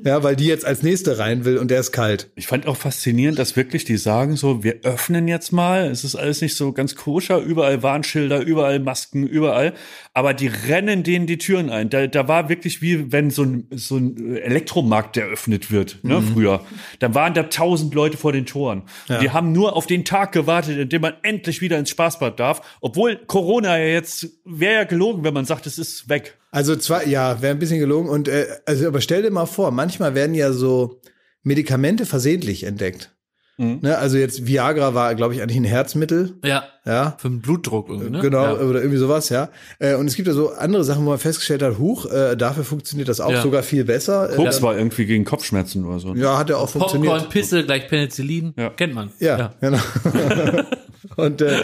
Ja, 0.04 0.24
weil 0.24 0.36
die 0.36 0.46
jetzt 0.46 0.66
als 0.66 0.84
nächste 0.84 1.18
rein 1.18 1.46
will 1.46 1.58
und 1.58 1.72
der 1.72 1.80
ist 1.80 1.92
kalt. 1.92 2.30
Ich 2.36 2.48
fand 2.48 2.68
auch 2.68 2.78
faszinierend, 2.78 3.40
dass 3.40 3.56
wirklich 3.56 3.86
die 3.86 3.98
sagen 3.98 4.36
so, 4.36 4.64
wir 4.64 4.82
öffnen 4.84 5.28
jetzt 5.28 5.52
mal. 5.52 5.90
Es 5.90 6.04
ist 6.04 6.16
alles 6.16 6.42
nicht 6.42 6.56
so 6.56 6.72
ganz 6.72 6.96
koscher, 6.96 7.40
überall 7.40 7.84
Warnschilder, 7.84 8.42
überall 8.42 8.80
Masken, 8.80 9.26
überall. 9.28 9.74
Aber 10.18 10.34
die 10.34 10.48
rennen 10.48 11.04
denen 11.04 11.28
die 11.28 11.38
Türen 11.38 11.70
ein. 11.70 11.90
Da, 11.90 12.08
da 12.08 12.30
war 12.30 12.48
wirklich 12.48 12.82
wie 12.82 13.12
wenn 13.12 13.32
so 13.32 13.44
ein, 13.44 13.68
so 13.72 13.98
ein 13.98 14.38
Elektromarkt 14.38 15.18
eröffnet 15.18 15.72
wird, 15.72 16.00
ne, 16.04 16.22
früher. 16.22 16.62
Da 17.00 17.14
waren 17.14 17.34
da 17.34 17.44
tausend 17.44 17.94
Leute 17.94 18.16
vor 18.16 18.32
den 18.32 18.46
Toren. 18.46 18.84
Und 19.10 19.22
die 19.22 19.32
haben 19.32 19.52
nur 19.52 19.76
auf 19.76 19.88
den 19.88 20.06
Tag 20.06 20.32
gewartet, 20.32 20.78
in 20.78 20.88
dem 20.88 21.02
man 21.02 21.16
endlich 21.24 21.60
wieder 21.60 21.78
ins 21.78 21.90
Spaßbad 21.90 22.40
darf. 22.40 22.62
Obwohl 22.80 23.18
Corona 23.28 23.78
ja 23.78 23.88
jetzt, 23.88 24.30
wäre 24.46 24.74
ja 24.76 24.84
gelogen, 24.86 25.26
wenn 25.26 25.34
man 25.34 25.44
sagt, 25.44 25.68
es 25.68 25.78
ist 25.78 26.08
weg. 26.08 26.38
Also 26.50 26.78
zwar, 26.78 27.06
ja, 27.06 27.42
wäre 27.42 27.54
ein 27.54 27.60
bisschen 27.60 27.80
gelogen 27.80 28.10
und 28.10 28.30
äh, 28.30 28.46
also 28.66 28.88
aber 28.88 29.02
stell 29.02 29.22
dir 29.22 29.32
mal 29.32 29.46
vor, 29.46 29.72
manchmal 29.72 30.16
werden 30.16 30.34
ja 30.34 30.54
so 30.54 31.02
Medikamente 31.44 32.06
versehentlich 32.06 32.64
entdeckt. 32.64 33.15
Ne, 33.58 33.98
also 33.98 34.18
jetzt 34.18 34.46
Viagra 34.48 34.94
war, 34.94 35.16
glaube 35.16 35.34
ich, 35.34 35.42
eigentlich 35.42 35.56
ein 35.58 35.64
Herzmittel. 35.64 36.34
Ja. 36.44 36.66
Ja. 36.86 37.16
Für 37.20 37.30
den 37.30 37.40
Blutdruck 37.42 37.88
irgendwie, 37.88 38.10
ne? 38.10 38.20
Genau, 38.20 38.44
Ja. 38.44 38.54
oder 38.56 38.80
irgendwie 38.82 38.98
sowas, 38.98 39.30
ja. 39.30 39.50
Äh, 39.80 39.96
Und 39.96 40.08
es 40.08 40.16
gibt 40.16 40.28
ja 40.28 40.34
so 40.34 40.52
andere 40.52 40.84
Sachen, 40.84 41.06
wo 41.06 41.10
man 41.12 41.20
festgestellt 41.20 41.62
hat, 41.62 41.78
huch, 41.78 42.06
äh, 42.08 42.36
dafür 42.36 42.66
funktioniert 42.66 43.08
das 43.08 43.22
auch 43.22 43.32
Ja. 43.32 43.42
sogar 43.42 43.64
viel 43.64 43.86
besser. 43.86 44.30
Äh, 44.32 44.36
Koks 44.36 44.62
war 44.62 44.78
irgendwie 44.78 45.06
gegen 45.06 45.24
Kopfschmerzen 45.24 45.86
oder 45.86 46.00
so. 46.00 46.14
Ja, 46.16 46.38
hat 46.38 46.50
ja 46.50 46.58
auch 46.58 46.72
Popcorn, 46.72 46.92
funktioniert. 47.02 47.30
Pisse, 47.30 47.64
gleich 47.64 47.88
Penicillin. 47.88 48.54
Ja. 48.58 48.72
Kennt 48.72 48.94
man. 48.94 49.12
Ja, 49.20 49.54
genau. 49.62 49.80
Und 51.16 51.42
äh, 51.42 51.62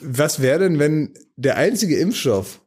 was 0.00 0.42
wäre 0.42 0.58
denn, 0.60 0.78
wenn 0.78 1.14
der 1.36 1.56
einzige 1.56 1.96
Impfstoff 1.98 2.60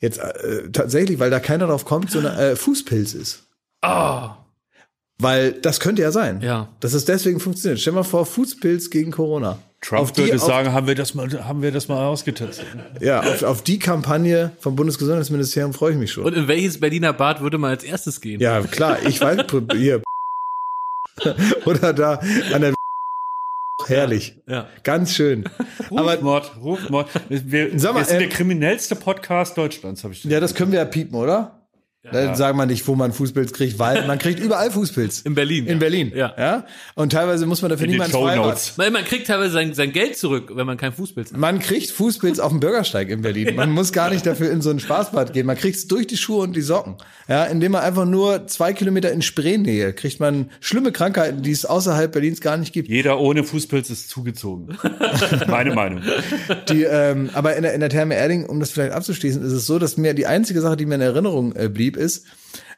jetzt 0.00 0.18
äh, 0.18 0.70
tatsächlich, 0.72 1.18
weil 1.18 1.30
da 1.30 1.40
keiner 1.40 1.66
drauf 1.66 1.84
kommt, 1.84 2.10
so 2.12 2.20
eine 2.20 2.38
äh, 2.38 2.54
Fußpilz 2.56 3.14
ist? 3.14 3.48
Oh, 3.84 4.28
Weil 5.20 5.52
das 5.52 5.80
könnte 5.80 6.02
ja 6.02 6.12
sein. 6.12 6.40
Ja. 6.42 6.68
Dass 6.80 6.92
es 6.92 7.04
deswegen 7.04 7.40
funktioniert. 7.40 7.80
Stell 7.80 7.92
mal 7.92 8.04
vor, 8.04 8.24
Fußpilz 8.24 8.90
gegen 8.90 9.10
Corona. 9.10 9.58
Trump 9.80 10.02
auf 10.02 10.12
die, 10.12 10.22
würde 10.22 10.36
auf, 10.36 10.42
sagen, 10.42 10.72
haben 10.72 10.86
wir 10.86 10.94
das 10.94 11.14
mal, 11.14 11.28
haben 11.44 11.62
wir 11.62 11.70
das 11.70 11.88
mal 11.88 12.04
ausgetestet. 12.04 12.66
ja, 13.00 13.20
auf, 13.20 13.42
auf 13.42 13.62
die 13.62 13.78
Kampagne 13.78 14.52
vom 14.58 14.74
Bundesgesundheitsministerium 14.74 15.72
freue 15.72 15.92
ich 15.92 15.98
mich 15.98 16.12
schon. 16.12 16.24
und 16.24 16.34
in 16.34 16.48
welches 16.48 16.80
Berliner 16.80 17.12
Bad 17.12 17.40
würde 17.40 17.58
man 17.58 17.70
als 17.70 17.84
erstes 17.84 18.20
gehen? 18.20 18.40
ja, 18.40 18.60
klar, 18.62 18.98
ich 19.06 19.20
weiß, 19.20 19.46
hier. 19.72 20.02
Oder 21.64 21.92
da 21.92 22.20
an 22.52 22.60
der 22.60 22.74
herrlich. 23.86 24.36
Ja. 24.46 24.68
Ganz 24.82 25.14
schön. 25.14 25.44
Aber 25.90 26.14
Rufmord, 26.14 26.56
Rufmord. 26.60 27.08
Wir, 27.28 27.78
Sag 27.78 27.94
mal, 27.94 28.00
wir 28.00 28.04
sind 28.04 28.14
ähm, 28.14 28.20
der 28.20 28.28
kriminellste 28.28 28.96
Podcast 28.96 29.56
Deutschlands, 29.56 30.04
habe 30.04 30.14
ich 30.14 30.24
ja, 30.24 30.40
das 30.40 30.54
können 30.54 30.72
wir 30.72 30.80
ja 30.80 30.84
piepen, 30.84 31.14
oder? 31.14 31.57
Dann 32.12 32.34
sagen 32.34 32.58
wir 32.58 32.66
nicht, 32.66 32.86
wo 32.88 32.94
man 32.94 33.12
Fußpilz 33.12 33.52
kriegt, 33.52 33.78
weil 33.78 34.06
man 34.06 34.18
kriegt 34.18 34.40
überall 34.40 34.70
Fußpilz. 34.70 35.22
In 35.22 35.34
Berlin. 35.34 35.66
In 35.66 35.78
Berlin. 35.78 36.12
Ja. 36.14 36.34
ja. 36.38 36.64
Und 36.94 37.12
teilweise 37.12 37.46
muss 37.46 37.62
man 37.62 37.70
dafür 37.70 37.84
in 37.84 37.92
den 37.92 37.96
niemals 37.96 38.12
Show 38.12 38.26
Freibad. 38.26 38.72
Weil 38.76 38.90
man 38.90 39.04
kriegt 39.04 39.26
teilweise 39.26 39.52
sein, 39.52 39.74
sein 39.74 39.92
Geld 39.92 40.16
zurück, 40.16 40.52
wenn 40.54 40.66
man 40.66 40.76
kein 40.76 40.92
Fußpilz 40.92 41.32
hat. 41.32 41.38
Man 41.38 41.58
kriegt 41.58 41.90
Fußpilz 41.90 42.38
auf 42.38 42.50
dem 42.50 42.60
Bürgersteig 42.60 43.08
in 43.08 43.22
Berlin. 43.22 43.56
Man 43.56 43.72
muss 43.72 43.92
gar 43.92 44.10
nicht 44.10 44.24
dafür 44.24 44.50
in 44.50 44.62
so 44.62 44.70
ein 44.70 44.78
Spaßbad 44.78 45.32
gehen. 45.32 45.46
Man 45.46 45.56
kriegt 45.56 45.76
es 45.76 45.86
durch 45.88 46.06
die 46.06 46.16
Schuhe 46.16 46.42
und 46.42 46.54
die 46.54 46.60
Socken. 46.60 46.96
Ja, 47.28 47.44
indem 47.44 47.72
man 47.72 47.82
einfach 47.82 48.06
nur 48.06 48.46
zwei 48.46 48.72
Kilometer 48.72 49.12
in 49.12 49.20
Spreenähe 49.20 49.92
kriegt 49.92 50.20
man 50.20 50.50
schlimme 50.60 50.92
Krankheiten, 50.92 51.42
die 51.42 51.50
es 51.50 51.66
außerhalb 51.66 52.10
Berlins 52.10 52.40
gar 52.40 52.56
nicht 52.56 52.72
gibt. 52.72 52.88
Jeder 52.88 53.18
ohne 53.18 53.44
Fußpilz 53.44 53.90
ist 53.90 54.08
zugezogen. 54.08 54.78
Meine 55.46 55.74
Meinung. 55.74 56.02
Die, 56.68 56.84
ähm, 56.84 57.30
aber 57.34 57.56
in 57.56 57.62
der, 57.62 57.74
in 57.74 57.80
der 57.80 57.90
Therme 57.90 58.14
Erding, 58.14 58.46
um 58.46 58.60
das 58.60 58.70
vielleicht 58.70 58.92
abzuschließen, 58.92 59.44
ist 59.44 59.52
es 59.52 59.66
so, 59.66 59.78
dass 59.78 59.96
mir 59.96 60.14
die 60.14 60.26
einzige 60.26 60.60
Sache, 60.60 60.76
die 60.76 60.86
mir 60.86 60.94
in 60.94 61.00
Erinnerung 61.02 61.54
äh, 61.54 61.68
blieb, 61.68 61.97
ist, 61.98 62.26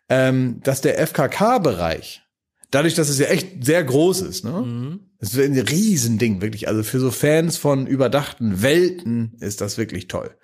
ähm, 0.09 0.61
dass 0.63 0.81
der 0.81 0.99
FKK-Bereich, 1.07 2.23
dadurch, 2.71 2.95
dass 2.95 3.09
es 3.09 3.19
ja 3.19 3.27
echt 3.27 3.65
sehr 3.65 3.85
groß 3.85 4.23
ist, 4.23 4.45
ne? 4.45 4.99
Das 5.21 5.35
ist 5.35 5.39
ein 5.39 5.59
Riesending, 5.59 6.41
wirklich. 6.41 6.67
Also 6.67 6.83
für 6.83 6.99
so 6.99 7.11
Fans 7.11 7.59
von 7.59 7.87
überdachten 7.87 8.63
Welten 8.63 9.37
ist 9.41 9.61
das 9.61 9.77
wirklich 9.77 10.09
toll. 10.09 10.35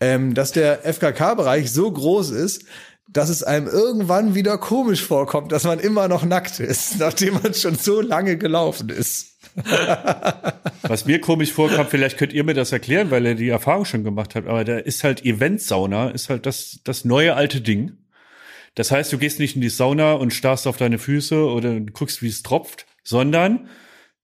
Ähm, 0.00 0.34
dass 0.34 0.52
der 0.52 0.84
FKK-Bereich 0.84 1.70
so 1.70 1.90
groß 1.90 2.30
ist, 2.30 2.64
dass 3.08 3.28
es 3.28 3.42
einem 3.42 3.66
irgendwann 3.66 4.34
wieder 4.34 4.58
komisch 4.58 5.02
vorkommt, 5.02 5.52
dass 5.52 5.64
man 5.64 5.78
immer 5.78 6.08
noch 6.08 6.24
nackt 6.24 6.60
ist, 6.60 6.98
nachdem 6.98 7.34
man 7.34 7.54
schon 7.54 7.76
so 7.76 8.00
lange 8.00 8.36
gelaufen 8.36 8.88
ist. 8.88 9.38
Was 10.82 11.06
mir 11.06 11.20
komisch 11.20 11.52
vorkam, 11.52 11.86
vielleicht 11.88 12.18
könnt 12.18 12.32
ihr 12.32 12.44
mir 12.44 12.54
das 12.54 12.72
erklären, 12.72 13.10
weil 13.10 13.24
ihr 13.24 13.34
die 13.34 13.48
Erfahrung 13.48 13.84
schon 13.84 14.04
gemacht 14.04 14.34
habt, 14.34 14.48
aber 14.48 14.64
da 14.64 14.76
ist 14.76 15.02
halt 15.02 15.24
Eventsauna, 15.24 16.10
ist 16.10 16.28
halt 16.28 16.46
das, 16.46 16.80
das 16.84 17.04
neue 17.04 17.34
alte 17.34 17.60
Ding. 17.60 17.92
Das 18.76 18.90
heißt, 18.92 19.12
du 19.12 19.18
gehst 19.18 19.40
nicht 19.40 19.56
in 19.56 19.62
die 19.62 19.68
Sauna 19.68 20.12
und 20.12 20.32
starrst 20.32 20.66
auf 20.68 20.76
deine 20.76 20.98
Füße 20.98 21.36
oder 21.44 21.80
guckst, 21.80 22.22
wie 22.22 22.28
es 22.28 22.42
tropft, 22.44 22.86
sondern 23.02 23.68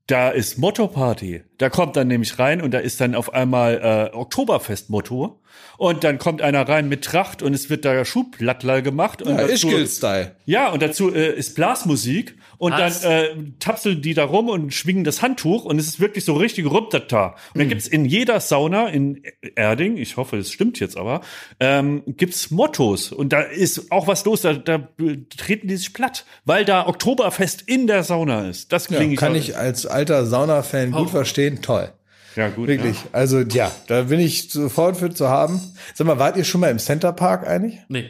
da 0.06 0.30
ist 0.30 0.58
Motto-Party. 0.58 1.42
Da 1.58 1.70
kommt 1.70 1.96
dann 1.96 2.08
nämlich 2.08 2.38
rein 2.38 2.60
und 2.60 2.72
da 2.72 2.78
ist 2.78 3.00
dann 3.00 3.14
auf 3.14 3.32
einmal 3.34 4.10
äh, 4.12 4.16
Oktoberfest-Motto. 4.16 5.40
Und 5.78 6.04
dann 6.04 6.18
kommt 6.18 6.42
einer 6.42 6.68
rein 6.68 6.88
mit 6.88 7.04
Tracht 7.04 7.42
und 7.42 7.54
es 7.54 7.70
wird 7.70 7.84
da 7.84 8.04
Schublattler 8.04 8.82
gemacht. 8.82 9.22
Und 9.22 9.30
Ja, 9.36 9.46
dazu- 9.46 9.68
Ischgl-Style. 9.68 10.36
ja, 10.44 10.68
und 10.70 10.82
dazu 10.82 11.14
äh, 11.14 11.34
ist 11.36 11.54
Blasmusik 11.54 12.36
und 12.62 12.70
Was? 12.74 13.00
dann 13.00 13.10
äh, 13.10 13.28
tapseln 13.58 14.02
die 14.02 14.14
da 14.14 14.22
rum 14.22 14.48
und 14.48 14.72
schwingen 14.72 15.02
das 15.02 15.20
Handtuch 15.20 15.64
und 15.64 15.80
es 15.80 15.88
ist 15.88 15.98
wirklich 15.98 16.24
so 16.24 16.34
richtig 16.34 16.70
Rumtata. 16.70 17.34
Und 17.52 17.58
dann 17.58 17.68
gibt's 17.68 17.88
in 17.88 18.04
jeder 18.04 18.38
Sauna 18.38 18.86
in 18.86 19.20
Erding, 19.56 19.96
ich 19.96 20.16
hoffe, 20.16 20.36
es 20.36 20.52
stimmt 20.52 20.78
jetzt 20.78 20.96
aber, 20.96 21.22
ähm, 21.58 22.04
gibt's 22.06 22.52
Mottos 22.52 23.10
und 23.10 23.32
da 23.32 23.40
ist 23.40 23.90
auch 23.90 24.06
was 24.06 24.24
los, 24.24 24.42
da, 24.42 24.52
da 24.52 24.88
treten 25.36 25.66
die 25.66 25.76
sich 25.76 25.92
platt, 25.92 26.24
weil 26.44 26.64
da 26.64 26.86
Oktoberfest 26.86 27.62
in 27.62 27.88
der 27.88 28.04
Sauna 28.04 28.48
ist. 28.48 28.70
Das 28.70 28.88
Ja, 28.88 28.98
klingt 28.98 29.18
kann 29.18 29.34
ich 29.34 29.56
als 29.56 29.84
alter 29.84 30.24
Sauna-Fan 30.24 30.92
gut 30.92 31.10
verstehen. 31.10 31.62
Toll. 31.62 31.92
Ja, 32.36 32.48
gut, 32.48 32.68
Wirklich. 32.68 32.96
Also 33.10 33.40
ja, 33.40 33.72
da 33.88 34.02
bin 34.02 34.20
ich 34.20 34.52
sofort 34.52 34.96
für 34.96 35.10
zu 35.10 35.28
haben. 35.28 35.60
Sag 35.94 36.06
mal, 36.06 36.20
wart 36.20 36.36
ihr 36.36 36.44
schon 36.44 36.60
mal 36.60 36.70
im 36.70 36.78
Center 36.78 37.12
Park 37.12 37.44
eigentlich? 37.44 37.80
Nee. 37.88 38.08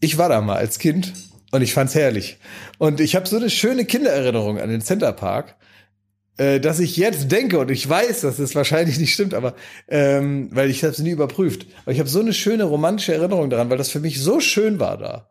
Ich 0.00 0.16
war 0.16 0.30
da 0.30 0.40
mal 0.40 0.56
als 0.56 0.78
Kind 0.78 1.12
und 1.56 1.62
ich 1.62 1.72
fand's 1.72 1.94
herrlich. 1.94 2.38
Und 2.78 3.00
ich 3.00 3.16
habe 3.16 3.26
so 3.26 3.36
eine 3.36 3.50
schöne 3.50 3.84
Kindererinnerung 3.84 4.60
an 4.60 4.68
den 4.68 4.80
Center 4.80 5.12
Park, 5.12 5.56
äh, 6.38 6.60
dass 6.60 6.78
ich 6.78 6.96
jetzt 6.96 7.32
denke 7.32 7.58
und 7.58 7.70
ich 7.70 7.88
weiß, 7.88 8.20
dass 8.20 8.38
es 8.38 8.54
wahrscheinlich 8.54 8.98
nicht 8.98 9.14
stimmt, 9.14 9.34
aber 9.34 9.54
ähm, 9.88 10.50
weil 10.52 10.70
ich 10.70 10.82
habe 10.84 10.92
es 10.92 10.98
nie 10.98 11.10
überprüft. 11.10 11.66
Aber 11.82 11.92
ich 11.92 11.98
habe 11.98 12.08
so 12.08 12.20
eine 12.20 12.32
schöne 12.32 12.64
romantische 12.64 13.14
Erinnerung 13.14 13.50
daran, 13.50 13.70
weil 13.70 13.78
das 13.78 13.90
für 13.90 14.00
mich 14.00 14.20
so 14.20 14.40
schön 14.40 14.78
war 14.78 14.98
da. 14.98 15.28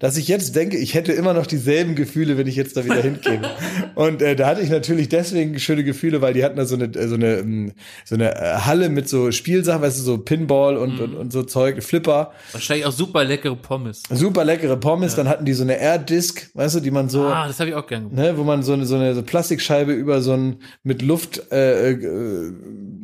Dass 0.00 0.16
ich 0.16 0.26
jetzt 0.26 0.56
denke, 0.56 0.76
ich 0.76 0.94
hätte 0.94 1.12
immer 1.12 1.34
noch 1.34 1.46
dieselben 1.46 1.94
Gefühle, 1.94 2.36
wenn 2.36 2.48
ich 2.48 2.56
jetzt 2.56 2.76
da 2.76 2.84
wieder 2.84 3.00
hinkäme. 3.00 3.48
Und 3.94 4.20
äh, 4.22 4.34
da 4.34 4.48
hatte 4.48 4.62
ich 4.62 4.70
natürlich 4.70 5.08
deswegen 5.08 5.58
schöne 5.60 5.84
Gefühle, 5.84 6.20
weil 6.20 6.34
die 6.34 6.44
hatten 6.44 6.56
da 6.56 6.64
so 6.64 6.74
eine 6.74 6.86
äh, 6.86 7.06
so 7.06 7.14
eine 7.14 7.36
ähm, 7.36 7.72
so 8.04 8.16
eine 8.16 8.34
äh, 8.34 8.56
Halle 8.66 8.88
mit 8.88 9.08
so 9.08 9.30
Spielsachen, 9.30 9.82
weißt 9.82 9.98
du, 9.98 10.02
so 10.02 10.18
Pinball 10.18 10.76
und, 10.76 11.00
und, 11.00 11.14
und 11.14 11.32
so 11.32 11.44
Zeug, 11.44 11.82
Flipper. 11.82 12.32
Wahrscheinlich 12.52 12.86
auch 12.86 12.92
super 12.92 13.24
leckere 13.24 13.56
Pommes. 13.56 14.02
Super 14.10 14.44
leckere 14.44 14.76
Pommes, 14.76 15.14
dann 15.14 15.28
hatten 15.28 15.44
die 15.44 15.52
so 15.52 15.62
eine 15.62 15.78
Air-Disc, 15.78 16.50
weißt 16.54 16.76
du, 16.76 16.80
die 16.80 16.90
man 16.90 17.08
so, 17.08 17.26
Ah, 17.26 17.46
das 17.46 17.60
habe 17.60 17.70
ich 17.70 17.76
auch 17.76 17.86
gern 17.86 18.10
ne, 18.10 18.36
wo 18.36 18.44
man 18.44 18.62
so 18.62 18.72
eine, 18.72 18.86
so 18.86 18.96
eine 18.96 19.14
so 19.14 19.22
Plastikscheibe 19.22 19.92
über 19.92 20.20
so 20.22 20.32
ein 20.32 20.56
mit 20.82 21.02
Luft 21.02 21.50
äh, 21.52 21.92
äh, 21.92 22.52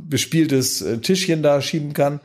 bespieltes 0.08 0.82
äh, 0.82 0.98
Tischchen 0.98 1.42
da 1.42 1.60
schieben 1.60 1.92
kann. 1.92 2.20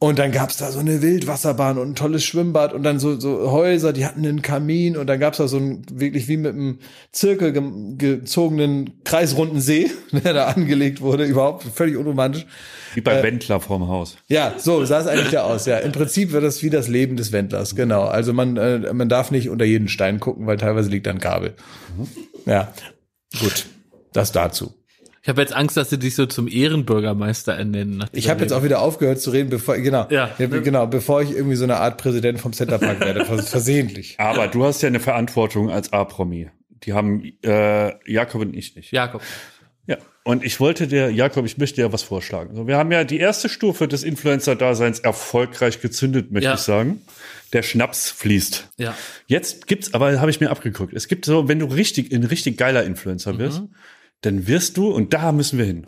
Und 0.00 0.20
dann 0.20 0.30
gab's 0.30 0.56
da 0.56 0.70
so 0.70 0.78
eine 0.78 1.02
Wildwasserbahn 1.02 1.76
und 1.76 1.90
ein 1.90 1.94
tolles 1.96 2.24
Schwimmbad 2.24 2.72
und 2.72 2.84
dann 2.84 3.00
so, 3.00 3.18
so 3.18 3.50
Häuser, 3.50 3.92
die 3.92 4.06
hatten 4.06 4.24
einen 4.24 4.42
Kamin 4.42 4.96
und 4.96 5.08
dann 5.08 5.18
gab's 5.18 5.38
da 5.38 5.48
so 5.48 5.56
einen 5.56 5.84
wirklich 5.90 6.28
wie 6.28 6.36
mit 6.36 6.54
einem 6.54 6.78
Zirkel 7.10 7.52
ge 7.52 7.62
gezogenen 7.96 9.02
kreisrunden 9.02 9.60
See, 9.60 9.90
der 10.12 10.34
da 10.34 10.46
angelegt 10.46 11.00
wurde, 11.00 11.24
überhaupt 11.24 11.64
völlig 11.64 11.96
unromantisch. 11.96 12.46
Wie 12.94 13.00
bei 13.00 13.24
Wendler 13.24 13.58
vorm 13.58 13.88
Haus. 13.88 14.16
Ja, 14.28 14.54
so 14.56 14.84
sah 14.84 15.00
es 15.00 15.08
eigentlich 15.08 15.30
da 15.30 15.42
aus. 15.42 15.66
Ja, 15.66 15.78
im 15.78 15.90
Prinzip 15.90 16.30
wird 16.30 16.44
das 16.44 16.62
wie 16.62 16.70
das 16.70 16.86
Leben 16.86 17.16
des 17.16 17.32
Wendlers. 17.32 17.74
Genau. 17.74 18.04
Also 18.04 18.32
man 18.32 18.56
äh, 18.56 18.92
man 18.94 19.08
darf 19.08 19.32
nicht 19.32 19.50
unter 19.50 19.64
jeden 19.64 19.88
Stein 19.88 20.20
gucken, 20.20 20.46
weil 20.46 20.58
teilweise 20.58 20.90
liegt 20.90 21.06
da 21.06 21.10
ein 21.10 21.18
Kabel. 21.18 21.54
Ja, 22.46 22.72
gut. 23.40 23.66
Das 24.12 24.30
dazu. 24.30 24.77
Ich 25.22 25.28
habe 25.28 25.40
jetzt 25.40 25.52
Angst, 25.52 25.76
dass 25.76 25.90
sie 25.90 25.98
dich 25.98 26.14
so 26.14 26.26
zum 26.26 26.48
Ehrenbürgermeister 26.48 27.52
ernennen. 27.52 28.04
Ich 28.12 28.28
habe 28.30 28.40
jetzt 28.42 28.52
auch 28.52 28.62
wieder 28.62 28.80
aufgehört 28.80 29.20
zu 29.20 29.30
reden, 29.30 29.50
bevor 29.50 29.76
genau, 29.78 30.06
Ja. 30.10 30.30
genau, 30.38 30.86
bevor 30.86 31.22
ich 31.22 31.30
irgendwie 31.32 31.56
so 31.56 31.64
eine 31.64 31.76
Art 31.78 31.98
Präsident 31.98 32.40
vom 32.40 32.52
Centerpark 32.52 33.00
werde, 33.00 33.24
vers 33.24 33.48
versehentlich. 33.50 34.14
Aber 34.18 34.46
du 34.48 34.64
hast 34.64 34.80
ja 34.82 34.86
eine 34.88 35.00
Verantwortung 35.00 35.70
als 35.70 35.92
A-Promi. 35.92 36.50
Die 36.84 36.92
haben 36.92 37.24
äh, 37.44 37.92
Jakob 38.10 38.42
und 38.42 38.54
ich 38.56 38.76
nicht. 38.76 38.92
Jakob. 38.92 39.20
Ja. 39.86 39.96
Und 40.22 40.44
ich 40.44 40.60
wollte 40.60 40.86
dir, 40.86 41.10
Jakob, 41.10 41.44
ich 41.46 41.58
möchte 41.58 41.76
dir 41.82 41.92
was 41.92 42.02
vorschlagen. 42.02 42.54
So, 42.54 42.66
wir 42.68 42.76
haben 42.76 42.92
ja 42.92 43.02
die 43.04 43.18
erste 43.18 43.48
Stufe 43.48 43.88
des 43.88 44.04
Influencer-Daseins 44.04 45.00
erfolgreich 45.00 45.80
gezündet, 45.80 46.30
möchte 46.30 46.48
Ja. 46.48 46.54
ich 46.54 46.60
sagen. 46.60 47.02
Der 47.54 47.62
Schnaps 47.62 48.10
fließt. 48.10 48.68
Ja. 48.76 48.94
Jetzt 49.26 49.66
gibt's, 49.66 49.94
aber 49.94 50.20
habe 50.20 50.30
ich 50.30 50.38
mir 50.40 50.50
abgeguckt. 50.50 50.92
Es 50.92 51.08
gibt 51.08 51.24
so, 51.24 51.48
wenn 51.48 51.58
du 51.58 51.66
richtig 51.66 52.12
ein 52.12 52.24
richtig 52.24 52.58
geiler 52.58 52.84
Influencer 52.84 53.38
wirst, 53.38 53.62
dann 54.22 54.46
wirst 54.46 54.76
du 54.76 54.88
und 54.90 55.14
da 55.14 55.32
müssen 55.32 55.58
wir 55.58 55.66
hin. 55.66 55.86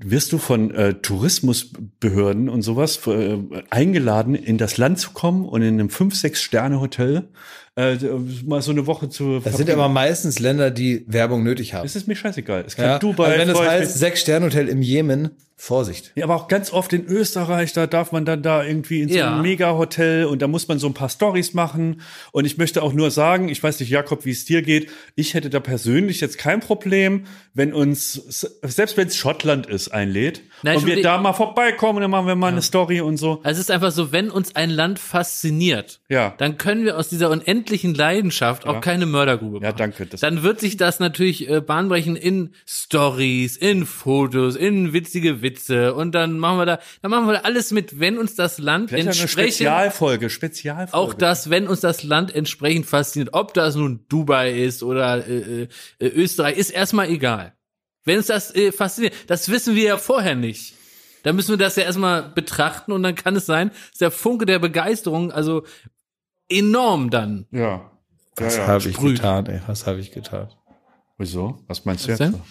Wirst 0.00 0.32
du 0.32 0.38
von 0.38 0.72
äh, 0.72 0.94
Tourismusbehörden 0.94 2.48
und 2.48 2.62
sowas 2.62 3.04
äh, 3.08 3.38
eingeladen, 3.70 4.36
in 4.36 4.56
das 4.56 4.76
Land 4.76 5.00
zu 5.00 5.10
kommen 5.10 5.44
und 5.44 5.62
in 5.62 5.74
einem 5.74 5.90
5, 5.90 6.14
6 6.14 6.40
Sterne 6.40 6.80
Hotel 6.80 7.28
äh, 7.74 7.96
mal 8.44 8.62
so 8.62 8.70
eine 8.70 8.86
Woche 8.86 9.08
zu 9.08 9.40
Das 9.40 9.56
sind 9.56 9.70
aber 9.70 9.88
meistens 9.88 10.38
Länder, 10.38 10.70
die 10.70 11.04
Werbung 11.08 11.42
nötig 11.42 11.74
haben. 11.74 11.84
Es 11.84 11.96
ist 11.96 12.06
mir 12.06 12.14
scheißegal. 12.16 12.64
Es 12.66 12.76
kann 12.76 12.84
Ja, 12.84 12.98
Dubai, 13.00 13.26
also 13.26 13.38
wenn 13.38 13.48
es 13.48 13.58
heißt 13.60 13.90
mich. 13.92 14.00
sechs 14.00 14.20
Sterne 14.20 14.46
Hotel 14.46 14.68
im 14.68 14.82
Jemen, 14.82 15.30
Vorsicht. 15.60 16.12
Ja, 16.14 16.22
aber 16.24 16.36
auch 16.36 16.46
ganz 16.46 16.72
oft 16.72 16.92
in 16.92 17.04
Österreich, 17.06 17.72
da 17.72 17.88
darf 17.88 18.12
man 18.12 18.24
dann 18.24 18.42
da 18.42 18.64
irgendwie 18.64 19.02
in 19.02 19.08
so 19.08 19.16
Ja. 19.18 19.32
einem 19.32 19.42
Mega-Hotel 19.42 20.24
und 20.26 20.40
da 20.40 20.46
muss 20.46 20.68
man 20.68 20.78
so 20.78 20.86
ein 20.86 20.94
paar 20.94 21.08
Stories 21.08 21.52
machen. 21.52 22.00
Und 22.30 22.44
ich 22.44 22.58
möchte 22.58 22.80
auch 22.80 22.92
nur 22.92 23.10
sagen, 23.10 23.48
ich 23.48 23.60
weiß 23.60 23.80
nicht, 23.80 23.88
Jakob, 23.90 24.24
wie 24.24 24.30
es 24.30 24.44
dir 24.44 24.62
geht. 24.62 24.88
Ich 25.16 25.34
hätte 25.34 25.50
da 25.50 25.58
persönlich 25.58 26.20
jetzt 26.20 26.38
kein 26.38 26.60
Problem, 26.60 27.24
wenn 27.54 27.72
uns, 27.74 28.12
selbst 28.62 28.96
wenn 28.96 29.08
es 29.08 29.16
Schottland 29.16 29.66
ist, 29.66 29.88
einlädt 29.88 30.42
Nein, 30.62 30.76
und 30.78 30.86
wir 30.86 31.02
da 31.02 31.18
mal 31.18 31.32
vorbeikommen 31.32 31.96
und 31.96 32.02
dann 32.02 32.10
machen 32.12 32.28
wir 32.28 32.36
mal 32.36 32.52
eine 32.52 32.62
Story 32.62 33.00
und 33.00 33.16
so. 33.16 33.40
Also 33.42 33.58
es 33.60 33.68
ist 33.68 33.70
einfach 33.72 33.90
so, 33.90 34.12
wenn 34.12 34.30
uns 34.30 34.54
ein 34.54 34.70
Land 34.70 35.00
fasziniert, 35.00 35.98
Ja. 36.08 36.34
dann 36.38 36.56
können 36.56 36.84
wir 36.84 36.96
aus 36.96 37.08
dieser 37.08 37.30
unendlichen 37.30 37.94
Leidenschaft 37.94 38.64
auch 38.64 38.80
keine 38.80 39.06
Mördergrube 39.06 39.54
machen. 39.56 39.64
Ja, 39.64 39.72
danke. 39.72 40.06
Das- 40.06 40.20
dann 40.20 40.44
wird 40.44 40.60
sich 40.60 40.76
das 40.76 41.00
natürlich 41.00 41.48
äh, 41.50 41.60
bahnbrechen 41.60 42.14
in 42.14 42.50
Stories, 42.64 43.56
in 43.56 43.86
Fotos, 43.86 44.54
in 44.54 44.92
witzige 44.92 45.42
Witze 45.48 45.94
und 45.94 46.12
dann 46.12 46.38
machen 46.38 46.58
wir 46.58 46.66
da, 46.66 46.78
dann 47.02 47.10
machen 47.10 47.26
wir 47.26 47.34
da 47.34 47.40
alles 47.40 47.72
mit, 47.72 47.98
wenn 47.98 48.18
uns 48.18 48.34
das 48.34 48.58
Land 48.58 48.90
Vielleicht 48.90 49.08
eine 49.08 49.18
entsprechend 49.18 49.54
Spezialfolge, 49.54 50.30
Spezialfolge. 50.30 50.94
auch 50.94 51.14
das, 51.14 51.50
wenn 51.50 51.66
uns 51.66 51.80
das 51.80 52.02
Land 52.02 52.34
entsprechend 52.34 52.86
fasziniert, 52.86 53.30
ob 53.32 53.54
das 53.54 53.76
nun 53.76 54.04
Dubai 54.08 54.52
ist 54.52 54.82
oder 54.82 55.26
äh, 55.26 55.62
äh, 55.62 55.68
Österreich, 56.06 56.56
ist 56.56 56.70
erstmal 56.70 57.08
egal. 57.08 57.54
Wenn 58.04 58.18
uns 58.18 58.26
das 58.26 58.54
äh, 58.54 58.72
fasziniert, 58.72 59.14
das 59.26 59.48
wissen 59.48 59.74
wir 59.74 59.84
ja 59.84 59.96
vorher 59.96 60.34
nicht. 60.34 60.74
Da 61.22 61.32
müssen 61.32 61.50
wir 61.50 61.56
das 61.56 61.76
ja 61.76 61.82
erstmal 61.82 62.22
betrachten 62.22 62.92
und 62.92 63.02
dann 63.02 63.14
kann 63.14 63.36
es 63.36 63.46
sein, 63.46 63.70
dass 63.90 63.98
der 63.98 64.10
Funke 64.10 64.46
der 64.46 64.58
Begeisterung 64.58 65.32
also 65.32 65.64
enorm 66.48 67.10
dann. 67.10 67.46
Ja. 67.50 67.90
Was 68.36 68.56
ja, 68.56 68.62
ja. 68.62 68.68
habe 68.68 68.88
ich 68.88 68.96
getan, 68.96 69.46
ey? 69.46 69.60
Was 69.66 69.86
habe 69.86 69.98
ich 69.98 70.12
getan? 70.12 70.48
Wieso? 71.18 71.58
Was 71.66 71.84
meinst 71.84 72.06
du 72.06 72.12
Was 72.12 72.18
jetzt? 72.20 72.34
denn? 72.34 72.42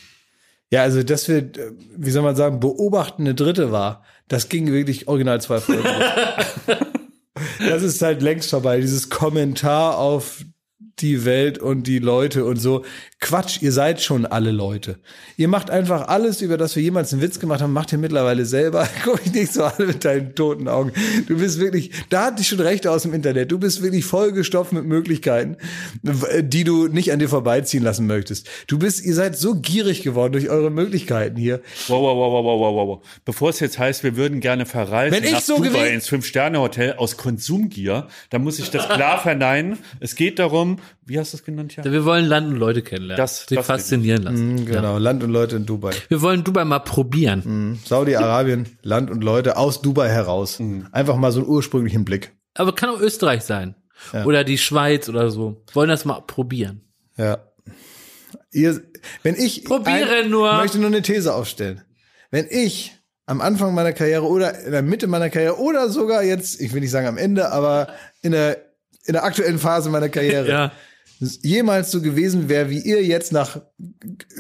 Ja, 0.72 0.84
also 0.84 1.04
dass 1.04 1.28
wir, 1.28 1.38
äh, 1.38 1.72
wie 1.96 2.12
soll 2.12 2.24
man 2.24 2.36
sagen, 2.36 2.60
beobachtende 2.60 3.36
Dritte 3.36 3.72
war, 3.72 4.04
das 4.28 4.50
ging 4.50 4.72
wirklich 4.72 5.08
original 5.08 5.40
zwei 5.42 5.60
Folgen. 5.60 5.84
das 7.60 7.84
ist 7.84 8.02
halt 8.02 8.22
längst 8.22 8.50
vorbei. 8.50 8.82
Dieses 8.82 9.10
Kommentar 9.10 9.98
auf 9.98 10.44
die 11.00 11.26
Welt 11.26 11.60
und 11.60 11.86
die 11.86 12.00
Leute 12.00 12.46
und 12.46 12.58
so. 12.58 12.84
Quatsch, 13.20 13.62
ihr 13.62 13.72
seid 13.72 14.02
schon 14.02 14.26
alle 14.26 14.52
Leute. 14.52 15.00
Ihr 15.38 15.48
macht 15.48 15.70
einfach 15.70 16.08
alles, 16.08 16.42
über 16.42 16.58
das 16.58 16.76
wir 16.76 16.84
jemals 16.84 17.14
einen 17.14 17.22
Witz 17.22 17.40
gemacht 17.40 17.62
haben, 17.62 17.74
macht 17.74 17.92
ihr 17.92 17.98
mittlerweile 17.98 18.46
selber. 18.46 18.88
Guck 19.04 19.26
ich 19.26 19.34
nicht 19.34 19.54
so 19.54 19.64
an 19.64 19.74
mit 19.80 20.06
deinen 20.06 20.36
toten 20.36 20.68
Augen. 20.68 20.92
Du 21.28 21.38
bist 21.38 21.60
wirklich, 21.60 21.92
da 22.10 22.26
hatte 22.26 22.42
ich 22.42 22.48
schon 22.48 22.60
recht 22.60 22.88
aus 22.88 23.04
dem 23.04 23.14
Internet. 23.14 23.52
Du 23.52 23.60
bist 23.60 23.82
wirklich 23.82 24.06
vollgestopft 24.06 24.74
mit 24.74 24.86
Möglichkeiten, 24.86 25.58
die 26.42 26.64
du 26.64 26.88
nicht 26.88 27.12
an 27.12 27.20
dir 27.20 27.30
vorbeiziehen 27.30 27.84
lassen 27.84 28.08
möchtest. 28.08 28.48
Du 28.68 28.80
bist, 28.80 29.04
ihr 29.04 29.14
seid 29.14 29.38
so 29.38 29.56
gierig 29.56 30.04
geworden 30.04 30.34
durch 30.34 30.50
eure 30.50 30.70
Möglichkeiten 30.70 31.38
hier. 31.38 31.62
Wow, 31.88 32.02
wow, 32.02 32.16
wow, 32.18 32.34
wow, 32.34 32.46
wow, 32.46 32.76
wow, 32.76 32.88
wow. 32.88 33.08
Bevor 33.26 33.50
es 33.50 33.60
jetzt 33.60 33.80
heißt, 33.80 34.04
wir 34.04 34.16
würden 34.16 34.40
gerne 34.40 34.66
verreisen 34.66 35.16
Wenn 35.16 35.24
ich 35.24 35.32
nach 35.32 35.42
so 35.42 35.58
Dubai 35.58 35.90
ins 35.90 36.08
Fünf-Sterne-Hotel 36.08 36.94
aus 36.94 37.18
Konsumgier, 37.18 38.08
dann 38.30 38.44
muss 38.44 38.60
ich 38.60 38.70
das 38.70 38.88
klar 38.90 39.20
verneinen. 39.22 39.78
Es 40.00 40.16
geht 40.16 40.40
darum, 40.40 40.78
wie 41.06 41.20
hast 41.20 41.34
du 41.34 41.38
es 41.38 41.44
genannt, 41.44 41.76
ja? 41.76 41.84
Wir 41.84 42.04
wollen 42.06 42.26
Land 42.26 42.48
und 42.54 42.58
Leute 42.58 42.82
kennenlernen, 42.82 43.18
Das- 43.22 43.46
sich 43.48 43.58
das 43.58 43.66
faszinieren 43.66 44.24
lassen. 44.24 44.66
Genau, 44.66 44.98
Land 44.98 45.24
und 45.24 45.32
Leute 45.32 45.56
in 45.58 45.66
Dubai. 45.66 45.92
Wir 46.10 46.22
wollen 46.22 46.44
Dubai 46.44 46.66
mal 46.66 46.80
probieren. 46.80 47.80
Saudi-Arabien, 47.86 48.78
Land 48.84 49.10
und 49.12 49.24
Leute 49.24 49.58
aus 49.58 49.82
Dubai 49.82 50.10
heraus. 50.10 50.60
Einfach 50.92 51.16
mal 51.18 51.32
so 51.32 51.40
einen 51.42 51.50
ursprünglichen 51.50 52.06
Blick. 52.06 52.34
Aber 52.56 52.74
kann 52.74 52.90
auch 52.90 53.00
Österreich 53.00 53.44
sein. 53.44 53.76
Oder 54.26 54.44
die 54.44 54.58
Schweiz 54.58 55.10
oder 55.10 55.32
so. 55.32 55.64
Wollen 55.74 55.90
das 55.90 56.06
mal 56.06 56.22
probieren. 56.22 56.82
Ja. 57.18 57.40
Ihr, 58.52 58.82
wenn 59.24 59.36
ich 59.36 59.66
Probiere 59.66 60.28
nur. 60.28 60.54
möchte 60.58 60.78
nur 60.78 60.88
eine 60.88 61.02
These 61.02 61.34
aufstellen. 61.34 61.82
Wenn 62.32 62.48
ich 62.50 62.94
am 63.26 63.42
Anfang 63.42 63.74
meiner 63.74 63.94
Karriere 63.94 64.24
oder 64.26 64.58
in 64.66 64.72
der 64.72 64.82
Mitte 64.82 65.08
meiner 65.08 65.30
Karriere 65.30 65.60
oder 65.60 65.90
sogar 65.90 66.24
jetzt, 66.24 66.62
ich 66.62 66.74
will 66.74 66.82
nicht 66.82 66.92
sagen 66.92 67.08
am 67.08 67.18
Ende, 67.18 67.52
aber 67.52 67.88
in 68.22 68.32
der, 68.32 68.58
in 69.08 69.14
der 69.14 69.24
aktuellen 69.24 69.58
Phase 69.60 69.90
meiner 69.90 70.10
Karriere 70.10 70.48
Ja. 70.50 70.72
jemals 71.42 71.92
so 71.92 72.02
gewesen 72.02 72.48
wäre, 72.50 72.70
wie 72.70 72.80
ihr 72.80 73.04
jetzt 73.04 73.32
nach 73.32 73.60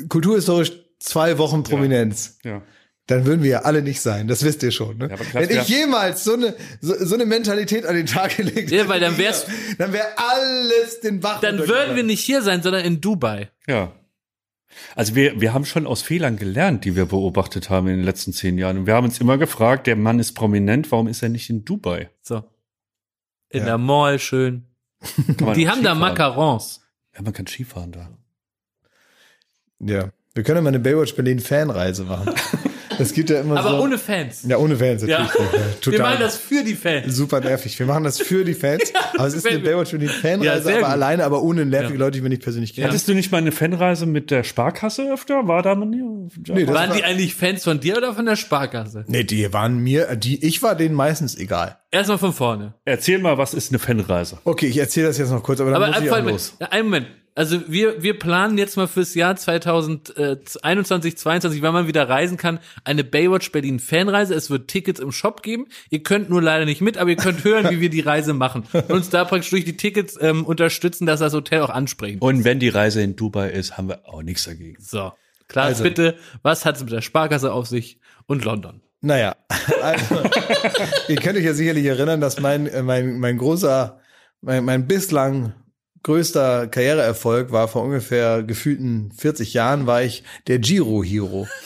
kulturhistorisch 0.09 0.71
zwei 0.99 1.37
Wochen 1.37 1.63
Prominenz. 1.63 2.37
Ja. 2.43 2.61
dann 3.07 3.25
würden 3.25 3.41
wir 3.43 3.49
ja 3.51 3.59
alle 3.61 3.81
nicht 3.81 4.01
sein. 4.01 4.27
Das 4.27 4.43
wisst 4.43 4.63
ihr 4.63 4.71
schon. 4.71 4.97
Ne? 4.97 5.07
klar, 5.07 5.19
Wenn 5.43 5.49
ich 5.49 5.69
ja. 5.69 5.79
jemals 5.79 6.23
so 6.23 6.33
eine, 6.33 6.55
so, 6.81 6.93
so 7.05 7.15
eine 7.15 7.25
Mentalität 7.25 7.85
an 7.85 7.95
den 7.95 8.05
Tag 8.05 8.35
gelegt 8.37 8.69
Ja, 8.71 8.87
weil 8.89 8.99
hätte, 9.01 9.11
dann 9.11 9.17
wär's- 9.17 9.45
dann 9.77 9.93
wäre 9.93 10.07
alles 10.17 10.99
den 11.01 11.19
Bach 11.19 11.39
Dann 11.39 11.57
würden 11.59 11.95
wir 11.95 12.03
nicht 12.03 12.19
hier 12.23 12.41
sein, 12.41 12.61
sondern 12.61 12.83
in 12.83 12.99
Dubai. 13.01 13.49
Ja. 13.67 13.93
Also 14.95 15.15
wir, 15.15 15.39
wir 15.41 15.53
haben 15.53 15.65
schon 15.65 15.87
aus 15.87 16.01
Fehlern 16.01 16.35
gelernt, 16.37 16.83
die 16.85 16.95
wir 16.95 17.05
beobachtet 17.05 17.69
haben 17.69 17.87
in 17.87 17.95
den 17.97 18.03
letzten 18.05 18.33
zehn 18.33 18.57
Jahren. 18.57 18.79
Und 18.79 18.85
wir 18.87 18.93
haben 18.95 19.05
uns 19.05 19.19
immer 19.19 19.37
gefragt, 19.37 19.87
der 19.87 19.95
Mann 19.95 20.19
ist 20.19 20.33
prominent, 20.33 20.91
warum 20.91 21.07
ist 21.07 21.23
er 21.23 21.29
nicht 21.29 21.49
in 21.49 21.63
Dubai? 21.65 22.09
So. 22.21 22.43
In 23.49 23.59
Ja. 23.59 23.65
der 23.65 23.77
Mall 23.77 24.19
schön. 24.19 24.65
Die 25.55 25.69
haben 25.69 25.83
da. 25.83 25.95
Macarons. 25.95 26.81
Ja, 27.15 27.21
man 27.21 27.33
kann 27.33 27.47
Skifahren 27.47 27.91
da. 27.91 28.09
Ja. 29.79 30.09
Wir 30.33 30.43
können 30.43 30.57
ja 30.57 30.61
mal 30.61 30.69
eine 30.69 30.79
Baywatch 30.79 31.15
Berlin 31.15 31.39
Fanreise 31.39 32.03
machen. 32.03 32.33
Es 32.99 33.13
gibt 33.13 33.29
ja 33.29 33.41
immer 33.41 33.57
Aber 33.57 33.71
so. 33.77 33.83
ohne 33.83 33.97
Fans. 33.97 34.43
ja, 34.47 34.57
ohne 34.57 34.75
Fans 34.75 35.03
Ja. 35.05 35.19
natürlich. 35.23 35.51
Ja. 35.53 35.59
Total. 35.81 35.99
Wir 35.99 36.05
machen 36.05 36.19
das 36.19 36.37
für 36.37 36.63
die 36.63 36.75
Fans. 36.75 37.15
Super 37.15 37.39
nervig. 37.39 37.77
Wir 37.79 37.85
machen 37.85 38.03
das 38.03 38.19
für 38.19 38.43
die 38.45 38.53
Fans. 38.53 38.91
aber 39.17 39.27
es 39.27 39.33
ist 39.33 39.47
eine. 39.47 39.59
Baywatch 39.59 39.91
für 39.91 39.99
die 39.99 40.05
Ja, 40.07 40.11
Fanreise, 40.11 40.69
aber 40.69 40.79
gut. 40.79 40.87
alleine, 40.89 41.23
aber 41.25 41.41
ohne 41.43 41.65
nervige 41.65 41.97
Leute, 41.97 42.17
die 42.17 42.23
wir 42.23 42.29
nicht 42.29 42.41
persönlich 42.43 42.73
kennen. 42.73 42.87
Hattest 42.87 43.07
du 43.07 43.13
nicht 43.13 43.31
mal 43.31 43.39
eine 43.39 43.51
Fanreise 43.51 44.05
mit 44.05 44.31
der 44.31 44.43
Sparkasse 44.43 45.11
öfter? 45.13 45.47
War 45.47 45.61
da 45.63 45.75
man 45.75 45.89
Nee, 45.89 46.65
das 46.65 46.67
Waren 46.75 46.89
war- 46.89 46.95
die 46.95 47.03
eigentlich 47.03 47.35
Fans 47.35 47.63
von 47.63 47.79
dir 47.79 47.97
oder 47.97 48.13
von 48.13 48.25
der 48.25 48.35
Sparkasse? 48.35 49.05
Nee, 49.07 49.23
die 49.23 49.51
waren 49.53 49.77
mir, 49.79 50.15
die, 50.15 50.43
ich 50.45 50.61
war 50.63 50.75
denen 50.75 50.95
meistens 50.95 51.37
egal. 51.37 51.77
Erstmal 51.91 52.17
von 52.17 52.33
vorne. 52.33 52.73
Erzähl 52.85 53.19
mal, 53.19 53.37
was 53.37 53.53
ist 53.53 53.71
eine 53.71 53.79
Fanreise? 53.79 54.37
Okay, 54.43 54.67
ich 54.67 54.77
erzähle 54.77 55.07
das 55.07 55.17
jetzt 55.17 55.31
noch 55.31 55.41
kurz, 55.43 55.61
aber 55.61 55.71
dann 55.71 55.81
Aber 55.83 55.93
muss 55.93 56.03
ich 56.03 56.11
auch 56.11 56.15
einfach, 56.17 56.31
los. 56.31 56.55
ja, 56.59 56.67
einen 56.67 56.83
Moment. 56.85 57.07
Also 57.37 57.61
wir, 57.67 58.01
wir 58.01 58.17
planen 58.17 58.57
jetzt 58.57 58.77
mal 58.77 58.87
fürs 58.87 59.13
Jahr 59.13 59.35
2021, 59.35 61.17
22, 61.17 61.61
wann 61.61 61.71
man 61.71 61.85
wieder 61.85 62.09
reisen 62.09 62.35
kann, 62.35 62.57
eine 62.83 63.03
Baywatch 63.03 63.51
Berlin 63.51 63.77
Fanreise. 63.79 64.33
Es 64.33 64.49
wird 64.49 64.67
Tickets 64.67 64.99
im 64.99 65.11
Shop 65.11 65.43
geben. 65.43 65.67
Ihr 65.91 66.01
könnt 66.01 66.31
nur 66.31 66.41
leider 66.41 66.65
nicht 66.65 66.81
mit, 66.81 66.97
aber 66.97 67.11
ihr 67.11 67.15
könnt 67.15 67.43
hören, 67.43 67.69
wie 67.69 67.79
wir 67.79 67.91
die 67.91 67.99
Reise 67.99 68.33
machen. 68.33 68.63
Und 68.73 68.89
uns 68.91 69.11
da 69.11 69.23
praktisch 69.23 69.51
durch 69.51 69.65
die 69.65 69.77
Tickets 69.77 70.17
ähm, 70.19 70.45
unterstützen, 70.45 71.05
dass 71.05 71.19
das 71.19 71.31
Hotel 71.33 71.61
auch 71.61 71.69
ansprechen. 71.69 72.17
Und 72.21 72.43
wenn 72.43 72.59
die 72.59 72.69
Reise 72.69 73.03
in 73.03 73.15
Dubai 73.15 73.51
ist, 73.51 73.77
haben 73.77 73.87
wir 73.89 74.09
auch 74.09 74.23
nichts 74.23 74.45
dagegen. 74.45 74.77
So. 74.79 75.13
Klar, 75.47 75.65
Also- 75.65 75.83
bitte, 75.83 76.15
was 76.41 76.65
hat 76.65 76.77
es 76.77 76.83
mit 76.83 76.91
der 76.91 77.01
Sparkasse 77.01 77.53
auf 77.53 77.67
sich 77.67 77.99
und 78.25 78.45
London? 78.45 78.81
Naja, 79.01 79.35
also, 79.83 80.23
ihr 81.07 81.17
könnt 81.17 81.37
euch 81.37 81.45
ja 81.45 81.53
sicherlich 81.53 81.85
erinnern, 81.85 82.19
dass 82.19 82.39
mein, 82.39 82.65
äh, 82.65 82.81
mein, 82.81 83.19
mein 83.19 83.37
großer, 83.37 83.99
mein, 84.41 84.65
mein 84.65 84.87
bislang 84.87 85.53
größter 86.07 86.67
Karriereerfolg 86.67 87.51
war 87.51 87.67
vor 87.67 87.83
ungefähr 87.83 88.41
gefühlten 88.41 89.11
40 89.17 89.53
Jahren 89.53 89.87
war 89.87 90.03
ich 90.03 90.23
der 90.47 90.57
Giro-Hero. 90.57 91.47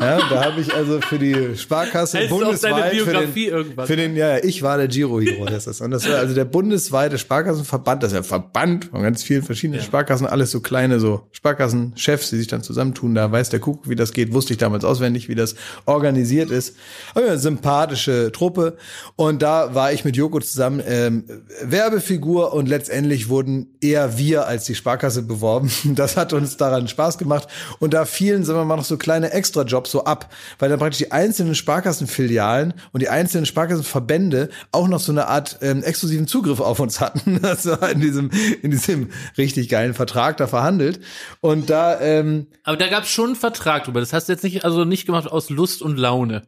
Ja, 0.00 0.18
da 0.28 0.46
habe 0.46 0.60
ich 0.60 0.74
also 0.74 1.00
für 1.00 1.20
die 1.20 1.56
Sparkasse 1.56 2.22
auf 2.22 2.28
bundesweit 2.28 2.86
für 2.86 3.04
Biografie 3.04 3.44
den, 3.44 3.54
irgendwas? 3.54 3.86
für 3.86 3.94
den, 3.94 4.16
ja, 4.16 4.38
ja, 4.38 4.44
ich 4.44 4.60
war 4.60 4.76
der 4.76 4.88
Giro-Hero, 4.88 5.44
das 5.48 5.68
ist. 5.68 5.80
Und 5.80 5.92
das 5.92 6.08
war 6.08 6.16
also 6.16 6.34
der 6.34 6.44
bundesweite 6.44 7.16
Sparkassenverband, 7.16 8.02
das 8.02 8.10
ist 8.10 8.14
ja 8.14 8.20
ein 8.22 8.24
Verband 8.24 8.86
von 8.86 9.02
ganz 9.02 9.22
vielen 9.22 9.44
verschiedenen 9.44 9.80
Sparkassen, 9.82 10.26
alles 10.26 10.50
so 10.50 10.58
kleine 10.58 10.98
so 10.98 11.28
Sparkassenchefs, 11.30 12.30
die 12.30 12.38
sich 12.38 12.48
dann 12.48 12.64
zusammentun, 12.64 13.14
da 13.14 13.30
weiß 13.30 13.50
der 13.50 13.60
Kuckuck, 13.60 13.88
wie 13.88 13.94
das 13.94 14.12
geht, 14.12 14.32
wusste 14.32 14.52
ich 14.52 14.58
damals 14.58 14.84
auswendig, 14.84 15.28
wie 15.28 15.36
das 15.36 15.54
organisiert 15.86 16.50
ist. 16.50 16.76
Aber 17.14 17.26
eine 17.26 17.38
sympathische 17.38 18.32
Truppe. 18.32 18.76
Und 19.14 19.42
da 19.42 19.76
war 19.76 19.92
ich 19.92 20.04
mit 20.04 20.16
Joko 20.16 20.40
zusammen 20.40 20.82
ähm, 20.84 21.22
Werbefigur 21.62 22.52
und 22.52 22.68
letztendlich 22.68 23.28
wurden 23.28 23.68
eher 23.84 24.18
wir 24.18 24.46
als 24.46 24.64
die 24.64 24.74
Sparkasse 24.74 25.22
beworben. 25.22 25.70
Das 25.94 26.16
hat 26.16 26.32
uns 26.32 26.56
daran 26.56 26.88
Spaß 26.88 27.18
gemacht. 27.18 27.46
Und 27.78 27.94
da 27.94 28.04
fielen, 28.04 28.44
sagen 28.44 28.58
wir 28.58 28.64
mal, 28.64 28.76
noch 28.76 28.84
so 28.84 28.96
kleine 28.96 29.30
Extrajobs 29.30 29.90
so 29.90 30.04
ab, 30.04 30.32
weil 30.58 30.68
dann 30.68 30.78
praktisch 30.78 30.98
die 30.98 31.12
einzelnen 31.12 31.54
Sparkassenfilialen 31.54 32.74
und 32.92 33.00
die 33.00 33.08
einzelnen 33.08 33.46
Sparkassenverbände 33.46 34.48
auch 34.72 34.88
noch 34.88 34.98
so 34.98 35.12
eine 35.12 35.28
Art 35.28 35.58
ähm, 35.60 35.82
exklusiven 35.84 36.26
Zugriff 36.26 36.60
auf 36.60 36.80
uns 36.80 37.00
hatten. 37.00 37.40
Das 37.54 37.66
war 37.66 37.90
in 37.90 38.00
diesem, 38.00 38.30
in 38.62 38.70
diesem 38.70 39.10
richtig 39.36 39.68
geilen 39.68 39.94
Vertrag 39.94 40.38
da 40.38 40.46
verhandelt. 40.46 41.00
Und 41.40 41.68
da, 41.68 42.00
ähm, 42.00 42.46
Aber 42.64 42.76
da 42.76 42.88
gab 42.88 43.04
es 43.04 43.10
schon 43.10 43.26
einen 43.26 43.36
Vertrag 43.36 43.84
drüber. 43.84 44.00
Das 44.00 44.12
hast 44.12 44.28
du 44.28 44.32
jetzt 44.32 44.42
nicht, 44.42 44.64
also 44.64 44.84
nicht 44.84 45.06
gemacht 45.06 45.30
aus 45.30 45.50
Lust 45.50 45.82
und 45.82 45.98
Laune. 45.98 46.42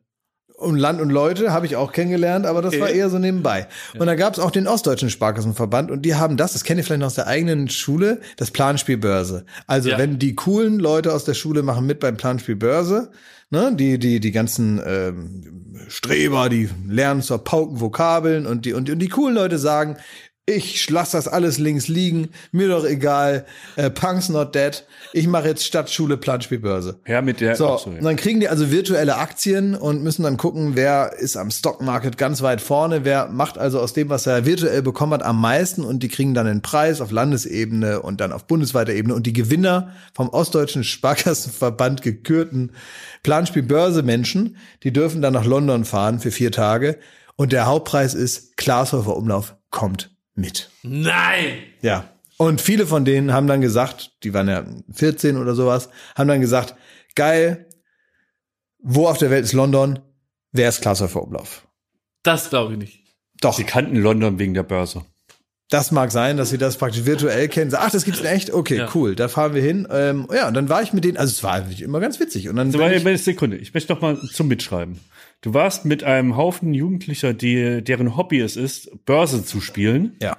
Und 0.57 0.79
Land 0.79 1.01
und 1.01 1.11
Leute 1.11 1.53
habe 1.53 1.67
ich 1.67 1.77
auch 1.77 1.93
kennengelernt, 1.93 2.47
aber 2.47 2.63
das 2.63 2.79
war 2.81 2.89
eher 2.89 3.11
so 3.11 3.19
nebenbei. 3.19 3.67
Und 3.99 4.07
da 4.07 4.15
gab 4.15 4.33
es 4.33 4.39
auch 4.39 4.51
den 4.51 4.67
Ostdeutschen 4.67 5.11
Sparkassenverband 5.11 5.91
und 5.91 6.03
die 6.03 6.15
haben 6.15 6.37
das, 6.37 6.55
das 6.55 6.65
kennt 6.65 6.79
ihr 6.79 6.85
vielleicht 6.85 7.01
noch 7.01 7.09
aus 7.09 7.15
der 7.15 7.27
eigenen 7.27 7.69
Schule, 7.69 8.21
das 8.37 8.51
Planspiel 8.51 8.97
Börse. 8.97 9.45
Also 9.67 9.91
Ja. 9.91 9.99
wenn 9.99 10.19
die 10.19 10.35
coolen 10.35 10.79
Leute 10.79 11.13
aus 11.13 11.25
der 11.25 11.35
Schule 11.35 11.63
machen 11.63 11.87
mit 11.87 12.01
beim 12.01 12.17
Planspiel 12.17 12.57
Börse, 12.57 13.11
ne, 13.51 13.73
die 13.75 13.99
die 13.99 14.19
die 14.21 14.33
ganzen 14.33 14.81
ähm, 14.85 15.77
Streber, 15.89 16.49
die 16.49 16.69
lernen 16.89 17.23
zur 17.23 17.45
Pauken 17.45 17.81
Vokabeln 17.81 18.47
und 18.47 18.65
die 18.65 18.73
und, 18.73 18.89
und 18.89 18.99
die 18.99 19.09
coolen 19.09 19.35
Leute 19.35 19.59
sagen, 19.59 19.97
ich 20.49 20.89
lass 20.91 21.11
das 21.11 21.27
alles 21.27 21.59
links 21.59 21.89
liegen, 21.89 22.29
mir 22.53 22.69
doch 22.69 22.85
egal, 22.85 23.47
äh, 23.75 23.91
Punk's 23.91 24.29
not 24.29 24.55
dead, 24.55 24.85
ich 25.13 25.27
mache 25.27 25.49
jetzt 25.49 25.65
Stadtschule 25.65 26.17
Planspielbörse. 26.17 27.01
Ja, 27.05 27.21
mit 27.21 27.41
der. 27.41 27.57
So, 27.57 27.77
und 27.85 28.05
dann 28.05 28.15
kriegen 28.15 28.39
die 28.39 28.49
also 28.49 28.71
virtuelle 28.71 29.17
Aktien 29.17 29.75
und 29.75 30.05
müssen 30.05 30.23
dann 30.23 30.37
gucken, 30.37 30.77
wer 30.77 31.15
ist 31.19 31.37
am 31.37 31.51
Stockmarket 31.51 32.17
ganz 32.17 32.43
weit 32.43 32.61
vorne, 32.61 33.05
wer 33.05 33.27
macht 33.27 33.59
also 33.59 33.81
aus 33.81 33.93
dem, 33.93 34.09
was 34.09 34.27
er 34.27 34.47
virtuell 34.47 34.83
bekommen 34.83 35.15
hat, 35.15 35.25
am 35.25 35.41
meisten? 35.41 35.85
Und 35.85 36.05
die 36.05 36.09
kriegen 36.09 36.33
dann 36.33 36.47
den 36.47 36.63
Preis 36.63 37.01
auf 37.01 37.11
Landesebene 37.11 38.01
und 38.01 38.21
dann 38.21 38.31
auf 38.31 38.47
bundesweiter 38.47 38.93
Ebene. 38.93 39.17
Und 39.17 39.27
die 39.27 39.33
Gewinner 39.33 39.91
vom 40.15 40.29
Ostdeutschen 40.29 40.85
Sparkassenverband 40.85 42.03
gekürten 42.03 42.71
Planspiel-Börse-Menschen, 43.25 44.57
die 44.85 44.93
dürfen 44.93 45.23
dann 45.23 45.33
nach 45.33 45.45
London 45.45 45.85
fahren 45.85 46.21
für 46.21 46.31
vier 46.31 46.53
Tage. 46.53 46.99
Und 47.35 47.53
der 47.53 47.67
Hauptpreis 47.67 48.15
ist 48.15 48.57
Glashäufer 48.57 49.17
Umlauf 49.17 49.57
kommt 49.71 50.16
mit. 50.37 50.71
Nein! 50.83 51.59
Ja. 51.83 52.09
Und 52.39 52.61
viele 52.61 52.87
von 52.87 53.05
denen 53.05 53.33
haben 53.33 53.47
dann 53.47 53.61
gesagt, 53.61 54.13
die 54.23 54.35
waren 54.35 54.49
ja 54.49 54.65
14 54.93 55.37
oder 55.37 55.55
sowas, 55.55 55.89
haben 56.15 56.29
dann 56.29 56.41
gesagt, 56.41 56.75
geil, 57.15 57.67
wo 58.79 59.09
auf 59.09 59.19
der 59.19 59.31
Welt 59.31 59.45
ist 59.45 59.53
London? 59.55 59.99
Wer 60.53 60.69
ist 60.69 60.83
Glashäufer 60.83 61.23
Umlauf? 61.23 61.67
Das 62.23 62.51
glaube 62.51 62.75
ich 62.75 62.79
nicht. 62.79 63.03
Doch, 63.41 63.57
Sie 63.57 63.65
kannten 63.65 63.97
London 63.97 64.39
wegen 64.39 64.55
der 64.55 64.63
Börse. 64.63 65.05
das 65.69 65.91
mag 65.91 66.13
sein, 66.13 66.37
dass 66.37 66.51
sie 66.51 66.59
das 66.59 66.77
praktisch 66.77 67.05
virtuell 67.07 67.49
kennen. 67.49 67.73
Ach, 67.77 67.91
das 67.91 68.05
gibt's 68.05 68.21
in 68.21 68.27
echt? 68.27 68.53
Okay, 68.53 68.77
Ja. 68.79 68.89
cool. 68.95 69.17
Da 69.17 69.29
fahren 69.29 69.55
wir 69.55 69.63
hin. 69.63 69.87
Ähm, 69.91 70.29
ja, 70.33 70.47
und 70.49 70.55
dann 70.55 70.69
war 70.69 70.81
ich 70.83 70.93
mit 70.93 71.05
denen, 71.05 71.17
also 71.17 71.31
es 71.33 71.43
war 71.43 71.59
wirklich 71.65 71.83
immer 71.83 71.99
ganz 72.01 72.21
witzig. 72.21 72.49
Und 72.49 72.57
dann 72.57 72.71
So, 72.71 72.79
ich, 72.81 73.05
eine 73.07 73.19
Sekunde. 73.19 73.57
Ich 73.57 73.75
möchte 73.75 73.93
noch 73.93 74.01
mal 74.01 74.17
zum 74.21 74.47
Mitschreiben. 74.49 75.01
Du 75.43 75.55
warst 75.55 75.85
mit 75.85 76.03
einem 76.03 76.37
Haufen 76.37 76.75
Jugendlicher, 76.75 77.33
die, 77.35 77.83
deren 77.85 78.17
Hobby 78.17 78.41
es 78.41 78.57
ist, 78.57 79.05
Börse 79.05 79.45
zu 79.45 79.61
spielen. 79.61 80.17
ja, 80.21 80.37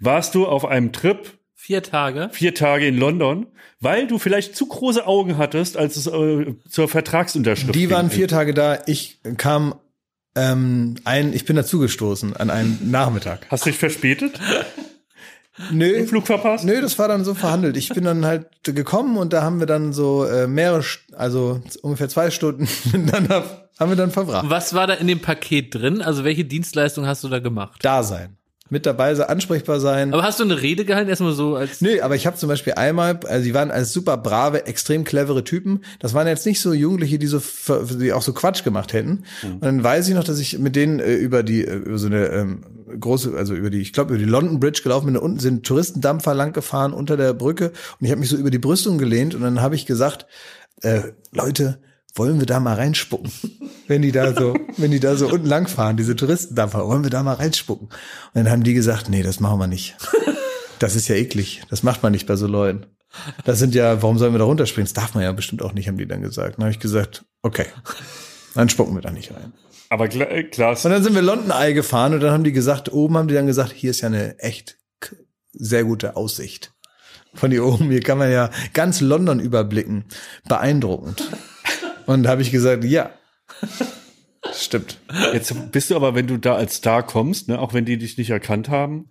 Warst 0.00 0.34
du 0.34 0.46
auf 0.46 0.64
einem 0.64 0.92
Trip 0.92 1.38
Vier 1.54 1.82
Tage. 1.82 2.30
vier 2.32 2.54
Tage 2.54 2.86
in 2.86 2.96
London, 2.96 3.46
weil 3.80 4.06
du 4.06 4.18
vielleicht 4.18 4.56
zu 4.56 4.66
große 4.66 5.06
Augen 5.06 5.36
hattest, 5.36 5.76
als 5.76 5.96
es 5.96 6.06
äh, 6.06 6.54
zur 6.68 6.88
Vertragsunterschrift 6.88 7.74
die 7.74 7.80
ging. 7.80 7.90
waren 7.90 8.10
vier 8.10 8.28
Tage 8.28 8.54
da. 8.54 8.78
Ich 8.86 9.20
kam 9.36 9.74
ähm, 10.34 10.96
ein, 11.04 11.32
ich 11.34 11.44
bin 11.44 11.56
dazugestoßen 11.56 12.34
an 12.34 12.48
einem 12.50 12.78
Nachmittag. 12.90 13.46
Hast 13.50 13.66
du 13.66 13.70
dich 13.70 13.78
verspätet? 13.78 14.40
Nö, 15.70 16.06
Flug 16.06 16.26
verpasst? 16.26 16.64
Nö, 16.64 16.80
das 16.80 16.98
war 16.98 17.08
dann 17.08 17.24
so 17.24 17.34
verhandelt. 17.34 17.76
Ich 17.76 17.90
bin 17.90 18.04
dann 18.04 18.24
halt 18.24 18.46
gekommen 18.64 19.18
und 19.18 19.32
da 19.34 19.42
haben 19.42 19.60
wir 19.60 19.66
dann 19.66 19.92
so 19.92 20.24
äh, 20.24 20.46
mehrere, 20.46 20.82
also 21.12 21.60
ungefähr 21.82 22.08
zwei 22.08 22.30
Stunden 22.30 22.66
dann 23.12 23.28
hab, 23.28 23.69
haben 23.80 23.90
wir 23.90 23.96
dann 23.96 24.10
verbracht. 24.10 24.48
Was 24.48 24.74
war 24.74 24.86
da 24.86 24.94
in 24.94 25.06
dem 25.06 25.20
Paket 25.20 25.74
drin? 25.74 26.02
Also 26.02 26.22
welche 26.22 26.44
Dienstleistung 26.44 27.06
hast 27.06 27.24
du 27.24 27.28
da 27.28 27.38
gemacht? 27.38 27.80
Da 27.82 28.02
sein, 28.02 28.36
mit 28.68 28.84
dabei 28.84 29.14
sein, 29.14 29.28
ansprechbar 29.28 29.80
sein. 29.80 30.12
Aber 30.12 30.22
hast 30.22 30.38
du 30.38 30.44
eine 30.44 30.60
Rede 30.60 30.84
gehalten? 30.84 31.08
Erstmal 31.08 31.32
so 31.32 31.56
als. 31.56 31.80
Nö, 31.80 32.00
aber 32.02 32.14
ich 32.14 32.26
habe 32.26 32.36
zum 32.36 32.48
Beispiel 32.50 32.74
einmal, 32.74 33.18
also 33.26 33.44
die 33.44 33.54
waren 33.54 33.70
als 33.70 33.92
super 33.92 34.18
brave, 34.18 34.66
extrem 34.66 35.04
clevere 35.04 35.44
Typen. 35.44 35.82
Das 35.98 36.12
waren 36.12 36.26
jetzt 36.26 36.44
nicht 36.44 36.60
so 36.60 36.74
Jugendliche, 36.74 37.18
die 37.18 37.26
so 37.26 37.40
die 37.98 38.12
auch 38.12 38.22
so 38.22 38.34
Quatsch 38.34 38.64
gemacht 38.64 38.92
hätten. 38.92 39.24
Und 39.42 39.64
dann 39.64 39.82
weiß 39.82 40.08
ich 40.08 40.14
noch, 40.14 40.24
dass 40.24 40.38
ich 40.38 40.58
mit 40.58 40.76
denen 40.76 41.00
äh, 41.00 41.14
über 41.14 41.42
die 41.42 41.64
äh, 41.64 41.76
über 41.76 41.98
so 41.98 42.06
eine 42.06 42.26
ähm, 42.26 42.64
große, 43.00 43.34
also 43.36 43.54
über 43.54 43.70
die, 43.70 43.80
ich 43.80 43.94
glaube 43.94 44.14
über 44.14 44.22
die 44.22 44.30
London 44.30 44.60
Bridge 44.60 44.80
gelaufen 44.82 45.06
bin. 45.06 45.14
Da 45.14 45.20
unten 45.20 45.40
sind 45.40 45.64
Touristendampfer 45.66 46.34
lang 46.34 46.52
gefahren 46.52 46.92
unter 46.92 47.16
der 47.16 47.32
Brücke 47.32 47.72
und 47.98 48.04
ich 48.04 48.10
habe 48.10 48.20
mich 48.20 48.28
so 48.28 48.36
über 48.36 48.50
die 48.50 48.58
Brüstung 48.58 48.98
gelehnt 48.98 49.34
und 49.34 49.40
dann 49.40 49.62
habe 49.62 49.74
ich 49.74 49.86
gesagt, 49.86 50.26
äh, 50.82 51.12
Leute, 51.32 51.80
wollen 52.14 52.40
wir 52.40 52.46
da 52.46 52.60
mal 52.60 52.74
reinspucken? 52.74 53.30
Wenn 53.86 54.02
die 54.02 54.12
da 54.12 54.34
so, 54.34 54.54
wenn 54.76 54.90
die 54.90 55.00
da 55.00 55.16
so 55.16 55.28
unten 55.28 55.46
lang 55.46 55.66
fahren, 55.66 55.96
diese 55.96 56.14
Touristendampfer, 56.14 56.86
wollen 56.86 57.02
wir 57.02 57.10
da 57.10 57.22
mal 57.22 57.34
reinspucken? 57.34 57.88
Und 57.88 57.94
dann 58.34 58.50
haben 58.50 58.62
die 58.62 58.74
gesagt, 58.74 59.08
nee, 59.08 59.22
das 59.22 59.40
machen 59.40 59.58
wir 59.58 59.66
nicht. 59.66 59.96
Das 60.78 60.96
ist 60.96 61.08
ja 61.08 61.14
eklig. 61.14 61.62
Das 61.68 61.82
macht 61.82 62.02
man 62.02 62.12
nicht 62.12 62.26
bei 62.26 62.36
so 62.36 62.46
Leuten. 62.46 62.86
Das 63.44 63.58
sind 63.58 63.74
ja, 63.74 64.00
warum 64.02 64.16
sollen 64.16 64.32
wir 64.32 64.38
da 64.38 64.44
runterspringen? 64.44 64.86
Das 64.86 64.94
darf 64.94 65.14
man 65.14 65.24
ja 65.24 65.32
bestimmt 65.32 65.62
auch 65.62 65.72
nicht, 65.72 65.88
haben 65.88 65.98
die 65.98 66.06
dann 66.06 66.22
gesagt. 66.22 66.56
Dann 66.56 66.64
habe 66.64 66.72
ich 66.72 66.78
gesagt, 66.78 67.24
okay, 67.42 67.66
dann 68.54 68.68
spucken 68.68 68.94
wir 68.94 69.02
da 69.02 69.10
nicht 69.10 69.32
rein. 69.32 69.52
Aber 69.90 70.08
klar, 70.08 70.30
äh, 70.30 70.44
klar 70.44 70.76
Und 70.82 70.90
dann 70.90 71.02
sind 71.02 71.14
wir 71.14 71.22
London 71.22 71.50
Eye 71.50 71.74
gefahren 71.74 72.14
und 72.14 72.20
dann 72.20 72.30
haben 72.30 72.44
die 72.44 72.52
gesagt, 72.52 72.92
oben 72.92 73.18
haben 73.18 73.28
die 73.28 73.34
dann 73.34 73.46
gesagt, 73.46 73.72
hier 73.72 73.90
ist 73.90 74.00
ja 74.00 74.08
eine 74.08 74.38
echt 74.38 74.78
sehr 75.52 75.84
gute 75.84 76.16
Aussicht. 76.16 76.72
Von 77.34 77.50
hier 77.50 77.64
oben, 77.64 77.90
hier 77.90 78.00
kann 78.00 78.18
man 78.18 78.30
ja 78.30 78.50
ganz 78.72 79.00
London 79.00 79.40
überblicken. 79.40 80.04
Beeindruckend. 80.48 81.30
Und 82.10 82.24
da 82.24 82.30
habe 82.30 82.42
ich 82.42 82.50
gesagt, 82.50 82.82
ja. 82.84 83.10
Stimmt. 84.52 84.98
Jetzt 85.32 85.54
bist 85.70 85.90
du 85.90 85.96
aber, 85.96 86.14
wenn 86.14 86.26
du 86.26 86.38
da 86.38 86.54
als 86.56 86.76
Star 86.76 87.04
kommst, 87.04 87.48
ne, 87.48 87.58
auch 87.58 87.72
wenn 87.72 87.84
die 87.84 87.98
dich 87.98 88.18
nicht 88.18 88.30
erkannt 88.30 88.68
haben, 88.68 89.10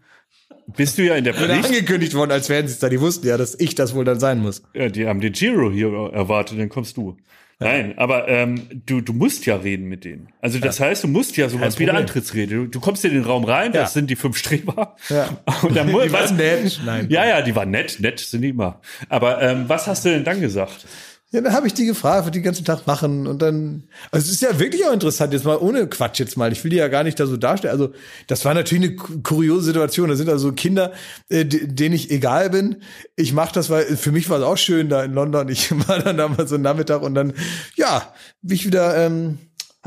bist 0.76 0.98
du 0.98 1.04
ja 1.04 1.16
in 1.16 1.24
der 1.24 1.34
Pflicht. 1.34 1.66
angekündigt 1.66 2.14
worden, 2.14 2.32
als 2.32 2.50
wären 2.50 2.68
sie 2.68 2.74
es 2.74 2.80
da. 2.80 2.90
Die 2.90 3.00
wussten 3.00 3.26
ja, 3.28 3.38
dass 3.38 3.58
ich 3.60 3.74
das 3.76 3.96
wohl 3.96 4.04
dann 4.06 4.20
sein 4.20 4.40
muss. 4.40 4.64
Ja, 4.74 4.90
die 4.90 5.08
haben 5.08 5.22
den 5.22 5.32
Giro 5.32 5.72
hier 5.72 5.88
erwartet, 6.12 6.60
dann 6.60 6.68
kommst 6.70 6.98
du. 6.98 7.16
Nein, 7.62 7.98
aber 7.98 8.28
ähm, 8.30 8.68
du, 8.86 9.02
du 9.02 9.12
musst 9.14 9.46
ja 9.46 9.58
reden 9.58 9.88
mit 9.88 10.06
denen. 10.06 10.30
Also 10.42 10.60
das 10.60 10.80
heißt, 10.80 11.04
du 11.04 11.08
musst 11.10 11.36
ja 11.38 11.50
sowas 11.50 11.78
wie 11.78 11.90
eine. 11.90 12.00
Antrittsrede. 12.00 12.56
Du, 12.56 12.66
du 12.68 12.80
kommst 12.80 13.04
in 13.06 13.14
den 13.14 13.24
Raum 13.24 13.44
rein, 13.44 13.74
Ja. 13.74 13.82
das 13.82 13.94
sind 13.94 14.10
die 14.10 14.16
fünf 14.16 14.38
Streber. 14.38 14.96
Ja. 15.10 15.40
Und 15.62 15.76
dann 15.76 15.88
Die 15.88 15.94
waren 15.94 16.36
nett. 16.38 16.80
Nein. 16.86 17.08
Ja, 17.10 17.26
ja, 17.26 17.42
die 17.42 17.56
waren 17.56 17.70
nett, 17.70 18.00
nett 18.00 18.20
sind 18.20 18.42
die 18.44 18.50
immer. 18.50 18.80
Aber 19.10 19.42
ähm, 19.42 19.66
was 19.68 19.88
hast 19.88 20.06
du 20.06 20.10
denn 20.10 20.24
dann 20.24 20.40
gesagt? 20.42 20.86
Ja, 21.32 21.42
dann 21.42 21.54
habe 21.54 21.68
ich 21.68 21.76
die 21.76 21.86
gefragt, 21.86 22.26
was 22.26 22.32
die 22.32 22.40
den 22.40 22.44
ganzen 22.44 22.66
Tag 22.66 22.88
machen 22.88 23.28
und 23.28 23.40
dann, 23.40 23.84
also 24.10 24.26
es 24.26 24.32
ist 24.32 24.42
ja 24.42 24.58
wirklich 24.58 24.84
auch 24.88 24.94
interessant, 24.94 25.32
jetzt 25.32 25.46
mal 25.46 25.58
ohne 25.58 25.86
Quatsch 25.86 26.18
jetzt 26.18 26.38
mal, 26.38 26.52
ich 26.52 26.64
will 26.64 26.72
die 26.72 26.78
ja 26.78 26.88
gar 26.88 27.04
nicht 27.04 27.20
da 27.20 27.28
so 27.28 27.38
darstellen, 27.38 27.72
also 27.72 27.94
das 28.26 28.46
war 28.46 28.56
natürlich 28.56 28.84
eine 28.84 29.22
kuriose 29.22 29.66
Situation, 29.66 30.10
da 30.10 30.16
sind 30.16 30.28
also 30.28 30.52
Kinder, 30.54 30.92
äh, 31.30 31.46
denen 31.46 31.94
ich 31.94 32.10
egal 32.10 32.50
bin, 32.50 32.78
ich 33.16 33.32
mache 33.34 33.54
das, 33.54 33.70
weil 33.70 33.86
für 33.96 34.12
mich 34.12 34.28
war 34.32 34.40
es 34.40 34.44
auch 34.44 34.58
schön 34.58 34.90
da 34.90 35.04
in 35.04 35.14
London, 35.14 35.50
ich 35.50 35.70
war 35.88 36.00
dann 36.00 36.18
da 36.18 36.30
mal 36.30 36.48
so 36.48 36.56
einen 36.56 36.64
Nachmittag 36.64 37.04
und 37.04 37.14
dann, 37.14 37.34
ja, 37.76 38.12
wie 38.42 38.56
ich 38.56 38.66
wieder, 38.66 38.98
ähm, 38.98 39.38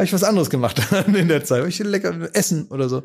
habe 0.02 0.08
ich 0.08 0.12
was 0.12 0.24
anderes 0.24 0.50
gemacht 0.50 0.80
in 1.06 1.28
der 1.28 1.44
Zeit. 1.44 1.64
Ich 1.68 1.78
lecker 1.78 2.12
essen 2.32 2.66
oder 2.70 2.88
so. 2.88 3.04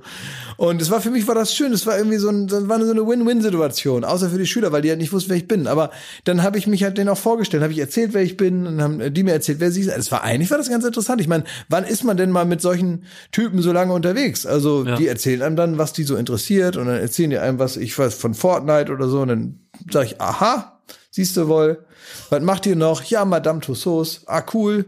Und 0.58 0.82
es 0.82 0.90
war 0.90 1.00
für 1.00 1.12
mich 1.12 1.28
war 1.28 1.36
das 1.36 1.54
schön. 1.54 1.72
Es 1.72 1.86
war 1.86 1.96
irgendwie 1.96 2.18
so, 2.18 2.30
ein, 2.30 2.50
war 2.50 2.84
so 2.84 2.92
eine 2.92 3.06
Win-Win-Situation, 3.06 4.04
außer 4.04 4.32
für 4.32 4.40
die 4.40 4.48
Schüler, 4.48 4.72
weil 4.72 4.82
die 4.82 4.90
halt 4.90 5.00
nicht 5.00 5.14
wussten, 5.14 5.30
wer 5.30 5.38
ich 5.38 5.48
bin. 5.48 5.68
Aber 5.68 5.92
dann 6.24 6.42
habe 6.42 6.58
ich 6.58 6.66
mich 6.66 6.84
halt 6.84 6.98
denen 6.98 7.10
auch 7.10 7.18
vorgestellt, 7.18 7.62
habe 7.62 7.74
ich 7.74 7.80
erzählt, 7.80 8.14
wer 8.14 8.24
ich 8.24 8.36
bin, 8.36 8.66
und 8.66 8.82
haben 8.82 9.14
die 9.14 9.24
mir 9.24 9.34
erzählt, 9.34 9.60
wer 9.60 9.72
sie 9.72 9.82
ist. 9.82 9.96
Es 9.96 10.12
war 10.12 10.24
eigentlich 10.24 10.50
war 10.50 10.58
das 10.58 10.70
ganz 10.70 10.84
interessant. 10.86 11.22
Ich 11.22 11.28
meine, 11.28 11.44
wann 11.70 11.84
ist 11.84 12.04
man 12.04 12.18
denn 12.18 12.32
mal 12.32 12.46
mit 12.46 12.62
solchen 12.62 13.04
Typen 13.32 13.62
so 13.62 13.72
lange 13.72 13.94
unterwegs? 13.94 14.48
Also 14.48 14.84
ja. 14.84 14.96
die 14.96 15.08
erzählen 15.08 15.44
einem 15.44 15.56
dann, 15.56 15.78
was 15.78 15.94
die 15.94 16.04
so 16.04 16.16
interessiert, 16.16 16.78
und 16.78 16.88
dann 16.88 16.98
erzählen 16.98 17.30
die 17.30 17.38
einem 17.38 17.60
was, 17.60 17.78
ich 17.78 17.98
weiß 17.98 18.16
von 18.16 18.34
Fortnite 18.34 18.92
oder 18.92 19.08
so, 19.08 19.22
und 19.22 19.28
dann 19.28 19.60
sage 19.92 20.08
ich, 20.08 20.20
aha, 20.20 20.82
siehst 21.12 21.38
du 21.38 21.48
wohl. 21.48 21.86
Was 22.32 22.42
macht 22.42 22.66
ihr 22.66 22.76
noch? 22.76 23.04
Ja, 23.04 23.24
Madame 23.24 23.60
Tussauds. 23.60 24.24
Ah, 24.26 24.44
cool. 24.54 24.86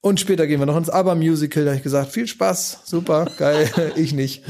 Und 0.00 0.20
später 0.20 0.46
gehen 0.46 0.60
wir 0.60 0.66
noch 0.66 0.76
ins 0.76 0.90
Aber-Musical. 0.90 1.64
Da 1.64 1.70
habe 1.70 1.78
ich 1.78 1.82
gesagt, 1.82 2.12
viel 2.12 2.28
Spaß, 2.28 2.82
super, 2.84 3.28
geil, 3.36 3.68
ich 3.96 4.12
nicht. 4.12 4.44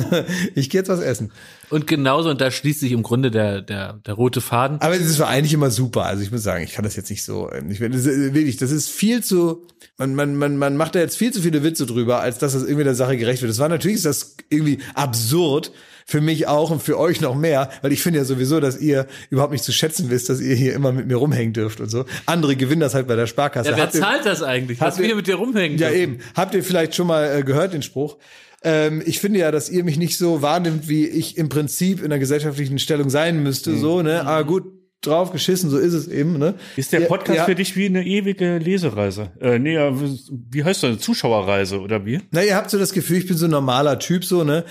ich 0.54 0.70
gehe 0.70 0.80
jetzt 0.80 0.88
was 0.88 1.00
essen. 1.00 1.32
Und 1.70 1.88
genauso, 1.88 2.30
und 2.30 2.40
da 2.40 2.52
schließt 2.52 2.78
sich 2.78 2.92
im 2.92 3.02
Grunde 3.02 3.32
der, 3.32 3.62
der, 3.62 3.94
der 3.94 4.14
rote 4.14 4.40
Faden. 4.40 4.80
Aber 4.80 4.94
es 4.94 5.18
war 5.18 5.26
eigentlich 5.26 5.54
immer 5.54 5.70
super. 5.70 6.04
Also 6.04 6.22
ich 6.22 6.30
muss 6.30 6.44
sagen, 6.44 6.62
ich 6.62 6.72
kann 6.72 6.84
das 6.84 6.94
jetzt 6.94 7.10
nicht 7.10 7.24
so, 7.24 7.50
ähm, 7.50 7.68
ich, 7.70 7.80
das, 7.80 8.04
wirklich, 8.04 8.58
das 8.58 8.70
ist 8.70 8.90
viel 8.90 9.24
zu, 9.24 9.66
man, 9.96 10.14
man, 10.14 10.36
man, 10.36 10.56
man 10.56 10.76
macht 10.76 10.94
da 10.94 11.00
jetzt 11.00 11.16
viel 11.16 11.32
zu 11.32 11.42
viele 11.42 11.64
Witze 11.64 11.84
drüber, 11.84 12.20
als 12.20 12.38
dass 12.38 12.52
das 12.52 12.62
irgendwie 12.62 12.84
der 12.84 12.94
Sache 12.94 13.16
gerecht 13.16 13.42
wird. 13.42 13.50
Das 13.50 13.58
war 13.58 13.68
natürlich 13.68 13.96
ist 13.96 14.06
das 14.06 14.36
irgendwie 14.50 14.78
absurd, 14.94 15.72
für 16.12 16.20
mich 16.20 16.46
auch 16.46 16.70
und 16.70 16.82
für 16.82 16.98
euch 16.98 17.22
noch 17.22 17.34
mehr, 17.34 17.70
weil 17.80 17.90
ich 17.90 18.02
finde 18.02 18.18
ja 18.18 18.26
sowieso, 18.26 18.60
dass 18.60 18.78
ihr 18.78 19.06
überhaupt 19.30 19.52
nicht 19.52 19.64
zu 19.64 19.72
schätzen 19.72 20.10
wisst, 20.10 20.28
dass 20.28 20.42
ihr 20.42 20.54
hier 20.54 20.74
immer 20.74 20.92
mit 20.92 21.06
mir 21.06 21.16
rumhängen 21.16 21.54
dürft 21.54 21.80
und 21.80 21.88
so. 21.88 22.04
Andere 22.26 22.54
gewinnen 22.54 22.82
das 22.82 22.94
halt 22.94 23.08
bei 23.08 23.16
der 23.16 23.26
Sparkasse. 23.26 23.70
Ja, 23.70 23.76
wer 23.76 23.84
habt 23.84 23.94
zahlt 23.94 24.26
ihr, 24.26 24.30
das 24.30 24.42
eigentlich, 24.42 24.78
dass 24.78 24.98
wir 24.98 25.06
hier 25.06 25.16
mit 25.16 25.26
dir 25.26 25.36
rumhängen 25.36 25.78
Ja, 25.78 25.90
eben. 25.90 26.18
Habt 26.36 26.54
ihr 26.54 26.62
vielleicht 26.62 26.94
schon 26.94 27.06
mal 27.06 27.38
äh, 27.38 27.42
gehört 27.42 27.72
den 27.72 27.80
Spruch? 27.80 28.18
Ähm, 28.62 29.02
ich 29.06 29.20
finde 29.20 29.38
ja, 29.38 29.50
dass 29.50 29.70
ihr 29.70 29.84
mich 29.84 29.96
nicht 29.96 30.18
so 30.18 30.42
wahrnimmt, 30.42 30.86
wie 30.86 31.06
ich 31.06 31.38
im 31.38 31.48
Prinzip 31.48 32.02
in 32.02 32.10
der 32.10 32.18
gesellschaftlichen 32.18 32.78
Stellung 32.78 33.08
sein 33.08 33.42
müsste, 33.42 33.70
mhm. 33.70 33.80
so, 33.80 34.02
ne? 34.02 34.26
Ah, 34.26 34.42
gut, 34.42 34.64
drauf 35.00 35.32
geschissen, 35.32 35.70
so 35.70 35.78
ist 35.78 35.94
es 35.94 36.08
eben. 36.08 36.38
Ne? 36.38 36.54
Ist 36.76 36.92
der 36.92 37.00
Podcast 37.00 37.38
ja, 37.38 37.44
für 37.44 37.54
dich 37.54 37.74
wie 37.74 37.86
eine 37.86 38.04
ewige 38.04 38.58
Lesereise? 38.58 39.30
Äh, 39.40 39.58
nee, 39.58 39.78
wie 39.78 40.62
heißt 40.62 40.82
das? 40.82 40.90
Eine 40.90 40.98
Zuschauerreise 40.98 41.80
oder 41.80 42.04
wie? 42.04 42.20
Na, 42.30 42.44
ihr 42.44 42.54
habt 42.54 42.70
so 42.70 42.78
das 42.78 42.92
Gefühl, 42.92 43.16
ich 43.16 43.26
bin 43.26 43.36
so 43.36 43.46
ein 43.46 43.50
normaler 43.50 43.98
Typ, 43.98 44.24
so, 44.24 44.44
ne? 44.44 44.64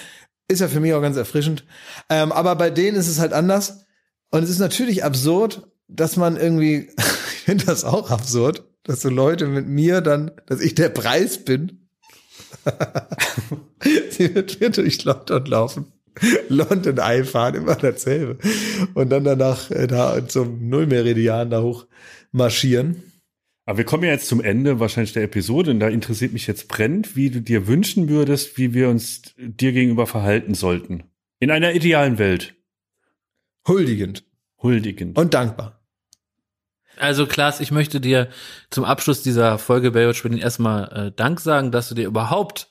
Ist 0.51 0.59
ja 0.59 0.67
für 0.67 0.81
mich 0.81 0.93
auch 0.93 1.01
ganz 1.01 1.15
erfrischend. 1.15 1.63
Ähm, 2.09 2.33
aber 2.33 2.55
bei 2.55 2.69
denen 2.69 2.97
ist 2.97 3.07
es 3.07 3.19
halt 3.19 3.31
anders. 3.31 3.85
Und 4.31 4.43
es 4.43 4.49
ist 4.49 4.59
natürlich 4.59 5.05
absurd, 5.05 5.67
dass 5.87 6.17
man 6.17 6.35
irgendwie, 6.35 6.89
ich 6.97 7.43
finde 7.45 7.65
das 7.65 7.85
auch 7.85 8.11
absurd, 8.11 8.63
dass 8.83 9.01
so 9.01 9.09
Leute 9.09 9.47
mit 9.47 9.67
mir 9.67 10.01
dann, 10.01 10.31
dass 10.47 10.59
ich 10.59 10.75
der 10.75 10.89
Preis 10.89 11.45
bin. 11.45 11.87
Sie 14.09 14.35
wird 14.35 14.59
mir 14.59 14.71
durch 14.71 15.03
London 15.05 15.45
laufen. 15.45 15.85
London 16.49 16.99
einfahren, 16.99 17.55
immer 17.55 17.75
dasselbe. 17.75 18.37
Und 18.93 19.09
dann 19.09 19.23
danach 19.23 19.71
äh, 19.71 19.87
da 19.87 20.27
zum 20.27 20.67
Nullmeridian 20.67 21.49
da 21.49 21.61
hoch 21.61 21.85
marschieren. 22.33 23.01
Aber 23.65 23.77
wir 23.77 23.85
kommen 23.85 24.03
ja 24.03 24.09
jetzt 24.09 24.27
zum 24.27 24.41
Ende 24.41 24.79
wahrscheinlich 24.79 25.13
der 25.13 25.23
Episode 25.23 25.71
und 25.71 25.79
da 25.79 25.87
interessiert 25.87 26.33
mich 26.33 26.47
jetzt 26.47 26.67
brennend, 26.67 27.15
wie 27.15 27.29
du 27.29 27.41
dir 27.41 27.67
wünschen 27.67 28.09
würdest, 28.09 28.57
wie 28.57 28.73
wir 28.73 28.89
uns 28.89 29.21
dir 29.37 29.71
gegenüber 29.71 30.07
verhalten 30.07 30.55
sollten. 30.55 31.03
In 31.39 31.51
einer 31.51 31.73
idealen 31.73 32.17
Welt. 32.17 32.55
Huldigend. 33.67 34.23
Huldigend. 34.61 35.17
Und 35.17 35.33
dankbar. 35.33 35.79
Also 36.97 37.25
Klaas, 37.25 37.59
ich 37.59 37.71
möchte 37.71 37.99
dir 37.99 38.29
zum 38.69 38.83
Abschluss 38.83 39.23
dieser 39.23 39.57
Folge 39.57 39.91
Baywatch 39.91 40.23
erstmal 40.25 41.07
äh, 41.07 41.11
Dank 41.11 41.39
sagen, 41.39 41.71
dass 41.71 41.89
du 41.89 41.95
dir 41.95 42.07
überhaupt 42.07 42.70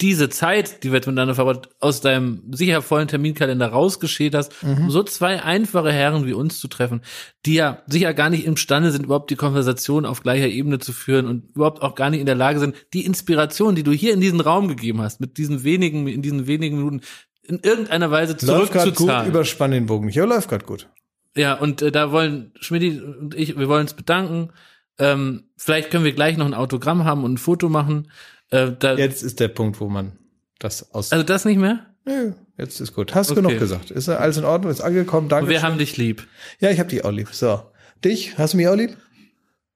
diese 0.00 0.28
Zeit, 0.28 0.82
die 0.82 0.90
wir 0.90 0.96
jetzt 0.96 1.06
miteinander 1.06 1.34
verbracht, 1.34 1.70
aus 1.80 2.02
deinem 2.02 2.42
sicher 2.52 2.82
vollen 2.82 3.08
Terminkalender 3.08 3.68
rausgeschält 3.68 4.34
hast, 4.34 4.62
mhm. 4.62 4.84
um 4.84 4.90
so 4.90 5.02
zwei 5.02 5.42
einfache 5.42 5.90
Herren 5.90 6.26
wie 6.26 6.34
uns 6.34 6.60
zu 6.60 6.68
treffen, 6.68 7.00
die 7.46 7.54
ja 7.54 7.82
sicher 7.86 8.12
gar 8.12 8.28
nicht 8.28 8.44
imstande 8.44 8.90
sind, 8.92 9.06
überhaupt 9.06 9.30
die 9.30 9.36
Konversation 9.36 10.04
auf 10.04 10.22
gleicher 10.22 10.48
Ebene 10.48 10.78
zu 10.78 10.92
führen 10.92 11.26
und 11.26 11.54
überhaupt 11.54 11.80
auch 11.82 11.94
gar 11.94 12.10
nicht 12.10 12.20
in 12.20 12.26
der 12.26 12.34
Lage 12.34 12.60
sind, 12.60 12.76
die 12.92 13.06
Inspiration, 13.06 13.74
die 13.74 13.84
du 13.84 13.92
hier 13.92 14.12
in 14.12 14.20
diesen 14.20 14.40
Raum 14.40 14.68
gegeben 14.68 15.00
hast, 15.00 15.20
mit 15.20 15.38
diesen 15.38 15.64
wenigen, 15.64 16.06
in 16.08 16.20
diesen 16.20 16.46
wenigen 16.46 16.76
Minuten, 16.76 17.00
in 17.42 17.60
irgendeiner 17.60 18.10
Weise 18.10 18.36
zurückzuzahlen. 18.36 18.96
Läuft 18.98 19.24
gut, 19.24 19.28
überspann 19.28 19.70
den 19.70 19.86
Bogen 19.86 20.06
nicht, 20.06 20.18
aber 20.18 20.34
läuft 20.34 20.50
gerade 20.50 20.66
gut. 20.66 20.88
Ja, 21.34 21.54
und 21.54 21.80
äh, 21.80 21.90
da 21.90 22.12
wollen 22.12 22.52
Schmidt 22.60 23.02
und 23.02 23.34
ich, 23.34 23.58
wir 23.58 23.68
wollen 23.68 23.82
uns 23.82 23.94
bedanken. 23.94 24.50
Ähm, 24.98 25.44
vielleicht 25.56 25.90
können 25.90 26.04
wir 26.04 26.12
gleich 26.12 26.36
noch 26.36 26.46
ein 26.46 26.54
Autogramm 26.54 27.04
haben 27.04 27.24
und 27.24 27.34
ein 27.34 27.38
Foto 27.38 27.68
machen. 27.68 28.08
Äh, 28.50 28.72
da, 28.78 28.96
jetzt 28.96 29.22
ist 29.22 29.40
der 29.40 29.48
Punkt, 29.48 29.80
wo 29.80 29.88
man 29.88 30.12
das 30.58 30.92
aus. 30.94 31.12
Also 31.12 31.24
das 31.24 31.44
nicht 31.44 31.58
mehr? 31.58 31.86
Nö, 32.04 32.32
jetzt 32.56 32.80
ist 32.80 32.94
gut. 32.94 33.14
Hast 33.14 33.30
okay. 33.30 33.42
genug 33.42 33.58
gesagt. 33.58 33.90
Ist 33.90 34.08
alles 34.08 34.36
in 34.36 34.44
Ordnung? 34.44 34.70
Ist 34.70 34.80
angekommen? 34.80 35.28
Danke. 35.28 35.50
Wir 35.50 35.62
haben 35.62 35.78
dich 35.78 35.96
lieb. 35.96 36.26
Ja, 36.60 36.70
ich 36.70 36.78
habe 36.78 36.88
dich 36.88 37.04
auch 37.04 37.10
lieb. 37.10 37.28
So. 37.32 37.60
Dich? 38.04 38.38
Hast 38.38 38.52
du 38.52 38.58
mich 38.58 38.68
auch 38.68 38.76
lieb? 38.76 38.96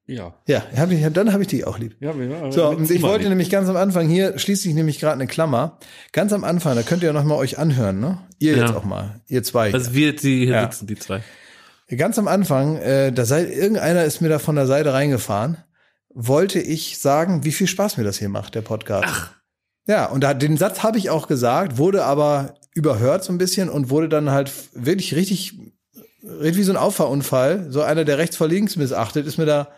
Ja. 0.06 0.34
Ja, 0.46 0.64
hab 0.76 0.90
ich, 0.90 1.06
dann 1.12 1.32
habe 1.32 1.42
ich 1.42 1.48
dich 1.48 1.66
auch 1.66 1.78
lieb. 1.78 1.96
Ja, 2.00 2.12
ja, 2.12 2.50
so, 2.50 2.68
und 2.68 2.90
ich 2.90 3.02
wollte 3.02 3.20
lieb. 3.20 3.28
nämlich 3.30 3.48
ganz 3.48 3.68
am 3.68 3.76
Anfang, 3.76 4.08
hier 4.08 4.38
schließt 4.38 4.62
sich 4.62 4.74
nämlich 4.74 4.98
gerade 4.98 5.14
eine 5.14 5.28
Klammer. 5.28 5.78
Ganz 6.12 6.32
am 6.32 6.42
Anfang, 6.42 6.74
da 6.74 6.82
könnt 6.82 7.04
ihr 7.04 7.12
noch 7.12 7.22
mal 7.22 7.36
euch 7.36 7.58
anhören, 7.58 8.00
ne? 8.00 8.18
Ihr 8.40 8.56
ja. 8.56 8.64
jetzt 8.64 8.74
auch 8.74 8.84
mal, 8.84 9.20
ihr 9.28 9.44
zwei. 9.44 9.72
Also 9.72 9.94
wir, 9.94 10.14
die 10.16 10.46
hier 10.46 10.54
ja. 10.54 10.62
sitzen, 10.62 10.88
die 10.88 10.96
zwei. 10.96 11.22
Ganz 11.96 12.18
am 12.18 12.26
Anfang, 12.26 12.76
äh, 12.78 13.12
da 13.12 13.24
sei, 13.24 13.44
irgendeiner 13.44 14.04
ist 14.04 14.20
mir 14.20 14.28
da 14.28 14.40
von 14.40 14.56
der 14.56 14.66
Seite 14.66 14.92
reingefahren 14.92 15.58
wollte 16.14 16.60
ich 16.60 16.98
sagen, 16.98 17.44
wie 17.44 17.52
viel 17.52 17.66
Spaß 17.66 17.96
mir 17.96 18.04
das 18.04 18.18
hier 18.18 18.28
macht, 18.28 18.54
der 18.54 18.62
Podcast. 18.62 19.08
Ach. 19.08 19.34
Ja, 19.86 20.06
und 20.06 20.22
da, 20.22 20.34
den 20.34 20.56
Satz 20.56 20.82
habe 20.82 20.98
ich 20.98 21.10
auch 21.10 21.26
gesagt, 21.26 21.78
wurde 21.78 22.04
aber 22.04 22.54
überhört 22.74 23.24
so 23.24 23.32
ein 23.32 23.38
bisschen 23.38 23.68
und 23.68 23.90
wurde 23.90 24.08
dann 24.08 24.30
halt 24.30 24.52
wirklich 24.72 25.14
richtig, 25.14 25.58
wie 26.22 26.62
so 26.62 26.72
ein 26.72 26.76
Auffahrunfall. 26.76 27.66
So 27.70 27.82
einer, 27.82 28.04
der 28.04 28.18
rechts 28.18 28.36
vor 28.36 28.48
links 28.48 28.76
missachtet, 28.76 29.26
ist 29.26 29.38
mir 29.38 29.46
da 29.46 29.68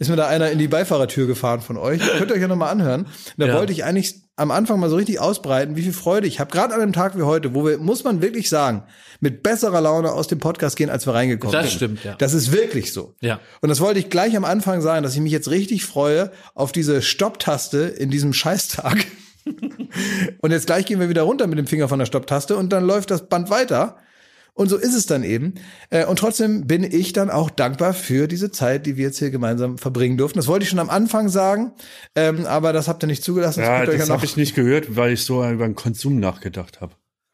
ist 0.00 0.08
mir 0.08 0.16
da 0.16 0.28
einer 0.28 0.50
in 0.50 0.58
die 0.58 0.66
Beifahrertür 0.66 1.26
gefahren 1.26 1.60
von 1.60 1.76
euch. 1.76 2.00
Könnt 2.00 2.30
ihr 2.30 2.34
euch 2.34 2.40
ja 2.40 2.48
nochmal 2.48 2.70
anhören. 2.70 3.06
Da 3.36 3.48
ja. 3.48 3.54
wollte 3.54 3.72
ich 3.72 3.84
eigentlich 3.84 4.22
am 4.40 4.50
Anfang 4.50 4.80
mal 4.80 4.88
so 4.88 4.96
richtig 4.96 5.20
ausbreiten, 5.20 5.76
wie 5.76 5.82
viel 5.82 5.92
Freude 5.92 6.26
ich 6.26 6.40
habe. 6.40 6.50
Gerade 6.50 6.74
an 6.74 6.80
einem 6.80 6.94
Tag 6.94 7.16
wie 7.16 7.22
heute, 7.22 7.54
wo 7.54 7.66
wir, 7.66 7.76
muss 7.76 8.04
man 8.04 8.22
wirklich 8.22 8.48
sagen, 8.48 8.84
mit 9.20 9.42
besserer 9.42 9.82
Laune 9.82 10.12
aus 10.12 10.28
dem 10.28 10.38
Podcast 10.38 10.76
gehen, 10.76 10.88
als 10.88 11.06
wir 11.06 11.12
reingekommen 11.12 11.52
das 11.52 11.64
sind. 11.64 11.72
Das 11.72 11.76
stimmt, 11.76 12.04
ja. 12.04 12.14
Das 12.14 12.32
ist 12.32 12.50
wirklich 12.50 12.94
so. 12.94 13.14
Ja. 13.20 13.38
Und 13.60 13.68
das 13.68 13.80
wollte 13.80 14.00
ich 14.00 14.08
gleich 14.08 14.34
am 14.36 14.46
Anfang 14.46 14.80
sagen, 14.80 15.02
dass 15.02 15.14
ich 15.14 15.20
mich 15.20 15.32
jetzt 15.32 15.50
richtig 15.50 15.84
freue 15.84 16.32
auf 16.54 16.72
diese 16.72 17.02
Stopptaste 17.02 17.80
in 17.80 18.10
diesem 18.10 18.32
Scheißtag. 18.32 19.04
und 20.40 20.50
jetzt 20.50 20.66
gleich 20.66 20.86
gehen 20.86 21.00
wir 21.00 21.10
wieder 21.10 21.22
runter 21.22 21.46
mit 21.46 21.58
dem 21.58 21.66
Finger 21.66 21.88
von 21.88 21.98
der 21.98 22.06
Stopptaste 22.06 22.56
und 22.56 22.72
dann 22.72 22.86
läuft 22.86 23.10
das 23.10 23.28
Band 23.28 23.50
weiter. 23.50 23.98
Und 24.60 24.68
so 24.68 24.76
ist 24.76 24.92
es 24.92 25.06
dann 25.06 25.24
eben. 25.24 25.54
Äh, 25.88 26.04
und 26.04 26.18
trotzdem 26.18 26.66
bin 26.66 26.84
ich 26.84 27.14
dann 27.14 27.30
auch 27.30 27.48
dankbar 27.48 27.94
für 27.94 28.28
diese 28.28 28.50
Zeit, 28.50 28.84
die 28.84 28.98
wir 28.98 29.06
jetzt 29.06 29.18
hier 29.18 29.30
gemeinsam 29.30 29.78
verbringen 29.78 30.18
durften. 30.18 30.38
Das 30.38 30.48
wollte 30.48 30.64
ich 30.64 30.68
schon 30.68 30.78
am 30.80 30.90
Anfang 30.90 31.30
sagen, 31.30 31.72
ähm, 32.14 32.44
aber 32.44 32.74
das 32.74 32.86
habt 32.86 33.02
ihr 33.02 33.06
nicht 33.06 33.24
zugelassen. 33.24 33.60
Das 33.60 33.68
ja, 33.70 33.86
das 33.86 34.10
habe 34.10 34.26
ich 34.26 34.36
nicht 34.36 34.54
gehört, 34.54 34.96
weil 34.96 35.14
ich 35.14 35.24
so 35.24 35.42
über 35.48 35.64
den 35.64 35.76
Konsum 35.76 36.20
nachgedacht 36.20 36.82
habe. 36.82 36.92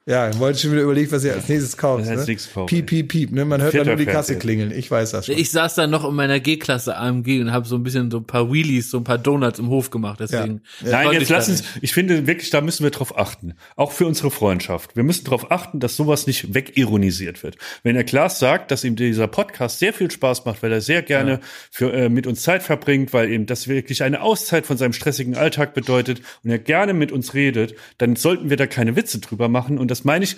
Ja, 0.09 0.31
dann 0.31 0.39
wollte 0.39 0.55
ich 0.55 0.63
schon 0.63 0.71
wieder 0.71 0.83
überlegen, 0.83 1.11
was 1.11 1.25
ihr 1.25 1.33
als 1.33 1.49
nächstes 1.49 1.77
kauft. 1.77 2.05
Ne? 2.05 2.13
Als 2.13 2.29
nächstes 2.29 2.55
kauft. 2.55 2.69
Piep, 2.71 2.87
piep, 2.87 3.09
piep. 3.09 3.33
Ne? 3.33 3.45
Man 3.45 3.61
hört 3.61 3.75
dann 3.75 3.89
nur 3.89 3.97
die 3.97 4.07
Kasse 4.07 4.39
klingeln. 4.39 4.71
Ich 4.71 4.89
weiß 4.89 5.11
das 5.11 5.27
schon. 5.27 5.37
Ich 5.37 5.51
saß 5.51 5.75
dann 5.75 5.91
noch 5.91 6.09
in 6.09 6.15
meiner 6.15 6.39
G-Klasse 6.39 6.97
AMG 6.97 7.41
und 7.41 7.51
habe 7.51 7.67
so 7.67 7.75
ein 7.75 7.83
bisschen 7.83 8.09
so 8.13 8.19
ein 8.19 8.25
paar 8.25 8.53
Wheelies, 8.53 8.89
so 8.89 8.99
ein 8.99 9.05
paar 9.05 9.19
Donuts 9.19 9.59
im 9.59 9.69
Hof 9.69 9.91
gemacht. 9.91 10.21
Deswegen. 10.21 10.63
Ja. 10.85 10.93
Nein, 10.93 11.11
jetzt 11.11 11.29
lass 11.29 11.49
uns. 11.49 11.65
Ich 11.81 11.93
finde 11.93 12.29
wirklich, 12.29 12.51
da 12.51 12.61
müssen 12.61 12.85
wir 12.85 12.93
drauf 12.93 13.19
achten. 13.19 13.55
Auch 13.75 13.91
für 13.91 14.07
unsere 14.07 14.31
Freundschaft. 14.31 14.95
Wir 14.95 15.03
müssen 15.03 15.25
darauf 15.25 15.51
achten, 15.51 15.81
dass 15.81 15.97
sowas 15.97 16.29
nicht 16.29 16.55
wegironisiert 16.55 17.43
wird. 17.43 17.57
Wenn 17.83 17.97
der 17.97 18.05
Klaas 18.05 18.39
sagt, 18.39 18.71
dass 18.71 18.85
ihm 18.85 18.95
dieser 18.95 19.27
Podcast 19.27 19.81
sehr 19.81 19.93
viel 19.93 20.13
Spaß 20.13 20.45
macht, 20.45 20.63
weil 20.63 20.71
er 20.71 20.83
sehr 20.83 21.03
gerne 21.03 21.33
ja. 21.33 21.41
für, 21.73 21.93
äh, 21.93 22.09
mit 22.09 22.29
uns 22.29 22.43
Zeit 22.43 22.63
verbringt, 22.63 23.13
weil 23.13 23.33
ihm 23.33 23.47
das 23.47 23.67
wirklich 23.67 24.05
eine 24.05 24.23
Auszeit 24.23 24.67
von 24.67 24.77
seinem 24.77 24.93
stressigen 24.93 25.35
Alltag 25.37 25.75
bedeutet 25.75 26.23
und 26.45 26.51
er 26.51 26.61
gerne 26.61 26.95
mit 26.95 27.11
uns 27.11 27.35
redet, 27.35 27.75
dann 27.99 28.15
sollten 28.15 28.51
wir 28.51 28.57
da 28.57 28.69
keine 28.69 28.95
Witze 28.95 29.19
drüber 29.19 29.49
machen. 29.49 29.79
Und 29.79 29.96
das 29.97 30.05
meine 30.05 30.25
ich 30.25 30.37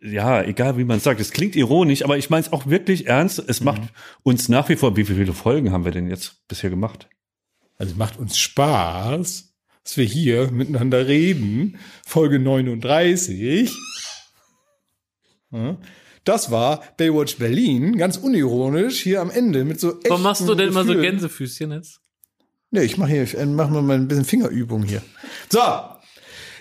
ja, 0.00 0.42
egal 0.42 0.78
wie 0.78 0.84
man 0.84 1.00
sagt, 1.00 1.20
es 1.20 1.32
klingt 1.32 1.56
ironisch, 1.56 2.04
aber 2.04 2.16
ich 2.16 2.30
meine 2.30 2.44
es 2.44 2.52
auch 2.52 2.66
wirklich 2.66 3.06
ernst. 3.06 3.42
Es 3.46 3.60
mhm. 3.60 3.66
macht 3.66 3.82
uns 4.22 4.48
nach 4.48 4.68
wie 4.68 4.76
vor, 4.76 4.96
wie 4.96 5.04
viele 5.04 5.32
Folgen 5.32 5.72
haben 5.72 5.84
wir 5.84 5.92
denn 5.92 6.08
jetzt 6.08 6.46
bisher 6.48 6.70
gemacht? 6.70 7.08
Also 7.76 7.92
es 7.92 7.98
macht 7.98 8.18
uns 8.18 8.38
Spaß, 8.38 9.52
dass 9.82 9.96
wir 9.96 10.04
hier 10.04 10.50
miteinander 10.52 11.08
reden. 11.08 11.78
Folge 12.06 12.38
39. 12.38 13.72
Ja. 15.50 15.76
Das 16.24 16.52
war 16.52 16.82
Baywatch 16.96 17.36
Berlin, 17.36 17.96
ganz 17.96 18.16
unironisch, 18.16 19.00
hier 19.00 19.20
am 19.20 19.30
Ende 19.30 19.64
mit 19.64 19.80
so 19.80 19.98
Warum 20.06 20.22
machst 20.22 20.48
du 20.48 20.54
denn 20.54 20.68
immer 20.68 20.84
so 20.84 20.92
Gefühlen. 20.92 21.10
Gänsefüßchen 21.16 21.72
jetzt? 21.72 22.00
Nee, 22.70 22.82
ich 22.82 22.96
mache 22.96 23.10
hier, 23.10 23.24
ich 23.24 23.36
mach 23.44 23.68
mal 23.68 23.90
ein 23.90 24.06
bisschen 24.06 24.24
Fingerübung 24.24 24.84
hier. 24.84 25.02
So, 25.50 25.60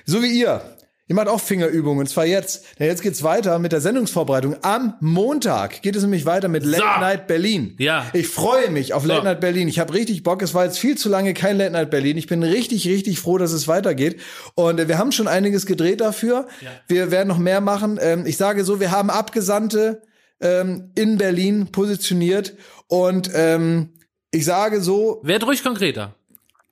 so 0.06 0.22
wie 0.24 0.40
ihr. 0.40 0.78
Ihr 1.12 1.16
macht 1.16 1.28
auch 1.28 1.42
Fingerübungen, 1.42 2.00
und 2.00 2.08
zwar 2.08 2.26
jetzt. 2.26 2.64
Denn 2.80 2.88
jetzt 2.88 3.02
geht's 3.02 3.22
weiter 3.22 3.60
mit 3.60 3.74
der 3.74 3.82
Sendungsvorbereitung. 3.82 4.56
Am 4.62 4.94
Montag 5.02 5.82
geht 5.82 5.98
es 5.98 6.04
nämlich 6.04 6.26
weiter 6.26 6.48
mit 6.48 6.64
Late 6.64 6.84
So. 6.84 7.00
Night 7.02 7.28
Berlin. 7.28 7.76
Ja. 7.80 8.06
Ich 8.14 8.30
freue 8.30 8.70
mich 8.70 8.94
auf 8.94 9.04
Late 9.04 9.20
So. 9.20 9.24
Night 9.26 9.42
Berlin. 9.42 9.68
Ich 9.68 9.78
habe 9.80 9.94
richtig 9.94 10.24
Bock. 10.24 10.42
Es 10.42 10.54
war 10.54 10.64
jetzt 10.64 10.80
viel 10.80 10.98
zu 10.98 11.10
lange 11.10 11.34
kein 11.34 11.58
Late 11.58 11.72
Night 11.72 11.90
Berlin. 11.90 12.16
Ich 12.16 12.28
bin 12.28 12.42
richtig, 12.44 12.88
richtig 12.88 13.20
froh, 13.20 13.38
dass 13.38 13.52
es 13.52 13.68
weitergeht. 13.68 14.22
Und 14.56 14.80
äh, 14.80 14.88
wir 14.88 15.00
haben 15.00 15.12
schon 15.12 15.28
einiges 15.28 15.66
gedreht 15.66 16.00
dafür. 16.00 16.48
Wir 16.88 17.12
werden 17.12 17.28
noch 17.28 17.40
mehr 17.40 17.60
machen. 17.60 18.00
Ähm, 18.02 18.26
ich 18.26 18.38
sage 18.38 18.64
so, 18.64 18.80
wir 18.80 18.92
haben 18.92 19.10
Abgesandte 19.10 20.04
ähm, 20.40 20.92
in 20.96 21.18
Berlin 21.18 21.74
positioniert. 21.74 22.56
Und 22.88 23.30
ähm, 23.36 23.90
ich 24.32 24.46
sage 24.46 24.80
so, 24.80 25.20
Werd 25.24 25.46
ruhig 25.46 25.62
konkreter. 25.62 26.16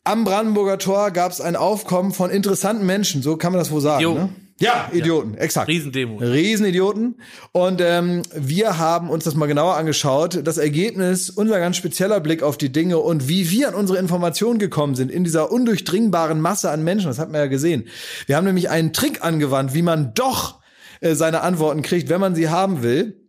Am 0.09 0.23
Brandenburger 0.23 0.79
Tor 0.79 1.11
gab 1.11 1.31
es 1.31 1.39
ein 1.39 1.55
Aufkommen 1.55 2.11
von 2.13 2.31
interessanten 2.31 2.85
Menschen, 2.85 3.21
so 3.21 3.37
kann 3.37 3.51
man 3.51 3.59
das 3.59 3.69
wohl 3.69 3.81
sagen. 3.81 4.01
Jo. 4.01 4.13
Ne? 4.15 4.29
Ja, 4.61 4.89
Idioten, 4.91 5.35
exakt. 5.35 5.69
Riesendemo. 5.69 6.17
Riesenidioten. 6.17 7.15
Und 7.53 7.79
ähm, 7.79 8.23
wir 8.35 8.77
haben 8.77 9.09
uns 9.09 9.23
das 9.23 9.35
mal 9.35 9.45
genauer 9.45 9.77
angeschaut. 9.77 10.41
Das 10.43 10.57
Ergebnis, 10.57 11.29
unser 11.29 11.59
ganz 11.59 11.77
spezieller 11.77 12.19
Blick 12.19 12.43
auf 12.43 12.57
die 12.57 12.69
Dinge 12.69 12.97
und 12.97 13.29
wie 13.29 13.49
wir 13.51 13.69
an 13.69 13.75
unsere 13.75 13.99
Informationen 13.99 14.59
gekommen 14.59 14.95
sind 14.95 15.11
in 15.11 15.23
dieser 15.23 15.49
undurchdringbaren 15.49 16.41
Masse 16.41 16.71
an 16.71 16.83
Menschen. 16.83 17.07
Das 17.07 17.19
hat 17.19 17.31
man 17.31 17.39
ja 17.39 17.47
gesehen. 17.47 17.87
Wir 18.25 18.35
haben 18.35 18.45
nämlich 18.45 18.69
einen 18.69 18.91
Trick 18.91 19.23
angewandt, 19.23 19.73
wie 19.73 19.81
man 19.81 20.13
doch 20.13 20.59
äh, 20.99 21.15
seine 21.15 21.39
Antworten 21.39 21.81
kriegt, 21.81 22.09
wenn 22.09 22.19
man 22.19 22.35
sie 22.35 22.49
haben 22.49 22.83
will. 22.83 23.28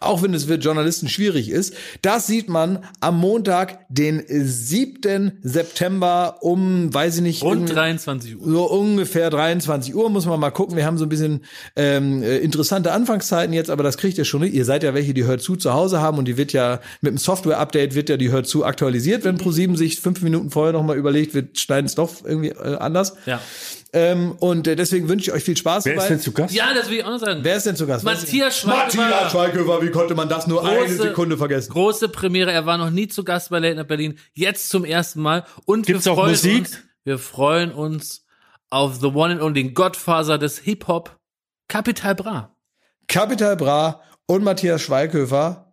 Auch 0.00 0.22
wenn 0.22 0.34
es 0.34 0.44
für 0.44 0.54
Journalisten 0.54 1.08
schwierig 1.08 1.48
ist. 1.50 1.74
Das 2.02 2.26
sieht 2.26 2.48
man 2.48 2.80
am 3.00 3.18
Montag, 3.18 3.86
den 3.88 4.22
7. 4.28 5.38
September 5.42 6.38
um, 6.40 6.92
weiß 6.92 7.16
ich 7.16 7.22
nicht, 7.22 7.42
Rund 7.42 7.56
irgendwie- 7.62 7.72
23 7.74 8.36
Uhr. 8.40 8.46
so 8.50 8.64
ungefähr 8.70 9.30
23 9.30 9.94
Uhr 9.94 10.10
muss 10.10 10.26
man 10.26 10.38
mal 10.40 10.50
gucken. 10.50 10.76
Wir 10.76 10.84
haben 10.86 10.98
so 10.98 11.04
ein 11.04 11.08
bisschen 11.08 11.44
ähm, 11.76 12.22
äh, 12.22 12.38
interessante 12.38 12.92
Anfangszeiten 12.92 13.52
jetzt, 13.54 13.70
aber 13.70 13.82
das 13.82 13.96
kriegt 13.98 14.18
ihr 14.18 14.24
schon. 14.24 14.42
Ihr 14.44 14.64
seid 14.64 14.82
ja 14.82 14.94
welche, 14.94 15.14
die 15.14 15.24
Hört 15.24 15.42
zu 15.42 15.56
zu 15.56 15.72
Hause 15.72 16.00
haben 16.00 16.18
und 16.18 16.26
die 16.26 16.36
wird 16.36 16.52
ja 16.52 16.80
mit 17.00 17.12
dem 17.12 17.18
Software-Update 17.18 17.94
wird 17.94 18.08
ja 18.08 18.16
die 18.16 18.30
Hört 18.30 18.46
zu 18.46 18.64
aktualisiert, 18.64 19.24
wenn 19.24 19.38
Pro7 19.38 19.76
sich 19.76 20.00
fünf 20.00 20.20
Minuten 20.22 20.50
vorher 20.50 20.72
noch 20.72 20.82
mal 20.82 20.96
überlegt, 20.96 21.34
wir 21.34 21.48
schneiden 21.54 21.86
es 21.86 21.94
doch 21.94 22.10
irgendwie 22.24 22.50
äh, 22.50 22.76
anders. 22.76 23.14
Ja. 23.26 23.40
Ähm, 23.96 24.32
und 24.40 24.66
äh, 24.66 24.74
deswegen 24.74 25.08
wünsche 25.08 25.30
ich 25.30 25.36
euch 25.36 25.44
viel 25.44 25.56
Spaß 25.56 25.84
Wer 25.84 25.94
ist 25.94 25.98
dabei. 26.00 26.08
denn 26.08 26.20
zu 26.20 26.32
Gast? 26.32 26.52
Ja, 26.52 26.74
das 26.74 26.90
will 26.90 26.98
ich 26.98 27.04
auch 27.04 27.10
noch 27.10 27.20
sagen. 27.20 27.40
Wer 27.44 27.56
ist 27.56 27.64
denn 27.64 27.76
zu 27.76 27.86
Gast? 27.86 28.04
Matthias 28.04 28.58
Schweighöfer. 28.58 28.96
Matthias 29.02 29.30
Schweighöfer, 29.32 29.82
wie 29.82 29.90
konnte 29.92 30.14
man 30.16 30.28
das 30.28 30.46
nur 30.48 30.66
eine 30.66 30.80
Große- 30.80 30.96
Sekunde 31.02 31.36
vergessen? 31.38 31.70
Große 31.72 32.08
Premiere. 32.08 32.50
Er 32.50 32.66
war 32.66 32.76
noch 32.76 32.90
nie 32.90 33.06
zu 33.06 33.22
Gast 33.22 33.50
bei 33.50 33.60
Late 33.60 33.76
Night 33.76 33.86
Berlin. 33.88 34.18
Jetzt 34.34 34.68
zum 34.68 34.84
ersten 34.84 35.22
Mal. 35.22 35.44
Und 35.64 35.86
Gibt's 35.86 36.04
wir 36.06 36.12
auch 36.12 36.16
freuen 36.16 36.30
Musik? 36.30 36.58
uns. 36.64 36.78
Wir 37.04 37.18
freuen 37.18 37.70
uns 37.72 38.24
auf 38.70 38.96
The 39.00 39.06
One 39.06 39.34
and 39.34 39.42
Only 39.42 39.70
Godfather 39.70 40.38
des 40.38 40.58
Hip 40.58 40.88
Hop, 40.88 41.16
Capital 41.68 42.16
Bra. 42.16 42.56
Capital 43.06 43.56
Bra 43.56 44.00
und 44.26 44.42
Matthias 44.42 44.82
Schweighöfer 44.82 45.72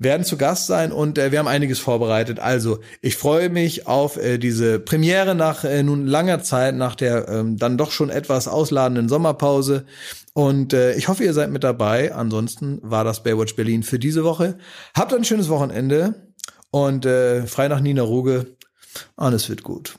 werden 0.00 0.24
zu 0.24 0.36
Gast 0.36 0.66
sein 0.66 0.90
und 0.90 1.18
äh, 1.18 1.30
wir 1.30 1.38
haben 1.38 1.46
einiges 1.46 1.78
vorbereitet. 1.78 2.40
Also, 2.40 2.80
ich 3.02 3.16
freue 3.16 3.50
mich 3.50 3.86
auf 3.86 4.16
äh, 4.16 4.38
diese 4.38 4.80
Premiere 4.80 5.34
nach 5.34 5.62
äh, 5.62 5.82
nun 5.82 6.06
langer 6.06 6.42
Zeit, 6.42 6.74
nach 6.74 6.96
der 6.96 7.28
ähm, 7.28 7.58
dann 7.58 7.78
doch 7.78 7.92
schon 7.92 8.10
etwas 8.10 8.48
ausladenden 8.48 9.08
Sommerpause. 9.08 9.84
Und 10.32 10.72
äh, 10.72 10.94
ich 10.94 11.08
hoffe, 11.08 11.22
ihr 11.22 11.34
seid 11.34 11.50
mit 11.50 11.62
dabei. 11.62 12.14
Ansonsten 12.14 12.80
war 12.82 13.04
das 13.04 13.22
Baywatch 13.22 13.56
Berlin 13.56 13.82
für 13.82 13.98
diese 13.98 14.24
Woche. 14.24 14.56
Habt 14.94 15.12
ein 15.12 15.24
schönes 15.24 15.50
Wochenende 15.50 16.14
und 16.70 17.04
äh, 17.04 17.46
frei 17.46 17.68
nach 17.68 17.80
Nina 17.80 18.02
Ruge. 18.02 18.56
Alles 19.16 19.50
wird 19.50 19.62
gut. 19.62 19.98